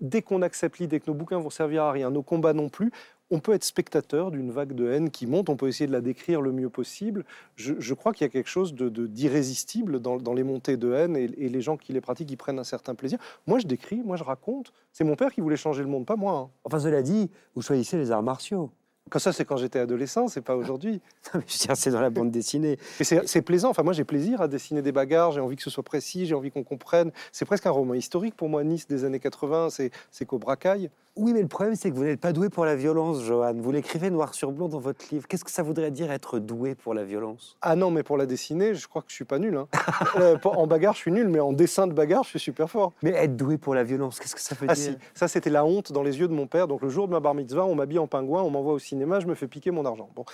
Dès 0.00 0.22
qu'on 0.22 0.42
accepte 0.42 0.78
l'idée 0.78 1.00
que 1.00 1.10
nos 1.10 1.14
bouquins 1.14 1.40
vont 1.40 1.50
servir 1.50 1.82
à 1.82 1.90
rien, 1.90 2.10
nos 2.10 2.22
combats 2.22 2.52
non 2.52 2.68
plus, 2.68 2.92
on 3.30 3.40
peut 3.40 3.52
être 3.52 3.64
spectateur 3.64 4.30
d'une 4.30 4.50
vague 4.50 4.74
de 4.74 4.88
haine 4.88 5.10
qui 5.10 5.26
monte, 5.26 5.48
on 5.48 5.56
peut 5.56 5.68
essayer 5.68 5.86
de 5.86 5.92
la 5.92 6.00
décrire 6.00 6.40
le 6.40 6.52
mieux 6.52 6.68
possible. 6.68 7.24
Je, 7.56 7.94
crois 7.94 8.12
qu'il 8.12 8.24
y 8.24 8.28
a 8.28 8.30
quelque 8.30 8.50
chose 8.50 8.74
d'irrésistible 8.74 9.94
de, 9.94 10.18
dans, 10.18 10.34
les 10.34 10.42
montées 10.42 10.76
de 10.76 10.92
haine 10.92 11.16
et, 11.16 11.28
les 11.28 11.60
gens 11.60 11.76
qui 11.76 11.92
les 11.92 12.00
pratiquent, 12.00 12.30
ils 12.30 12.36
prennent 12.36 12.58
un 12.58 12.64
certain 12.64 12.94
plaisir. 12.94 13.18
Moi, 13.46 13.58
je 13.58 13.66
décris, 13.66 14.02
moi, 14.04 14.16
je 14.16 14.24
raconte. 14.24 14.72
C'est 14.92 15.04
mon 15.04 15.16
père 15.16 15.32
qui 15.32 15.40
voulait 15.40 15.56
changer 15.56 15.82
le 15.82 15.88
monde, 15.88 16.06
pas 16.06 16.16
moi. 16.16 16.34
Hein. 16.34 16.50
Enfin, 16.64 16.78
cela 16.78 17.02
dit, 17.02 17.30
vous 17.54 17.62
choisissez 17.62 17.96
les 17.96 18.10
arts 18.10 18.22
martiaux. 18.22 18.70
Quand 19.10 19.18
ça, 19.18 19.32
c'est 19.32 19.44
quand 19.44 19.58
j'étais 19.58 19.78
adolescent, 19.78 20.28
c'est 20.28 20.40
pas 20.40 20.56
aujourd'hui. 20.56 21.00
c'est 21.46 21.90
dans 21.90 22.00
la 22.00 22.10
bande 22.10 22.30
dessinée. 22.30 22.78
c'est 23.00 23.42
plaisant. 23.42 23.70
Enfin, 23.70 23.82
moi, 23.82 23.92
j'ai 23.92 24.04
plaisir 24.04 24.40
à 24.40 24.48
dessiner 24.48 24.80
des 24.80 24.92
bagarres. 24.92 25.32
J'ai 25.32 25.40
envie 25.40 25.56
que 25.56 25.62
ce 25.62 25.70
soit 25.70 25.82
précis. 25.82 26.26
J'ai 26.26 26.34
envie 26.34 26.50
qu'on 26.50 26.64
comprenne. 26.64 27.12
C'est 27.30 27.44
presque 27.44 27.66
un 27.66 27.70
roman 27.70 27.94
historique 27.94 28.34
pour 28.34 28.48
moi. 28.48 28.64
Nice 28.64 28.86
des 28.86 29.04
années 29.04 29.20
80, 29.20 29.68
c'est 29.70 30.24
qu'au 30.24 30.38
bracaille. 30.38 30.90
Oui, 31.16 31.32
mais 31.32 31.42
le 31.42 31.48
problème, 31.48 31.76
c'est 31.76 31.90
que 31.90 31.94
vous 31.94 32.02
n'êtes 32.02 32.20
pas 32.20 32.32
doué 32.32 32.48
pour 32.48 32.64
la 32.64 32.74
violence, 32.74 33.22
Johan. 33.22 33.54
Vous 33.56 33.70
l'écrivez 33.70 34.10
noir 34.10 34.34
sur 34.34 34.50
blanc 34.50 34.68
dans 34.68 34.80
votre 34.80 35.04
livre. 35.12 35.28
Qu'est-ce 35.28 35.44
que 35.44 35.50
ça 35.50 35.62
voudrait 35.62 35.92
dire 35.92 36.10
être 36.10 36.40
doué 36.40 36.74
pour 36.74 36.92
la 36.92 37.04
violence? 37.04 37.56
Ah 37.62 37.76
non, 37.76 37.92
mais 37.92 38.02
pour 38.02 38.16
la 38.16 38.26
dessiner, 38.26 38.74
je 38.74 38.88
crois 38.88 39.02
que 39.02 39.10
je 39.10 39.14
suis 39.14 39.24
pas 39.24 39.38
nul. 39.38 39.56
Hein. 39.56 39.68
Euh, 40.16 40.36
en 40.44 40.66
bagarre, 40.66 40.94
je 40.94 40.98
suis 40.98 41.12
nul, 41.12 41.28
mais 41.28 41.40
en 41.40 41.52
dessin 41.52 41.86
de 41.86 41.92
bagarre, 41.92 42.22
je 42.22 42.30
suis 42.30 42.38
super 42.38 42.70
fort. 42.70 42.92
Mais 43.02 43.10
être 43.10 43.36
doué 43.36 43.58
pour 43.58 43.74
la 43.74 43.82
violence, 43.82 44.20
qu'est-ce 44.20 44.34
que 44.34 44.40
ça 44.40 44.54
veut 44.54 44.66
ah, 44.68 44.74
dire? 44.74 44.92
si. 44.92 44.98
Ça, 45.12 45.26
c'était 45.26 45.50
la 45.50 45.64
honte 45.64 45.92
dans 45.92 46.02
les 46.02 46.20
yeux 46.20 46.28
de 46.28 46.32
mon 46.32 46.46
père. 46.46 46.68
Donc 46.68 46.82
le 46.82 46.88
jour 46.88 47.08
de 47.08 47.12
ma 47.12 47.20
bar 47.20 47.34
mitzvah, 47.34 47.64
on 47.64 47.74
m'habille 47.74 47.98
en 47.98 48.06
pingouin, 48.06 48.42
on 48.42 48.50
m'envoie 48.50 48.74
au 48.74 48.78
cinéma, 48.78 49.18
je 49.20 49.26
me 49.26 49.34
fais 49.34 49.48
piquer 49.48 49.70
mon 49.70 49.84
argent. 49.84 50.08
Bon. 50.14 50.24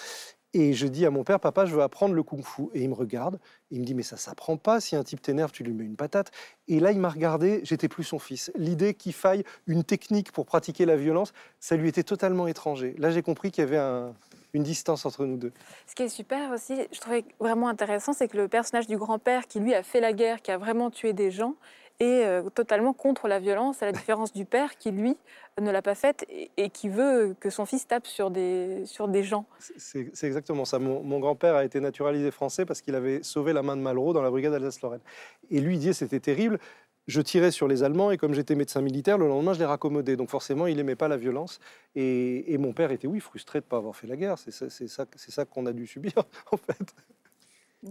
Et 0.52 0.72
je 0.72 0.86
dis 0.86 1.06
à 1.06 1.10
mon 1.10 1.22
père, 1.22 1.38
papa, 1.38 1.64
je 1.64 1.74
veux 1.74 1.82
apprendre 1.82 2.14
le 2.14 2.22
kung-fu. 2.22 2.62
Et 2.74 2.82
il 2.82 2.88
me 2.88 2.94
regarde, 2.94 3.38
il 3.70 3.80
me 3.80 3.84
dit, 3.84 3.94
mais 3.94 4.02
ça 4.02 4.16
s'apprend 4.16 4.56
pas. 4.56 4.80
Si 4.80 4.96
un 4.96 5.04
type 5.04 5.22
t'énerve, 5.22 5.52
tu 5.52 5.62
lui 5.62 5.72
mets 5.72 5.84
une 5.84 5.96
patate. 5.96 6.32
Et 6.66 6.80
là, 6.80 6.90
il 6.90 6.98
m'a 6.98 7.08
regardé, 7.08 7.60
j'étais 7.62 7.88
plus 7.88 8.04
son 8.04 8.18
fils. 8.18 8.50
L'idée 8.56 8.94
qu'il 8.94 9.12
faille 9.12 9.44
une 9.66 9.84
technique 9.84 10.32
pour 10.32 10.46
pratiquer 10.46 10.86
la 10.86 10.96
violence, 10.96 11.32
ça 11.60 11.76
lui 11.76 11.88
était 11.88 12.02
totalement 12.02 12.48
étranger. 12.48 12.94
Là, 12.98 13.10
j'ai 13.10 13.22
compris 13.22 13.50
qu'il 13.52 13.64
y 13.64 13.66
avait 13.66 14.12
une 14.52 14.64
distance 14.64 15.06
entre 15.06 15.24
nous 15.24 15.36
deux. 15.36 15.52
Ce 15.86 15.94
qui 15.94 16.02
est 16.02 16.08
super 16.08 16.50
aussi, 16.50 16.74
je 16.92 17.00
trouvais 17.00 17.24
vraiment 17.38 17.68
intéressant, 17.68 18.12
c'est 18.12 18.26
que 18.26 18.36
le 18.36 18.48
personnage 18.48 18.88
du 18.88 18.96
grand-père, 18.96 19.46
qui 19.46 19.60
lui 19.60 19.74
a 19.74 19.84
fait 19.84 20.00
la 20.00 20.12
guerre, 20.12 20.42
qui 20.42 20.50
a 20.50 20.58
vraiment 20.58 20.90
tué 20.90 21.12
des 21.12 21.30
gens, 21.30 21.54
euh, 22.02 22.48
totalement 22.48 22.94
contre 22.94 23.28
la 23.28 23.38
violence, 23.38 23.82
à 23.82 23.86
la 23.86 23.92
différence 23.92 24.32
du 24.32 24.46
père 24.46 24.78
qui, 24.78 24.90
lui, 24.90 25.16
ne 25.60 25.70
l'a 25.70 25.82
pas 25.82 25.94
faite 25.94 26.24
et, 26.56 26.70
qui 26.70 26.88
veut 26.88 27.36
que 27.38 27.50
son 27.50 27.66
fils 27.66 27.86
tape 27.86 28.06
sur 28.06 28.30
des, 28.30 28.86
sur 28.86 29.06
des 29.06 29.22
gens. 29.22 29.44
C'est 29.76 30.24
exactement 30.24 30.64
ça. 30.64 30.78
Mon, 30.78 31.18
grand-père 31.18 31.56
a 31.56 31.64
été 31.64 31.78
naturalisé 31.78 32.30
français 32.30 32.64
parce 32.64 32.80
qu'il 32.80 32.94
avait 32.94 33.22
sauvé 33.22 33.52
la 33.52 33.62
main 33.62 33.76
de 33.76 33.82
Malraux 33.82 34.14
dans 34.14 34.22
la 34.22 34.30
brigade 34.30 34.54
Alsace-Lorraine. 34.54 35.02
Et 35.50 35.60
lui, 35.60 35.74
il 35.74 35.78
disait 35.78 35.92
c'était 35.92 36.20
terrible. 36.20 36.58
Je 37.06 37.20
tirais 37.20 37.50
sur 37.50 37.68
les 37.68 37.82
Allemands 37.82 38.10
et 38.10 38.16
comme 38.16 38.32
j'étais 38.32 38.54
médecin 38.54 38.80
militaire, 38.80 39.18
le 39.18 39.28
lendemain, 39.28 39.52
je 39.52 39.58
les 39.58 39.66
raccommodais. 39.66 40.16
Donc 40.16 40.30
forcément, 40.30 40.66
il 40.66 40.76
n'aimait 40.76 40.96
pas 40.96 41.08
la 41.08 41.18
violence. 41.18 41.60
Et, 41.94 42.56
mon 42.56 42.72
père 42.72 42.92
était, 42.92 43.08
oui, 43.08 43.20
frustré 43.20 43.60
de 43.60 43.64
ne 43.64 43.68
pas 43.68 43.76
avoir 43.76 43.94
fait 43.94 44.06
la 44.06 44.16
guerre. 44.16 44.36
C'est 44.38 44.88
ça 44.88 45.44
qu'on 45.44 45.66
a 45.66 45.72
dû 45.72 45.86
subir, 45.86 46.14
en 46.52 46.56
fait. 46.56 46.94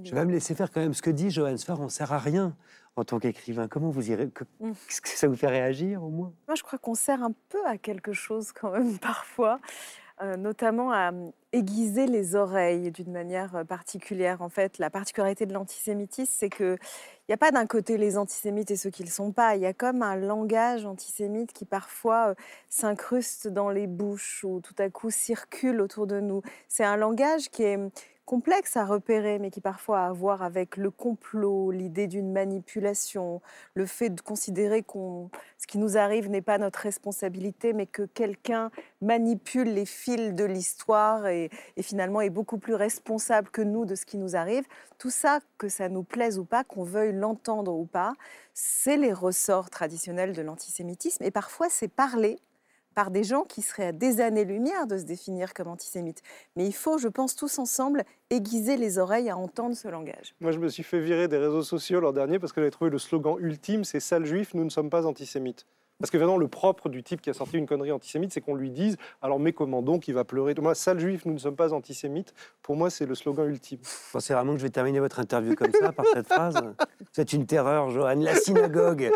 Je 0.04 0.14
vais 0.14 0.26
me 0.26 0.32
laisser 0.32 0.54
faire 0.54 0.72
quand 0.72 0.82
même 0.82 0.94
ce 0.94 1.02
que 1.02 1.10
dit 1.10 1.32
Johannes 1.32 1.58
Farr, 1.58 1.80
on 1.80 1.86
ne 1.86 1.90
sert 1.90 2.14
à 2.14 2.20
rien 2.20 2.56
en 2.96 3.04
tant 3.04 3.20
qu'écrivain 3.20 3.68
Comment 3.68 3.90
vous 3.90 4.12
irez 4.12 4.26
mmh. 4.26 4.72
Qu'est-ce 4.88 5.02
que 5.02 5.10
ça 5.10 5.28
vous 5.28 5.36
fait 5.36 5.48
réagir 5.48 6.04
au 6.04 6.10
moins? 6.10 6.34
Moi, 6.48 6.56
je 6.56 6.64
crois 6.64 6.78
qu'on 6.78 6.96
sert 6.96 7.24
un 7.24 7.34
peu 7.50 7.66
à 7.66 7.78
quelque 7.78 8.14
chose 8.14 8.52
quand 8.52 8.72
même 8.72 8.98
parfois, 9.02 9.60
euh, 10.22 10.38
notamment 10.38 10.92
à 10.92 11.12
mmh, 11.12 11.32
aiguiser 11.54 12.06
les 12.06 12.36
oreilles 12.36 12.92
d'une 12.92 13.12
manière 13.12 13.56
euh, 13.56 13.64
particulière. 13.64 14.42
En 14.42 14.50
fait, 14.50 14.78
la 14.78 14.92
particularité 14.92 15.48
de 15.48 15.54
l'antisémitisme, 15.54 16.34
c'est 16.36 16.50
que 16.50 16.78
il 17.28 17.32
n'y 17.32 17.34
a 17.34 17.38
pas 17.38 17.52
d'un 17.52 17.66
côté 17.66 17.98
les 17.98 18.18
antisémites 18.18 18.70
et 18.72 18.76
ceux 18.76 18.90
qui 18.90 19.04
ne 19.04 19.08
le 19.08 19.12
sont 19.12 19.32
pas. 19.32 19.56
Il 19.56 19.62
y 19.62 19.66
a 19.66 19.74
comme 19.74 20.04
un 20.04 20.16
langage 20.16 20.86
antisémite 20.86 21.54
qui 21.54 21.66
parfois 21.66 22.30
euh, 22.30 22.36
s'incruste 22.70 23.48
dans 23.48 23.70
les 23.70 23.88
bouches 23.88 24.44
ou 24.44 24.62
tout 24.62 24.76
à 24.78 24.90
coup 24.90 25.10
circule 25.10 25.82
autour 25.82 26.06
de 26.06 26.20
nous. 26.20 26.42
C'est 26.68 26.84
un 26.84 26.98
langage 26.98 27.50
qui 27.50 27.64
est 27.64 27.80
complexe 28.30 28.78
à 28.78 28.86
repérer, 28.86 29.40
mais 29.40 29.50
qui 29.50 29.60
parfois 29.60 30.02
a 30.02 30.10
à 30.10 30.14
voir 30.14 30.44
avec 30.44 30.78
le 30.78 30.92
complot, 30.92 31.72
l'idée 31.72 32.06
d'une 32.06 32.32
manipulation, 32.32 33.42
le 33.74 33.88
fait 33.88 34.12
de 34.12 34.22
considérer 34.22 34.84
qu'on 34.84 35.32
ce 35.58 35.66
qui 35.66 35.80
nous 35.80 35.98
arrive 35.98 36.30
n'est 36.30 36.44
pas 36.44 36.60
notre 36.60 36.78
responsabilité, 36.78 37.74
mais 37.74 37.88
que 37.88 38.04
quelqu'un 38.04 38.70
manipule 39.02 39.74
les 39.74 39.88
fils 39.88 40.36
de 40.36 40.44
l'histoire 40.44 41.26
et, 41.26 41.50
finalement 41.82 42.22
est 42.22 42.30
beaucoup 42.30 42.60
plus 42.60 42.76
responsable 42.76 43.50
que 43.50 43.64
nous 43.64 43.86
de 43.86 43.96
ce 43.96 44.06
qui 44.06 44.20
nous 44.20 44.36
arrive. 44.36 44.66
Tout 45.00 45.10
ça, 45.10 45.40
que 45.58 45.68
ça 45.68 45.90
nous 45.90 46.04
plaise 46.04 46.38
ou 46.38 46.46
pas, 46.46 46.64
qu'on 46.64 46.84
veuille 46.84 47.14
l'entendre 47.14 47.74
ou 47.74 47.86
pas, 47.86 48.14
c'est 48.54 48.98
les 48.98 49.12
ressorts 49.12 49.72
traditionnels 49.72 50.34
de 50.34 50.44
l'antisémitisme. 50.44 51.24
Et 51.24 51.32
parfois, 51.32 51.68
c'est 51.72 51.88
parler 51.88 52.40
par 53.00 53.12
des 53.12 53.24
gens 53.24 53.44
qui 53.44 53.62
seraient 53.62 53.86
à 53.86 53.92
des 53.94 54.20
années-lumière 54.20 54.86
de 54.86 54.98
se 54.98 55.06
définir 55.06 55.54
comme 55.54 55.70
antisémites. 55.70 56.22
Mais 56.58 56.66
il 56.66 56.74
faut, 56.74 56.98
je 56.98 57.08
pense, 57.08 57.34
tous 57.34 57.58
ensemble 57.58 58.04
aiguiser 58.30 58.76
les 58.76 58.98
oreilles 58.98 59.30
à 59.30 59.38
entendre 59.38 59.74
ce 59.74 59.88
langage. 59.88 60.36
Moi, 60.42 60.52
je 60.52 60.60
me 60.60 60.68
suis 60.68 60.84
fait 60.84 61.00
virer 61.00 61.30
des 61.30 61.38
réseaux 61.38 61.64
sociaux 61.64 62.02
l'an 62.02 62.12
dernier 62.12 62.40
parce 62.40 62.52
que 62.52 62.60
j'avais 62.60 62.72
trouvé 62.72 62.92
le 62.92 63.00
slogan 63.00 63.38
ultime, 63.40 63.86
c'est 63.86 64.00
«Sale 64.02 64.26
juif, 64.26 64.54
nous 64.54 64.66
ne 64.66 64.70
sommes 64.70 64.90
pas 64.90 65.06
antisémites». 65.06 65.66
Parce 66.00 66.12
que 66.12 66.18
vraiment, 66.18 66.38
le 66.38 66.48
propre 66.48 66.88
du 66.88 67.04
type 67.04 67.22
qui 67.22 67.30
a 67.30 67.34
sorti 67.34 67.58
une 67.58 67.66
connerie 67.66 67.92
antisémite, 67.92 68.32
c'est 68.32 68.40
qu'on 68.40 68.56
lui 68.56 68.72
dise 68.72 68.96
Alors, 69.22 69.40
mais 69.40 69.52
comment 69.52 69.82
donc 69.82 70.08
Il 70.08 70.14
va 70.14 70.24
pleurer. 70.24 70.56
Moi, 70.60 70.74
sale 70.74 71.00
juif, 71.00 71.26
nous 71.26 71.34
ne 71.34 71.38
sommes 71.38 71.58
pas 71.58 71.74
antisémites. 71.74 72.34
Pour 72.62 72.78
moi, 72.78 72.90
c'est 72.90 73.06
le 73.06 73.16
slogan 73.16 73.50
ultime. 73.50 73.80
Vous 73.84 74.12
pensez 74.14 74.34
vraiment 74.34 74.54
que 74.54 74.60
je 74.60 74.64
vais 74.64 74.70
terminer 74.70 75.00
votre 75.00 75.20
interview 75.20 75.56
comme 75.56 75.74
ça, 75.74 75.92
par 75.92 76.06
cette 76.14 76.28
phrase 76.28 76.56
C'est 77.12 77.34
une 77.34 77.46
terreur, 77.46 77.90
Johan. 77.90 78.16
La 78.16 78.36
synagogue. 78.36 79.12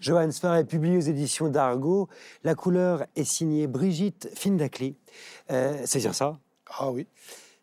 Johan 0.00 0.30
Sfer 0.30 0.54
est 0.54 0.64
publié 0.64 0.96
aux 0.96 1.00
éditions 1.00 1.48
d'Argo. 1.48 2.08
La 2.44 2.54
couleur 2.54 3.04
est 3.16 3.24
signée 3.24 3.66
Brigitte 3.66 4.28
Findakli. 4.34 4.96
Euh, 5.50 5.82
c'est 5.86 5.98
bien 5.98 6.12
ça? 6.12 6.38
Ah 6.78 6.90
oui. 6.90 7.08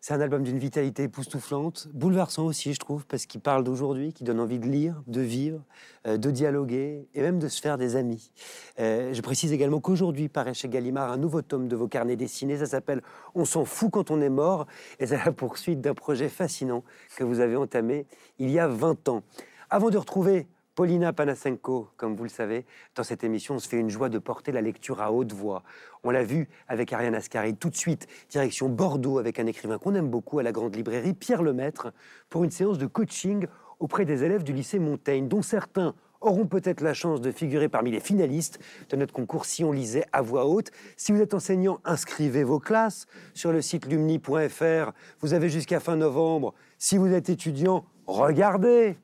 C'est 0.06 0.14
un 0.14 0.20
album 0.20 0.44
d'une 0.44 0.60
vitalité 0.60 1.02
époustouflante, 1.02 1.88
bouleversant 1.92 2.44
aussi, 2.44 2.72
je 2.72 2.78
trouve, 2.78 3.04
parce 3.06 3.26
qu'il 3.26 3.40
parle 3.40 3.64
d'aujourd'hui, 3.64 4.12
qui 4.12 4.22
donne 4.22 4.38
envie 4.38 4.60
de 4.60 4.68
lire, 4.68 5.02
de 5.08 5.20
vivre, 5.20 5.64
euh, 6.06 6.16
de 6.16 6.30
dialoguer 6.30 7.08
et 7.12 7.22
même 7.22 7.40
de 7.40 7.48
se 7.48 7.60
faire 7.60 7.76
des 7.76 7.96
amis. 7.96 8.30
Euh, 8.78 9.12
je 9.12 9.20
précise 9.20 9.52
également 9.52 9.80
qu'aujourd'hui 9.80 10.28
paraît 10.28 10.54
chez 10.54 10.68
Gallimard 10.68 11.10
un 11.10 11.16
nouveau 11.16 11.42
tome 11.42 11.66
de 11.66 11.74
vos 11.74 11.88
carnets 11.88 12.14
dessinés. 12.14 12.58
Ça 12.58 12.66
s'appelle 12.66 13.02
On 13.34 13.44
s'en 13.44 13.64
fout 13.64 13.90
quand 13.90 14.12
on 14.12 14.20
est 14.20 14.30
mort 14.30 14.68
et 15.00 15.08
c'est 15.08 15.24
la 15.24 15.32
poursuite 15.32 15.80
d'un 15.80 15.94
projet 15.94 16.28
fascinant 16.28 16.84
que 17.16 17.24
vous 17.24 17.40
avez 17.40 17.56
entamé 17.56 18.06
il 18.38 18.52
y 18.52 18.60
a 18.60 18.68
20 18.68 19.08
ans. 19.08 19.24
Avant 19.70 19.90
de 19.90 19.98
retrouver 19.98 20.46
Paulina 20.76 21.14
Panasenko, 21.14 21.88
comme 21.96 22.16
vous 22.16 22.24
le 22.24 22.28
savez, 22.28 22.66
dans 22.94 23.02
cette 23.02 23.24
émission, 23.24 23.54
on 23.54 23.58
se 23.58 23.66
fait 23.66 23.78
une 23.78 23.88
joie 23.88 24.10
de 24.10 24.18
porter 24.18 24.52
la 24.52 24.60
lecture 24.60 25.00
à 25.00 25.10
haute 25.10 25.32
voix. 25.32 25.62
On 26.04 26.10
l'a 26.10 26.22
vu 26.22 26.50
avec 26.68 26.92
Ariane 26.92 27.14
Ascari. 27.14 27.56
Tout 27.56 27.70
de 27.70 27.76
suite, 27.76 28.06
direction 28.28 28.68
Bordeaux 28.68 29.18
avec 29.18 29.38
un 29.38 29.46
écrivain 29.46 29.78
qu'on 29.78 29.94
aime 29.94 30.10
beaucoup 30.10 30.38
à 30.38 30.42
la 30.42 30.52
grande 30.52 30.76
librairie, 30.76 31.14
Pierre 31.14 31.42
Lemaître, 31.42 31.94
pour 32.28 32.44
une 32.44 32.50
séance 32.50 32.76
de 32.76 32.84
coaching 32.84 33.46
auprès 33.78 34.04
des 34.04 34.22
élèves 34.22 34.44
du 34.44 34.52
lycée 34.52 34.78
Montaigne, 34.78 35.28
dont 35.28 35.40
certains 35.40 35.94
auront 36.20 36.46
peut-être 36.46 36.82
la 36.82 36.92
chance 36.92 37.22
de 37.22 37.32
figurer 37.32 37.70
parmi 37.70 37.90
les 37.90 38.00
finalistes 38.00 38.58
de 38.90 38.96
notre 38.96 39.14
concours 39.14 39.46
Si 39.46 39.64
on 39.64 39.72
lisait 39.72 40.04
à 40.12 40.20
voix 40.20 40.44
haute. 40.44 40.72
Si 40.98 41.10
vous 41.10 41.22
êtes 41.22 41.32
enseignant, 41.32 41.80
inscrivez 41.86 42.44
vos 42.44 42.58
classes 42.58 43.06
sur 43.32 43.50
le 43.50 43.62
site 43.62 43.86
lumni.fr. 43.86 44.92
Vous 45.20 45.32
avez 45.32 45.48
jusqu'à 45.48 45.80
fin 45.80 45.96
novembre. 45.96 46.52
Si 46.76 46.98
vous 46.98 47.14
êtes 47.14 47.30
étudiant, 47.30 47.86
regardez. 48.06 48.98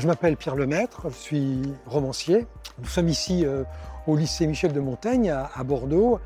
Je 0.00 0.06
m'appelle 0.06 0.38
Pierre 0.38 0.56
Lemaître, 0.56 1.02
je 1.10 1.14
suis 1.14 1.60
romancier. 1.84 2.46
Nous 2.78 2.86
sommes 2.88 3.10
ici 3.10 3.44
euh, 3.44 3.64
au 4.06 4.16
lycée 4.16 4.46
Michel 4.46 4.72
de 4.72 4.80
Montaigne 4.80 5.28
à, 5.30 5.50
à 5.54 5.62
Bordeaux. 5.62 6.18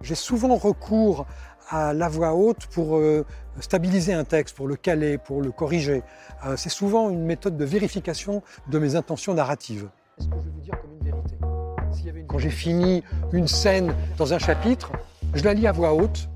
J'ai 0.00 0.14
souvent 0.14 0.56
recours 0.56 1.26
à 1.68 1.92
la 1.92 2.08
voix 2.08 2.32
haute 2.32 2.66
pour 2.68 2.96
euh, 2.96 3.26
stabiliser 3.60 4.14
un 4.14 4.24
texte, 4.24 4.56
pour 4.56 4.66
le 4.68 4.76
caler, 4.76 5.18
pour 5.18 5.42
le 5.42 5.50
corriger. 5.52 6.02
Euh, 6.46 6.56
c'est 6.56 6.70
souvent 6.70 7.10
une 7.10 7.24
méthode 7.26 7.58
de 7.58 7.64
vérification 7.66 8.42
de 8.70 8.78
mes 8.78 8.96
intentions 8.96 9.34
narratives. 9.34 9.90
Est-ce 10.18 10.28
que 10.28 10.36
je 10.38 10.44
vais 10.46 10.50
vous 10.54 10.60
dire 10.62 10.80
comme 10.80 10.92
une 10.98 11.04
vérité? 11.04 11.34
S'il 11.92 12.06
y 12.06 12.08
avait 12.08 12.20
une- 12.20 12.26
Quand 12.26 12.38
j'ai 12.38 12.48
fini 12.48 13.02
une 13.32 13.48
scène 13.48 13.94
dans 14.16 14.32
un 14.32 14.38
chapitre, 14.38 14.92
je 15.34 15.44
la 15.44 15.52
lis 15.52 15.66
à 15.66 15.72
voix 15.72 15.92
haute 15.92 16.30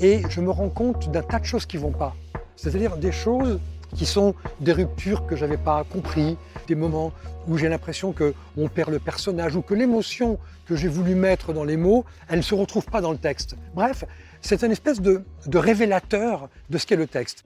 et 0.00 0.22
je 0.30 0.40
me 0.40 0.50
rends 0.50 0.70
compte 0.70 1.10
d'un 1.10 1.22
tas 1.22 1.38
de 1.38 1.44
choses 1.44 1.66
qui 1.66 1.76
vont 1.76 1.92
pas. 1.92 2.14
C'est-à-dire 2.56 2.96
des 2.96 3.12
choses 3.12 3.60
qui 3.96 4.06
sont 4.06 4.34
des 4.60 4.72
ruptures 4.72 5.26
que 5.26 5.36
j'avais 5.36 5.56
pas 5.56 5.84
compris, 5.84 6.36
des 6.66 6.74
moments 6.74 7.12
où 7.46 7.56
j'ai 7.56 7.68
l'impression 7.68 8.12
que 8.12 8.34
on 8.56 8.68
perd 8.68 8.90
le 8.90 8.98
personnage 8.98 9.56
ou 9.56 9.62
que 9.62 9.74
l'émotion 9.74 10.38
que 10.66 10.76
j'ai 10.76 10.88
voulu 10.88 11.14
mettre 11.14 11.52
dans 11.52 11.64
les 11.64 11.76
mots, 11.76 12.04
elle 12.28 12.38
ne 12.38 12.42
se 12.42 12.54
retrouve 12.54 12.84
pas 12.84 13.00
dans 13.00 13.12
le 13.12 13.18
texte. 13.18 13.56
Bref, 13.74 14.04
c'est 14.42 14.62
une 14.62 14.72
espèce 14.72 15.00
de, 15.00 15.22
de 15.46 15.58
révélateur 15.58 16.48
de 16.68 16.78
ce 16.78 16.86
qu'est 16.86 16.96
le 16.96 17.06
texte. 17.06 17.44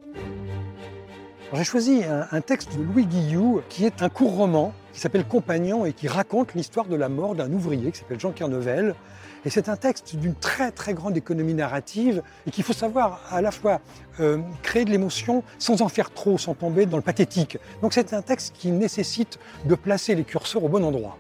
J'ai 1.55 1.65
choisi 1.65 2.03
un, 2.05 2.41
texte 2.41 2.79
de 2.79 2.83
Louis 2.83 3.05
Guillou 3.05 3.61
qui 3.69 3.85
est 3.85 4.03
un 4.03 4.09
court 4.09 4.35
roman 4.35 4.73
qui 4.95 5.01
s'appelle 5.01 5.27
Compagnon 5.27 5.85
et 5.85 5.93
qui 5.93 6.09
raconte 6.09 6.55
l'histoire 6.55 6.87
de 6.87 6.97
la 6.97 7.11
mort 7.11 7.35
d'un 7.35 7.53
ouvrier 7.53 7.93
qui 7.93 7.99
s'appelle 7.99 8.19
Jean 8.19 8.33
Kernevel. 8.33 8.95
Et 9.45 9.51
c'est 9.51 9.69
un 9.69 9.77
texte 9.77 10.15
d'une 10.15 10.35
très 10.35 10.71
très 10.71 10.95
grande 10.95 11.17
économie 11.17 11.55
narrative 11.55 12.23
et 12.47 12.51
qu'il 12.51 12.63
faut 12.63 12.73
savoir 12.73 13.21
à 13.31 13.43
la 13.43 13.51
fois 13.51 13.81
euh, 14.21 14.39
créer 14.63 14.85
de 14.85 14.91
l'émotion 14.91 15.43
sans 15.59 15.83
en 15.83 15.89
faire 15.89 16.13
trop, 16.13 16.39
sans 16.39 16.55
tomber 16.55 16.87
dans 16.87 16.97
le 16.97 17.03
pathétique. 17.03 17.59
Donc 17.81 17.93
c'est 17.93 18.13
un 18.15 18.23
texte 18.23 18.55
qui 18.55 18.71
nécessite 18.71 19.39
de 19.65 19.75
placer 19.75 20.15
les 20.15 20.25
curseurs 20.25 20.63
au 20.63 20.69
bon 20.69 20.85
endroit. 20.85 21.19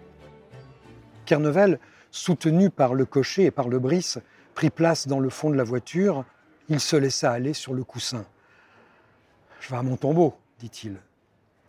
Kernevel, 1.27 1.81
soutenu 2.11 2.70
par 2.70 2.95
le 2.95 3.07
cocher 3.07 3.45
et 3.47 3.51
par 3.51 3.68
le 3.68 3.81
brice, 3.81 4.18
prit 4.55 4.70
place 4.70 5.09
dans 5.09 5.18
le 5.18 5.31
fond 5.31 5.51
de 5.51 5.57
la 5.57 5.64
voiture. 5.64 6.25
Il 6.68 6.79
se 6.79 6.95
laissa 6.95 7.33
aller 7.33 7.55
sur 7.55 7.75
le 7.75 7.83
coussin. 7.83 8.25
Je 9.61 9.68
vais 9.70 9.77
à 9.77 9.83
mon 9.83 9.97
tombeau, 9.97 10.35
dit-il. 10.61 10.97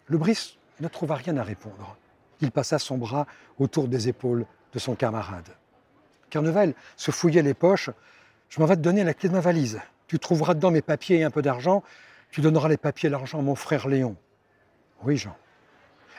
Le 0.08 0.18
brice 0.18 0.58
ne 0.82 0.88
trouva 0.88 1.16
rien 1.16 1.38
à 1.38 1.43
répondre. 1.43 1.97
Il 2.41 2.51
passa 2.51 2.78
son 2.78 2.97
bras 2.97 3.26
autour 3.58 3.88
des 3.88 4.08
épaules 4.08 4.45
de 4.74 4.80
son 4.80 4.95
camarade. 4.95 5.49
Kernevel 6.34 6.73
se 6.97 7.11
fouillait 7.11 7.43
les 7.43 7.53
poches. 7.53 7.91
Je 8.49 8.59
m'en 8.59 8.65
vais 8.65 8.75
te 8.75 8.81
donner 8.81 9.03
la 9.03 9.13
clé 9.13 9.29
de 9.29 9.36
ma 9.36 9.39
valise. 9.39 9.79
Tu 10.07 10.17
trouveras 10.17 10.55
dedans 10.55 10.71
mes 10.71 10.81
papiers 10.81 11.19
et 11.19 11.23
un 11.23 11.29
peu 11.29 11.43
d'argent. 11.43 11.84
Tu 12.31 12.41
donneras 12.41 12.69
les 12.69 12.77
papiers 12.77 13.07
et 13.07 13.11
l'argent 13.11 13.38
à 13.38 13.41
mon 13.43 13.53
frère 13.53 13.88
Léon. 13.88 14.15
Oui, 15.03 15.17
Jean. 15.17 15.36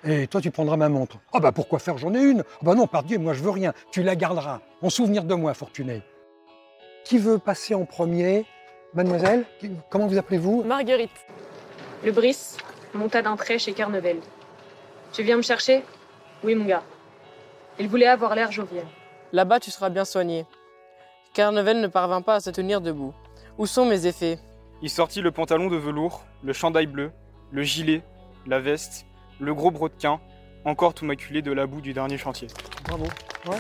Et 0.05 0.29
toi, 0.29 0.41
tu 0.41 0.53
prendras 0.53 0.77
ma 0.77 0.89
montre. 0.89 1.19
Ah 1.33 1.41
bah 1.41 1.51
pourquoi 1.51 1.81
faire? 1.81 1.99
J'en 1.99 2.15
ai 2.15 2.23
une. 2.23 2.45
Ah 2.49 2.59
bah 2.63 2.75
non, 2.77 2.87
par 2.87 3.03
Dieu, 3.03 3.19
moi 3.19 3.33
je 3.33 3.43
veux 3.43 3.51
rien. 3.51 3.73
Tu 3.91 4.05
la 4.05 4.15
garderas. 4.15 4.61
En 4.83 4.91
souvenir 4.91 5.25
de 5.25 5.35
moi, 5.35 5.53
fortuné. 5.53 6.03
Qui 7.05 7.19
veut 7.19 7.39
passer 7.39 7.75
en 7.75 7.85
premier? 7.85 8.47
Mademoiselle, 8.93 9.45
comment 9.91 10.07
vous 10.07 10.17
appelez-vous? 10.17 10.63
Marguerite. 10.63 11.11
Le 12.05 12.13
Brice 12.13 12.57
monta 12.93 13.21
d'un 13.23 13.35
trait 13.35 13.59
chez 13.59 13.73
Carnevel. 13.73 14.19
Tu 15.13 15.25
viens 15.25 15.37
me 15.37 15.43
chercher? 15.43 15.83
Oui, 16.45 16.55
mon 16.55 16.67
gars. 16.67 16.85
Il 17.81 17.89
voulait 17.89 18.07
avoir 18.07 18.37
l'air 18.37 18.53
jovial. 18.53 18.87
Là-bas, 19.35 19.59
tu 19.59 19.73
seras 19.73 19.91
bien 19.91 20.05
soigné. 20.05 20.47
Carnevel 21.33 21.81
ne 21.81 21.89
parvint 21.89 22.23
pas 22.23 22.37
à 22.37 22.41
se 22.41 22.51
tenir 22.51 22.81
debout. 22.81 23.13
Où 23.59 23.67
sont 23.67 23.85
mes 23.85 24.07
effets? 24.07 24.39
Il 24.81 24.89
sortit 24.89 25.23
le 25.23 25.33
pantalon 25.33 25.69
de 25.69 25.77
velours, 25.77 26.25
le 26.45 26.53
chandail 26.53 26.87
bleu, 26.87 27.11
le 27.51 27.65
gilet, 27.65 28.05
la 28.47 28.61
veste, 28.61 29.07
le 29.41 29.53
gros 29.53 29.73
brodequin, 29.73 30.21
encore 30.65 30.95
tout 30.95 31.05
maculé 31.05 31.43
de 31.43 31.51
la 31.51 31.67
boue 31.67 31.81
du 31.81 31.93
dernier 31.93 32.17
chantier. 32.17 32.47
Bravo. 32.85 33.07
Ouais. 33.47 33.59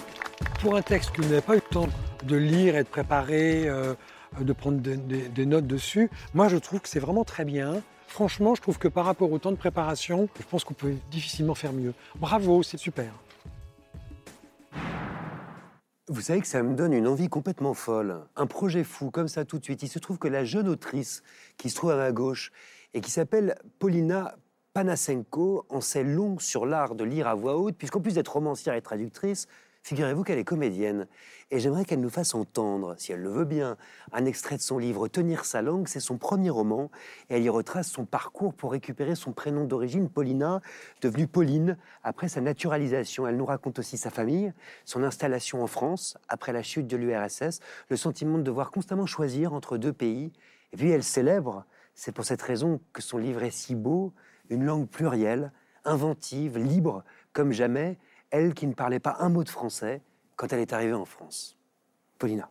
Pour 0.60 0.76
un 0.76 0.82
texte 0.82 1.10
que 1.10 1.22
vous 1.22 1.28
n'avez 1.30 1.40
pas 1.42 1.54
eu 1.54 1.56
le 1.56 1.62
temps 1.62 1.88
de 2.22 2.36
lire 2.36 2.76
et 2.76 2.84
de 2.84 2.88
préparer, 2.88 3.68
euh, 3.68 3.94
de 4.40 4.52
prendre 4.52 4.78
des 4.78 5.46
notes 5.46 5.66
dessus, 5.66 6.08
moi 6.34 6.46
je 6.46 6.56
trouve 6.56 6.82
que 6.82 6.88
c'est 6.88 7.00
vraiment 7.00 7.24
très 7.24 7.44
bien. 7.44 7.82
Franchement, 8.06 8.54
je 8.54 8.62
trouve 8.62 8.78
que 8.78 8.86
par 8.86 9.06
rapport 9.06 9.32
au 9.32 9.40
temps 9.40 9.50
de 9.50 9.56
préparation, 9.56 10.28
je 10.38 10.44
pense 10.44 10.62
qu'on 10.62 10.74
peut 10.74 10.94
difficilement 11.10 11.56
faire 11.56 11.72
mieux. 11.72 11.94
Bravo, 12.14 12.62
c'est 12.62 12.78
super. 12.78 13.10
Vous 16.08 16.20
savez 16.20 16.42
que 16.42 16.46
ça 16.46 16.62
me 16.62 16.74
donne 16.74 16.92
une 16.92 17.08
envie 17.08 17.28
complètement 17.28 17.72
folle. 17.72 18.20
Un 18.36 18.46
projet 18.46 18.84
fou, 18.84 19.10
comme 19.10 19.26
ça 19.26 19.46
tout 19.46 19.58
de 19.58 19.64
suite. 19.64 19.82
Il 19.82 19.88
se 19.88 19.98
trouve 19.98 20.18
que 20.18 20.28
la 20.28 20.44
jeune 20.44 20.68
autrice 20.68 21.22
qui 21.56 21.70
se 21.70 21.76
trouve 21.76 21.92
à 21.92 21.96
ma 21.96 22.12
gauche 22.12 22.52
et 22.92 23.00
qui 23.00 23.10
s'appelle 23.10 23.56
Paulina 23.78 24.36
Panasenko 24.74 25.64
en 25.70 25.80
sait 25.80 26.04
long 26.04 26.38
sur 26.38 26.66
l'art 26.66 26.94
de 26.94 27.04
lire 27.04 27.26
à 27.26 27.34
voix 27.34 27.56
haute, 27.56 27.76
puisqu'en 27.78 28.02
plus 28.02 28.16
d'être 28.16 28.34
romancière 28.34 28.74
et 28.74 28.82
traductrice, 28.82 29.46
figurez-vous 29.84 30.24
qu'elle 30.24 30.38
est 30.38 30.44
comédienne. 30.44 31.06
Et 31.50 31.60
j'aimerais 31.60 31.84
qu'elle 31.84 32.00
nous 32.00 32.10
fasse 32.10 32.34
entendre, 32.34 32.94
si 32.98 33.12
elle 33.12 33.20
le 33.20 33.28
veut 33.28 33.44
bien, 33.44 33.76
un 34.12 34.24
extrait 34.24 34.56
de 34.56 34.62
son 34.62 34.78
livre 34.78 35.06
Tenir 35.08 35.44
sa 35.44 35.60
langue. 35.60 35.86
C'est 35.86 36.00
son 36.00 36.16
premier 36.16 36.50
roman 36.50 36.90
et 37.28 37.36
elle 37.36 37.42
y 37.42 37.50
retrace 37.50 37.88
son 37.88 38.06
parcours 38.06 38.54
pour 38.54 38.72
récupérer 38.72 39.14
son 39.14 39.32
prénom 39.32 39.66
d'origine, 39.66 40.08
Paulina, 40.08 40.62
devenue 41.02 41.26
Pauline, 41.26 41.76
après 42.02 42.28
sa 42.28 42.40
naturalisation. 42.40 43.26
Elle 43.28 43.36
nous 43.36 43.44
raconte 43.44 43.78
aussi 43.78 43.98
sa 43.98 44.10
famille, 44.10 44.52
son 44.86 45.04
installation 45.04 45.62
en 45.62 45.66
France 45.66 46.16
après 46.28 46.52
la 46.52 46.62
chute 46.62 46.86
de 46.86 46.96
l'URSS, 46.96 47.60
le 47.90 47.96
sentiment 47.96 48.38
de 48.38 48.42
devoir 48.42 48.70
constamment 48.70 49.06
choisir 49.06 49.52
entre 49.52 49.76
deux 49.76 49.92
pays. 49.92 50.32
Et 50.72 50.78
puis 50.78 50.90
elle 50.90 51.04
célèbre, 51.04 51.66
c'est 51.94 52.12
pour 52.12 52.24
cette 52.24 52.42
raison 52.42 52.80
que 52.94 53.02
son 53.02 53.18
livre 53.18 53.42
est 53.42 53.50
si 53.50 53.74
beau, 53.74 54.14
une 54.48 54.64
langue 54.64 54.88
plurielle, 54.88 55.52
inventive, 55.84 56.56
libre, 56.56 57.04
comme 57.34 57.52
jamais, 57.52 57.98
elle 58.34 58.52
qui 58.52 58.66
ne 58.66 58.74
parlait 58.74 58.98
pas 58.98 59.16
un 59.20 59.28
mot 59.28 59.44
de 59.44 59.48
français 59.48 60.02
quand 60.34 60.52
elle 60.52 60.58
est 60.58 60.72
arrivée 60.72 60.92
en 60.92 61.04
France. 61.04 61.56
Paulina. 62.18 62.50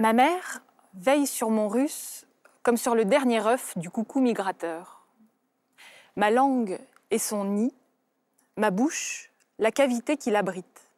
Ma 0.00 0.12
mère 0.12 0.62
veille 0.94 1.28
sur 1.28 1.50
mon 1.50 1.68
russe 1.68 2.26
comme 2.64 2.76
sur 2.76 2.96
le 2.96 3.04
dernier 3.04 3.46
œuf 3.46 3.78
du 3.78 3.88
coucou 3.88 4.20
migrateur. 4.20 5.06
Ma 6.16 6.32
langue 6.32 6.80
est 7.12 7.18
son 7.18 7.44
nid, 7.44 7.72
ma 8.56 8.72
bouche, 8.72 9.30
la 9.60 9.70
cavité 9.70 10.16
qui 10.16 10.32
l'abrite. 10.32 10.90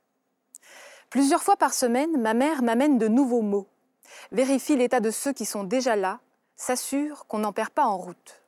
Plusieurs 1.11 1.43
fois 1.43 1.57
par 1.57 1.75
semaine, 1.75 2.19
ma 2.19 2.33
mère 2.33 2.63
m'amène 2.63 2.97
de 2.97 3.09
nouveaux 3.09 3.43
mots, 3.43 3.69
vérifie 4.31 4.77
l'état 4.77 5.01
de 5.01 5.11
ceux 5.11 5.35
qui 5.35 5.45
sont 5.45 5.65
déjà 5.65 5.97
là, 5.97 6.21
s'assure 6.57 7.27
qu'on 7.27 7.41
n'en 7.41 7.53
perd 7.53 7.71
pas 7.71 7.85
en 7.85 7.99
route. 7.99 8.42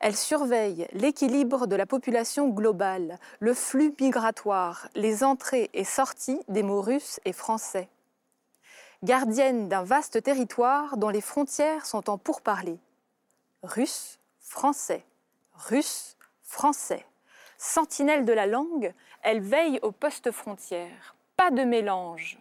Elle 0.00 0.16
surveille 0.16 0.86
l'équilibre 0.92 1.66
de 1.66 1.76
la 1.76 1.86
population 1.86 2.48
globale, 2.48 3.18
le 3.40 3.54
flux 3.54 3.94
migratoire, 4.00 4.88
les 4.94 5.24
entrées 5.24 5.70
et 5.72 5.84
sorties 5.84 6.40
des 6.48 6.62
mots 6.62 6.82
russes 6.82 7.20
et 7.24 7.32
français. 7.32 7.88
Gardienne 9.02 9.68
d'un 9.68 9.84
vaste 9.84 10.22
territoire 10.22 10.96
dont 10.96 11.08
les 11.10 11.20
frontières 11.20 11.86
sont 11.86 12.10
en 12.10 12.18
pourparlers. 12.18 12.80
Russe, 13.62 14.18
français, 14.40 15.04
russe, 15.54 16.16
français. 16.42 17.04
Sentinelle 17.58 18.24
de 18.24 18.32
la 18.32 18.46
langue, 18.46 18.92
elle 19.22 19.40
veille 19.40 19.78
aux 19.82 19.92
postes 19.92 20.30
frontières. 20.30 21.14
Pas 21.36 21.50
de 21.50 21.62
mélange. 21.62 22.38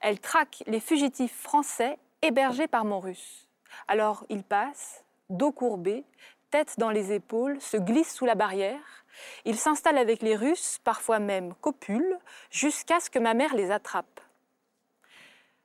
Elle 0.00 0.20
traque 0.20 0.62
les 0.66 0.80
fugitifs 0.80 1.36
français 1.40 1.98
hébergés 2.22 2.68
par 2.68 2.84
mon 2.84 3.00
russe. 3.00 3.48
Alors 3.88 4.24
il 4.28 4.42
passe, 4.42 5.04
dos 5.28 5.52
courbé, 5.52 6.04
tête 6.50 6.74
dans 6.78 6.90
les 6.90 7.12
épaules, 7.12 7.60
se 7.60 7.76
glisse 7.76 8.12
sous 8.12 8.26
la 8.26 8.34
barrière. 8.34 9.04
Il 9.44 9.56
s'installe 9.56 9.98
avec 9.98 10.22
les 10.22 10.36
Russes, 10.36 10.78
parfois 10.84 11.18
même 11.18 11.54
copule, 11.60 12.18
jusqu'à 12.50 13.00
ce 13.00 13.10
que 13.10 13.18
ma 13.18 13.34
mère 13.34 13.54
les 13.54 13.70
attrape. 13.70 14.20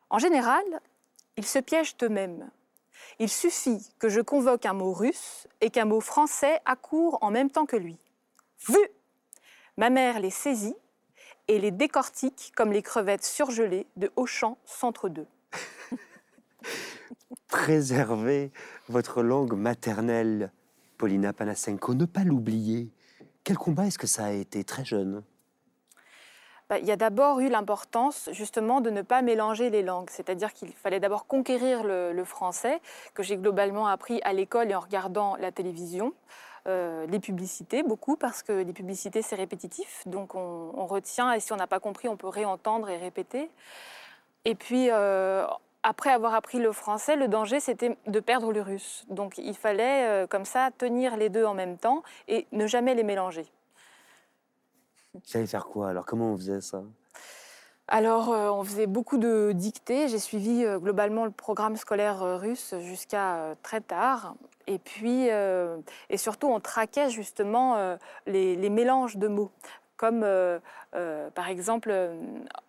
En 0.10 0.20
général, 0.20 0.64
ils 1.38 1.46
se 1.46 1.60
piègent 1.60 1.96
eux-mêmes. 2.04 2.50
Il 3.20 3.30
suffit 3.30 3.82
que 4.00 4.10
je 4.10 4.22
convoque 4.22 4.66
un 4.66 4.74
mot 4.74 4.94
russe 4.94 5.48
et 5.62 5.70
qu'un 5.70 5.86
mot 5.86 6.02
français 6.02 6.60
accourt 6.66 7.18
en 7.22 7.32
même 7.32 7.50
temps 7.50 7.66
que 7.66 7.78
lui. 7.78 7.98
Vu 8.68 8.80
Ma 9.78 9.90
mère 9.90 10.20
les 10.20 10.30
saisit 10.30 10.76
et 11.48 11.60
les 11.60 11.72
décortique 11.72 12.52
comme 12.56 12.72
les 12.72 12.82
crevettes 12.82 13.24
surgelées 13.24 13.88
de 13.96 14.12
Auchan 14.16 14.58
Centre 14.66 15.10
2. 15.10 15.26
Préservez 17.48 18.52
votre 18.90 19.24
langue 19.24 19.54
maternelle, 19.54 20.52
Paulina 21.02 21.34
Panasenko. 21.34 21.96
Ne 21.96 22.06
pas 22.06 22.24
l'oublier. 22.24 22.92
Quel 23.44 23.58
combat 23.58 23.88
est-ce 23.88 23.98
que 23.98 24.06
ça 24.06 24.26
a 24.26 24.32
été 24.34 24.64
très 24.64 24.86
jeune 24.86 25.24
Bah, 26.70 26.78
il 26.78 26.86
y 26.86 26.92
a 26.92 26.96
d'abord 26.96 27.40
eu 27.40 27.50
l'importance 27.50 28.30
justement 28.34 28.82
de 28.82 28.92
ne 28.92 29.02
pas 29.02 29.24
mélanger 29.24 29.72
les 29.72 29.82
langues, 29.82 30.12
c'est-à-dire 30.12 30.54
qu'il 30.54 30.72
fallait 30.74 31.00
d'abord 31.00 31.26
conquérir 31.26 31.84
le, 31.84 32.24
français, 32.24 32.80
que 33.16 33.24
j'ai 33.24 33.36
globalement 33.36 33.88
appris 33.88 34.22
à 34.24 34.32
l'école 34.32 34.70
et 34.70 34.76
en 34.76 34.80
regardant 34.80 35.36
la 35.38 35.52
télévision. 35.52 36.14
Euh, 36.68 37.08
les 37.08 37.20
publicités, 37.20 37.82
beaucoup, 37.82 38.16
parce 38.16 38.44
que 38.44 38.52
les 38.52 38.74
publicités, 38.74 39.24
c'est 39.24 39.36
répétitif. 39.36 40.04
Donc, 40.06 40.36
on, 40.36 40.72
on 40.76 40.86
retient, 40.86 41.34
et 41.34 41.40
si 41.40 41.52
on 41.52 41.56
n'a 41.56 41.66
pas 41.66 41.80
compris, 41.80 42.10
on 42.10 42.16
peut 42.16 42.28
réentendre 42.28 42.88
et 42.92 42.98
répéter. 42.98 43.50
Et 44.46 44.54
puis, 44.54 44.92
euh, 44.92 45.48
après 45.84 46.12
avoir 46.12 46.34
appris 46.34 46.60
le 46.60 46.72
français, 46.72 47.16
le 47.16 47.28
danger, 47.28 47.60
c'était 47.60 47.98
de 48.08 48.20
perdre 48.20 48.52
le 48.52 48.62
russe. 48.62 49.06
Donc, 49.10 49.38
il 49.38 49.56
fallait, 49.56 50.08
euh, 50.08 50.28
comme 50.28 50.46
ça, 50.46 50.70
tenir 50.78 51.18
les 51.18 51.30
deux 51.30 51.46
en 51.46 51.54
même 51.54 51.78
temps 51.78 52.04
et 52.28 52.48
ne 52.52 52.68
jamais 52.68 52.96
les 52.96 53.04
mélanger. 53.04 53.46
Vous 55.14 55.22
savez 55.26 55.48
faire 55.48 55.66
quoi 55.66 55.90
Alors, 55.90 56.06
comment 56.06 56.32
on 56.32 56.38
faisait 56.38 56.62
ça? 56.62 56.84
Alors, 57.94 58.32
euh, 58.32 58.50
on 58.50 58.64
faisait 58.64 58.88
beaucoup 58.88 59.18
de 59.18 59.52
dictées. 59.54 60.08
J'ai 60.08 60.18
suivi 60.18 60.64
euh, 60.64 60.80
globalement 60.80 61.26
le 61.26 61.32
programme 61.32 61.76
scolaire 61.76 62.24
euh, 62.24 62.38
russe 62.38 62.74
jusqu'à 62.80 63.54
très 63.64 63.82
tard. 63.82 64.36
Et 64.66 64.80
puis, 64.80 65.28
et 65.28 66.18
surtout, 66.18 66.48
on 66.48 66.62
traquait 66.62 67.10
justement 67.10 67.98
les, 68.28 68.56
les 68.56 68.70
mélanges 68.70 69.18
de 69.18 69.28
mots. 69.28 69.52
Comme 70.02 70.24
euh, 70.24 70.58
euh, 70.96 71.30
par 71.30 71.48
exemple, 71.48 71.90
euh, 71.92 72.16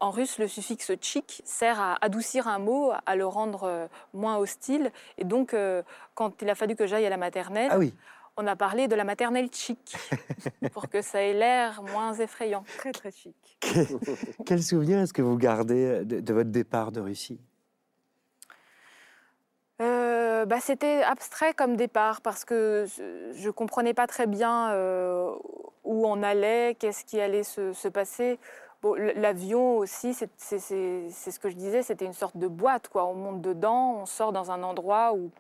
en 0.01 0.11
russe, 0.11 0.39
le 0.39 0.47
suffixe 0.49 0.93
tchik 0.97 1.41
sert 1.47 1.81
à 1.81 1.97
adoucir 2.05 2.47
un 2.47 2.59
mot, 2.59 2.93
à 3.07 3.17
le 3.17 3.27
rendre 3.27 3.89
moins 4.13 4.37
hostile. 4.37 4.93
Et 5.17 5.25
donc, 5.25 5.55
euh, 5.55 5.83
quand 6.15 6.43
il 6.43 6.51
a 6.51 6.55
fallu 6.55 6.77
que 6.77 6.87
j'aille 6.87 7.07
à 7.07 7.09
la 7.09 7.17
maternelle, 7.17 7.71
Ah 7.73 7.79
oui. 7.79 7.95
on 8.37 8.47
a 8.47 8.55
parlé 8.55 8.87
de 8.87 8.95
la 8.95 9.05
maternelle 9.05 9.49
chic 9.51 9.97
pour 10.75 10.91
que 10.91 11.01
ça 11.01 11.23
ait 11.23 11.33
l'air 11.33 11.83
moins 11.83 12.13
effrayant. 12.13 12.65
Très, 12.77 12.93
très 12.93 13.11
chic. 13.11 13.59
Quel 14.45 14.63
souvenir 14.63 14.99
est-ce 14.99 15.15
que 15.15 15.23
vous 15.23 15.39
gardez 15.39 16.05
de, 16.05 16.21
de 16.21 16.35
votre 16.35 16.51
départ 16.51 16.93
de 16.93 17.01
Russie? 17.01 17.41
Euh, 19.81 20.45
bah, 20.45 20.61
C'était 20.61 21.03
abstrait 21.03 21.55
comme 21.55 21.77
départ 21.77 22.21
parce 22.21 22.45
que 22.45 22.87
je 22.89 23.47
ne 23.47 23.51
comprenais 23.51 23.95
pas 23.95 24.07
très 24.07 24.27
bien 24.27 24.71
euh, 24.73 25.33
où 25.85 26.07
on 26.07 26.23
allait, 26.23 26.77
qu'est-ce 26.79 27.05
qui 27.05 27.21
allait 27.21 27.43
se, 27.43 27.73
se 27.73 27.89
passer. 27.89 28.39
Bon, 28.83 28.95
L'avion 28.95 29.79
aussi, 29.79 30.13
c'est 30.13 30.29
ce 30.59 31.39
que 31.39 31.49
je 31.49 31.57
disais, 31.57 31.83
c'était 31.83 32.05
une 32.05 32.13
sorte 32.13 32.37
de 32.37 32.49
boîte. 32.49 32.89
Quoi. 32.89 33.07
On 33.07 33.15
monte 33.15 33.41
dedans, 33.41 33.99
on 34.03 34.07
sort 34.07 34.33
dans 34.33 34.51
un 34.51 34.63
endroit 34.63 35.15
où, 35.15 35.31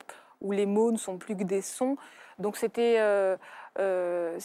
où 0.40 0.52
les 0.52 0.66
mots 0.66 0.92
ne 0.92 0.96
sont 0.96 1.18
plus 1.18 1.36
que 1.36 1.44
des 1.44 1.62
sons. 1.62 1.96
Donc 2.38 2.56
c'était 2.56 2.96
euh, 2.98 3.36
euh, 3.78 4.38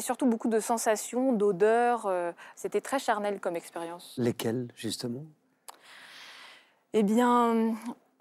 surtout 0.00 0.26
beaucoup 0.26 0.48
de 0.48 0.60
sensations, 0.60 1.32
d'odeurs. 1.32 2.06
euh, 2.06 2.32
c'était 2.56 2.80
très 2.80 2.98
charnel 2.98 3.40
comme 3.40 3.56
expérience. 3.56 4.14
Lesquels, 4.18 4.68
justement? 4.76 5.24
Eh 6.92 7.02
bien, 7.02 7.74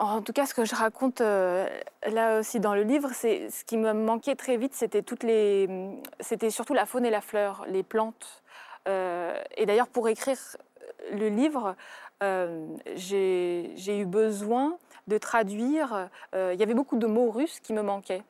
en 0.09 0.21
tout 0.21 0.33
cas, 0.33 0.45
ce 0.45 0.53
que 0.53 0.65
je 0.65 0.75
raconte 0.75 1.21
euh, 1.21 1.67
là 2.11 2.39
aussi 2.39 2.59
dans 2.59 2.75
le 2.75 2.83
livre, 2.83 3.09
c'est 3.13 3.49
ce 3.49 3.63
qui 3.65 3.77
me 3.77 3.93
manquait 3.93 4.35
très 4.35 4.57
vite, 4.57 4.73
c'était 4.75 6.49
surtout 6.49 6.73
la 6.73 6.85
faune 6.85 7.05
et 7.05 7.09
la 7.09 7.21
fleur, 7.21 7.65
les 7.67 7.83
plantes. 7.83 8.43
Euh, 8.87 9.35
et 9.55 9.65
d'ailleurs, 9.65 9.87
pour 9.87 10.07
écrire 10.09 10.37
le 11.11 11.29
livre, 11.29 11.75
euh, 12.21 12.67
j'ai 12.95 13.97
eu 13.99 14.05
besoin 14.05 14.77
de 15.07 15.17
traduire. 15.17 16.09
il 16.33 16.55
y 16.59 16.63
avait 16.63 16.73
beaucoup 16.73 16.97
de 16.97 17.07
mots 17.07 17.29
russes 17.29 17.59
qui 17.59 17.73
me 17.73 17.81
manquaient. 17.81 18.23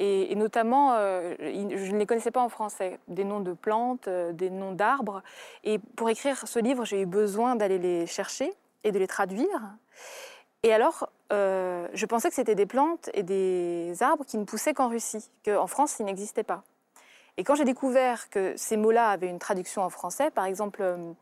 Et, 0.00 0.34
notamment, 0.36 0.96
je 0.96 1.92
ne 1.92 1.98
les 1.98 2.06
connaissais 2.06 2.30
pas 2.30 2.40
en 2.40 2.48
français, 2.48 3.00
des 3.08 3.24
noms 3.24 3.40
de 3.40 3.52
plantes, 3.52 4.08
des 4.08 4.50
noms 4.50 4.72
d'arbres. 4.72 5.22
Et 5.64 5.78
pour 5.78 6.08
écrire 6.08 6.46
ce 6.46 6.58
livre, 6.60 6.84
j'ai 6.84 7.02
eu 7.02 7.06
besoin 7.06 7.56
d'aller 7.56 7.78
les 7.78 8.06
chercher 8.06 8.52
et 8.84 8.92
de 8.92 8.98
les 8.98 9.08
traduire. 9.08 9.60
Et 10.64 10.72
alors, 10.72 11.08
euh, 11.32 11.86
je 11.92 12.06
pensais 12.06 12.28
que 12.28 12.34
c'était 12.34 12.54
des 12.54 12.66
plantes 12.66 13.10
et 13.14 13.22
des 13.22 14.02
arbres 14.02 14.24
qui 14.24 14.38
ne 14.38 14.44
poussaient 14.44 14.74
qu'en 14.74 14.88
Russie, 14.88 15.30
qu'en 15.44 15.66
France, 15.66 15.96
ils 16.00 16.04
n'existaient 16.04 16.42
pas. 16.42 16.62
Et 17.36 17.44
quand 17.44 17.54
j'ai 17.54 17.64
découvert 17.64 18.28
que 18.30 18.54
ces 18.56 18.76
mots-là 18.76 19.10
avaient 19.10 19.28
une 19.28 19.38
traduction 19.38 19.82
en 19.82 19.90
français, 19.90 20.30
par 20.32 20.46
exemple, 20.46 20.82
euh, 20.82 21.12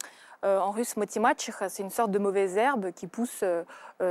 euh, 0.44 0.58
en 0.58 0.70
russe, 0.70 0.96
motimachich, 0.96 1.54
c'est 1.68 1.82
une 1.82 1.90
sorte 1.90 2.10
de 2.10 2.18
mauvaise 2.18 2.56
herbe 2.56 2.92
qui 2.92 3.06
pousse 3.06 3.44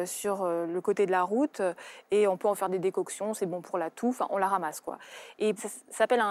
sur 0.05 0.45
le 0.45 0.79
côté 0.81 1.05
de 1.05 1.11
la 1.11 1.21
route 1.21 1.61
et 2.09 2.27
on 2.27 2.37
peut 2.37 2.47
en 2.47 2.55
faire 2.55 2.69
des 2.69 2.79
décoctions, 2.79 3.35
c'est 3.35 3.45
bon 3.45 3.61
pour 3.61 3.77
la 3.77 3.91
toux, 3.91 4.09
enfin, 4.09 4.27
on 4.31 4.37
la 4.37 4.47
ramasse 4.47 4.81
quoi. 4.81 4.97
Et 5.37 5.55
ça, 5.55 5.69
s'appelle 5.91 6.23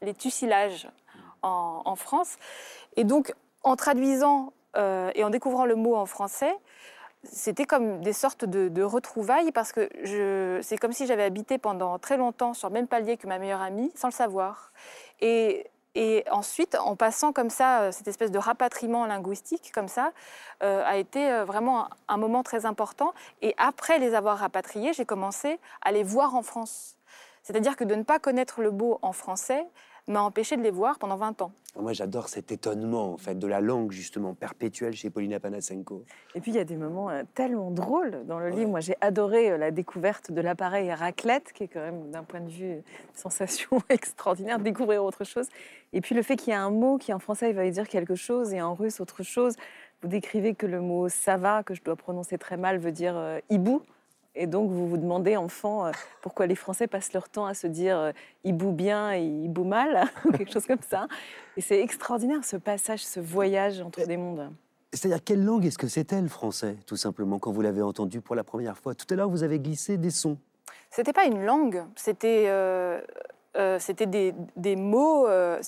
les 0.00 0.14
tussilages 0.14 0.88
en, 1.42 1.96
France. 1.96 2.36
Et 2.94 3.02
donc, 3.02 3.34
en 3.64 3.74
traduisant 3.74 4.52
et 4.76 5.24
en 5.24 5.30
découvrant 5.30 5.66
le 5.66 5.74
mot 5.74 5.96
en 5.96 6.06
français, 6.06 6.56
c'était 7.24 7.64
comme 7.64 8.00
des 8.00 8.12
sortes 8.12 8.44
de, 8.44 8.82
retrouvailles 8.82 9.52
parce 9.52 9.72
que 9.72 9.88
je, 10.02 10.58
c'est 10.62 10.76
comme 10.76 10.92
si 10.92 11.06
j'avais 11.06 11.22
habité 11.22 11.58
pendant 11.58 11.98
très 11.98 12.16
longtemps 12.16 12.54
sur 12.54 12.68
le 12.68 12.74
même 12.74 12.88
palier 12.88 13.16
que 13.16 13.26
ma 13.26 13.38
meilleure 13.38 13.62
amie 13.62 13.92
sans 13.94 14.08
le 14.08 14.12
savoir. 14.12 14.72
Et, 15.20 15.68
ensuite, 16.30 16.74
en 16.74 16.96
passant 16.96 17.32
comme 17.32 17.50
ça, 17.50 17.82
euh, 17.82 17.92
cette 17.92 18.08
espèce 18.08 18.30
de 18.30 18.38
rapatriement 18.38 19.04
linguistique 19.04 19.70
comme 19.74 19.88
ça, 19.88 20.12
euh, 20.62 20.82
a 20.86 20.96
été 20.96 21.30
euh, 21.30 21.44
vraiment 21.44 21.84
un, 21.84 21.88
un 22.08 22.16
moment 22.16 22.42
très 22.42 22.64
important. 22.64 23.12
Et 23.42 23.54
après 23.58 23.98
les 23.98 24.14
avoir 24.14 24.38
rapatriés, 24.38 24.94
j'ai 24.94 25.04
commencé 25.04 25.60
à 25.82 25.92
les 25.92 26.02
voir 26.02 26.34
en 26.34 26.42
France. 26.42 26.96
C'est-à-dire 27.42 27.76
que 27.76 27.84
de 27.84 27.94
ne 27.94 28.04
pas 28.04 28.18
connaître 28.18 28.62
le 28.62 28.70
mot 28.70 28.98
en 29.02 29.12
français 29.12 29.66
m'a 30.08 30.22
empêché 30.22 30.56
de 30.56 30.62
les 30.62 30.70
voir 30.70 30.98
pendant 30.98 31.16
20 31.16 31.42
ans. 31.42 31.52
Moi, 31.80 31.94
j'adore 31.94 32.28
cet 32.28 32.52
étonnement, 32.52 33.14
en 33.14 33.16
fait, 33.16 33.38
de 33.38 33.46
la 33.46 33.60
langue, 33.60 33.92
justement, 33.92 34.34
perpétuelle 34.34 34.92
chez 34.92 35.08
Paulina 35.08 35.40
Panasenko. 35.40 36.04
Et 36.34 36.40
puis 36.40 36.50
il 36.50 36.56
y 36.56 36.60
a 36.60 36.64
des 36.64 36.76
moments 36.76 37.08
euh, 37.08 37.22
tellement 37.34 37.70
drôles 37.70 38.26
dans 38.26 38.38
le 38.38 38.50
livre. 38.50 38.68
Moi, 38.68 38.80
j'ai 38.80 38.96
adoré 39.00 39.52
euh, 39.52 39.56
la 39.56 39.70
découverte 39.70 40.30
de 40.30 40.40
l'appareil 40.42 40.90
à 40.90 40.96
raclette, 40.96 41.52
qui 41.54 41.64
est 41.64 41.68
quand 41.68 41.80
même, 41.80 42.10
d'un 42.10 42.24
point 42.24 42.40
de 42.40 42.50
vue 42.50 42.72
euh, 42.72 42.80
sensation 43.14 43.80
extraordinaire, 43.88 44.58
découvrir 44.58 45.02
autre 45.02 45.24
chose. 45.24 45.48
Et 45.92 46.00
puis 46.00 46.14
le 46.14 46.22
fait 46.22 46.36
qu'il 46.36 46.52
y 46.52 46.56
a 46.56 46.62
un 46.62 46.70
mot 46.70 46.98
qui 46.98 47.12
en 47.12 47.18
français 47.18 47.50
il 47.50 47.56
va 47.56 47.68
dire 47.70 47.88
quelque 47.88 48.14
chose 48.14 48.52
et 48.52 48.62
en 48.62 48.74
russe 48.74 49.00
autre 49.00 49.22
chose. 49.22 49.56
Vous 50.02 50.08
décrivez 50.08 50.54
que 50.54 50.66
le 50.66 50.80
mot 50.80 51.08
ça 51.08 51.36
va, 51.36 51.62
que 51.62 51.74
je 51.74 51.82
dois 51.82 51.96
prononcer 51.96 52.38
très 52.38 52.56
mal, 52.56 52.78
veut 52.78 52.92
dire 52.92 53.16
euh, 53.16 53.38
hibou. 53.50 53.82
Et 54.34 54.46
donc 54.46 54.70
vous 54.70 54.88
vous 54.88 54.96
demandez, 54.96 55.36
enfant, 55.36 55.86
euh, 55.86 55.90
pourquoi 56.22 56.46
les 56.46 56.54
Français 56.54 56.86
passent 56.86 57.12
leur 57.12 57.28
temps 57.28 57.46
à 57.46 57.54
se 57.54 57.66
dire 57.66 57.98
euh, 57.98 58.12
hibou 58.44 58.72
bien 58.72 59.12
et 59.12 59.22
hibou 59.22 59.64
mal, 59.64 60.04
ou 60.24 60.32
quelque 60.32 60.52
chose 60.52 60.66
comme 60.66 60.82
ça. 60.88 61.06
Et 61.56 61.60
c'est 61.60 61.80
extraordinaire 61.80 62.44
ce 62.44 62.56
passage, 62.56 63.04
ce 63.04 63.20
voyage 63.20 63.80
entre 63.80 64.06
des 64.06 64.16
mondes. 64.16 64.50
C'est-à-dire, 64.94 65.22
quelle 65.24 65.44
langue 65.44 65.64
est-ce 65.64 65.78
que 65.78 65.88
c'était 65.88 66.20
le 66.20 66.28
français, 66.28 66.76
tout 66.86 66.96
simplement, 66.96 67.38
quand 67.38 67.50
vous 67.50 67.62
l'avez 67.62 67.82
entendu 67.82 68.20
pour 68.20 68.34
la 68.34 68.44
première 68.44 68.76
fois? 68.76 68.94
Tout 68.94 69.06
à 69.10 69.16
l'heure, 69.16 69.30
vous 69.30 69.42
avez 69.42 69.58
glissé 69.58 69.96
des 69.96 70.10
sons. 70.10 70.38
C'était 70.90 71.14
pas 71.14 71.24
une 71.24 71.42
langue, 71.42 71.84
c'était 71.96 72.44
euh, 72.48 73.00
euh, 73.56 73.78
c'était 73.78 74.06
des, 74.06 74.76
mots. 74.76 75.26
euh, 75.26 75.60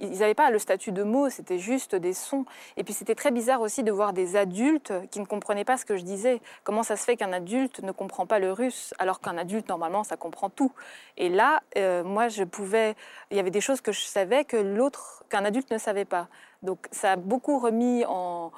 ils 0.00 0.18
n'avaient 0.18 0.34
pas 0.34 0.50
le 0.50 0.58
statut 0.58 0.92
de 0.92 1.02
mots, 1.02 1.28
c'était 1.28 1.58
juste 1.58 1.94
des 1.94 2.12
sons. 2.12 2.44
Et 2.76 2.84
puis 2.84 2.94
c'était 2.94 3.14
très 3.14 3.30
bizarre 3.30 3.60
aussi 3.60 3.82
de 3.82 3.90
voir 3.90 4.12
des 4.12 4.36
adultes 4.36 4.92
qui 5.10 5.18
ne 5.20 5.24
comprenaient 5.24 5.64
pas 5.64 5.76
ce 5.76 5.84
que 5.84 5.96
je 5.96 6.04
disais. 6.04 6.40
Comment 6.64 6.82
ça 6.82 6.96
se 6.96 7.04
fait 7.04 7.16
qu'un 7.16 7.32
adulte 7.32 7.82
ne 7.82 7.92
comprend 7.92 8.26
pas 8.26 8.38
le 8.38 8.52
russe 8.52 8.94
alors 8.98 9.20
qu'un 9.20 9.36
adulte 9.38 9.68
normalement 9.68 10.04
ça 10.04 10.16
comprend 10.16 10.50
tout? 10.50 10.72
Et 11.16 11.28
là, 11.28 11.62
euh, 11.76 12.04
moi 12.04 12.28
je 12.28 12.44
pouvais. 12.44 12.94
Il 13.30 13.36
y 13.36 13.40
avait 13.40 13.50
des 13.50 13.60
choses 13.60 13.80
que 13.80 13.92
je 13.92 14.02
savais 14.02 14.44
que 14.44 14.56
l'autre, 14.56 15.24
qu'un 15.28 15.44
adulte 15.44 15.70
ne 15.70 15.78
savait 15.78 16.04
pas. 16.04 16.28
Donc 16.62 16.86
ça 16.92 17.12
a 17.12 17.16
beaucoup 17.16 17.58
remis 17.58 18.04
en- 18.06 18.52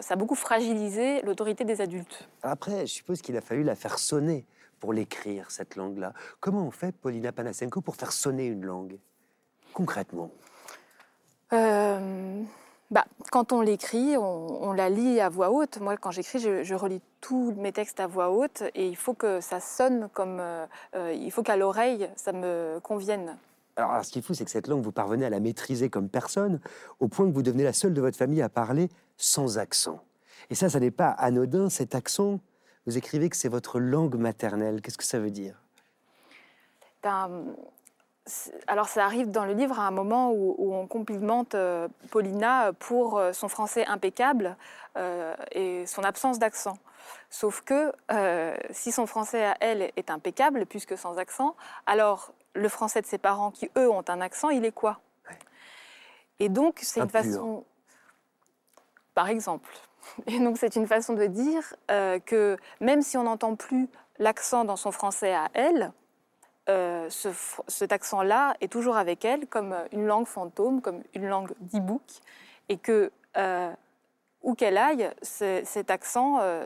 ça 0.00 0.14
a 0.14 0.16
beaucoup 0.16 0.34
fragilisé 0.36 1.20
l'autorité 1.20 1.64
des 1.64 1.82
adultes. 1.82 2.28
Après, 2.42 2.86
je 2.86 2.92
suppose 2.94 3.20
qu'il 3.20 3.36
a 3.36 3.42
fallu 3.42 3.62
la 3.62 3.74
faire 3.74 3.98
sonner 3.98 4.46
pour 4.84 4.92
l'écrire, 4.92 5.50
cette 5.50 5.76
langue-là. 5.76 6.12
Comment 6.40 6.66
on 6.66 6.70
fait, 6.70 6.92
Paulina 6.92 7.32
Panasenko, 7.32 7.80
pour 7.80 7.96
faire 7.96 8.12
sonner 8.12 8.44
une 8.44 8.66
langue 8.66 8.98
Concrètement? 9.72 10.30
Euh, 11.54 12.42
bah, 12.90 13.06
quand 13.32 13.52
on 13.52 13.62
l'écrit, 13.62 14.18
on, 14.18 14.62
on 14.62 14.74
la 14.74 14.90
lit 14.90 15.22
à 15.22 15.30
voix 15.30 15.50
haute. 15.50 15.80
Moi, 15.80 15.96
quand 15.96 16.10
j'écris, 16.10 16.38
je, 16.38 16.64
je 16.64 16.74
relis 16.74 17.00
tous 17.22 17.54
mes 17.56 17.72
textes 17.72 17.98
à 17.98 18.06
voix 18.06 18.28
haute 18.28 18.62
et 18.74 18.86
il 18.86 18.94
faut 18.94 19.14
que 19.14 19.40
ça 19.40 19.58
sonne 19.58 20.10
comme. 20.12 20.36
euh, 20.38 20.66
euh, 20.96 21.14
il 21.14 21.32
faut 21.32 21.42
qu'à 21.42 21.56
l'oreille, 21.56 22.10
ça 22.14 22.32
me 22.32 22.78
convienne. 22.82 23.38
Alors, 23.76 23.92
alors, 23.92 24.04
ce 24.04 24.12
qu'il 24.12 24.22
faut, 24.22 24.34
c'est 24.34 24.44
que 24.44 24.50
cette 24.50 24.68
langue, 24.68 24.82
vous 24.84 24.92
parvenez 24.92 25.24
à 25.24 25.30
la 25.30 25.40
maîtriser 25.40 25.88
comme 25.88 26.10
personne, 26.10 26.60
au 27.00 27.08
point 27.08 27.26
que 27.26 27.32
vous 27.32 27.42
devenez 27.42 27.64
la 27.64 27.72
seule 27.72 27.94
de 27.94 28.02
votre 28.02 28.18
famille 28.18 28.42
à 28.42 28.50
parler 28.50 28.90
sans 29.16 29.56
accent. 29.56 30.00
Et 30.50 30.54
ça, 30.54 30.68
ça 30.68 30.78
n'est 30.78 30.90
pas 30.90 31.08
anodin, 31.08 31.70
cet 31.70 31.94
accent. 31.94 32.38
Vous 32.86 32.98
écrivez 32.98 33.30
que 33.30 33.36
c'est 33.36 33.48
votre 33.48 33.80
langue 33.80 34.16
maternelle. 34.16 34.80
Qu'est-ce 34.82 34.98
que 34.98 35.04
ça 35.04 35.18
veut 35.18 35.30
dire? 35.30 35.60
Alors, 38.66 38.88
ça 38.88 39.04
arrive 39.04 39.30
dans 39.30 39.44
le 39.44 39.52
livre 39.52 39.78
à 39.78 39.86
un 39.86 39.90
moment 39.90 40.32
où, 40.32 40.54
où 40.58 40.74
on 40.74 40.86
complimente 40.86 41.54
euh, 41.54 41.88
Paulina 42.10 42.72
pour 42.78 43.18
euh, 43.18 43.32
son 43.32 43.48
français 43.48 43.84
impeccable 43.86 44.56
euh, 44.96 45.34
et 45.52 45.84
son 45.86 46.02
absence 46.02 46.38
d'accent. 46.38 46.78
Sauf 47.28 47.60
que 47.60 47.92
si 48.70 48.92
son 48.92 49.06
français 49.06 49.44
à 49.44 49.56
elle 49.60 49.92
est 49.96 50.08
impeccable, 50.10 50.64
puisque 50.64 50.96
sans 50.96 51.18
accent, 51.18 51.54
alors 51.84 52.32
le 52.54 52.68
français 52.68 53.02
de 53.02 53.06
ses 53.06 53.18
parents 53.18 53.50
qui, 53.50 53.70
eux, 53.76 53.90
ont 53.90 54.04
un 54.08 54.20
accent, 54.22 54.48
il 54.48 54.64
est 54.64 54.72
quoi? 54.72 55.00
Et 56.38 56.48
donc, 56.48 56.78
c'est 56.82 57.00
Un 57.00 57.04
une 57.04 57.10
façon. 57.10 57.64
par 59.14 59.28
exemple. 59.28 59.68
Et 60.26 60.38
donc 60.38 60.58
c'est 60.58 60.76
une 60.76 60.86
façon 60.86 61.14
de 61.14 61.26
dire 61.26 61.74
euh, 61.90 62.18
que 62.18 62.56
même 62.80 63.02
si 63.02 63.16
on 63.16 63.24
n'entend 63.24 63.56
plus 63.56 63.88
l'accent 64.18 64.64
dans 64.64 64.76
son 64.76 64.92
français 64.92 65.34
à 65.34 65.48
elle, 65.54 65.92
euh, 66.70 67.10
ce, 67.10 67.28
cet 67.68 67.92
accent-là 67.92 68.56
est 68.62 68.72
toujours 68.72 68.96
avec 68.96 69.24
elle 69.24 69.46
comme 69.46 69.74
une 69.92 70.06
langue 70.06 70.26
fantôme, 70.26 70.80
comme 70.80 71.02
une 71.14 71.26
langue 71.26 71.52
d'e-book, 71.60 72.02
et 72.70 72.78
que 72.78 73.10
euh, 73.36 73.70
où 74.42 74.54
qu'elle 74.54 74.78
aille, 74.78 75.10
cet 75.22 75.90
accent 75.90 76.38
euh, 76.40 76.64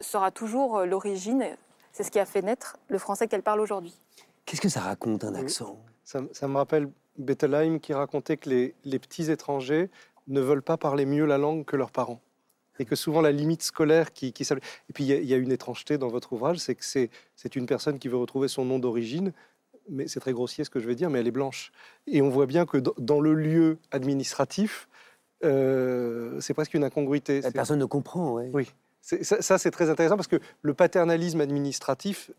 sera 0.00 0.30
toujours 0.30 0.80
l'origine. 0.82 1.44
C'est 1.92 2.04
ce 2.04 2.10
qui 2.10 2.20
a 2.20 2.26
fait 2.26 2.42
naître 2.42 2.76
le 2.88 2.98
français 2.98 3.26
qu'elle 3.26 3.42
parle 3.42 3.60
aujourd'hui. 3.60 3.98
Qu'est-ce 4.44 4.60
que 4.60 4.68
ça 4.68 4.80
raconte 4.80 5.24
un 5.24 5.34
accent? 5.34 5.78
Ça, 6.04 6.20
ça 6.32 6.46
me 6.46 6.56
rappelle 6.56 6.88
Bettelheim 7.18 7.78
qui 7.80 7.92
racontait 7.92 8.36
que 8.36 8.48
les, 8.48 8.74
les 8.84 8.98
petits 8.98 9.30
étrangers 9.30 9.90
ne 10.28 10.40
veulent 10.40 10.62
pas 10.62 10.76
parler 10.76 11.06
mieux 11.06 11.24
la 11.24 11.38
langue 11.38 11.64
que 11.64 11.76
leurs 11.76 11.90
parents. 11.90 12.20
Et 12.80 12.86
que 12.86 12.96
souvent 12.96 13.20
la 13.20 13.30
limite 13.30 13.62
scolaire 13.62 14.12
qui, 14.12 14.32
qui 14.32 14.44
s'appelle- 14.44 14.64
Et 14.88 14.92
puis 14.92 15.04
il 15.04 15.08
y, 15.08 15.12
a- 15.12 15.18
il 15.18 15.26
y 15.26 15.34
a 15.34 15.36
une 15.36 15.52
étrangeté 15.52 15.98
dans 15.98 16.08
votre 16.08 16.32
ouvrage, 16.32 16.58
c'est 16.58 16.74
que 16.74 16.84
c'est 16.84 17.10
c'est 17.36 17.54
une 17.54 17.66
personne 17.66 17.98
qui 17.98 18.08
veut 18.08 18.16
retrouver 18.16 18.48
son 18.48 18.64
nom 18.64 18.78
d'origine, 18.78 19.32
mais 19.88 20.08
c'est 20.08 20.20
très 20.20 20.32
grossier 20.32 20.64
ce 20.64 20.70
que 20.70 20.80
je 20.80 20.86
vais 20.86 20.94
dire, 20.94 21.10
mais 21.10 21.20
elle 21.20 21.28
est 21.28 21.32
blanche. 21.32 21.72
Et 22.06 22.22
on 22.22 22.30
voit 22.30 22.46
bien 22.46 22.64
que 22.64 22.78
dans, 22.78 23.20
le 23.20 23.34
lieu 23.34 23.78
administratif, 23.90 24.88
euh, 25.44 26.40
c'est 26.40 26.54
presque 26.54 26.74
une 26.74 26.84
incongruité. 26.84 27.42
C'est- 27.42 27.52
Personne 27.52 27.78
ne 27.78 27.84
comprend, 27.84 28.32
ouais. 28.32 28.50
Oui, 28.54 28.68
ça, 29.02 29.42
ça, 29.42 29.58
c'est 29.58 29.70
très 29.70 29.90
intéressant 29.90 30.16
parce 30.16 30.28
que 30.28 30.40
le 30.62 30.74
paternalisme 30.74 31.40
administratif 31.40 32.30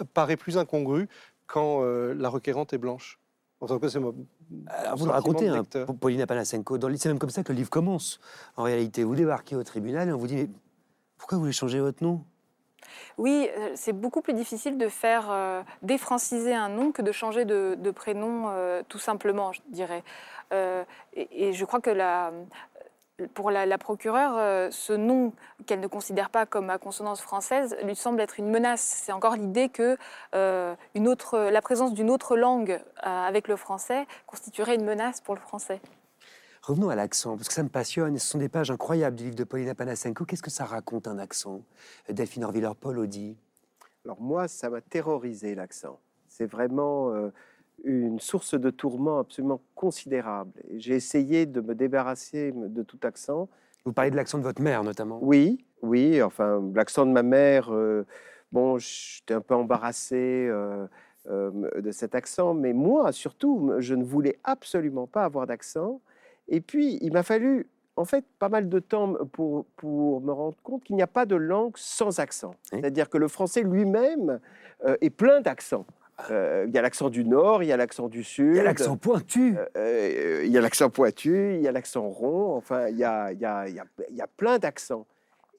euh, 0.00 0.04
paraît 0.14 0.36
plus 0.36 0.58
incongru 0.58 1.08
quand 1.46 1.82
euh, 1.82 2.14
la 2.14 2.28
requérante 2.28 2.72
est 2.72 2.78
blanche. 2.78 3.18
En 3.60 3.66
tout 3.66 3.78
cas, 3.78 3.88
c'est 3.88 4.00
Alors, 4.66 4.96
vous 4.96 5.06
sentiment 5.06 5.06
le 5.06 5.12
racontez, 5.12 5.48
hein, 5.48 5.94
Paulina 6.00 6.26
Panasenko, 6.26 6.78
dans 6.78 6.88
le- 6.88 6.96
c'est 6.96 7.08
même 7.08 7.18
comme 7.18 7.30
ça 7.30 7.42
que 7.42 7.52
le 7.52 7.56
livre 7.58 7.70
commence. 7.70 8.20
En 8.56 8.62
réalité, 8.62 9.04
vous 9.04 9.14
débarquez 9.14 9.56
au 9.56 9.64
tribunal 9.64 10.08
et 10.08 10.12
on 10.12 10.18
vous 10.18 10.26
dit 10.26 10.36
mais 10.36 10.48
pourquoi 11.16 11.36
vous 11.36 11.42
voulez 11.42 11.52
changer 11.52 11.80
votre 11.80 12.02
nom? 12.02 12.24
Oui, 13.18 13.48
euh, 13.58 13.72
c'est 13.74 13.92
beaucoup 13.92 14.22
plus 14.22 14.32
difficile 14.32 14.78
de 14.78 14.88
faire 14.88 15.26
euh, 15.30 15.62
défranciser 15.82 16.54
un 16.54 16.68
nom 16.68 16.92
que 16.92 17.02
de 17.02 17.12
changer 17.12 17.44
de, 17.44 17.76
de 17.78 17.90
prénom 17.90 18.48
euh, 18.48 18.82
tout 18.88 18.98
simplement, 18.98 19.52
je 19.52 19.60
dirais. 19.68 20.04
Euh, 20.52 20.84
et, 21.12 21.48
et 21.48 21.52
je 21.52 21.64
crois 21.64 21.80
que 21.80 21.90
la, 21.90 22.32
pour 23.34 23.50
la, 23.50 23.66
la 23.66 23.78
procureure, 23.78 24.36
euh, 24.36 24.68
ce 24.70 24.92
nom 24.92 25.32
qu'elle 25.66 25.80
ne 25.80 25.86
considère 25.86 26.30
pas 26.30 26.46
comme 26.46 26.70
à 26.70 26.78
consonance 26.78 27.20
française 27.20 27.76
lui 27.84 27.96
semble 27.96 28.20
être 28.20 28.38
une 28.38 28.48
menace. 28.48 28.80
C'est 28.80 29.12
encore 29.12 29.36
l'idée 29.36 29.68
que 29.68 29.96
euh, 30.34 30.74
une 30.94 31.08
autre, 31.08 31.38
la 31.38 31.60
présence 31.62 31.94
d'une 31.94 32.10
autre 32.10 32.36
langue 32.36 32.70
euh, 32.70 32.80
avec 33.02 33.48
le 33.48 33.56
français 33.56 34.06
constituerait 34.26 34.76
une 34.76 34.84
menace 34.84 35.20
pour 35.20 35.34
le 35.34 35.40
français. 35.40 35.80
Revenons 36.62 36.90
à 36.90 36.94
l'accent, 36.94 37.36
parce 37.36 37.48
que 37.48 37.54
ça 37.54 37.62
me 37.62 37.68
passionne. 37.68 38.18
Ce 38.18 38.26
sont 38.26 38.38
des 38.38 38.48
pages 38.48 38.70
incroyables 38.70 39.16
du 39.16 39.24
livre 39.24 39.36
de 39.36 39.44
Paulina 39.44 39.74
Panasenko. 39.74 40.24
Qu'est-ce 40.24 40.42
que 40.42 40.50
ça 40.50 40.64
raconte 40.64 41.08
un 41.08 41.18
accent? 41.18 41.62
Delphine 42.08 42.44
Orviller-Paul 42.44 42.98
Audi. 42.98 43.36
Alors 44.04 44.20
moi, 44.20 44.48
ça 44.48 44.68
m'a 44.68 44.80
terrorisé 44.80 45.54
l'accent. 45.54 45.98
C'est 46.28 46.46
vraiment 46.46 47.10
euh, 47.14 47.32
une 47.84 48.20
source 48.20 48.54
de 48.54 48.70
tourment 48.70 49.20
absolument 49.20 49.60
considérable. 49.74 50.52
J'ai 50.76 50.94
essayé 50.94 51.46
de 51.46 51.60
me 51.60 51.74
débarrasser 51.74 52.52
de 52.52 52.82
tout 52.82 52.98
accent. 53.02 53.48
Vous 53.84 53.92
parlez 53.92 54.10
de 54.10 54.16
l'accent 54.16 54.38
de 54.38 54.42
votre 54.42 54.62
mère, 54.62 54.82
notamment. 54.84 55.18
Oui, 55.22 55.64
oui. 55.82 56.22
Enfin, 56.22 56.62
l'accent 56.74 57.06
de 57.06 57.12
ma 57.12 57.22
mère. 57.22 57.72
euh, 57.72 58.04
bon, 58.52 58.78
j'étais 58.78 59.34
un 59.34 59.40
peu 59.40 59.54
embarrassé 59.54 60.16
euh, 60.16 60.86
euh, 61.28 61.50
de 61.80 61.90
cet 61.90 62.14
accent, 62.14 62.54
mais 62.54 62.72
moi, 62.72 63.12
surtout, 63.12 63.72
je 63.78 63.94
ne 63.94 64.04
voulais 64.04 64.38
absolument 64.44 65.06
pas 65.06 65.24
avoir 65.24 65.46
d'accent. 65.46 66.00
Et 66.48 66.60
puis, 66.60 66.98
il 67.00 67.12
m'a 67.12 67.22
fallu, 67.22 67.68
en 67.96 68.04
fait, 68.04 68.24
pas 68.38 68.48
mal 68.48 68.68
de 68.68 68.78
temps 68.78 69.14
pour, 69.32 69.66
pour 69.76 70.20
me 70.20 70.32
rendre 70.32 70.56
compte 70.62 70.84
qu'il 70.84 70.96
n'y 70.96 71.02
a 71.02 71.06
pas 71.06 71.26
de 71.26 71.36
langue 71.36 71.76
sans 71.76 72.20
accent. 72.20 72.54
C'est-à-dire 72.70 73.08
que 73.08 73.18
le 73.18 73.28
français 73.28 73.62
lui-même 73.62 74.40
est 75.00 75.10
plein 75.10 75.40
d'accents. 75.40 75.84
Euh, 76.30 76.64
il 76.66 76.74
y 76.74 76.78
a 76.78 76.82
l'accent 76.82 77.10
du 77.10 77.24
Nord, 77.24 77.62
il 77.62 77.66
y 77.66 77.72
a 77.72 77.76
l'accent 77.76 78.08
du 78.08 78.24
Sud. 78.24 78.54
Il 78.54 78.56
y 78.56 78.60
a 78.60 78.64
l'accent 78.64 78.96
pointu. 78.96 79.56
Euh, 79.76 80.42
il 80.44 80.50
y 80.50 80.58
a 80.58 80.60
l'accent 80.60 80.90
pointu, 80.90 81.54
il 81.54 81.60
y 81.62 81.68
a 81.68 81.72
l'accent 81.72 82.08
rond, 82.08 82.56
enfin, 82.56 82.88
il 82.88 82.96
y 82.96 82.98
y 82.98 83.02
y 83.02 83.04
a- 83.04 83.66
il 83.68 84.16
y 84.16 84.20
a 84.20 84.26
plein 84.26 84.58
d'accents. 84.58 85.06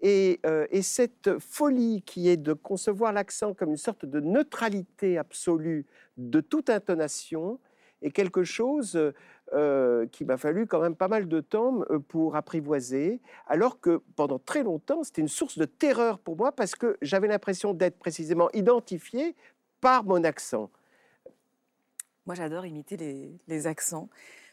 Et, 0.01 0.39
euh, 0.45 0.65
et 0.71 0.81
cette 0.81 1.37
folie 1.39 2.01
qui 2.05 2.29
est 2.29 2.37
de 2.37 2.53
concevoir 2.53 3.11
l'accent 3.13 3.53
comme 3.53 3.69
une 3.71 3.77
sorte 3.77 4.05
de 4.05 4.19
neutralité 4.21 5.17
absolue 5.17 5.85
de 6.17 6.39
toute 6.41 6.69
intonation 6.69 7.59
est 8.01 8.11
quelque 8.11 8.43
chose 8.45 8.97
euh, 9.53 10.05
qui 10.07 10.23
m'a 10.23 10.37
fallu 10.37 10.67
quand 10.67 10.79
même 10.79 10.95
pas 10.95 11.09
mal 11.09 11.27
de 11.27 11.41
temps 11.41 11.81
euh, 11.89 11.99
pour 11.99 12.37
apprivoiser, 12.37 13.19
alors 13.47 13.81
que 13.81 14.01
pendant 14.15 14.39
très 14.39 14.63
longtemps, 14.63 15.03
c'était 15.03 15.21
une 15.21 15.27
source 15.27 15.57
de 15.57 15.65
terreur 15.65 16.19
pour 16.19 16.37
moi 16.37 16.53
parce 16.53 16.75
que 16.75 16.95
j'avais 17.01 17.27
l'impression 17.27 17.73
d'être 17.73 17.97
précisément 17.99 18.49
identifié 18.53 19.35
par 19.81 20.03
mon 20.03 20.23
accent. 20.23 20.69
Moi, 22.25 22.35
j'adore 22.35 22.65
imiter 22.65 22.97
les, 23.47 23.67
accents. 23.67 24.09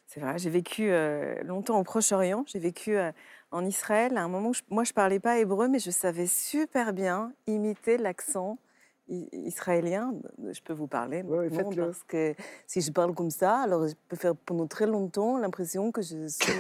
C'est 0.07 0.21
vrai, 0.21 0.39
j'ai 0.39 0.51
vécu 0.51 0.91
euh, 0.91 1.43
longtemps 1.43 1.79
au 1.79 1.83
Proche-Orient, 1.83 2.45
j'ai 2.47 2.59
vécu 2.59 2.97
euh, 2.97 3.11
en 3.51 3.65
Israël. 3.65 4.17
À 4.17 4.23
un 4.23 4.29
moment, 4.29 4.51
où 4.51 4.55
je- 4.55 4.63
moi, 4.71 4.85
je 4.85 4.93
parlais 4.93 5.19
pas 5.21 5.39
hébreu, 5.39 5.69
mais 5.69 5.79
je 5.79 5.91
savais 5.91 6.27
super 6.27 6.93
bien 6.93 7.33
imiter 7.47 7.99
l'accent 7.99 8.59
israélien. 9.09 10.15
Je 10.51 10.61
peux 10.63 10.73
vous 10.73 10.87
parler 10.87 11.23
maintenant, 11.23 11.57
faites-le. 11.71 11.85
parce 11.87 12.03
que 12.05 12.35
si 12.67 12.81
je 12.81 12.91
parle 12.91 13.15
comme 13.15 13.31
ça, 13.31 13.59
alors 13.61 13.87
je 13.87 13.95
peux 14.09 14.17
faire 14.17 14.35
pendant 14.35 14.67
très 14.67 14.87
longtemps 14.87 15.39
l'impression 15.39 15.93
que 15.93 16.03
je 16.03 16.27
suis 16.29 16.53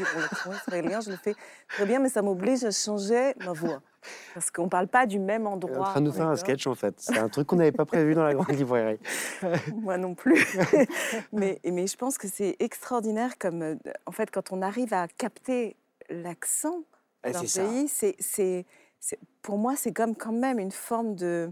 israélien. 0.53 1.01
Je 1.01 1.11
le 1.11 1.17
fais 1.17 1.35
très 1.69 1.87
bien, 1.87 1.99
mais 1.99 2.09
ça 2.09 2.23
m'oblige 2.23 2.65
à 2.65 2.71
changer 2.71 3.35
ma 3.45 3.53
voix. 3.53 3.81
Parce 4.35 4.53
qu'on 4.53 4.65
ne 4.65 4.69
parle 4.69 4.87
pas 4.87 5.05
du 5.07 5.19
même 5.19 5.47
On 5.47 5.51
est 5.51 5.53
endroit. 5.55 5.79
en 5.81 5.85
train 5.91 6.01
de 6.01 6.07
nous 6.07 6.13
faire 6.13 6.29
un 6.29 6.37
sketch, 6.37 6.67
en 6.69 6.77
fait. 6.77 6.95
C'est 6.99 7.19
un 7.19 7.29
truc 7.29 7.49
qu'on 7.49 7.57
n'avait 7.57 7.73
pas 7.73 7.85
prévu 7.87 8.15
dans 8.15 8.23
la 8.23 8.35
grande 8.35 8.51
librairie. 8.57 9.01
Moi 9.75 9.99
non 9.99 10.15
plus. 10.15 10.47
mais, 11.33 11.61
mais 11.65 11.87
je 11.89 11.97
pense 11.97 12.17
que 12.17 12.29
c'est 12.29 12.55
extraordinaire 12.61 13.37
comme, 13.39 13.77
en 14.07 14.13
fait, 14.13 14.31
quand 14.31 14.53
on 14.53 14.63
arrive 14.63 14.95
à 14.95 15.09
capter 15.09 15.75
l'accent 16.09 16.83
Eh, 17.25 17.33
d'un 17.33 17.41
pays, 17.41 17.89
c'est- 17.89 18.65
pour 19.43 19.59
moi, 19.59 19.75
c'est 19.77 19.93
comme 19.93 20.15
quand 20.15 20.33
même 20.33 20.61
une 20.61 20.71
forme 20.71 21.17
de, 21.17 21.51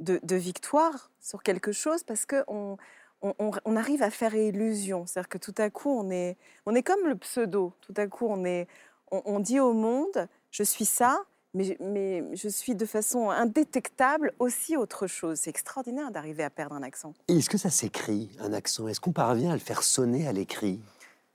de, 0.00 0.20
de 0.22 0.36
victoire 0.36 1.10
sur 1.20 1.42
quelque 1.42 1.72
chose 1.72 2.02
parce 2.02 2.26
qu'on 2.26 2.76
on, 3.22 3.34
on- 3.38 3.50
on 3.64 3.76
arrive 3.76 4.02
à 4.02 4.10
faire 4.10 4.34
illusion. 4.34 5.06
C'est-à-dire 5.06 5.28
que 5.28 5.38
tout 5.38 5.54
à 5.58 5.70
coup, 5.70 5.90
on 5.90 6.10
est, 6.10 6.36
on 6.66 6.74
est 6.74 6.82
comme 6.82 7.06
le 7.06 7.16
pseudo. 7.16 7.72
Tout 7.80 7.94
à 7.96 8.06
coup, 8.06 8.26
on, 8.28 8.44
est, 8.44 8.66
on, 9.10 9.22
on 9.24 9.40
dit 9.40 9.60
au 9.60 9.72
monde, 9.72 10.28
je 10.50 10.62
suis 10.62 10.84
ça, 10.84 11.24
mais, 11.54 11.76
mais 11.80 12.24
je 12.36 12.48
suis 12.48 12.74
de 12.74 12.84
façon 12.86 13.30
indétectable 13.30 14.32
aussi 14.38 14.76
autre 14.76 15.06
chose. 15.06 15.38
C'est 15.40 15.50
extraordinaire 15.50 16.10
d'arriver 16.10 16.44
à 16.44 16.50
perdre 16.50 16.74
un 16.76 16.82
accent. 16.82 17.14
Et 17.28 17.38
est-ce 17.38 17.48
que 17.50 17.58
ça 17.58 17.70
s'écrit, 17.70 18.30
un 18.40 18.52
accent? 18.52 18.86
Est-ce 18.88 19.00
qu'on 19.00 19.12
parvient 19.12 19.50
à 19.50 19.54
le 19.54 19.58
faire 19.60 19.82
sonner 19.82 20.28
à 20.28 20.32
l'écrit? 20.32 20.80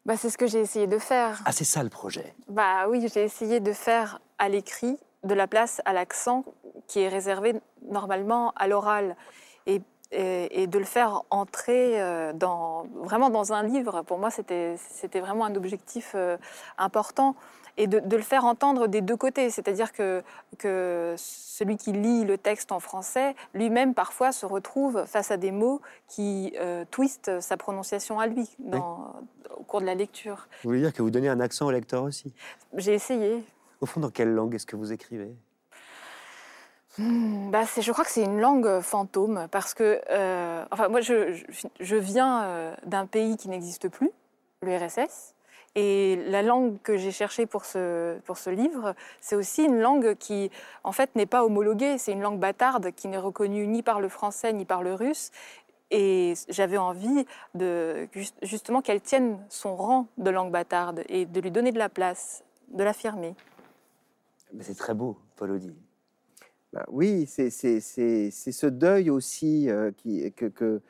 Bah, 0.06 0.18
c'est 0.18 0.30
ce 0.30 0.38
que 0.38 0.48
j'ai 0.48 0.60
essayé 0.60 0.86
de 0.88 0.98
faire. 1.00 1.42
Ah, 1.46 1.52
c'est 1.52 1.64
ça 1.64 1.82
le 1.82 1.90
projet. 1.90 2.34
Bah 2.48 2.88
oui, 2.90 3.08
j'ai 3.14 3.24
essayé 3.24 3.60
de 3.60 3.72
faire 3.74 4.20
à 4.38 4.50
l'écrit 4.50 4.98
de 5.24 5.34
la 5.34 5.48
place 5.48 5.82
à 5.86 5.94
l'accent 5.94 6.44
qui 6.88 7.00
est 7.00 7.08
réservé 7.10 7.56
normalement 7.90 8.52
à 8.56 8.68
l'oral 8.68 9.16
et, 9.66 9.82
et- 10.12 10.62
et 10.64 10.68
de 10.68 10.78
le 10.78 10.86
faire 10.86 11.24
entrer 11.30 12.02
euh, 12.02 12.34
dans, 12.34 12.86
vraiment 12.94 13.30
dans 13.30 13.54
un 13.54 13.64
livre. 13.64 14.02
Pour 14.04 14.18
moi, 14.20 14.30
c'était 14.30 14.76
vraiment 15.20 15.46
un 15.46 15.56
objectif 15.56 16.12
euh, 16.16 16.38
important 16.78 17.36
et 17.78 17.88
de, 17.88 18.00
de 18.00 18.16
le 18.18 18.22
faire 18.22 18.46
entendre 18.46 18.86
des 18.88 19.02
deux 19.02 19.16
côtés. 19.18 19.50
C'est-à-dire 19.50 19.92
que, 19.94 20.22
que 20.60 21.16
celui 21.18 21.78
qui 21.78 21.92
lit 21.94 22.24
le 22.26 22.38
texte 22.38 22.72
en 22.72 22.80
français, 22.80 23.36
lui-même 23.56 23.96
parfois 23.96 24.32
se 24.32 24.46
retrouve 24.46 25.06
face 25.06 25.32
à 25.32 25.38
des 25.38 25.52
mots 25.52 25.82
qui 26.08 26.54
euh, 26.60 26.86
twistent 26.92 27.40
sa 27.40 27.58
prononciation 27.58 28.20
à 28.20 28.28
lui 28.28 28.48
dans- 28.60 29.14
au 29.58 29.64
cours 29.64 29.82
de 29.82 29.86
la 29.88 29.96
lecture. 29.96 30.48
Vous 30.64 30.70
voulez 30.70 30.82
dire 30.82 30.94
que 30.94 31.02
vous 31.02 31.10
donnez 31.10 31.30
un 31.30 31.40
accent 31.40 31.66
au 31.66 31.72
lecteur 31.72 32.04
aussi? 32.04 32.32
J'ai 32.76 32.94
essayé. 32.94 33.44
Au 33.84 33.86
fond, 33.86 34.00
dans 34.00 34.12
quelle 34.12 34.34
langue 34.34 34.56
est-ce 34.56 34.66
que 34.66 34.78
vous 34.78 34.94
écrivez? 34.94 35.36
Hmm, 36.98 37.52
bah, 37.52 37.64
je 37.78 37.92
crois 37.92 38.06
que 38.06 38.12
c'est 38.12 38.24
une 38.24 38.40
langue 38.40 38.66
euh, 38.66 38.82
fantôme 38.82 39.50
parce 39.52 39.74
que, 39.74 40.00
euh, 40.10 40.64
enfin, 40.72 40.88
moi, 40.88 41.02
je, 41.02 41.96
viens 41.98 42.44
euh, 42.46 42.76
d'un 42.86 43.06
pays 43.06 43.36
qui 43.36 43.50
n'existe 43.50 43.90
plus, 43.90 44.10
le 44.62 44.78
RSS, 44.78 45.36
et 45.76 46.16
la 46.30 46.44
langue 46.44 46.78
que 46.82 46.96
j'ai 46.96 47.12
cherchée 47.12 47.46
pour 47.46 47.66
ce, 47.66 48.18
pour 48.20 48.38
ce 48.38 48.50
livre, 48.50 48.96
c'est 49.20 49.36
aussi 49.36 49.66
une 49.66 49.82
langue 49.82 50.16
qui, 50.16 50.50
en 50.86 50.94
fait, 50.94 51.14
n'est 51.18 51.26
pas 51.26 51.44
homologuée. 51.44 51.98
C'est 51.98 52.14
une 52.14 52.22
langue 52.22 52.40
bâtarde 52.40 52.94
qui 52.96 53.10
n'est 53.10 53.18
reconnue 53.18 53.68
ni 53.68 53.84
par 53.84 54.00
le 54.00 54.08
français 54.08 54.54
ni 54.54 54.64
par 54.64 54.82
le 54.82 54.94
russe. 54.94 55.32
Et 55.92 56.36
j'avais 56.48 56.78
envie 56.78 57.26
de, 57.54 58.08
juste- 58.14 58.38
justement 58.44 58.82
qu'elle 58.82 59.02
tienne 59.02 59.44
son 59.50 59.76
rang 59.76 60.08
de 60.18 60.30
langue 60.30 60.52
bâtarde 60.52 61.04
et 61.10 61.26
de 61.26 61.42
lui 61.42 61.52
donner 61.52 61.74
de 61.74 61.80
la 61.80 61.90
place, 61.90 62.46
de 62.70 62.82
l'affirmer. 62.82 63.36
C'est 64.62 64.76
très 64.76 64.94
beau, 64.94 65.18
Paul. 65.36 65.60
Bah 66.74 66.86
oui, 66.88 67.26
c'est 67.28 67.50
ce 67.50 68.66
deuil 68.66 69.10
aussi 69.10 69.70
euh, 69.70 69.92
qui, 69.92 70.32
que, 70.34 70.82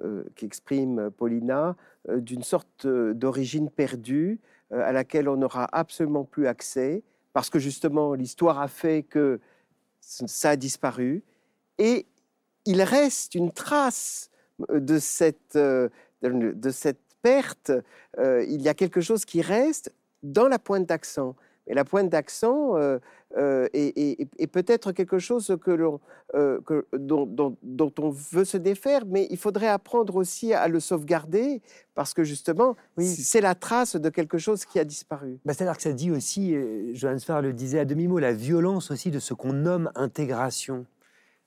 euh, 0.00 0.24
qu'exprime 0.34 1.10
Paulina 1.10 1.76
euh, 2.08 2.20
d'une 2.20 2.42
sorte 2.42 2.86
d'origine 2.86 3.70
perdue 3.70 4.40
à 4.70 4.92
laquelle 4.92 5.28
on 5.28 5.36
n'aura 5.36 5.68
absolument 5.72 6.24
plus 6.24 6.46
accès 6.46 7.02
parce 7.32 7.50
que 7.50 7.58
justement 7.58 8.14
l'histoire 8.14 8.60
a 8.60 8.68
fait 8.68 9.02
que 9.02 9.40
ça 10.00 10.50
a 10.50 10.56
disparu, 10.56 11.22
et 11.78 12.06
il 12.64 12.82
reste 12.82 13.34
une 13.34 13.52
trace 13.52 14.30
de 14.68 14.98
cette, 14.98 15.58
perte, 17.22 17.72
il 18.18 18.62
y 18.62 18.68
a 18.68 18.74
quelque 18.74 19.00
chose 19.00 19.24
qui 19.24 19.42
reste 19.42 19.92
dans 20.22 20.48
la 20.48 20.58
pointe 20.58 20.86
d'accent. 20.86 21.36
Et 21.70 21.74
la 21.74 21.84
pointe 21.84 22.08
d'accent 22.08 22.76
euh, 22.76 22.98
euh, 23.36 23.68
est, 23.72 24.46
peut-être 24.48 24.90
quelque 24.90 25.20
chose 25.20 25.56
que 25.64 25.70
l'on, 25.70 26.00
que, 26.32 26.84
dont, 26.98 27.56
dont, 27.62 27.92
on 27.98 28.10
veut 28.10 28.44
se 28.44 28.56
défaire, 28.56 29.02
mais 29.06 29.28
il 29.30 29.36
faudrait 29.36 29.68
apprendre 29.68 30.16
aussi 30.16 30.52
à 30.52 30.66
le 30.66 30.80
sauvegarder 30.80 31.62
parce 31.94 32.12
que 32.12 32.24
justement, 32.24 32.74
c'est 32.98 33.40
la 33.40 33.54
trace 33.54 33.94
de 33.94 34.08
quelque 34.08 34.36
chose 34.36 34.64
qui 34.64 34.80
a 34.80 34.84
disparu. 34.84 35.38
Bah, 35.44 35.54
C'est-à-dire 35.54 35.76
que 35.76 35.82
ça 35.82 35.92
dit 35.92 36.10
aussi, 36.10 36.56
Johannes 36.92 37.20
Farr 37.20 37.40
le 37.40 37.52
disait 37.52 37.78
à 37.78 37.84
demi-mot, 37.84 38.18
la 38.18 38.32
violence 38.32 38.90
aussi 38.90 39.12
de 39.12 39.20
ce 39.20 39.32
qu'on 39.32 39.52
nomme 39.52 39.92
intégration. 39.94 40.86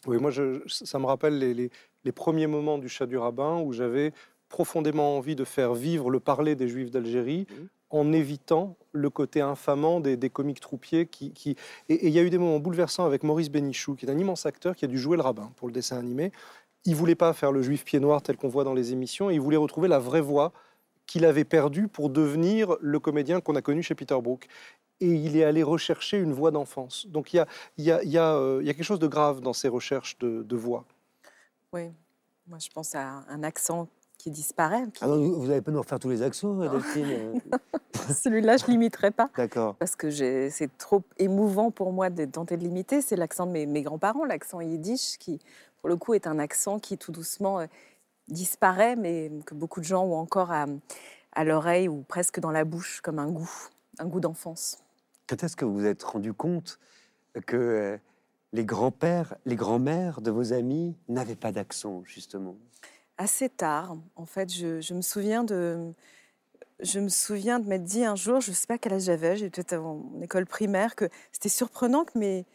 Oui, 0.08 0.18
moi, 0.20 0.32
je, 0.32 0.62
ça 0.68 1.00
me 1.00 1.06
rappelle 1.06 1.38
les, 1.38 1.54
les, 1.54 1.70
les 2.06 2.12
premiers 2.14 2.48
moments 2.48 2.78
du 2.78 2.88
chat 2.88 3.08
du 3.08 3.18
rabbin 3.18 3.60
où 3.62 3.74
j'avais 3.74 4.14
profondément 4.48 5.18
envie 5.18 5.36
de 5.36 5.44
faire 5.44 5.74
vivre 5.74 6.10
le 6.10 6.20
parler 6.20 6.56
des 6.56 6.68
Juifs 6.68 6.91
d'Algérie 6.91 7.48
mmh. 7.50 7.66
En 7.94 8.11
évitant 8.11 8.76
le 8.91 9.10
côté 9.11 9.40
infamant 9.40 9.99
des, 9.99 10.30
comiques 10.30 10.60
troupiers. 10.60 11.06
Qui, 11.06 11.56
Et 11.90 12.07
il 12.07 12.11
y 12.11 12.20
a 12.20 12.24
eu 12.24 12.32
des 12.32 12.40
moments 12.40 12.60
bouleversants 12.60 13.06
avec 13.06 13.24
Maurice 13.24 13.49
Bénichou, 13.49 13.95
qui 13.95 14.07
est 14.07 14.10
un 14.10 14.18
immense 14.18 14.45
acteur 14.48 14.76
qui 14.76 14.84
a 14.84 14.88
dû 14.88 14.98
jouer 14.98 15.15
le 15.15 15.22
rabbin 15.22 15.52
pour 15.56 15.68
le 15.68 15.74
dessin 15.74 15.98
animé. 15.98 16.32
Il 16.86 16.95
voulait 16.95 17.15
pas 17.15 17.32
faire 17.34 17.52
le 17.52 17.61
juif 17.61 17.86
pied 17.86 17.99
noir 17.99 18.24
tel 18.24 18.36
qu'on 18.36 18.49
voit 18.49 18.64
dans 18.64 18.74
les 18.74 18.91
émissions, 18.91 19.30
il 19.30 19.40
voulait 19.40 19.57
retrouver 19.57 19.88
la 19.88 19.99
vraie 19.99 20.22
voix 20.22 20.52
qu'il 21.06 21.24
avait 21.24 21.44
perdue 21.44 21.88
pour 21.88 22.10
devenir 22.10 22.76
le 22.82 22.99
comédien 22.99 23.41
qu'on 23.41 23.56
a 23.56 23.61
connu 23.61 23.84
chez 23.84 23.94
Peter 23.94 24.18
Brook. 24.20 24.48
Et 24.99 25.07
il 25.07 25.38
est 25.38 25.44
allé 25.44 25.61
rechercher 25.61 26.18
une 26.18 26.34
voix 26.34 26.49
d'enfance. 26.49 27.06
Donc 27.07 27.34
il 27.34 27.38
y 27.38 27.40
a, 27.40 27.48
y, 27.78 28.10
y, 28.10 28.18
euh, 28.18 28.64
quelque 28.64 28.84
chose 28.84 28.99
de 28.99 29.07
grave 29.07 29.41
dans 29.41 29.53
ces 29.53 29.68
recherches 29.68 30.18
de, 30.18 30.44
de 30.44 30.56
voix. 30.56 30.86
Oui, 31.74 31.91
moi 32.48 32.57
je 32.57 32.70
pense 32.70 32.95
à 32.95 33.24
un 33.28 33.44
accent 33.44 33.88
qui 34.24 34.32
disparaît. 34.32 34.86
Ah 35.02 35.08
vous 35.08 35.48
n'allez 35.48 35.62
pas 35.62 35.72
nous 35.72 35.82
refaire 35.82 36.00
tous 36.00 36.10
les 36.10 36.22
accents, 36.22 36.56
Delphine 36.56 37.06
euh 37.06 37.34
Celui-là, 38.14 38.56
je 38.56 38.64
ne 38.68 38.72
limiterai 38.72 39.12
pas. 39.12 39.30
D'accord. 39.36 39.76
Parce 39.76 39.98
que 39.98 40.10
c'est 40.50 40.78
trop 40.78 41.04
émouvant 41.18 41.72
pour 41.72 41.91
moi 41.91 42.10
de 42.10 42.24
tenter 42.24 42.56
de 42.56 42.64
limiter. 42.64 43.02
C'est 43.02 43.18
l'accent 43.18 43.45
de 43.45 43.52
mes, 43.52 43.82
grands-parents, 43.82 44.24
l'accent 44.24 44.62
yiddish, 44.62 45.18
qui, 45.18 45.40
pour 45.82 45.90
le 45.90 45.98
coup, 45.98 46.14
est 46.14 46.26
un 46.26 46.40
accent 46.40 46.80
qui 46.80 46.98
tout 46.98 47.12
doucement 47.12 47.60
euh, 47.60 47.66
disparaît, 48.30 48.95
mais 48.95 49.30
que 49.45 49.56
beaucoup 49.56 49.82
de 49.82 49.86
gens 49.86 50.06
ont 50.06 50.16
encore 50.16 50.52
à, 50.52 50.68
à 51.34 51.44
l'oreille 51.44 51.90
ou 51.90 52.06
presque 52.08 52.40
dans 52.40 52.52
la 52.52 52.64
bouche, 52.64 53.02
comme 53.02 53.20
un 53.20 53.30
goût, 53.30 53.52
un 54.00 54.06
goût 54.06 54.22
d'enfance. 54.22 54.78
Quand 55.28 55.44
est-ce 55.44 55.58
que 55.58 55.66
vous 55.66 55.74
vous 55.74 55.86
êtes 55.86 56.04
rendu 56.04 56.34
compte 56.34 56.80
que 57.45 57.58
euh, 57.58 57.98
les 58.54 58.64
grands-pères, 58.64 59.36
les 59.45 59.58
grands-mères 59.58 60.22
de 60.22 60.32
vos 60.32 60.54
amis 60.54 60.95
n'avaient 61.10 61.36
pas 61.36 61.52
d'accent, 61.52 62.04
justement? 62.06 62.56
Assez 63.18 63.49
tard. 63.49 63.95
En 64.15 64.26
fait, 64.26 64.52
je, 64.52 64.94
me 64.94 65.02
souviens 65.02 65.44
de, 65.44 65.94
je 66.80 66.99
me 66.99 67.10
souviens 67.10 67.60
de 67.60 67.68
m'être 67.68 67.84
dit 67.84 68.06
un 68.06 68.15
jour, 68.15 68.41
je 68.41 68.52
ne 68.52 68.56
sais 68.56 68.68
pas 68.68 68.77
quel 68.77 68.94
âge 68.94 69.03
j'avais, 69.03 69.38
j'étais 69.38 69.76
en 69.76 70.22
école 70.22 70.45
primaire, 70.45 70.95
que 70.95 71.10
c'était 71.31 71.49
surprenant 71.49 72.06
que 72.06 72.18
mes, 72.18 72.45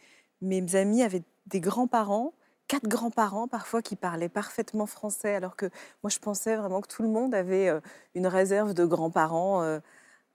mes 0.41 0.75
amis 0.75 1.03
avaient 1.03 1.23
des 1.47 1.59
grands-parents, 1.59 2.33
quatre 2.67 2.87
grands-parents 2.87 3.47
parfois 3.47 3.81
qui 3.81 3.95
parlaient 3.95 4.29
parfaitement 4.29 4.85
français, 4.85 5.35
alors 5.35 5.55
que 5.55 5.65
moi 6.03 6.09
je 6.09 6.19
pensais 6.19 6.55
vraiment 6.55 6.81
que 6.81 6.87
tout 6.87 7.03
le 7.03 7.09
monde 7.09 7.33
avait 7.33 7.69
euh, 7.69 7.81
une 8.15 8.27
réserve 8.27 8.73
de 8.73 8.85
grands-parents 8.85 9.63
euh, 9.63 9.79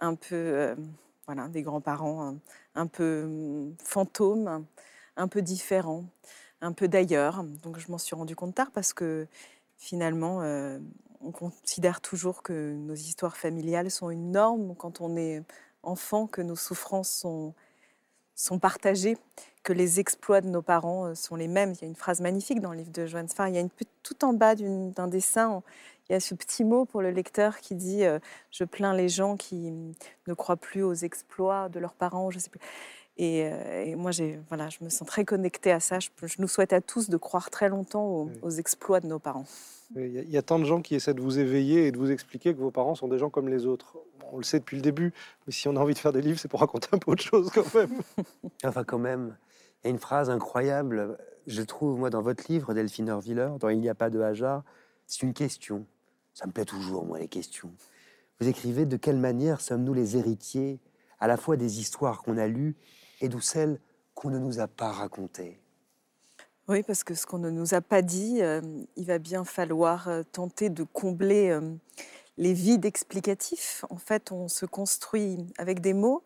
un 0.01 0.17
peu, 0.17 0.35
euh, 0.35 0.75
voilà, 1.27 1.49
des 1.49 1.63
grands-parents 1.63 2.37
un 2.75 2.87
peu 2.87 3.23
hum, 3.25 3.77
fantômes, 3.83 4.67
un 5.17 5.29
peu 5.29 5.43
différents, 5.43 6.05
un 6.61 6.73
peu 6.73 6.89
d'ailleurs. 6.89 7.45
Donc 7.63 7.79
je 7.79 7.91
m'en 7.91 7.99
suis 7.99 8.17
rendu 8.17 8.35
compte 8.37 8.55
tard 8.55 8.71
parce 8.73 8.93
que 8.93 9.29
finalement, 9.85 10.41
euh, 10.43 10.79
on 11.21 11.31
considère 11.31 12.01
toujours 12.01 12.43
que 12.43 12.73
nos 12.73 12.95
histoires 12.95 13.37
familiales 13.37 13.91
sont 13.91 14.09
une 14.09 14.31
norme 14.31 14.75
quand 14.77 15.03
on 15.03 15.17
est 15.17 15.43
enfant, 15.83 16.27
que 16.27 16.41
nos 16.41 16.57
souffrances 16.57 17.11
sont, 17.11 17.55
sont 18.35 18.59
partagées, 18.59 19.19
que 19.63 19.75
les 19.75 20.01
exploits 20.01 20.41
de 20.41 20.49
nos 20.49 20.63
parents 20.63 21.07
euh, 21.07 21.15
sont 21.15 21.37
les 21.37 21.49
mêmes. 21.49 21.75
Il 21.75 21.83
y 21.83 21.85
a 21.85 21.89
une 21.89 21.97
phrase 21.97 22.23
magnifique 22.23 22.61
dans 22.61 22.73
le 22.73 22.79
livre 22.79 22.93
de 22.93 23.05
Joanne 23.05 23.29
Sfar. 23.29 23.49
Il 23.49 23.57
y 23.57 23.59
a 23.59 23.69
tout 24.03 24.25
en 24.25 24.33
bas 24.33 24.55
d'un 24.55 25.09
dessin, 25.09 25.63
il 26.09 26.13
y 26.13 26.17
a 26.17 26.21
ce 26.21 26.35
petit 26.35 26.65
mot 26.65 26.87
pour 26.87 27.03
le 27.03 27.11
lecteur 27.11 27.59
qui 27.59 27.75
dit 27.75 28.05
euh, 28.05 28.19
Je 28.51 28.65
plains 28.65 28.95
les 28.95 29.11
gens 29.11 29.37
qui 29.37 29.71
ne 30.27 30.35
croient 30.35 30.57
plus 30.57 30.83
aux 30.83 30.95
exploits 30.95 31.69
de 31.69 31.79
leurs 31.79 31.95
parents. 31.95 32.31
Et, 33.17 33.95
moi, 33.97 34.11
voilà, 34.49 34.69
je 34.69 34.79
me 34.83 34.89
sens 34.89 35.07
très 35.07 35.25
connectée 35.25 35.71
à 35.71 35.81
ça. 35.81 35.99
Je, 36.01 36.09
nous 36.39 36.49
souhaite 36.49 36.73
à 36.73 36.81
tous 36.81 37.09
de 37.09 37.17
croire 37.17 37.51
très 37.51 37.69
longtemps 37.69 38.29
aux 38.43 38.51
exploits 38.51 39.01
de 39.01 39.07
nos 39.07 39.19
parents. 39.19 39.47
Il 39.97 40.31
y, 40.31 40.37
a 40.37 40.43
tant 40.43 40.59
de 40.59 40.65
gens 40.65 40.83
qui 40.83 40.97
essaient 40.97 41.15
de 41.15 41.21
vous 41.21 41.39
éveiller 41.39 41.87
et 41.87 41.93
de 41.93 41.99
vous 41.99 42.11
expliquer 42.11 42.53
que 42.53 42.59
vos 42.59 42.73
parents 42.73 42.95
sont 42.95 43.07
des 43.07 43.19
gens 43.19 43.31
comme 43.31 43.49
les 43.49 43.67
autres. 43.67 43.97
On 44.33 44.39
le 44.39 44.43
sait 44.43 44.59
depuis 44.59 44.77
le 44.77 44.83
début, 44.83 45.13
mais 45.47 45.53
si 45.53 45.69
on 45.69 45.77
a 45.77 45.79
envie 45.79 45.95
de 45.95 45.99
faire 45.99 46.13
des 46.13 46.23
livres, 46.23 46.39
c'est 46.39 46.49
pour 46.49 46.61
raconter 46.61 46.89
un 46.93 46.99
peu 46.99 47.13
autre 47.13 47.23
chose 47.23 47.51
quand 47.55 47.75
même. 47.75 48.01
enfin, 48.65 48.83
quand 48.83 48.99
même, 48.99 49.37
il 49.83 49.87
y 49.87 49.89
a 49.89 49.91
une 49.91 50.01
phrase 50.01 50.31
incroyable, 50.31 51.17
je 51.47 51.63
trouve, 51.63 51.99
moi, 51.99 52.11
dans 52.11 52.23
votre 52.23 52.51
livre, 52.51 52.75
Delphine 52.75 53.11
Orviller, 53.11 53.51
dans 53.61 53.69
Il 53.69 53.79
n'y 53.79 53.89
a 53.89 53.95
pas 53.95 54.11
de 54.11 54.21
hasard, 54.21 54.65
c'est 55.07 55.23
une 55.23 55.35
question. 55.35 55.87
Ça 56.33 56.47
me 56.47 56.53
plaît 56.53 56.65
toujours, 56.65 57.05
moi, 57.05 57.19
les 57.19 57.29
questions. 57.29 57.71
Vous 58.41 58.49
écrivez 58.49 58.87
De 58.87 58.97
quelle 58.97 59.19
manière 59.19 59.61
sommes-nous 59.61 59.95
les 59.95 60.17
héritiers 60.17 60.81
à 61.21 61.29
la 61.29 61.37
fois 61.37 61.57
des 61.57 61.79
histoires 61.79 62.23
qu'on 62.23 62.37
a 62.37 62.49
lues 62.49 62.75
et 63.21 63.29
d'où 63.29 63.41
celles 63.41 63.81
qu'on 64.15 64.31
ne 64.31 64.39
nous 64.39 64.61
a 64.61 64.69
pas 64.69 64.93
racontées 64.93 65.61
oui, 66.67 66.83
parce 66.83 67.05
que 67.05 67.15
ce 67.15 67.27
qu'on 67.27 67.39
ne 67.39 67.51
nous 67.51 67.75
a 67.75 67.83
pas 67.83 68.01
dit, 68.01 68.41
euh, 68.41 68.63
il 68.97 69.05
va 69.05 69.19
bien 69.19 69.45
falloir 69.45 70.09
euh, 70.09 70.23
tenter 70.23 70.71
de 70.71 70.83
combler 70.83 71.51
euh, 71.51 71.61
les 72.39 72.55
vides 72.55 72.87
explicatifs. 72.87 73.85
En 73.91 73.99
fait, 73.99 74.33
on 74.33 74.49
se 74.49 74.65
construit 74.65 75.47
avec 75.59 75.81
des 75.81 75.93
mots, 75.93 76.25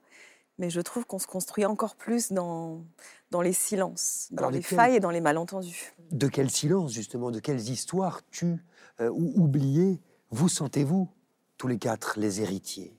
mais 0.58 0.70
je 0.70 0.80
trouve 0.80 1.06
qu'on 1.06 1.18
se 1.18 1.26
construit 1.26 1.64
encore 1.66 1.96
plus 1.96 2.30
dans, 2.30 2.84
dans 3.32 3.40
les 3.40 3.52
silences, 3.52 4.28
dans 4.30 4.48
les 4.48 4.62
failles 4.62 4.94
et 4.94 5.00
dans 5.00 5.10
les 5.10 5.20
malentendus. 5.20 5.92
De 6.12 6.28
quel 6.28 6.50
silence, 6.50 6.92
justement 6.92 7.32
De 7.32 7.40
quelles 7.40 7.68
histoires 7.68 8.20
tues 8.30 8.64
ou 9.00 9.32
oubliées 9.42 10.00
vous 10.30 10.48
sentez-vous, 10.48 11.08
tous 11.56 11.68
les 11.68 11.78
quatre, 11.78 12.18
les 12.18 12.42
héritiers? 12.42 12.97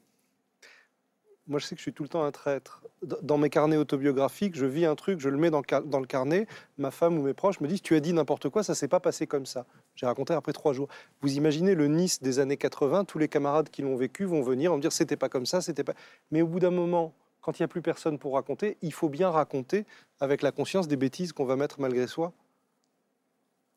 Moi, 1.49 1.59
je 1.59 1.65
sais 1.65 1.73
que 1.73 1.79
je 1.79 1.83
suis 1.83 1.93
tout 1.93 2.03
le 2.03 2.09
temps 2.09 2.23
un 2.23 2.31
traître. 2.31 2.83
Dans 3.01 3.39
mes 3.39 3.49
carnets 3.49 3.75
autobiographiques, 3.75 4.55
je 4.55 4.67
vis 4.67 4.85
un 4.85 4.95
truc, 4.95 5.19
je 5.19 5.29
le 5.29 5.37
mets 5.37 5.49
dans 5.49 5.61
le, 5.61 6.05
carnet. 6.05 6.47
Ma 6.77 6.91
femme 6.91 7.17
ou 7.17 7.23
mes 7.23 7.33
proches 7.33 7.59
me 7.59 7.67
disent 7.67 7.81
Tu 7.81 7.95
as 7.95 7.99
dit 7.99 8.13
n'importe 8.13 8.49
quoi, 8.49 8.61
ça 8.61 8.75
s'est 8.75 8.87
pas 8.87 8.99
passé 8.99 9.25
comme 9.25 9.47
ça. 9.47 9.65
J'ai 9.95 10.05
raconté 10.05 10.33
après 10.33 10.53
trois 10.53 10.73
jours. 10.73 10.87
Vous 11.21 11.35
imaginez 11.35 11.73
le 11.73 11.87
Nice 11.87 12.21
des 12.21 12.37
années 12.37 12.57
80, 12.57 13.05
tous 13.05 13.17
les 13.17 13.27
camarades 13.27 13.69
qui 13.69 13.81
l'ont 13.81 13.95
vécu 13.95 14.25
vont 14.25 14.43
venir, 14.43 14.75
me 14.75 14.79
dire 14.79 14.91
C'était 14.91 15.17
pas 15.17 15.27
comme 15.27 15.47
ça, 15.47 15.59
c'était 15.59 15.83
pas. 15.83 15.95
Mais 16.29 16.43
au 16.43 16.47
bout 16.47 16.59
d'un 16.59 16.69
moment, 16.69 17.15
quand 17.41 17.57
il 17.57 17.63
n'y 17.63 17.65
a 17.65 17.67
plus 17.67 17.81
personne 17.81 18.19
pour 18.19 18.35
raconter, 18.35 18.77
il 18.83 18.93
faut 18.93 19.09
bien 19.09 19.31
raconter 19.31 19.85
avec 20.19 20.43
la 20.43 20.51
conscience 20.51 20.87
des 20.87 20.97
bêtises 20.97 21.33
qu'on 21.33 21.45
va 21.45 21.55
mettre 21.55 21.81
malgré 21.81 22.05
soi. 22.05 22.31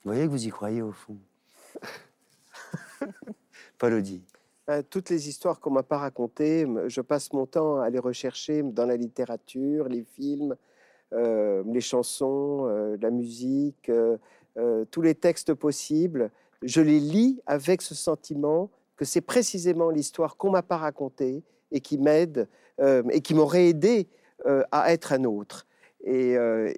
Vous 0.04 0.10
voyez 0.10 0.26
que 0.26 0.30
vous 0.30 0.46
y 0.46 0.50
croyez 0.50 0.82
au 0.82 0.92
fond. 0.92 1.16
Paul. 3.78 4.02
Euh, 4.70 4.82
toutes 4.88 5.10
les 5.10 5.28
histoires 5.28 5.58
qu'on 5.58 5.70
m'a 5.70 5.82
pas 5.82 5.98
racontées, 5.98 6.66
je 6.86 7.00
passe 7.00 7.32
mon 7.32 7.46
temps 7.46 7.80
à 7.80 7.90
les 7.90 7.98
rechercher 7.98 8.62
dans 8.62 8.86
la 8.86 8.96
littérature, 8.96 9.88
les 9.88 10.04
films, 10.04 10.56
euh, 11.12 11.64
les 11.66 11.80
chansons, 11.80 12.68
euh, 12.68 12.96
la 13.00 13.10
musique, 13.10 13.90
tous 14.90 15.02
les 15.02 15.14
textes 15.14 15.54
possibles. 15.54 16.30
Je 16.62 16.80
les 16.80 17.00
lis 17.00 17.40
avec 17.46 17.82
ce 17.82 17.94
sentiment 17.94 18.70
que 18.96 19.04
c'est 19.04 19.22
précisément 19.22 19.90
l'histoire 19.90 20.36
qu'on 20.36 20.50
m'a 20.50 20.62
pas 20.62 20.76
racontée 20.76 21.42
et 21.72 21.80
qui 21.80 21.98
m'aide 21.98 22.48
et 23.10 23.20
qui 23.22 23.34
m'aurait 23.34 23.68
aidé 23.68 24.08
à 24.70 24.92
être 24.92 25.12
un 25.14 25.24
autre. 25.24 25.66
Et, 26.04 26.36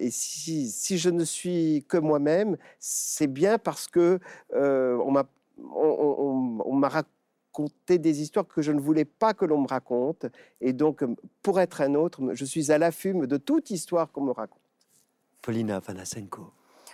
si, 0.09 0.97
je 0.97 1.09
ne 1.09 1.25
suis 1.25 1.83
que 1.89 1.97
moi-même, 1.97 2.55
c'est 2.79 3.27
bien 3.27 3.57
parce 3.57 3.87
que 3.87 4.19
on 4.53 5.11
m'a 5.11 5.27
on, 5.57 6.59
on, 6.65 6.81
raconté 6.81 7.14
raconter 7.55 7.97
des 7.97 8.21
histoires 8.21 8.47
que 8.47 8.61
je 8.61 8.71
ne 8.71 8.79
voulais 8.79 9.05
pas 9.05 9.33
que 9.33 9.45
l'on 9.45 9.61
me 9.61 9.67
raconte. 9.67 10.25
Et 10.61 10.73
donc, 10.73 11.03
pour 11.41 11.59
être 11.59 11.81
un 11.81 11.95
autre, 11.95 12.21
je 12.33 12.45
suis 12.45 12.71
à 12.71 12.77
l'affût 12.77 13.13
de 13.13 13.37
toute 13.37 13.69
histoire 13.69 14.11
qu'on 14.11 14.21
me 14.21 14.31
raconte. 14.31 14.59
Paulina 15.41 15.79
Panasenko. 15.79 16.51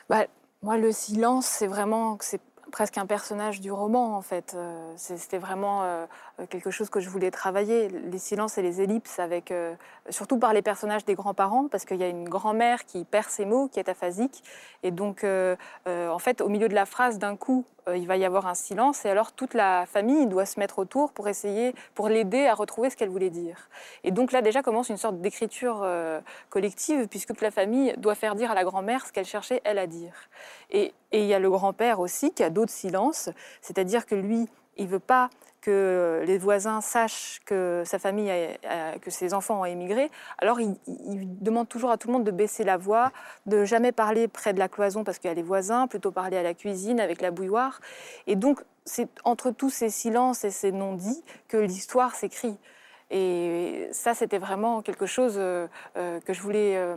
Bah, 0.09 0.25
moi, 0.61 0.77
le 0.77 0.91
silence, 0.91 1.45
c'est 1.47 1.67
vraiment 1.67 2.17
c'est 2.21 2.41
presque 2.71 2.97
un 2.97 3.05
personnage 3.05 3.59
du 3.59 3.71
roman, 3.71 4.15
en 4.15 4.21
fait. 4.21 4.53
Euh, 4.55 4.93
c'était 4.95 5.39
vraiment 5.39 5.83
euh, 5.83 6.05
quelque 6.49 6.71
chose 6.71 6.89
que 6.89 7.01
je 7.01 7.09
voulais 7.09 7.31
travailler, 7.31 7.89
les 7.89 8.17
silences 8.17 8.57
et 8.57 8.61
les 8.61 8.79
ellipses, 8.79 9.19
avec, 9.19 9.51
euh, 9.51 9.75
surtout 10.09 10.37
par 10.37 10.53
les 10.53 10.61
personnages 10.61 11.03
des 11.03 11.15
grands-parents, 11.15 11.67
parce 11.67 11.83
qu'il 11.83 11.97
y 11.97 12.03
a 12.03 12.07
une 12.07 12.29
grand-mère 12.29 12.85
qui 12.85 13.03
perd 13.03 13.27
ses 13.27 13.45
mots, 13.45 13.67
qui 13.67 13.79
est 13.79 13.89
aphasique. 13.89 14.43
Et 14.83 14.91
donc, 14.91 15.25
en 15.25 16.19
fait, 16.19 16.39
au 16.39 16.47
milieu 16.47 16.69
de 16.69 16.75
la 16.75 16.85
phrase, 16.85 17.19
d'un 17.19 17.35
coup, 17.35 17.65
euh, 17.80 17.80
il 17.87 18.07
va 18.07 18.17
y 18.17 18.25
avoir 18.25 18.47
un 18.47 18.53
silence 18.53 19.05
et 19.05 19.09
alors 19.09 19.31
toute 19.31 19.53
la 19.53 19.85
famille 19.85 20.27
doit 20.27 20.45
se 20.45 20.59
mettre 20.59 20.79
autour 20.79 21.11
pour 21.11 21.27
essayer, 21.27 21.73
pour 21.95 22.09
l'aider 22.09 22.45
à 22.45 22.53
retrouver 22.53 22.89
ce 22.89 22.97
qu'elle 22.97 23.09
voulait 23.09 23.29
dire. 23.29 23.69
Et 24.03 24.11
donc 24.11 24.31
là 24.31 24.41
déjà 24.41 24.61
commence 24.61 24.89
une 24.89 24.97
sorte 24.97 25.19
d'écriture 25.19 25.81
euh, 25.83 26.19
collective 26.49 27.07
puisque 27.07 27.29
toute 27.29 27.41
la 27.41 27.51
famille 27.51 27.93
doit 27.97 28.15
faire 28.15 28.35
dire 28.35 28.51
à 28.51 28.55
la 28.55 28.63
grand-mère 28.63 29.05
ce 29.05 29.11
qu'elle 29.11 29.25
cherchait 29.25 29.61
elle 29.63 29.77
à 29.77 29.87
dire. 29.87 30.13
Et, 30.69 30.93
et 31.11 31.21
il 31.21 31.27
y 31.27 31.33
a 31.33 31.39
le 31.39 31.49
grand-père 31.49 31.99
aussi 31.99 32.31
qui 32.31 32.43
a 32.43 32.49
d'autres 32.49 32.71
silences, 32.71 33.29
c'est-à-dire 33.61 34.05
que 34.05 34.15
lui, 34.15 34.47
il 34.77 34.87
veut 34.87 34.99
pas 34.99 35.29
que 35.61 36.23
les 36.25 36.39
voisins 36.39 36.81
sachent 36.81 37.39
que 37.45 37.83
sa 37.85 37.99
famille, 37.99 38.31
a, 38.31 38.97
que 38.99 39.11
ses 39.11 39.33
enfants 39.33 39.61
ont 39.61 39.65
émigré, 39.65 40.09
alors 40.39 40.59
il, 40.59 40.75
demande 41.39 41.69
toujours 41.69 41.91
à 41.91 41.97
tout 41.97 42.07
le 42.07 42.13
monde 42.13 42.23
de 42.23 42.31
baisser 42.31 42.63
la 42.63 42.77
voix, 42.77 43.11
de 43.45 43.63
jamais 43.63 43.91
parler 43.91 44.27
près 44.27 44.53
de 44.53 44.59
la 44.59 44.67
cloison 44.67 45.03
parce 45.03 45.19
qu'il 45.19 45.27
y 45.27 45.31
a 45.31 45.35
les 45.35 45.43
voisins, 45.43 45.87
plutôt 45.87 46.11
parler 46.11 46.37
à 46.37 46.43
la 46.43 46.55
cuisine 46.55 46.99
avec 46.99 47.21
la 47.21 47.31
bouilloire. 47.31 47.79
Et 48.25 48.35
donc, 48.35 48.63
c'est 48.85 49.07
entre 49.23 49.51
tous 49.51 49.69
ces 49.69 49.89
silences 49.89 50.43
et 50.43 50.49
ces 50.49 50.71
non-dits 50.71 51.23
que 51.47 51.57
l'histoire 51.57 52.15
s'écrit. 52.15 52.57
Et 53.11 53.89
ça, 53.91 54.13
c'était 54.13 54.37
vraiment 54.37 54.81
quelque 54.81 55.05
chose 55.05 55.35
euh, 55.37 55.67
euh, 55.97 56.21
que 56.21 56.33
je 56.33 56.41
voulais 56.41 56.77
euh, 56.77 56.95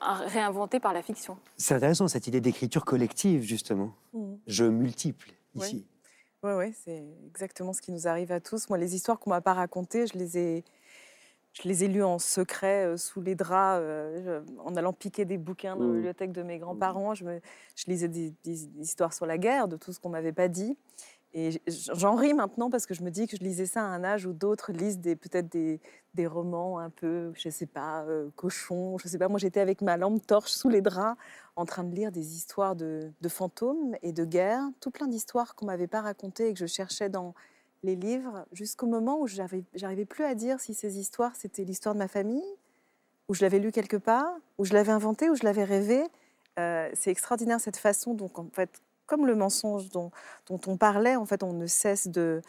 réinventer 0.00 0.80
par 0.80 0.92
la 0.92 1.02
fiction. 1.02 1.38
C'est 1.56 1.74
intéressant, 1.74 2.08
cette 2.08 2.26
idée 2.26 2.40
d'écriture 2.40 2.84
collective, 2.84 3.42
justement. 3.42 3.94
Mmh. 4.12 4.34
Je 4.48 4.64
multiple, 4.64 5.30
ici. 5.54 5.86
Oui, 5.88 5.95
ouais, 6.42 6.72
c'est 6.72 7.04
exactement 7.26 7.72
ce 7.72 7.80
qui 7.82 7.92
nous 7.92 8.06
arrive 8.06 8.32
à 8.32 8.40
tous. 8.40 8.68
Moi, 8.68 8.78
les 8.78 8.94
histoires 8.94 9.18
qu'on 9.18 9.30
m'a 9.30 9.40
pas 9.40 9.54
racontées, 9.54 10.06
je 10.06 10.18
les 10.18 10.38
ai, 10.38 10.64
je 11.52 11.68
les 11.68 11.84
ai 11.84 11.88
lues 11.88 12.04
en 12.04 12.18
secret, 12.18 12.86
euh, 12.86 12.96
sous 12.96 13.20
les 13.20 13.34
draps, 13.34 13.80
euh, 13.82 14.42
en 14.58 14.76
allant 14.76 14.92
piquer 14.92 15.24
des 15.24 15.38
bouquins 15.38 15.76
dans 15.76 15.84
la 15.84 15.88
mmh. 15.88 15.94
bibliothèque 15.94 16.32
de 16.32 16.42
mes 16.42 16.58
grands-parents. 16.58 17.14
Je, 17.14 17.24
me, 17.24 17.40
je 17.74 17.84
lisais 17.86 18.08
des, 18.08 18.34
histoires 18.78 19.12
sur 19.12 19.26
la 19.26 19.38
guerre, 19.38 19.68
de 19.68 19.76
tout 19.76 19.92
ce 19.92 20.00
qu'on 20.00 20.10
m'avait 20.10 20.32
pas 20.32 20.48
dit. 20.48 20.76
Et 21.32 21.60
j'en 21.66 22.14
ris 22.14 22.32
maintenant 22.32 22.70
parce 22.70 22.86
que 22.86 22.94
je 22.94 23.02
me 23.02 23.10
dis 23.10 23.26
que 23.26 23.36
je 23.36 23.42
lisais 23.42 23.66
ça 23.66 23.82
à 23.82 23.84
un 23.84 24.04
âge 24.04 24.24
où 24.24 24.32
d'autres 24.32 24.72
lisent 24.72 25.00
peut-être 25.02 25.48
des, 25.48 25.80
romans 26.26 26.78
un 26.78 26.88
peu, 26.88 27.30
je 27.34 27.50
sais 27.50 27.66
pas, 27.66 28.04
euh, 28.04 28.30
cochons, 28.36 28.96
je 28.96 29.06
sais 29.06 29.18
pas. 29.18 29.28
Moi, 29.28 29.38
j'étais 29.38 29.60
avec 29.60 29.82
ma 29.82 29.98
lampe 29.98 30.26
torche 30.26 30.50
sous 30.50 30.70
les 30.70 30.80
draps 30.80 31.20
en 31.54 31.66
train 31.66 31.84
de 31.84 31.94
lire 31.94 32.10
des 32.10 32.36
histoires 32.36 32.74
de, 32.74 33.12
fantômes 33.28 33.96
et 34.02 34.12
de 34.12 34.24
guerre, 34.24 34.62
tout 34.80 34.90
plein 34.90 35.08
d'histoires 35.08 35.54
qu'on 35.54 35.66
m'avait 35.66 35.86
pas 35.86 36.00
racontées 36.00 36.48
et 36.48 36.52
que 36.54 36.58
je 36.58 36.66
cherchais 36.66 37.10
dans 37.10 37.34
les 37.82 37.96
livres, 37.96 38.46
jusqu'au 38.52 38.86
moment 38.86 39.20
où 39.20 39.26
j'arrivais 39.26 40.06
plus 40.06 40.24
à 40.24 40.34
dire 40.34 40.58
si 40.58 40.72
ces 40.72 40.98
histoires 40.98 41.36
c'était 41.36 41.64
l'histoire 41.64 41.94
de 41.94 41.98
ma 41.98 42.08
famille, 42.08 42.56
ou 43.28 43.34
je 43.34 43.42
l'avais 43.42 43.58
lu 43.58 43.72
quelque 43.72 43.98
part, 43.98 44.32
ou 44.56 44.64
je 44.64 44.72
l'avais 44.72 44.92
inventé, 44.92 45.28
ou 45.28 45.34
je 45.34 45.44
l'avais 45.44 45.64
rêvé. 45.64 46.02
Euh, 46.58 46.88
c'est 46.94 47.10
extraordinaire 47.10 47.60
cette 47.60 47.76
façon, 47.76 48.14
donc 48.14 48.38
en 48.38 48.48
fait, 48.52 48.80
comme 49.06 49.26
le 49.26 49.34
mensonge 49.34 49.88
dont, 49.90 50.10
dont, 50.48 50.60
on 50.66 50.76
parlait, 50.76 51.16
en 51.16 51.24
fait, 51.26 51.42
on 51.42 51.52
ne 51.52 51.66
cesse 51.66 52.08
de, 52.08 52.42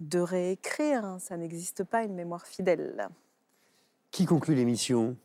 de 0.00 0.18
réécrire. 0.18 1.04
Hein. 1.04 1.18
ça 1.18 1.36
n'existe 1.36 1.84
pas 1.84 2.02
une 2.04 2.14
mémoire 2.14 2.46
fidèle. 2.46 3.08
Qui 4.10 4.24
conclut 4.26 4.54
l'émission? 4.54 5.16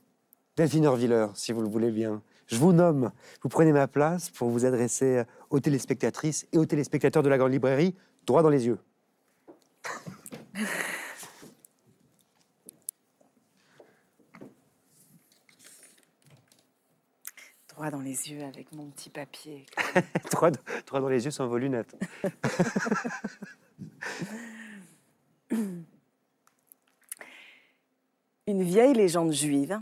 Delphine 0.57 0.85
Orviller, 0.85 1.27
si 1.33 1.51
vous 1.51 1.61
le 1.61 1.67
voulez 1.67 1.91
bien. 1.91 2.21
Je 2.47 2.57
vous 2.57 2.71
nomme, 2.71 3.11
vous 3.41 3.49
prenez 3.49 3.71
ma 3.71 3.87
place 3.87 4.29
pour 4.29 4.49
vous 4.49 4.65
adresser 4.65 5.23
aux 5.49 5.59
téléspectatrices 5.59 6.47
et 6.53 6.57
aux 6.57 6.65
téléspectateurs 6.65 7.23
de 7.23 7.29
la 7.29 7.37
Grande 7.37 7.51
Librairie, 7.51 7.95
droit 8.25 8.43
dans 8.43 8.49
les 8.49 8.67
yeux. 8.67 8.77
droit 17.75 17.91
dans 17.91 17.99
les 17.99 18.31
yeux 18.31 18.43
avec 18.43 18.71
mon 18.71 18.85
petit 18.89 19.09
papier. 19.09 19.65
droit, 20.31 20.49
droit, 20.87 21.01
dans 21.01 21.09
les 21.09 21.25
yeux 21.25 21.31
sans 21.31 21.47
vos 21.47 21.57
lunettes. 21.57 21.93
Une 28.47 28.63
vieille 28.63 28.93
légende 28.93 29.33
juive 29.33 29.77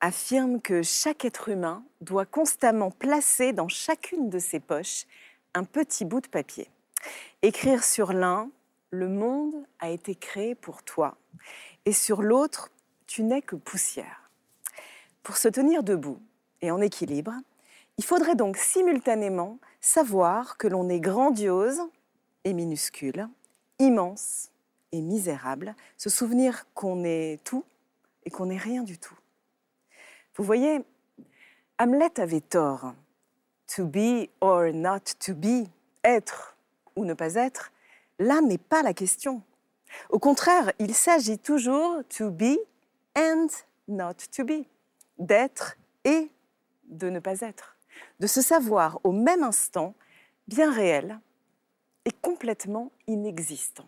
affirme 0.00 0.62
que 0.62 0.82
chaque 0.82 1.26
être 1.26 1.50
humain 1.50 1.84
doit 2.00 2.24
constamment 2.24 2.90
placer 2.90 3.52
dans 3.52 3.68
chacune 3.68 4.30
de 4.30 4.38
ses 4.38 4.60
poches 4.60 5.04
un 5.52 5.64
petit 5.64 6.06
bout 6.06 6.22
de 6.22 6.28
papier. 6.28 6.70
Écrire 7.42 7.84
sur 7.84 8.14
l'un, 8.14 8.50
le 8.90 9.08
monde 9.08 9.66
a 9.80 9.90
été 9.90 10.14
créé 10.14 10.54
pour 10.54 10.82
toi, 10.82 11.18
et 11.84 11.92
sur 11.92 12.22
l'autre, 12.22 12.70
tu 13.06 13.22
n'es 13.22 13.42
que 13.42 13.56
poussière. 13.56 14.30
Pour 15.22 15.36
se 15.36 15.48
tenir 15.48 15.82
debout 15.82 16.22
et 16.62 16.70
en 16.70 16.80
équilibre, 16.80 17.32
il 17.98 18.04
faudrait 18.04 18.36
donc 18.36 18.56
simultanément 18.56 19.58
savoir 19.80 20.56
que 20.56 20.68
l'on 20.68 20.88
est 20.88 21.00
grandiose 21.00 21.80
et 22.44 22.52
minuscule, 22.52 23.28
immense 23.78 24.50
et 24.92 25.00
misérable, 25.00 25.74
se 25.96 26.08
souvenir 26.08 26.66
qu'on 26.74 27.04
est 27.04 27.42
tout 27.44 27.64
et 28.24 28.30
qu'on 28.30 28.46
n'est 28.46 28.56
rien 28.56 28.82
du 28.82 28.98
tout. 28.98 29.18
Vous 30.36 30.44
voyez, 30.44 30.84
Hamlet 31.78 32.20
avait 32.20 32.40
tort. 32.40 32.94
To 33.76 33.84
be 33.84 34.28
or 34.40 34.72
not 34.72 35.00
to 35.20 35.34
be, 35.34 35.68
être 36.02 36.56
ou 36.96 37.04
ne 37.04 37.12
pas 37.12 37.34
être, 37.34 37.70
là 38.18 38.40
n'est 38.40 38.56
pas 38.56 38.82
la 38.82 38.94
question. 38.94 39.42
Au 40.10 40.18
contraire, 40.18 40.72
il 40.78 40.94
s'agit 40.94 41.38
toujours 41.38 42.02
to 42.08 42.30
be 42.30 42.56
and 43.16 43.48
not 43.88 44.14
to 44.34 44.44
be, 44.44 44.64
d'être 45.18 45.76
et 46.04 46.30
de 46.88 47.10
ne 47.10 47.20
pas 47.20 47.40
être, 47.40 47.76
de 48.20 48.26
se 48.26 48.42
savoir 48.42 49.00
au 49.04 49.12
même 49.12 49.42
instant 49.42 49.94
bien 50.46 50.72
réel 50.72 51.20
et 52.04 52.10
complètement 52.10 52.90
inexistant, 53.06 53.86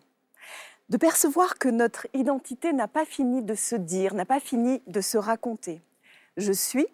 de 0.89 0.97
percevoir 0.97 1.57
que 1.57 1.69
notre 1.69 2.07
identité 2.13 2.73
n'a 2.73 2.87
pas 2.87 3.05
fini 3.05 3.41
de 3.41 3.55
se 3.55 3.75
dire, 3.75 4.13
n'a 4.13 4.25
pas 4.25 4.39
fini 4.39 4.81
de 4.87 5.01
se 5.01 5.17
raconter, 5.17 5.81
je 6.37 6.51
suis 6.51 6.87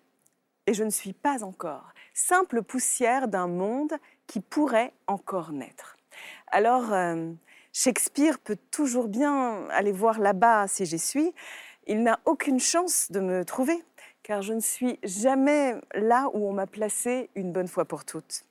et 0.68 0.74
je 0.74 0.84
ne 0.84 0.90
suis 0.90 1.14
pas 1.14 1.44
encore. 1.44 1.94
Simple 2.14 2.62
poussière 2.62 3.28
d'un 3.28 3.48
monde 3.48 3.94
qui 4.28 4.42
pourrait 4.42 4.94
encore 5.08 5.52
naître. 5.52 5.98
Alors, 6.48 6.94
euh, 6.94 7.32
Shakespeare 7.74 8.40
peut 8.40 8.58
toujours 8.72 9.08
bien 9.08 9.68
aller 9.70 9.92
voir 9.92 10.20
là-bas 10.20 10.68
si 10.68 10.86
j'y 10.86 11.00
suis. 11.00 11.34
Il 11.86 12.04
n'a 12.04 12.20
aucune 12.26 12.60
chance 12.60 13.12
de 13.12 13.20
me 13.20 13.46
trouver, 13.46 13.84
car 14.28 14.42
je 14.42 14.52
ne 14.52 14.60
suis 14.60 15.00
jamais 15.04 15.76
là 15.94 16.30
où 16.34 16.50
on 16.50 16.52
m'a 16.52 16.68
placé 16.68 17.30
une 17.36 17.54
bonne 17.54 17.70
fois 17.70 17.86
pour 17.86 18.04
toutes. 18.04 18.44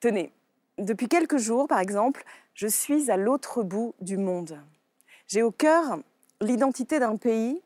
Tenez, 0.00 0.32
depuis 0.78 1.06
quelques 1.06 1.36
jours, 1.36 1.68
par 1.68 1.80
exemple, 1.80 2.24
je 2.54 2.66
suis 2.66 3.10
à 3.10 3.18
l'autre 3.18 3.62
bout 3.62 3.94
du 4.00 4.16
monde. 4.16 4.58
J'ai 5.28 5.42
au 5.42 5.50
cœur 5.50 5.98
l'identité 6.40 6.98
d'un 6.98 7.18
pays 7.18 7.60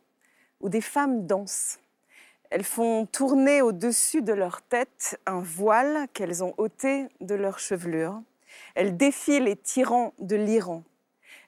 où 0.60 0.68
des 0.68 0.80
femmes 0.80 1.24
dansent, 1.28 1.78
elles 2.50 2.64
font 2.64 3.06
tourner 3.06 3.62
au-dessus 3.62 4.22
de 4.22 4.32
leur 4.32 4.60
tête 4.62 5.20
un 5.24 5.38
voile 5.38 6.08
qu'elles 6.14 6.42
ont 6.42 6.54
ôté 6.58 7.06
de 7.20 7.36
leur 7.36 7.60
chevelure. 7.60 8.20
Elles 8.74 8.96
défient 8.96 9.40
les 9.40 9.54
tyrans 9.54 10.14
de 10.18 10.34
l'Iran. 10.34 10.82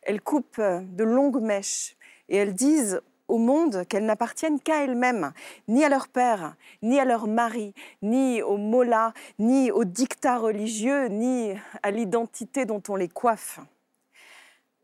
Elles 0.02 0.20
coupent 0.20 0.60
de 0.60 1.04
longues 1.04 1.42
mèches 1.42 1.96
et 2.28 2.36
elles 2.36 2.54
disent 2.54 3.00
au 3.28 3.38
monde 3.38 3.84
qu'elles 3.88 4.04
n'appartiennent 4.04 4.60
qu'à 4.60 4.84
elles-mêmes, 4.84 5.32
ni 5.68 5.84
à 5.84 5.88
leur 5.88 6.08
père, 6.08 6.56
ni 6.82 6.98
à 6.98 7.04
leur 7.04 7.26
mari, 7.26 7.74
ni 8.02 8.42
aux 8.42 8.56
mollahs, 8.56 9.12
ni 9.38 9.70
aux 9.70 9.84
dictats 9.84 10.38
religieux, 10.38 11.06
ni 11.06 11.52
à 11.82 11.90
l'identité 11.90 12.64
dont 12.64 12.82
on 12.88 12.96
les 12.96 13.08
coiffe. 13.08 13.60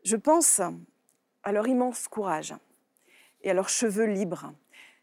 Je 0.03 0.15
pense 0.15 0.61
à 1.43 1.51
leur 1.51 1.67
immense 1.67 2.07
courage 2.07 2.53
et 3.41 3.51
à 3.51 3.53
leurs 3.53 3.69
cheveux 3.69 4.05
libres, 4.05 4.53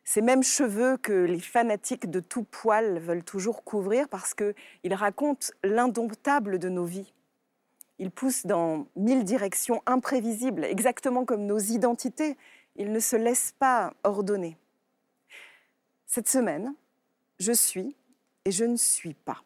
ces 0.04 0.20
mêmes 0.20 0.42
cheveux 0.42 0.96
que 0.96 1.12
les 1.12 1.40
fanatiques 1.40 2.10
de 2.10 2.20
tout 2.20 2.42
poil 2.42 2.98
veulent 2.98 3.22
toujours 3.22 3.62
couvrir 3.62 4.08
parce 4.08 4.34
qu'ils 4.34 4.94
racontent 4.94 5.46
l'indomptable 5.62 6.58
de 6.58 6.68
nos 6.68 6.84
vies. 6.84 7.12
Ils 7.98 8.10
poussent 8.10 8.46
dans 8.46 8.86
mille 8.96 9.22
directions 9.22 9.80
imprévisibles, 9.86 10.64
exactement 10.64 11.24
comme 11.24 11.46
nos 11.46 11.58
identités. 11.58 12.36
Ils 12.76 12.90
ne 12.90 13.00
se 13.00 13.16
laissent 13.16 13.52
pas 13.52 13.94
ordonner. 14.02 14.56
Cette 16.06 16.28
semaine, 16.28 16.74
je 17.38 17.52
suis 17.52 17.96
et 18.44 18.50
je 18.50 18.64
ne 18.64 18.76
suis 18.76 19.14
pas. 19.14 19.42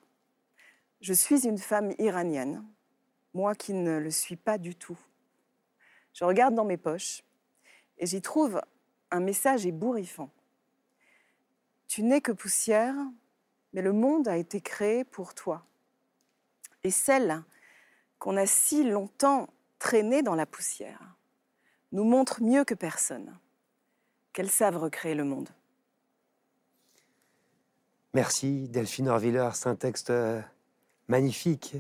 Je 1.01 1.12
suis 1.12 1.47
une 1.47 1.59
femme 1.59 1.93
iranienne, 1.98 2.65
moi 3.35 3.55
qui 3.55 3.73
ne 3.73 3.98
le 3.98 4.11
suis 4.11 4.36
pas 4.36 4.59
du 4.59 4.74
tout. 4.74 4.98
Je 6.12 6.24
regarde 6.24 6.55
dans 6.55 6.65
mes 6.65 6.77
poches 6.77 7.23
et 7.98 8.07
j'y 8.07 8.23
trouve 8.23 8.61
un 9.11 9.20
message 9.20 9.66
ébouriffant. 9.66 10.31
Tu 11.89 12.03
n'es 12.03 12.20
que 12.20 12.32
poussière, 12.32 12.94
mais 13.73 13.82
le 13.82 13.93
monde 13.93 14.27
a 14.28 14.36
été 14.36 14.61
créé 14.61 15.05
pour 15.05 15.35
toi. 15.35 15.65
Et 16.82 16.90
celles 16.90 17.43
qu'on 18.19 18.36
a 18.36 18.47
si 18.47 18.85
longtemps 18.85 19.48
traînées 19.78 20.23
dans 20.23 20.35
la 20.35 20.47
poussière 20.47 21.16
nous 21.97 22.05
montrent 22.05 22.43
mieux 22.43 22.64
que 22.64 22.74
personne 22.74 23.32
qu'elles 24.35 24.51
savent 24.51 24.77
recréer 24.77 25.14
le 25.14 25.24
monde. 25.24 25.48
Merci 28.12 28.68
Delphine 28.68 29.09
Orviller, 29.09 29.48
c'est 29.55 29.70
un 29.70 29.77
texte 29.77 30.10
euh, 30.10 30.43
magnifique. 31.09 31.74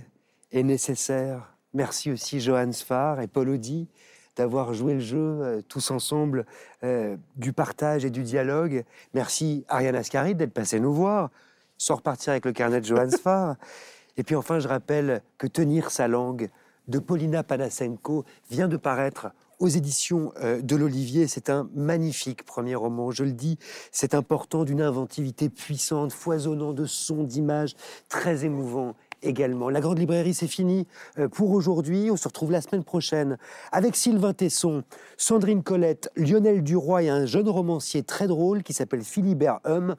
est 0.52 0.62
nécessaire. 0.62 1.54
Merci 1.74 2.10
aussi 2.10 2.40
Johan 2.40 2.72
Sfar 2.72 3.20
et 3.20 3.26
Paul 3.26 3.50
Audi 3.50 3.88
d'avoir 4.36 4.72
joué 4.72 4.94
le 4.94 5.00
jeu 5.00 5.18
euh, 5.18 5.60
tous 5.68 5.90
ensemble 5.90 6.46
euh, 6.82 7.18
du 7.36 7.52
partage 7.52 8.06
et 8.06 8.10
du 8.10 8.22
dialogue. 8.22 8.84
Merci 9.12 9.66
Ariane 9.68 9.96
Ascaride 9.96 10.38
d'être 10.38 10.54
passée 10.54 10.80
nous 10.80 10.94
voir, 10.94 11.28
sans 11.76 11.96
repartir 11.96 12.30
avec 12.30 12.46
le 12.46 12.52
carnet 12.52 12.80
de 12.80 12.86
Johan 12.86 13.10
Sfar. 13.10 13.56
Et 14.16 14.22
puis 14.22 14.34
enfin, 14.34 14.60
je 14.60 14.68
rappelle 14.68 15.20
que 15.36 15.46
Tenir 15.46 15.90
sa 15.90 16.08
langue 16.08 16.48
de 16.88 16.98
Paulina 16.98 17.42
Panasenko 17.42 18.24
vient 18.50 18.66
de 18.66 18.78
paraître 18.78 19.28
aux 19.58 19.68
éditions 19.68 20.32
euh, 20.42 20.60
de 20.60 20.76
l'Olivier. 20.76 21.26
C'est 21.26 21.50
un 21.50 21.68
magnifique 21.74 22.44
premier 22.44 22.74
roman, 22.74 23.10
je 23.10 23.24
le 23.24 23.32
dis. 23.32 23.58
C'est 23.92 24.14
important 24.14 24.64
d'une 24.64 24.82
inventivité 24.82 25.48
puissante, 25.48 26.12
foisonnant 26.12 26.72
de 26.72 26.84
sons, 26.86 27.24
d'images, 27.24 27.74
très 28.08 28.44
émouvant 28.44 28.94
également. 29.22 29.70
La 29.70 29.80
Grande 29.80 29.98
Librairie, 29.98 30.34
c'est 30.34 30.46
fini 30.46 30.86
euh, 31.18 31.28
pour 31.28 31.50
aujourd'hui. 31.52 32.10
On 32.10 32.16
se 32.16 32.28
retrouve 32.28 32.52
la 32.52 32.60
semaine 32.60 32.84
prochaine 32.84 33.38
avec 33.72 33.96
Sylvain 33.96 34.32
Tesson, 34.32 34.84
Sandrine 35.16 35.62
Colette, 35.62 36.10
Lionel 36.16 36.62
Duroy 36.62 37.04
et 37.04 37.08
un 37.08 37.26
jeune 37.26 37.48
romancier 37.48 38.02
très 38.02 38.26
drôle 38.26 38.62
qui 38.62 38.72
s'appelle 38.72 39.02
Philibert 39.02 39.60
Hum 39.64 39.96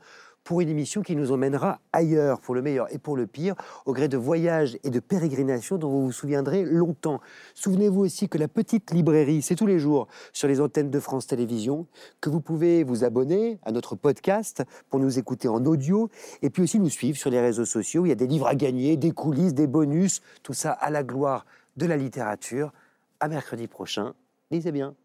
pour 0.48 0.62
une 0.62 0.70
émission 0.70 1.02
qui 1.02 1.18
nous 1.18 1.34
emmènera 1.34 1.82
ailleurs, 1.92 2.40
pour 2.40 2.56
le 2.56 2.62
meilleur 2.62 2.88
et 2.94 3.00
pour 3.00 3.18
le 3.18 3.28
pire, 3.28 3.54
au 3.86 3.92
gré 3.92 4.08
de 4.08 4.16
voyages 4.16 4.80
et 4.86 4.90
de 4.90 5.02
pérégrinations 5.02 5.78
dont 5.78 5.90
vous 5.90 6.06
vous 6.06 6.12
souviendrez 6.14 6.64
longtemps. 6.64 7.20
Souvenez-vous 7.54 8.00
aussi 8.00 8.30
que 8.30 8.38
la 8.38 8.48
petite 8.48 8.92
librairie, 8.92 9.42
c'est 9.42 9.56
tous 9.56 9.66
les 9.66 9.78
jours 9.78 10.08
sur 10.32 10.48
les 10.48 10.62
antennes 10.62 10.90
de 10.90 11.00
France 11.02 11.28
Télévisions, 11.28 11.86
que 12.22 12.30
vous 12.30 12.40
pouvez 12.40 12.86
vous 12.86 13.04
abonner 13.04 13.60
à 13.64 13.74
notre 13.74 13.98
podcast 13.98 14.64
pour 14.90 15.02
nous 15.02 15.20
écouter 15.20 15.50
en 15.50 15.66
audio, 15.66 16.10
et 16.42 16.50
puis 16.50 16.64
aussi 16.64 16.80
nous 16.80 16.90
suivre 16.90 17.18
sur 17.18 17.30
les 17.30 17.42
réseaux 17.42 17.66
sociaux. 17.66 18.06
Il 18.06 18.10
y 18.10 18.14
a 18.14 18.16
des 18.16 18.28
livres 18.28 18.48
à 18.48 18.56
gagner, 18.56 18.96
des 18.96 19.12
coulisses, 19.12 19.54
des 19.54 19.68
bonus, 19.68 20.22
tout 20.44 20.54
ça 20.54 20.72
à 20.72 20.90
la 20.90 21.04
gloire 21.04 21.46
de 21.76 21.86
la 21.86 21.98
littérature. 21.98 22.72
À 23.20 23.28
mercredi 23.28 23.68
prochain. 23.68 24.14
Lisez 24.50 24.72
bien. 24.72 24.96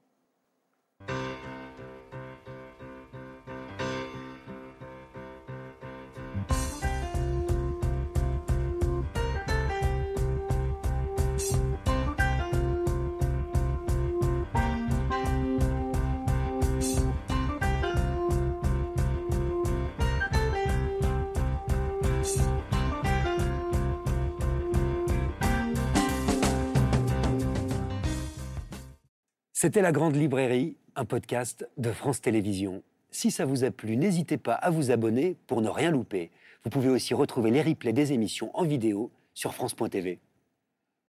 C'était 29.63 29.81
La 29.81 29.93
Grande 29.93 30.17
Librairie, 30.17 30.75
un 30.97 31.05
podcast 31.05 31.69
de 31.77 31.93
France 31.93 32.21
Télévisions. 32.21 32.83
Si 33.13 33.31
ça 33.31 33.45
vous 33.45 33.63
a 33.63 33.71
plu, 33.71 33.97
n'hésitez 33.97 34.37
pas 34.37 34.55
à 34.55 34.71
vous 34.71 34.91
abonner 34.91 35.37
pour 35.47 35.63
ne 35.63 35.69
rien 35.69 35.93
louper. 35.93 36.33
Vous 36.65 36.71
pouvez 36.71 36.89
aussi 36.89 37.15
retrouver 37.15 37.53
les 37.53 37.63
replays 37.63 37.93
des 37.93 38.13
émissions 38.13 38.51
en 38.55 38.65
vidéo 38.65 39.13
sur 39.35 39.55
France.tv. 39.55 40.19